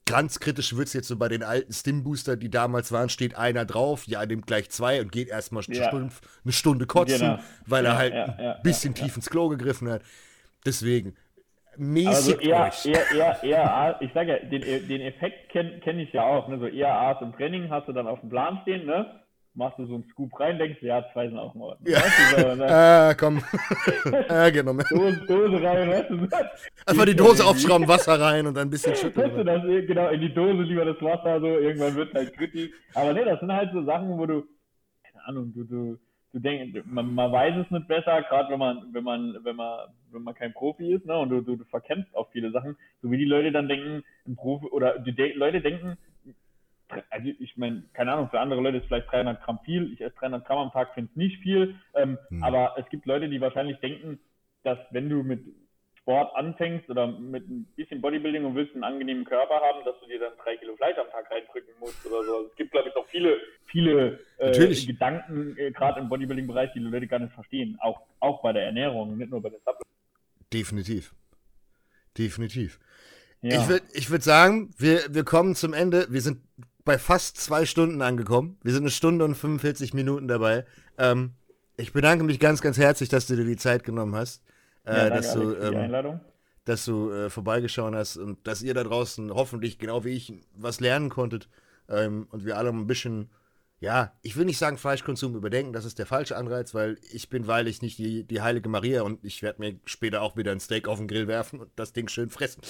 ganz 0.07 0.39
kritisch 0.39 0.75
wird 0.75 0.87
es 0.87 0.93
jetzt 0.93 1.07
so 1.07 1.17
bei 1.17 1.27
den 1.27 1.43
alten 1.43 1.71
Stim-Booster, 1.71 2.37
die 2.37 2.49
damals 2.49 2.91
waren, 2.91 3.09
steht 3.09 3.37
einer 3.37 3.65
drauf, 3.65 4.07
ja, 4.07 4.25
nimmt 4.25 4.47
gleich 4.47 4.69
zwei 4.69 5.01
und 5.01 5.11
geht 5.11 5.27
erstmal 5.27 5.63
ja. 5.67 5.89
eine, 5.89 6.09
Stunde 6.49 6.87
kotzen, 6.87 7.19
genau. 7.19 7.39
weil 7.67 7.85
er 7.85 7.97
halt 7.97 8.13
ja, 8.13 8.55
ein 8.55 8.63
bisschen 8.63 8.95
tief 8.95 9.15
ins 9.15 9.29
Klo 9.29 9.49
gegriffen 9.49 9.89
hat. 9.89 10.01
Deswegen, 10.65 11.15
mäßig 11.77 12.07
also 12.07 12.39
eher, 12.39 12.71
eher, 12.85 13.13
eher, 13.13 13.43
eher, 13.43 13.97
ich 14.01 14.11
sage 14.13 14.31
ja, 14.31 14.39
den, 14.39 14.87
den 14.87 15.01
Effekt 15.01 15.49
kenne 15.49 15.79
kenn 15.81 15.99
ich 15.99 16.11
ja 16.13 16.23
auch. 16.23 16.47
Ne? 16.47 16.57
So 16.59 16.67
eher 16.67 16.93
A's 16.93 17.21
im 17.21 17.33
Training 17.33 17.69
hast 17.69 17.87
du 17.87 17.93
dann 17.93 18.07
auf 18.07 18.19
dem 18.21 18.29
Plan 18.29 18.59
stehen, 18.63 18.85
ne? 18.85 19.21
Machst 19.57 19.79
du 19.79 19.87
so 19.87 19.95
einen 19.95 20.03
Scoop 20.11 20.39
rein, 20.39 20.59
denkst 20.59 20.81
du, 20.81 20.85
ja, 20.85 21.03
zwei 21.13 21.27
sind 21.27 21.39
auch 21.39 21.55
in 21.55 21.61
Ordnung. 21.61 21.91
Ja. 21.91 21.99
So, 22.37 22.53
ne? 22.53 23.09
äh, 23.09 23.15
komm. 23.15 23.41
äh, 24.29 24.51
genau. 24.51 24.73
Dose, 24.73 25.25
Dose 25.25 25.63
rein, 25.63 25.89
weißt 25.89 26.09
du? 26.11 26.27
Einfach 26.85 27.05
die 27.05 27.15
Dose 27.15 27.43
aufschrauben, 27.43 27.87
Wasser 27.87 28.21
rein 28.21 28.45
und 28.45 28.53
dann 28.53 28.67
ein 28.67 28.69
bisschen 28.69 28.95
schütteln. 28.95 29.31
Weißt 29.31 29.35
du, 29.35 29.43
das, 29.43 29.87
genau, 29.87 30.09
in 30.09 30.21
die 30.21 30.31
Dose 30.31 30.61
lieber 30.61 30.85
das 30.85 31.01
Wasser, 31.01 31.39
so, 31.39 31.47
irgendwann 31.47 31.95
wird 31.95 32.13
halt 32.13 32.33
kritisch. 32.33 32.69
Aber 32.93 33.13
ne, 33.13 33.25
das 33.25 33.39
sind 33.39 33.51
halt 33.51 33.71
so 33.73 33.83
Sachen, 33.83 34.15
wo 34.19 34.27
du, 34.27 34.43
keine 35.01 35.25
Ahnung, 35.25 35.51
du, 35.55 35.63
du, 35.63 35.97
du 36.33 36.39
denkst, 36.39 36.83
man, 36.85 37.15
man 37.15 37.31
weiß 37.31 37.55
es 37.57 37.71
nicht 37.71 37.87
besser, 37.87 38.21
gerade 38.29 38.51
wenn 38.51 38.59
man, 38.59 38.93
wenn 38.93 39.03
man, 39.03 39.37
wenn 39.43 39.55
man, 39.55 39.89
wenn 40.11 40.21
man 40.21 40.35
kein 40.35 40.53
Profi 40.53 40.93
ist, 40.93 41.07
ne, 41.07 41.17
und 41.17 41.29
du, 41.29 41.41
du, 41.41 41.55
du 41.55 41.63
verkämpfst 41.65 42.15
auch 42.15 42.29
viele 42.31 42.51
Sachen, 42.51 42.77
so 43.01 43.09
wie 43.09 43.17
die 43.17 43.25
Leute 43.25 43.51
dann 43.51 43.67
denken, 43.67 44.03
ein 44.27 44.35
Profi, 44.35 44.67
oder 44.67 44.99
die 44.99 45.13
De 45.13 45.33
Leute 45.33 45.61
denken, 45.61 45.97
also 47.09 47.27
ich 47.39 47.57
meine, 47.57 47.83
keine 47.93 48.13
Ahnung, 48.13 48.29
für 48.29 48.39
andere 48.39 48.61
Leute 48.61 48.77
ist 48.77 48.87
vielleicht 48.87 49.11
300 49.11 49.43
Gramm 49.43 49.59
viel, 49.65 49.93
ich 49.93 50.01
esse 50.01 50.15
300 50.15 50.45
Gramm 50.45 50.59
am 50.59 50.71
Tag, 50.71 50.93
finde 50.93 51.09
es 51.11 51.17
nicht 51.17 51.41
viel, 51.41 51.75
ähm, 51.95 52.17
hm. 52.29 52.43
aber 52.43 52.75
es 52.77 52.87
gibt 52.89 53.05
Leute, 53.05 53.29
die 53.29 53.41
wahrscheinlich 53.41 53.79
denken, 53.79 54.19
dass 54.63 54.79
wenn 54.91 55.09
du 55.09 55.23
mit 55.23 55.43
Sport 56.07 56.33
anfängst 56.37 56.89
oder 56.89 57.07
mit 57.07 57.49
ein 57.49 57.65
bisschen 57.75 57.99
Bodybuilding 57.99 58.45
und 58.45 58.55
willst 58.55 58.73
einen 58.73 58.85
angenehmen 58.85 59.25
Körper 59.25 59.55
haben, 59.55 59.83
dass 59.83 59.99
du 59.99 60.07
dir 60.07 60.19
dann 60.19 60.31
drei 60.41 60.55
Kilo 60.55 60.73
Fleisch 60.77 60.97
am 60.97 61.09
Tag 61.11 61.29
reindrücken 61.29 61.73
musst 61.81 62.05
oder 62.05 62.23
so. 62.23 62.35
Also 62.37 62.47
es 62.47 62.55
gibt, 62.55 62.71
glaube 62.71 62.87
ich, 62.87 62.95
noch 62.95 63.05
viele, 63.07 63.37
viele 63.65 64.19
äh, 64.37 64.85
Gedanken, 64.85 65.57
äh, 65.57 65.71
gerade 65.71 65.99
im 65.99 66.07
Bodybuilding-Bereich, 66.07 66.71
die, 66.71 66.79
die 66.79 66.85
Leute 66.85 67.07
gar 67.07 67.19
nicht 67.19 67.33
verstehen. 67.33 67.77
Auch, 67.81 67.99
auch 68.21 68.41
bei 68.41 68.53
der 68.53 68.67
Ernährung, 68.67 69.17
nicht 69.17 69.31
nur 69.31 69.41
bei 69.41 69.49
der 69.49 69.59
Supplement. 69.59 69.83
Definitiv. 70.53 71.13
Definitiv. 72.17 72.79
Ja. 73.41 73.61
Ich 73.61 73.67
würde 73.67 73.85
ich 73.93 74.09
würd 74.09 74.23
sagen, 74.23 74.73
wir, 74.77 75.13
wir 75.13 75.25
kommen 75.25 75.55
zum 75.55 75.73
Ende. 75.73 76.07
Wir 76.09 76.21
sind 76.21 76.41
bei 76.87 76.97
fast 76.97 77.37
zwei 77.37 77.65
Stunden 77.65 78.01
angekommen. 78.01 78.57
Wir 78.63 78.73
sind 78.73 78.83
eine 78.83 78.89
Stunde 78.89 79.23
und 79.25 79.35
45 79.35 79.93
Minuten 79.93 80.27
dabei. 80.27 80.65
Ähm, 80.97 81.33
ich 81.75 81.93
bedanke 81.93 82.23
mich 82.23 82.39
ganz, 82.39 82.61
ganz 82.61 82.79
herzlich, 82.79 83.09
dass 83.09 83.27
du 83.27 83.35
dir 83.35 83.45
die 83.45 83.57
Zeit 83.57 83.83
genommen 83.83 84.15
hast 84.15 84.41
äh, 84.87 85.09
dass, 85.09 85.33
du, 85.33 85.53
ähm, 85.55 86.19
dass 86.65 86.85
du 86.85 87.11
äh, 87.11 87.29
vorbeigeschaut 87.29 87.93
hast 87.93 88.17
und 88.17 88.45
dass 88.47 88.61
ihr 88.61 88.73
da 88.73 88.83
draußen 88.83 89.33
hoffentlich, 89.33 89.77
genau 89.77 90.03
wie 90.05 90.11
ich, 90.11 90.33
was 90.55 90.79
lernen 90.79 91.09
konntet 91.09 91.49
ähm, 91.89 92.27
und 92.31 92.45
wir 92.45 92.57
alle 92.57 92.69
ein 92.69 92.87
bisschen, 92.87 93.29
ja, 93.79 94.13
ich 94.23 94.35
will 94.35 94.45
nicht 94.45 94.57
sagen 94.57 94.77
Fleischkonsum 94.77 95.35
überdenken, 95.35 95.71
das 95.71 95.85
ist 95.85 95.99
der 95.99 96.07
falsche 96.07 96.35
Anreiz, 96.35 96.73
weil 96.73 96.97
ich 97.11 97.29
bin 97.29 97.45
wahrlich 97.45 97.83
nicht 97.83 97.99
die, 97.99 98.23
die 98.23 98.41
heilige 98.41 98.69
Maria 98.69 99.03
und 99.03 99.23
ich 99.23 99.43
werde 99.43 99.61
mir 99.61 99.79
später 99.85 100.23
auch 100.23 100.35
wieder 100.35 100.51
ein 100.51 100.59
Steak 100.59 100.87
auf 100.87 100.97
den 100.97 101.07
Grill 101.07 101.27
werfen 101.27 101.59
und 101.59 101.69
das 101.75 101.93
Ding 101.93 102.07
schön 102.07 102.31
fressen. 102.31 102.61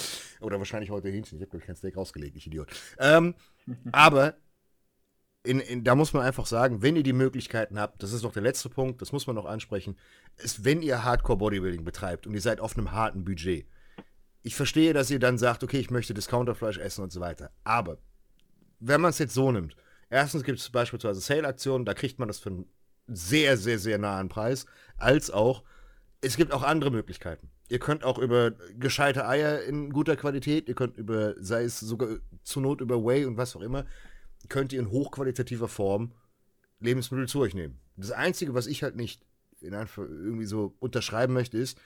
Oder 0.41 0.57
wahrscheinlich 0.57 0.91
heute 0.91 1.07
Hähnchen, 1.07 1.38
ich 1.38 1.43
habe, 1.43 1.51
glaube 1.51 1.63
ich, 1.63 1.67
kein 1.67 1.77
Steak 1.77 1.95
rausgelegt, 1.95 2.35
ich 2.35 2.47
Idiot. 2.47 2.67
Ähm, 2.99 3.35
aber 3.93 4.35
in, 5.43 5.61
in, 5.61 5.85
da 5.85 5.95
muss 5.95 6.11
man 6.11 6.23
einfach 6.23 6.45
sagen, 6.45 6.81
wenn 6.81 6.97
ihr 6.97 7.03
die 7.03 7.13
Möglichkeiten 7.13 7.79
habt, 7.79 8.03
das 8.03 8.11
ist 8.11 8.23
noch 8.23 8.34
der 8.34 8.43
letzte 8.43 8.67
Punkt, 8.67 9.01
das 9.01 9.13
muss 9.13 9.27
man 9.27 9.35
noch 9.38 9.45
ansprechen, 9.45 9.95
ist, 10.35 10.65
wenn 10.65 10.81
ihr 10.81 11.05
Hardcore 11.05 11.38
Bodybuilding 11.38 11.85
betreibt 11.85 12.27
und 12.27 12.34
ihr 12.34 12.41
seid 12.41 12.59
auf 12.59 12.77
einem 12.77 12.91
harten 12.91 13.23
Budget. 13.23 13.65
Ich 14.43 14.55
verstehe, 14.55 14.91
dass 14.91 15.09
ihr 15.09 15.19
dann 15.19 15.38
sagt, 15.38 15.63
okay, 15.63 15.79
ich 15.79 15.89
möchte 15.89 16.13
Discounterfleisch 16.13 16.79
essen 16.79 17.03
und 17.03 17.13
so 17.13 17.21
weiter. 17.21 17.51
Aber 17.63 17.97
wenn 18.79 18.99
man 18.99 19.11
es 19.11 19.19
jetzt 19.19 19.34
so 19.34 19.51
nimmt, 19.53 19.77
erstens 20.09 20.43
gibt 20.43 20.59
es 20.59 20.69
beispielsweise 20.69 21.19
Sale-Aktionen, 21.19 21.85
da 21.85 21.93
kriegt 21.93 22.19
man 22.19 22.27
das 22.27 22.39
für 22.39 22.49
einen 22.49 22.65
sehr, 23.07 23.57
sehr, 23.57 23.79
sehr 23.79 23.97
nahen 23.97 24.29
Preis, 24.29 24.65
als 24.97 25.31
auch, 25.31 25.63
es 26.21 26.35
gibt 26.35 26.51
auch 26.51 26.63
andere 26.63 26.91
Möglichkeiten. 26.91 27.49
Ihr 27.69 27.79
könnt 27.79 28.03
auch 28.03 28.17
über 28.17 28.51
gescheite 28.79 29.27
Eier 29.27 29.63
in 29.63 29.91
guter 29.91 30.15
Qualität, 30.15 30.67
ihr 30.67 30.75
könnt 30.75 30.97
über, 30.97 31.35
sei 31.38 31.63
es 31.63 31.79
sogar 31.79 32.17
zur 32.43 32.61
Not 32.61 32.81
über 32.81 33.03
Whey 33.03 33.25
und 33.25 33.38
was 33.38 33.55
auch 33.55 33.61
immer, 33.61 33.85
könnt 34.49 34.73
ihr 34.73 34.79
in 34.79 34.89
hochqualitativer 34.89 35.67
Form 35.67 36.13
Lebensmittel 36.79 37.27
zu 37.27 37.41
euch 37.41 37.53
nehmen. 37.53 37.79
Das 37.97 38.11
Einzige, 38.11 38.53
was 38.53 38.67
ich 38.67 38.84
halt 38.84 38.95
nicht 38.95 39.25
irgendwie 39.59 40.45
so 40.45 40.75
unterschreiben 40.79 41.34
möchte, 41.34 41.57
ist, 41.57 41.77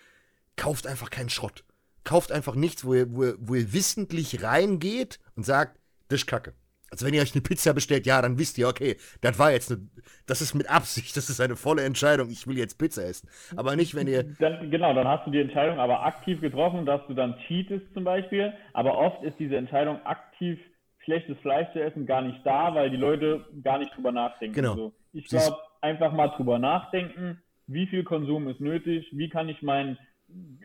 kauft 0.56 0.86
einfach 0.86 1.10
keinen 1.10 1.30
Schrott. 1.30 1.64
Kauft 2.04 2.32
einfach 2.32 2.56
nichts, 2.56 2.84
wo 2.84 2.94
ihr, 2.94 3.14
wo 3.14 3.24
ihr, 3.24 3.36
wo 3.40 3.56
ihr 3.56 3.74
wissentlich 3.74 4.44
reingeht 4.44 5.20
und 5.36 5.46
sagt, 5.46 5.80
das 6.10 6.22
ist 6.22 6.28
Kacke. 6.28 6.54
Also 6.92 7.06
wenn 7.06 7.14
ihr 7.14 7.22
euch 7.22 7.34
eine 7.34 7.42
Pizza 7.42 7.74
bestellt, 7.74 8.06
ja, 8.06 8.22
dann 8.22 8.38
wisst 8.38 8.58
ihr, 8.58 8.68
okay, 8.68 8.98
das 9.22 9.40
war 9.40 9.52
jetzt 9.52 9.72
eine, 9.72 9.88
das 10.28 10.42
ist 10.42 10.54
mit 10.54 10.70
Absicht, 10.70 11.16
das 11.16 11.30
ist 11.30 11.40
eine 11.40 11.56
volle 11.56 11.84
Entscheidung, 11.84 12.30
ich 12.30 12.48
will 12.48 12.58
jetzt 12.58 12.78
Pizza 12.78 13.06
essen. 13.06 13.30
Aber 13.56 13.78
nicht, 13.78 13.96
wenn 13.96 14.08
ihr. 14.08 14.24
Dann, 14.40 14.70
genau, 14.70 14.94
dann 14.94 15.08
hast 15.08 15.26
du 15.26 15.32
die 15.32 15.40
Entscheidung 15.40 15.80
aber 15.80 16.06
aktiv 16.06 16.42
getroffen, 16.42 16.86
dass 16.86 17.02
du 17.08 17.14
dann 17.14 17.38
cheatest 17.48 17.86
zum 17.94 18.04
Beispiel. 18.04 18.54
Aber 18.74 18.98
oft 18.98 19.24
ist 19.24 19.40
diese 19.40 19.56
Entscheidung 19.56 20.06
aktiv 20.06 20.60
schlechtes 21.06 21.38
Fleisch 21.40 21.72
zu 21.74 21.82
essen 21.82 22.06
gar 22.06 22.22
nicht 22.22 22.46
da, 22.46 22.76
weil 22.76 22.90
die 22.90 22.98
Leute 22.98 23.46
gar 23.64 23.80
nicht 23.80 23.96
drüber 23.96 24.12
nachdenken. 24.12 24.56
Genau. 24.56 24.72
Also 24.72 24.94
ich 25.14 25.26
glaube, 25.26 25.58
einfach 25.82 26.12
mal 26.12 26.28
drüber 26.28 26.60
nachdenken, 26.60 27.42
wie 27.68 27.88
viel 27.88 28.04
Konsum 28.04 28.48
ist 28.50 28.60
nötig, 28.60 29.08
wie 29.14 29.30
kann 29.30 29.50
ich 29.50 29.62
meinen 29.62 29.98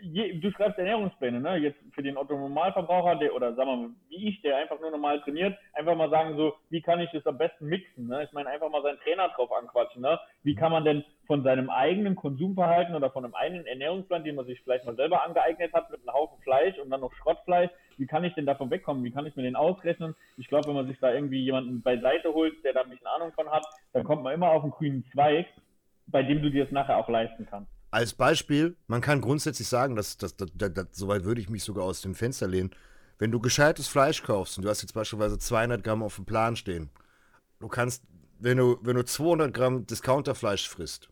je, 0.03 0.39
du 0.39 0.51
schreibst 0.51 0.79
Ernährungspläne, 0.79 1.41
ne? 1.41 1.57
Jetzt 1.57 1.79
für 1.93 2.03
den 2.03 2.17
Otto 2.17 2.39
Normalverbraucher, 2.39 3.17
der 3.17 3.35
oder 3.35 3.55
sagen 3.55 3.69
wir 3.69 3.77
mal, 3.77 3.91
wie 4.09 4.29
ich, 4.29 4.43
der 4.43 4.57
einfach 4.57 4.81
nur 4.81 4.91
normal 4.91 5.21
trainiert, 5.21 5.59
einfach 5.73 5.97
mal 5.97 6.11
sagen 6.11 6.37
so, 6.37 6.55
wie 6.71 6.81
kann 6.81 7.01
ich 7.01 7.11
das 7.11 7.27
am 7.27 7.39
besten 7.39 7.67
mixen, 7.67 8.07
ne? 8.07 8.25
Ich 8.25 8.33
meine 8.33 8.49
einfach 8.49 8.71
mal 8.71 8.83
seinen 8.83 8.99
Trainer 8.99 9.29
drauf 9.29 9.51
anquatschen, 9.53 10.03
ne? 10.03 10.19
Wie 10.43 10.55
kann 10.55 10.73
man 10.73 10.85
denn 10.85 11.05
von 11.27 11.43
seinem 11.43 11.71
eigenen 11.71 12.15
Konsumverhalten 12.15 12.95
oder 12.95 13.11
von 13.11 13.25
einem 13.25 13.35
eigenen 13.35 13.67
Ernährungsplan, 13.67 14.25
den 14.25 14.37
man 14.37 14.47
sich 14.47 14.61
vielleicht 14.63 14.87
mal 14.87 14.97
selber 14.97 15.25
angeeignet 15.25 15.73
hat 15.73 15.91
mit 15.91 16.01
einem 16.01 16.15
Haufen 16.15 16.41
Fleisch 16.43 16.79
und 16.79 16.91
dann 16.91 17.01
noch 17.01 17.13
Schrottfleisch, 17.15 17.71
wie 17.99 18.07
kann 18.07 18.25
ich 18.25 18.35
denn 18.35 18.47
davon 18.47 18.71
wegkommen? 18.71 19.03
Wie 19.05 19.11
kann 19.11 19.27
ich 19.27 19.37
mir 19.37 19.43
den 19.43 19.57
ausrechnen? 19.57 20.15
Ich 20.37 20.49
glaube, 20.49 20.69
wenn 20.69 20.75
man 20.75 20.87
sich 20.87 20.99
da 21.01 21.13
irgendwie 21.13 21.43
jemanden 21.43 21.83
beiseite 21.83 22.33
holt, 22.33 22.63
der 22.65 22.75
da 22.75 22.83
ein 22.83 22.91
bisschen 22.91 23.07
Ahnung 23.07 23.33
von 23.33 23.51
hat, 23.51 23.67
dann 23.93 24.05
kommt 24.05 24.23
man 24.23 24.35
immer 24.35 24.51
auf 24.51 24.63
einen 24.63 24.73
grünen 24.73 25.05
Zweig, 25.13 25.47
bei 26.07 26.23
dem 26.23 26.43
du 26.43 26.51
dir 26.51 26.65
es 26.65 26.71
nachher 26.71 26.99
auch 26.99 27.09
leisten 27.09 27.47
kannst. 27.51 27.76
Als 27.97 28.13
Beispiel, 28.13 28.77
man 28.89 29.01
kann 29.01 29.23
grundsätzlich 29.23 29.69
sagen, 29.69 29.97
dass, 29.97 30.19
dass, 30.19 30.37
dass, 30.37 30.51
dass 30.55 30.89
soweit 30.93 31.25
würde 31.25 31.41
ich 31.41 31.49
mich 31.49 31.65
sogar 31.65 31.85
aus 31.85 32.03
dem 32.03 32.15
Fenster 32.15 32.47
lehnen. 32.47 32.69
Wenn 33.19 33.31
du 33.31 33.41
gescheites 33.41 33.89
Fleisch 33.89 34.23
kaufst 34.23 34.59
und 34.59 34.65
du 34.65 34.69
hast 34.69 34.83
jetzt 34.83 34.93
beispielsweise 34.93 35.39
200 35.39 35.83
Gramm 35.83 36.03
auf 36.03 36.17
dem 36.17 36.27
Plan 36.27 36.57
stehen, 36.57 36.91
du 37.59 37.69
kannst, 37.69 38.05
wenn 38.39 38.59
du, 38.59 38.77
wenn 38.83 38.97
du 38.97 39.03
200 39.03 39.55
Gramm 39.55 39.87
Discounterfleisch 39.87 40.69
frisst, 40.69 41.09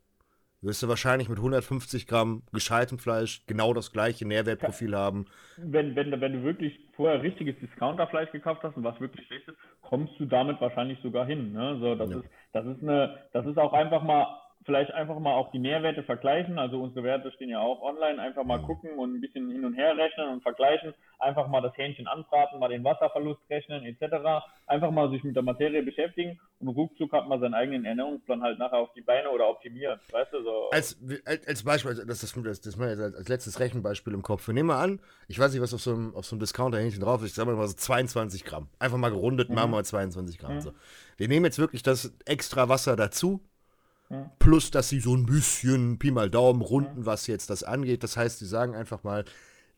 wirst 0.61 0.83
du 0.83 0.89
wahrscheinlich 0.89 1.31
mit 1.31 1.39
150 1.39 2.07
Gramm 2.07 2.43
gescheitem 2.53 2.99
Fleisch 2.99 3.47
genau 3.47 3.73
das 3.73 3.91
gleiche 3.91 4.29
Nährwertprofil 4.29 4.95
haben. 4.95 5.25
Wenn, 5.57 5.97
wenn, 5.97 6.21
wenn 6.21 6.33
du 6.35 6.43
wirklich 6.43 6.79
vorher 6.97 7.23
richtiges 7.23 7.59
Discounterfleisch 7.61 8.31
gekauft 8.31 8.61
hast 8.63 8.77
und 8.77 8.85
was 8.85 9.01
wirklich 9.01 9.27
schlecht 9.27 9.49
ist, 9.49 9.57
kommst 9.81 10.13
du 10.19 10.27
damit 10.27 10.61
wahrscheinlich 10.61 10.99
sogar 11.03 11.25
hin. 11.25 11.55
Ne? 11.55 11.79
So, 11.81 11.95
das, 11.95 12.11
ja. 12.11 12.19
ist, 12.19 12.29
das, 12.53 12.67
ist 12.67 12.83
eine, 12.83 13.21
das 13.33 13.47
ist 13.47 13.57
auch 13.57 13.73
einfach 13.73 14.03
mal 14.03 14.44
vielleicht 14.65 14.93
einfach 14.93 15.19
mal 15.19 15.35
auch 15.35 15.51
die 15.51 15.59
Nährwerte 15.59 16.03
vergleichen. 16.03 16.59
Also 16.59 16.81
unsere 16.83 17.05
Werte 17.05 17.31
stehen 17.33 17.51
ja 17.51 17.61
auch 17.61 17.83
online. 17.83 18.21
Einfach 18.21 18.45
mal 18.45 18.59
mhm. 18.59 18.67
gucken 18.67 18.99
und 18.99 19.15
ein 19.15 19.21
bisschen 19.21 19.51
hin 19.51 19.65
und 19.65 19.75
her 19.75 19.97
rechnen 19.97 20.29
und 20.29 20.43
vergleichen. 20.43 20.95
Einfach 21.19 21.49
mal 21.49 21.61
das 21.61 21.77
Hähnchen 21.77 22.07
anbraten, 22.07 22.59
mal 22.59 22.69
den 22.69 22.85
Wasserverlust 22.85 23.41
rechnen 23.51 23.85
etc. 23.85 24.45
Einfach 24.67 24.91
mal 24.91 25.11
sich 25.11 25.23
mit 25.23 25.37
der 25.37 25.43
Materie 25.43 25.83
beschäftigen 25.83 26.39
und 26.61 26.69
ruckzuck 26.69 27.13
hat 27.13 27.29
man 27.29 27.41
seinen 27.41 27.55
eigenen 27.55 27.85
Ernährungsplan 27.85 28.43
halt 28.43 28.59
nachher 28.59 28.79
auf 28.79 28.93
die 28.95 29.03
Beine 29.03 29.31
oder 29.31 29.49
optimiert. 29.49 30.01
Weißt 30.11 30.33
du, 30.33 30.43
so. 30.43 30.71
Als, 30.71 30.99
als 31.47 31.63
Beispiel, 31.63 31.91
also 31.91 32.05
das 32.05 32.23
ist 32.23 32.37
das, 32.37 32.61
das 32.61 32.77
mal 32.77 32.89
als, 32.89 33.29
letztes 33.29 33.61
Rechenbeispiel 33.61 34.15
im 34.15 34.23
Kopf. 34.23 34.47
Wir 34.47 34.55
nehmen 34.55 34.69
mal 34.69 34.83
an, 34.83 35.01
ich 35.29 35.39
weiß 35.39 35.53
nicht, 35.53 35.63
was 35.63 35.75
auf 35.75 35.83
so 35.83 35.93
einem, 35.93 36.15
auf 36.15 36.25
so 36.25 36.35
einem 36.35 36.41
Discounter-Hähnchen 36.41 37.01
drauf 37.01 37.23
ist. 37.23 37.31
Ich 37.31 37.35
sag 37.35 37.47
mal 37.47 37.67
so 37.67 37.75
22 37.75 38.45
Gramm. 38.45 38.69
Einfach 38.79 38.99
mal 38.99 39.11
gerundet, 39.11 39.51
mhm. 39.51 39.57
machen 39.57 39.73
wir 39.73 39.85
22 39.85 40.39
Gramm. 40.39 40.55
Mhm. 40.55 40.61
So. 40.61 40.73
Wir 41.17 41.29
nehmen 41.29 41.45
jetzt 41.45 41.59
wirklich 41.59 41.83
das 41.83 42.17
extra 42.25 42.69
Wasser 42.69 42.97
dazu 42.97 43.41
Plus, 44.39 44.71
dass 44.71 44.89
sie 44.89 45.01
so 45.01 45.15
ein 45.17 45.27
bisschen 45.27 45.99
Pi 45.99 46.11
mal 46.11 46.31
Daumen 46.31 46.61
runden, 46.61 47.07
was 47.07 47.27
jetzt 47.27 47.51
das 47.51 47.63
angeht. 47.63 48.03
Das 48.03 48.17
heißt, 48.17 48.39
sie 48.39 48.47
sagen 48.47 48.75
einfach 48.75 49.03
mal, 49.03 49.25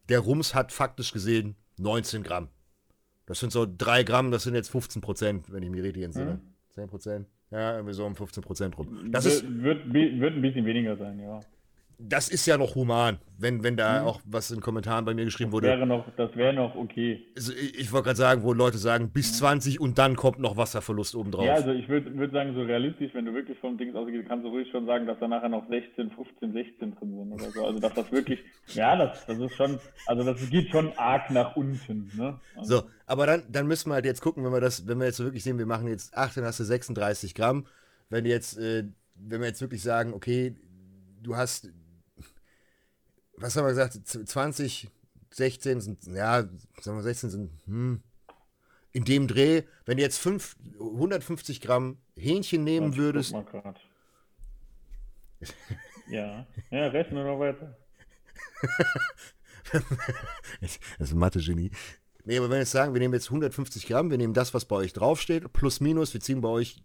der 0.09 0.21
Rums 0.21 0.55
hat 0.55 0.73
faktisch 0.73 1.13
gesehen 1.13 1.57
19 1.79 2.23
Gramm. 2.23 2.49
Das 3.25 3.41
sind 3.41 3.51
so 3.51 3.67
3 3.67 4.03
Gramm, 4.03 4.31
das 4.31 4.43
sind 4.43 4.55
jetzt 4.55 4.71
15 4.71 5.03
Prozent, 5.03 5.53
wenn 5.53 5.63
ich 5.63 5.71
mich 5.71 5.83
richtig 5.83 6.03
entsinne. 6.03 6.35
Mhm. 6.35 6.55
10 6.75 6.89
Prozent? 6.89 7.29
Ja, 7.51 7.75
irgendwie 7.75 7.95
so 7.95 8.05
um 8.05 8.15
15 8.15 8.43
Prozent 8.43 8.77
rum. 8.77 9.11
Das 9.11 9.25
wird, 9.25 9.35
ist, 9.35 9.63
wird, 9.63 9.93
wird 9.93 10.35
ein 10.35 10.43
bisschen 10.43 10.67
weniger 10.67 10.97
sein, 10.97 11.19
ja 11.19 11.41
das 11.99 12.29
ist 12.29 12.45
ja 12.47 12.59
noch 12.59 12.75
human, 12.75 13.19
wenn, 13.39 13.63
wenn 13.63 13.77
da 13.77 14.03
mhm. 14.03 14.07
auch 14.07 14.21
was 14.27 14.51
in 14.51 14.61
Kommentaren 14.61 15.05
bei 15.07 15.15
mir 15.15 15.25
geschrieben 15.25 15.51
das 15.51 15.55
wurde. 15.55 15.69
Wäre 15.69 15.87
noch, 15.87 16.05
das 16.17 16.37
wäre 16.37 16.53
noch 16.53 16.75
okay. 16.75 17.27
Also 17.35 17.53
ich, 17.53 17.79
ich 17.79 17.93
wollte 17.93 18.07
gerade 18.07 18.19
sagen, 18.19 18.43
wo 18.43 18.53
Leute 18.53 18.77
sagen, 18.77 19.11
bis 19.11 19.33
mhm. 19.33 19.37
20 19.37 19.81
und 19.81 19.99
dann 19.99 20.15
kommt 20.15 20.39
noch 20.39 20.57
Wasserverlust 20.59 21.15
obendrauf. 21.15 21.47
Ja, 21.47 21.55
also 21.55 21.73
ich 21.73 21.89
würde 21.89 22.15
würd 22.17 22.33
sagen, 22.33 22.55
so 22.55 22.63
realistisch, 22.63 23.15
wenn 23.15 23.25
du 23.25 23.33
wirklich 23.33 23.59
vom 23.59 23.79
Dings 23.79 23.95
ausgehst, 23.95 24.29
kannst 24.29 24.45
du 24.45 24.51
ruhig 24.51 24.69
schon 24.71 24.85
sagen, 24.85 25.07
dass 25.07 25.19
da 25.21 25.29
nachher 25.29 25.49
noch 25.49 25.67
16, 25.69 26.11
15, 26.11 26.53
16 26.53 26.97
drin 26.97 27.17
sind 27.17 27.33
oder 27.33 27.51
so. 27.51 27.65
Also 27.65 27.79
dass 27.79 27.95
das 27.95 28.13
wirklich, 28.13 28.41
ja, 28.75 28.97
das, 28.97 29.25
das 29.25 29.39
ist 29.39 29.55
schon, 29.55 29.79
also 30.07 30.23
das 30.23 30.51
geht 30.51 30.71
schon 30.71 30.93
arg 30.99 31.31
nach 31.31 31.57
unten. 31.57 32.11
Ne? 32.15 32.39
Also. 32.57 32.77
So, 32.77 32.83
aber 33.07 33.27
dann, 33.27 33.43
dann 33.51 33.67
müssen 33.67 33.89
wir 33.89 33.95
halt 33.95 34.05
jetzt 34.05 34.21
gucken, 34.21 34.45
wenn 34.45 34.53
wir 34.53 34.61
das, 34.61 34.87
wenn 34.87 34.99
wir 34.99 35.07
jetzt 35.07 35.21
wirklich 35.21 35.43
sehen, 35.43 35.59
wir 35.59 35.67
machen 35.67 35.89
jetzt 35.89 36.15
8, 36.17 36.37
dann 36.37 36.45
hast 36.45 36.61
du 36.61 36.65
36 36.65 37.35
Gramm. 37.35 37.67
Wenn 38.11 38.27
jetzt, 38.27 38.59
äh, 38.59 38.85
wenn 39.15 39.41
wir 39.41 39.49
jetzt 39.49 39.63
wirklich 39.63 39.83
sagen, 39.83 40.13
okay, 40.13 40.55
du 41.23 41.37
hast 41.37 41.73
was 43.37 43.57
haben 43.57 43.65
wir 43.65 43.71
gesagt, 43.71 43.95
20, 44.07 44.89
16 45.31 45.81
sind, 45.81 46.07
ja, 46.07 46.49
sagen 46.81 46.99
wir 46.99 47.03
16 47.03 47.31
sind, 47.31 47.51
hm, 47.67 48.03
in 48.93 49.05
dem 49.05 49.29
Dreh, 49.29 49.63
wenn 49.85 49.99
du 49.99 50.03
jetzt 50.03 50.19
5, 50.19 50.57
150 50.81 51.61
Gramm 51.61 51.99
Hähnchen 52.17 52.65
nehmen 52.65 52.89
Warte, 52.89 52.99
würdest. 52.99 53.33
Guck 53.33 53.53
mal 53.53 53.61
grad. 53.61 53.81
ja, 56.09 56.47
ja, 56.71 56.87
rechne 56.89 57.23
noch 57.25 57.39
weiter. 57.39 57.77
das 60.61 60.79
ist 60.99 61.13
ein 61.13 61.19
Mathe-Genie. 61.19 61.71
Nee, 62.25 62.39
aber 62.39 62.47
wenn 62.47 62.53
wir 62.53 62.61
jetzt 62.61 62.71
sagen, 62.71 62.95
wir 62.95 63.01
nehmen 63.01 63.15
jetzt 63.15 63.29
150 63.29 63.87
Gramm, 63.87 64.11
wir 64.11 64.19
nehmen 64.19 64.35
das, 64.35 64.55
was 64.55 64.65
bei 64.65 64.77
euch 64.77 64.93
draufsteht, 64.93 65.53
plus 65.53 65.81
minus, 65.81 66.15
wir 66.15 66.21
ziehen 66.21 66.41
bei 66.41 66.49
euch 66.49 66.83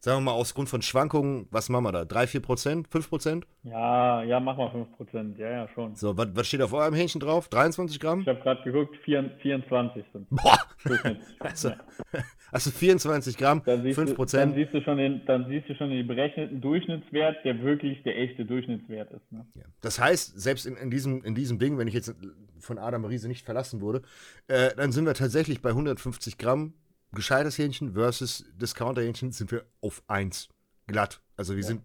sagen 0.00 0.18
wir 0.18 0.30
mal, 0.30 0.32
aus 0.32 0.54
Grund 0.54 0.68
von 0.68 0.82
Schwankungen, 0.82 1.48
was 1.50 1.68
machen 1.68 1.84
wir 1.84 1.92
da? 1.92 2.04
3, 2.04 2.26
4 2.26 2.40
Prozent? 2.40 2.88
5 2.88 3.08
Prozent? 3.08 3.46
Ja, 3.64 4.22
ja, 4.22 4.38
mach 4.40 4.56
mal 4.56 4.70
5 4.70 4.96
Prozent. 4.96 5.38
Ja, 5.38 5.50
ja, 5.50 5.68
schon. 5.74 5.94
So, 5.96 6.16
was, 6.16 6.28
was 6.34 6.46
steht 6.46 6.62
auf 6.62 6.72
eurem 6.72 6.94
Hähnchen 6.94 7.20
drauf? 7.20 7.48
23 7.48 7.98
Gramm? 7.98 8.20
Ich 8.20 8.28
habe 8.28 8.40
gerade 8.40 8.62
geguckt, 8.62 8.96
24 9.04 10.04
sind. 10.12 10.28
Boah! 10.30 10.58
also, 11.40 11.72
also 12.52 12.70
24 12.70 13.36
Gramm, 13.36 13.62
dann 13.64 13.82
5 13.82 14.14
Prozent. 14.14 14.52
Dann, 14.52 14.54
siehst 14.54 14.74
du 14.74 14.82
schon 14.82 14.98
den, 14.98 15.22
dann 15.26 15.46
siehst 15.48 15.68
du 15.68 15.74
schon 15.74 15.90
den 15.90 16.06
berechneten 16.06 16.60
Durchschnittswert, 16.60 17.44
der 17.44 17.60
wirklich 17.62 18.02
der 18.04 18.16
echte 18.18 18.44
Durchschnittswert 18.44 19.10
ist. 19.10 19.32
Ne? 19.32 19.44
Ja. 19.54 19.62
Das 19.80 20.00
heißt, 20.00 20.40
selbst 20.40 20.66
in, 20.66 20.76
in, 20.76 20.90
diesem, 20.90 21.24
in 21.24 21.34
diesem 21.34 21.58
Ding, 21.58 21.76
wenn 21.78 21.88
ich 21.88 21.94
jetzt 21.94 22.14
von 22.60 22.78
Adam 22.78 23.04
Riese 23.04 23.28
nicht 23.28 23.44
verlassen 23.44 23.80
wurde, 23.80 24.02
äh, 24.46 24.70
dann 24.76 24.92
sind 24.92 25.06
wir 25.06 25.14
tatsächlich 25.14 25.60
bei 25.60 25.70
150 25.70 26.38
Gramm 26.38 26.74
gescheites 27.12 27.58
Hähnchen 27.58 27.94
versus 27.94 28.44
Discounter-Hähnchen 28.56 29.32
sind 29.32 29.50
wir 29.50 29.64
auf 29.80 30.02
1 30.08 30.48
glatt. 30.86 31.20
Also 31.36 31.54
wir 31.54 31.62
ja. 31.62 31.68
sind 31.68 31.82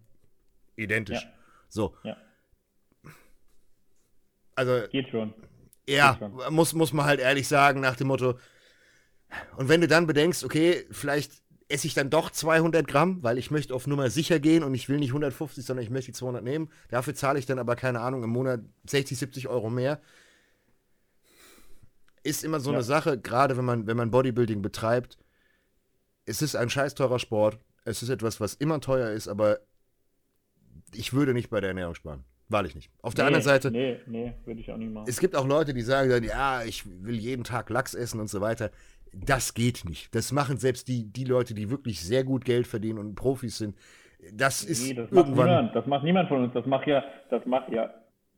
identisch. 0.76 1.22
Ja. 1.22 1.32
So. 1.68 1.96
Ja. 2.02 2.16
Also. 4.54 4.86
Geht 4.90 5.08
schon. 5.08 5.34
Ja, 5.88 6.12
Geht 6.12 6.20
schon. 6.20 6.54
Muss, 6.54 6.72
muss 6.74 6.92
man 6.92 7.06
halt 7.06 7.20
ehrlich 7.20 7.48
sagen, 7.48 7.80
nach 7.80 7.96
dem 7.96 8.08
Motto. 8.08 8.38
Und 9.56 9.68
wenn 9.68 9.80
du 9.80 9.88
dann 9.88 10.06
bedenkst, 10.06 10.44
okay, 10.44 10.86
vielleicht 10.90 11.42
esse 11.68 11.86
ich 11.86 11.94
dann 11.94 12.10
doch 12.10 12.30
200 12.30 12.86
Gramm, 12.86 13.22
weil 13.22 13.38
ich 13.38 13.50
möchte 13.50 13.74
auf 13.74 13.86
Nummer 13.86 14.10
sicher 14.10 14.38
gehen 14.38 14.62
und 14.62 14.74
ich 14.74 14.88
will 14.88 14.98
nicht 14.98 15.10
150, 15.10 15.64
sondern 15.64 15.82
ich 15.82 15.90
möchte 15.90 16.12
die 16.12 16.18
200 16.18 16.44
nehmen. 16.44 16.70
Dafür 16.90 17.14
zahle 17.14 17.38
ich 17.38 17.46
dann 17.46 17.58
aber, 17.58 17.74
keine 17.74 18.00
Ahnung, 18.00 18.22
im 18.22 18.30
Monat 18.30 18.60
60, 18.86 19.18
70 19.18 19.48
Euro 19.48 19.70
mehr 19.70 20.00
ist 22.24 22.42
immer 22.42 22.58
so 22.58 22.70
ja. 22.70 22.78
eine 22.78 22.82
Sache, 22.82 23.18
gerade 23.18 23.56
wenn 23.56 23.64
man, 23.64 23.86
wenn 23.86 23.96
man 23.96 24.10
Bodybuilding 24.10 24.62
betreibt. 24.62 25.18
Es 26.26 26.42
ist 26.42 26.56
ein 26.56 26.70
scheiß 26.70 26.94
teurer 26.94 27.18
Sport. 27.18 27.58
Es 27.84 28.02
ist 28.02 28.08
etwas, 28.08 28.40
was 28.40 28.54
immer 28.54 28.80
teuer 28.80 29.10
ist, 29.10 29.28
aber 29.28 29.58
ich 30.94 31.12
würde 31.12 31.34
nicht 31.34 31.50
bei 31.50 31.60
der 31.60 31.68
Ernährung 31.68 31.94
sparen. 31.94 32.24
Wahrlich 32.48 32.74
nicht. 32.74 32.90
Auf 33.02 33.14
der 33.14 33.24
nee, 33.24 33.26
anderen 33.28 33.44
Seite. 33.44 33.70
Nee, 33.70 34.00
nee, 34.06 34.34
würde 34.44 34.60
ich 34.60 34.70
auch 34.70 34.76
nicht 34.76 34.92
machen. 34.92 35.06
Es 35.08 35.20
gibt 35.20 35.36
auch 35.36 35.46
Leute, 35.46 35.74
die 35.74 35.82
sagen 35.82 36.24
ja, 36.24 36.62
ich 36.62 36.84
will 36.86 37.16
jeden 37.16 37.44
Tag 37.44 37.68
Lachs 37.70 37.94
essen 37.94 38.20
und 38.20 38.28
so 38.28 38.40
weiter. 38.40 38.70
Das 39.12 39.54
geht 39.54 39.84
nicht. 39.84 40.14
Das 40.14 40.32
machen 40.32 40.56
selbst 40.56 40.88
die, 40.88 41.04
die 41.04 41.24
Leute, 41.24 41.54
die 41.54 41.70
wirklich 41.70 42.00
sehr 42.02 42.24
gut 42.24 42.44
Geld 42.44 42.66
verdienen 42.66 42.98
und 42.98 43.14
Profis 43.14 43.58
sind. 43.58 43.76
Das 44.32 44.62
ist 44.62 44.88
nee, 44.88 44.94
das 44.94 45.10
irgendwann. 45.10 45.36
Macht 45.36 45.46
niemand. 45.46 45.76
Das 45.76 45.86
macht 45.86 46.04
niemand 46.04 46.28
von 46.28 46.44
uns. 46.44 46.54
Das 46.54 46.66
macht 46.66 46.86
ja, 46.86 47.04
das 47.30 47.44
macht 47.46 47.70
ja 47.70 47.92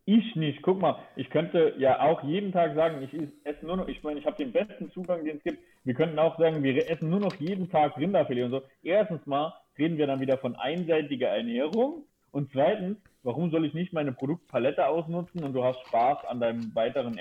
ich 0.07 0.37
nicht. 0.37 0.63
Guck 0.63 0.81
mal, 0.81 0.99
ich 1.17 1.29
könnte 1.31 1.75
ja 1.79 2.01
auch 2.01 2.23
jeden 2.23 2.53
Tag 2.53 2.75
sagen, 2.75 3.03
ich 3.03 3.13
esse 3.45 3.67
nur 3.67 3.77
noch, 3.77 3.89
ich 3.89 4.03
meine, 4.03 4.21
ich 4.21 4.27
habe 4.27 4.37
den 4.37 4.53
besten 4.53 4.91
Zugang, 4.93 5.25
den 5.25 5.37
es 5.37 5.43
gibt. 5.43 5.59
Wir 5.85 5.95
könnten 5.95 6.19
auch 6.19 6.39
sagen, 6.39 6.63
wir 6.63 6.91
essen 6.91 7.11
nur 7.11 7.21
noch 7.21 7.35
jeden 7.35 7.69
Tag 7.71 7.99
Rinderfilet 7.99 8.45
und 8.45 8.51
so. 8.53 8.63
Erstens 8.83 9.27
mal 9.27 9.53
reden 9.77 9.99
wir 9.99 10.07
dann 10.07 10.21
wieder 10.21 10.39
von 10.39 10.55
einseitiger 10.57 11.29
Ernährung. 11.29 12.05
Und 12.31 12.51
zweitens, 12.53 12.99
warum 13.25 13.51
soll 13.51 13.67
ich 13.67 13.75
nicht 13.75 13.93
meine 13.93 14.13
Produktpalette 14.13 14.87
ausnutzen 14.87 15.43
und 15.43 15.53
du 15.53 15.65
hast 15.65 15.81
Spaß 15.89 16.25
an 16.27 16.41
deinem 16.41 16.75
weiteren, 16.75 17.19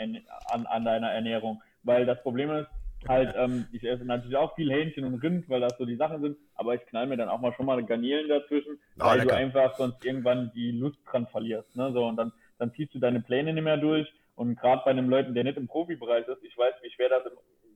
an, 0.51 0.65
an 0.65 0.85
deiner 0.85 1.11
Ernährung? 1.11 1.61
Weil 1.83 2.05
das 2.05 2.21
Problem 2.21 2.51
ist, 2.51 2.67
halt, 3.07 3.33
ähm, 3.37 3.65
ich 3.71 3.83
esse 3.83 4.05
natürlich 4.05 4.35
auch 4.35 4.55
viel 4.55 4.71
Hähnchen 4.71 5.05
und 5.05 5.21
Rind, 5.21 5.49
weil 5.49 5.61
das 5.61 5.77
so 5.77 5.85
die 5.85 5.95
Sachen 5.95 6.21
sind, 6.21 6.37
aber 6.55 6.75
ich 6.75 6.85
knall 6.87 7.07
mir 7.07 7.17
dann 7.17 7.29
auch 7.29 7.39
mal 7.39 7.53
schon 7.53 7.65
mal 7.65 7.83
Garnelen 7.83 8.29
dazwischen, 8.29 8.79
oh, 8.99 9.05
weil 9.05 9.19
lecker. 9.19 9.29
du 9.29 9.35
einfach 9.35 9.75
sonst 9.75 10.03
irgendwann 10.05 10.51
die 10.55 10.71
Lust 10.71 10.99
dran 11.05 11.27
verlierst. 11.27 11.75
Ne? 11.75 11.91
So, 11.93 12.05
und 12.05 12.17
dann 12.17 12.31
dann 12.57 12.73
ziehst 12.73 12.93
du 12.93 12.99
deine 12.99 13.21
Pläne 13.21 13.53
nicht 13.53 13.63
mehr 13.63 13.77
durch. 13.77 14.07
Und 14.35 14.59
gerade 14.59 14.81
bei 14.83 14.91
einem 14.91 15.09
Leuten, 15.09 15.33
der 15.33 15.43
nicht 15.43 15.57
im 15.57 15.67
Profibereich 15.67 16.27
ist, 16.27 16.43
ich 16.43 16.57
weiß, 16.57 16.73
wie 16.81 16.91
schwer 16.91 17.09
das 17.09 17.23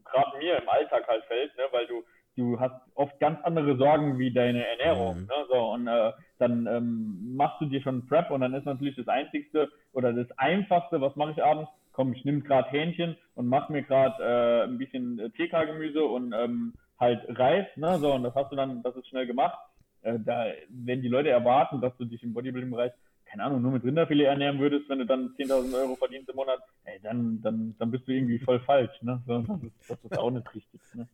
gerade 0.05 0.37
mir 0.37 0.57
im 0.61 0.67
Alltag 0.67 1.07
halt 1.07 1.23
fällt, 1.25 1.55
ne, 1.55 1.63
weil 1.71 1.87
du 1.87 2.03
du 2.39 2.59
hast 2.59 2.75
oft 2.95 3.19
ganz 3.19 3.39
andere 3.43 3.77
Sorgen 3.77 4.17
wie 4.17 4.31
deine 4.31 4.65
Ernährung. 4.65 5.21
Mhm. 5.21 5.23
Ne? 5.23 5.45
So, 5.49 5.71
und 5.71 5.87
äh, 5.87 6.13
dann 6.37 6.67
ähm, 6.67 7.35
machst 7.35 7.61
du 7.61 7.65
dir 7.65 7.81
schon 7.81 8.07
Prep 8.07 8.31
und 8.31 8.41
dann 8.41 8.53
ist 8.53 8.65
natürlich 8.65 8.95
das 8.95 9.07
Einzigste 9.07 9.69
oder 9.91 10.13
das 10.13 10.27
Einfachste, 10.37 11.01
was 11.01 11.15
mache 11.15 11.31
ich 11.31 11.43
abends? 11.43 11.69
Komm, 11.91 12.13
ich 12.13 12.23
nehme 12.23 12.41
gerade 12.41 12.69
Hähnchen 12.69 13.17
und 13.35 13.47
mache 13.47 13.71
mir 13.71 13.83
gerade 13.83 14.23
äh, 14.23 14.63
ein 14.63 14.77
bisschen 14.77 15.19
äh, 15.19 15.29
TK-Gemüse 15.31 16.03
und 16.03 16.33
ähm, 16.33 16.73
halt 16.97 17.21
Reis. 17.37 17.65
Ne? 17.75 17.97
So, 17.99 18.13
und 18.13 18.23
das 18.23 18.35
hast 18.35 18.51
du 18.51 18.55
dann, 18.55 18.81
das 18.83 18.95
ist 18.95 19.07
schnell 19.09 19.27
gemacht. 19.27 19.57
Äh, 20.01 20.17
da, 20.19 20.45
wenn 20.69 21.01
die 21.01 21.09
Leute 21.09 21.29
erwarten, 21.29 21.81
dass 21.81 21.95
du 21.97 22.05
dich 22.05 22.23
im 22.23 22.33
Bodybuilding-Bereich 22.33 22.93
keine 23.29 23.43
Ahnung, 23.43 23.61
nur 23.61 23.71
mit 23.71 23.83
Rinderfilet 23.83 24.25
ernähren 24.25 24.59
würdest, 24.59 24.89
wenn 24.89 24.99
du 24.99 25.05
dann 25.05 25.35
10.000 25.37 25.73
Euro 25.75 25.95
verdienst 25.95 26.29
im 26.29 26.35
Monat, 26.35 26.59
ey, 26.85 26.99
dann, 27.01 27.39
dann, 27.41 27.75
dann 27.77 27.91
bist 27.91 28.07
du 28.07 28.11
irgendwie 28.11 28.39
voll 28.39 28.59
falsch. 28.61 28.91
Ne? 29.01 29.21
Das, 29.27 29.43
ist, 29.43 29.73
das 29.87 29.97
ist 30.03 30.17
auch 30.17 30.31
nicht 30.31 30.55
richtig. 30.55 30.81
Ne? 30.93 31.07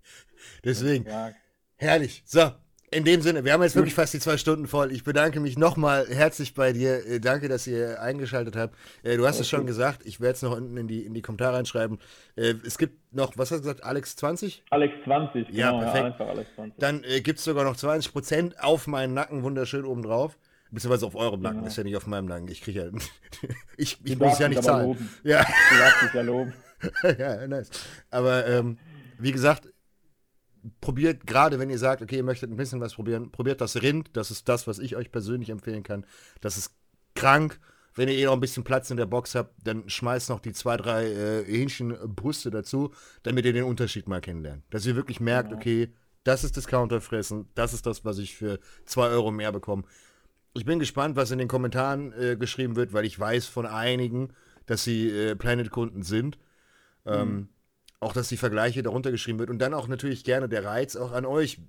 Deswegen, 0.64 1.06
herrlich. 1.76 2.24
So, 2.26 2.52
in 2.92 3.04
dem 3.04 3.22
Sinne, 3.22 3.44
wir 3.44 3.52
haben 3.52 3.64
jetzt 3.64 3.76
wirklich 3.76 3.94
fast 3.94 4.14
die 4.14 4.20
zwei 4.20 4.38
Stunden 4.38 4.68
voll. 4.68 4.94
Ich 4.94 5.04
bedanke 5.04 5.42
mich 5.42 5.58
nochmal 5.58 6.08
herzlich 6.08 6.54
bei 6.54 6.72
dir. 6.72 7.06
Äh, 7.06 7.20
danke, 7.20 7.50
dass 7.50 7.68
ihr 7.68 8.02
eingeschaltet 8.02 8.56
habt. 8.56 8.76
Äh, 9.04 9.18
du 9.18 9.28
hast 9.28 9.40
es 9.42 9.50
schon 9.50 9.66
gesagt, 9.66 10.06
ich 10.06 10.22
werde 10.22 10.36
es 10.36 10.42
noch 10.42 10.56
unten 10.56 10.78
in 10.78 10.88
die, 10.88 11.06
in 11.06 11.14
die 11.14 11.22
Kommentare 11.22 11.58
reinschreiben. 11.58 12.00
Äh, 12.38 12.54
es 12.66 12.78
gibt 12.78 13.14
noch, 13.14 13.34
was 13.36 13.52
hast 13.52 13.60
du 13.60 13.64
gesagt, 13.64 13.84
Alex 13.84 14.16
20? 14.16 14.64
Alex 14.70 14.94
20, 15.04 15.48
genau. 15.48 15.60
Ja, 15.60 15.92
perfekt. 15.92 16.20
Ja, 16.20 16.26
Alex 16.28 16.50
20. 16.56 16.80
Dann 16.80 17.04
äh, 17.04 17.20
gibt 17.20 17.40
es 17.40 17.46
sogar 17.46 17.66
noch 17.66 17.76
20% 17.76 18.60
auf 18.60 18.88
meinen 18.88 19.14
Nacken, 19.14 19.44
wunderschön 19.44 19.84
obendrauf. 19.84 20.38
Beziehungsweise 20.76 21.06
auf 21.06 21.16
eurem 21.16 21.40
Nacken, 21.40 21.62
ja. 21.62 21.68
ist 21.68 21.78
ja 21.78 21.86
nicht 21.86 21.96
auf 21.96 22.06
meinem 22.06 22.26
Nacken. 22.26 22.50
Ich 22.50 22.62
kriege 22.62 22.86
ja. 22.86 23.00
ich 23.78 23.98
ich 24.04 24.20
muss 24.20 24.38
ja 24.40 24.50
nicht 24.50 24.62
zahlen. 24.62 24.88
Loben. 24.88 25.10
Ja. 25.24 25.46
Du 25.70 25.78
darfst 25.78 26.02
dich 26.04 26.14
ja 26.14 26.22
loben. 26.22 26.54
ja, 27.18 27.48
nice. 27.48 27.70
Aber 28.12 28.46
ähm, 28.46 28.78
wie 29.18 29.32
gesagt, 29.32 29.70
probiert, 30.82 31.26
gerade 31.26 31.60
wenn 31.60 31.70
ihr 31.70 31.80
sagt, 31.80 32.02
okay, 32.02 32.18
ihr 32.18 32.24
möchtet 32.24 32.52
ein 32.52 32.58
bisschen 32.58 32.82
was 32.82 32.96
probieren, 32.96 33.32
probiert 33.32 33.62
das 33.62 33.82
Rind. 33.82 34.10
Das 34.18 34.32
ist 34.32 34.50
das, 34.50 34.68
was 34.68 34.80
ich 34.80 34.98
euch 34.98 35.14
persönlich 35.14 35.50
empfehlen 35.50 35.84
kann. 35.84 36.06
Das 36.42 36.58
ist 36.58 36.76
krank. 37.16 37.58
Wenn 37.98 38.10
ihr 38.10 38.16
eh 38.16 38.26
noch 38.26 38.34
ein 38.34 38.42
bisschen 38.42 38.66
Platz 38.66 38.92
in 38.92 38.98
der 38.98 39.06
Box 39.06 39.34
habt, 39.34 39.54
dann 39.64 39.88
schmeißt 39.88 40.28
noch 40.28 40.42
die 40.42 40.52
zwei, 40.52 40.76
drei 40.76 41.06
äh, 41.06 41.46
Hähnchenbrüste 41.46 42.52
dazu, 42.52 42.92
damit 43.24 43.46
ihr 43.46 43.54
den 43.54 43.64
Unterschied 43.64 44.10
mal 44.10 44.20
kennenlernt. 44.20 44.64
Dass 44.72 44.86
ihr 44.86 44.98
wirklich 44.98 45.22
merkt, 45.22 45.54
okay, 45.54 45.94
das 46.26 46.44
ist 46.44 46.58
das 46.58 46.68
Counterfressen, 46.68 47.48
das 47.56 47.72
ist 47.72 47.86
das, 47.86 48.04
was 48.04 48.18
ich 48.18 48.36
für 48.36 48.60
zwei 48.86 49.08
Euro 49.08 49.32
mehr 49.32 49.54
bekomme 49.54 49.86
Ich 50.56 50.66
bin 50.66 50.80
gespannt, 50.80 51.18
was 51.18 51.32
in 51.32 51.38
den 51.38 51.50
Kommentaren 51.50 52.14
äh, 52.14 52.38
geschrieben 52.38 52.78
wird, 52.78 52.94
weil 52.94 53.06
ich 53.06 53.20
weiß 53.20 53.46
von 53.46 53.66
einigen, 53.66 54.30
dass 54.66 54.86
sie 54.86 55.10
äh, 55.10 55.36
Planet-Kunden 55.36 56.02
sind. 56.02 56.40
Ähm, 57.06 57.30
mhm. 57.30 57.50
Auch, 58.00 58.14
dass 58.14 58.30
die 58.30 58.38
Vergleiche 58.38 58.82
darunter 58.82 59.12
geschrieben 59.12 59.38
wird. 59.38 59.50
Und 59.50 59.60
dann 59.60 59.74
auch 59.74 59.88
natürlich 59.88 60.24
gerne 60.24 60.48
der 60.48 60.64
Reiz 60.64 60.96
auch 60.96 61.12
an 61.12 61.26
euch. 61.26 61.60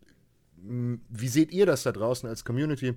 Wie 0.57 1.29
seht 1.29 1.53
ihr 1.53 1.67
das 1.67 1.83
da 1.83 1.93
draußen 1.93 2.29
als 2.29 2.45
Community? 2.45 2.95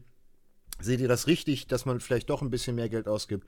Seht 0.79 0.99
ihr 0.99 1.07
das 1.07 1.27
richtig, 1.27 1.67
dass 1.67 1.85
man 1.85 1.99
vielleicht 1.99 2.29
doch 2.29 2.41
ein 2.41 2.49
bisschen 2.49 2.75
mehr 2.75 2.89
Geld 2.89 3.07
ausgibt? 3.07 3.47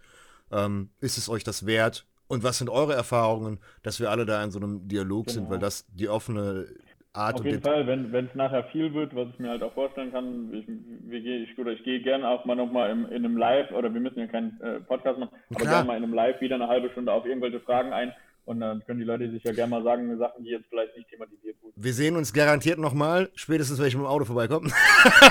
Ähm, 0.52 0.90
ist 1.00 1.18
es 1.18 1.30
euch 1.30 1.44
das 1.44 1.66
wert? 1.66 2.06
Und 2.28 2.44
was 2.44 2.58
sind 2.58 2.70
eure 2.70 2.94
Erfahrungen, 2.94 3.60
dass 3.84 4.00
wir 4.00 4.10
alle 4.10 4.26
da 4.26 4.44
in 4.44 4.52
so 4.52 4.60
einem 4.60 4.88
Dialog 4.88 5.28
genau. 5.28 5.34
sind, 5.34 5.50
weil 5.50 5.60
das 5.60 5.86
die 5.90 6.10
offene 6.10 6.68
Art 7.14 7.36
Auf 7.36 7.46
jeden 7.46 7.62
Fall, 7.62 7.86
wenn 7.88 8.26
es 8.26 8.36
nachher 8.36 8.64
viel 8.66 8.94
wird, 8.94 9.14
was 9.14 9.28
ich 9.34 9.40
mir 9.40 9.50
halt 9.50 9.64
auch 9.64 9.74
vorstellen 9.74 10.14
kann, 10.14 10.54
ich, 10.54 11.14
ich, 11.14 11.60
oder 11.60 11.72
ich 11.72 11.84
gehe 11.84 12.02
gerne 12.02 12.28
auch 12.30 12.46
mal 12.46 12.56
nochmal 12.56 12.90
in 12.90 13.06
einem 13.08 13.36
Live, 13.36 13.72
oder 13.72 13.94
wir 13.94 14.00
müssen 14.00 14.20
ja 14.20 14.28
keinen 14.28 14.60
äh, 14.62 14.80
Podcast 14.80 15.20
machen, 15.20 15.36
aber 15.54 15.66
gerne 15.66 15.88
mal 15.88 15.98
in 15.98 16.04
einem 16.04 16.14
Live 16.14 16.40
wieder 16.40 16.56
eine 16.56 16.70
halbe 16.70 16.90
Stunde 16.92 17.12
auf 17.12 17.26
irgendwelche 17.26 17.60
Fragen 17.60 17.92
ein 17.92 18.14
und 18.46 18.60
dann 18.60 18.84
können 18.86 19.00
die 19.00 19.06
Leute 19.06 19.30
sich 19.30 19.44
ja 19.44 19.52
gerne 19.52 19.70
mal 19.70 19.84
sagen, 19.84 20.18
Sachen, 20.18 20.44
die 20.44 20.50
jetzt 20.50 20.66
vielleicht 20.70 20.96
nicht 20.98 21.10
thematisiert 21.10 21.62
wurden. 21.62 21.74
Wir 21.76 21.94
sehen 21.94 22.16
uns 22.16 22.34
garantiert 22.34 22.80
nochmal, 22.80 23.30
spätestens 23.36 23.80
wenn 23.80 23.88
ich 23.88 23.96
mit 23.96 24.04
dem 24.04 24.08
Auto 24.08 24.26
vorbeikomme. 24.26 24.70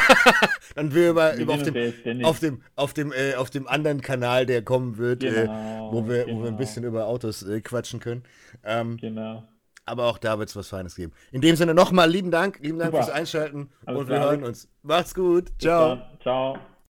dann 0.77 0.95
wir 0.95 1.11
über, 1.11 1.37
wir 1.37 1.43
über 1.43 1.55
auf, 1.55 1.63
dem, 1.63 2.25
auf 2.25 2.39
dem, 2.39 2.63
auf 2.77 2.95
dem, 2.95 3.13
äh, 3.13 3.35
auf 3.35 3.51
dem 3.51 3.67
anderen 3.67 4.01
Kanal, 4.01 4.47
der 4.47 4.63
kommen 4.63 4.97
wird, 4.97 5.21
genau, 5.21 5.41
äh, 5.41 5.93
wo, 5.93 6.09
wir, 6.09 6.25
genau. 6.25 6.37
wo 6.37 6.43
wir 6.43 6.49
ein 6.49 6.57
genau. 6.57 6.57
bisschen 6.57 6.85
über 6.85 7.07
Autos 7.07 7.43
äh, 7.43 7.61
quatschen 7.61 8.01
können. 8.01 8.23
Ähm, 8.65 8.97
genau. 8.99 9.49
Aber 9.91 10.07
auch 10.07 10.19
da 10.19 10.39
wird 10.39 10.49
es 10.49 10.57
was 10.57 10.69
Feines 10.69 10.95
geben. 10.95 11.13
In 11.33 11.41
dem 11.41 11.57
Sinne 11.57 11.75
nochmal 11.75 12.09
lieben 12.09 12.31
Dank, 12.31 12.59
lieben 12.61 12.79
Dank 12.79 12.93
Super. 12.93 13.05
fürs 13.05 13.15
Einschalten 13.15 13.71
Alles 13.85 14.01
und 14.01 14.09
wir 14.09 14.17
klar. 14.17 14.31
hören 14.31 14.45
uns. 14.45 14.69
Macht's 14.83 15.15
gut. 15.15 15.51
Ciao. 15.59 15.99
Ciao. 16.23 16.57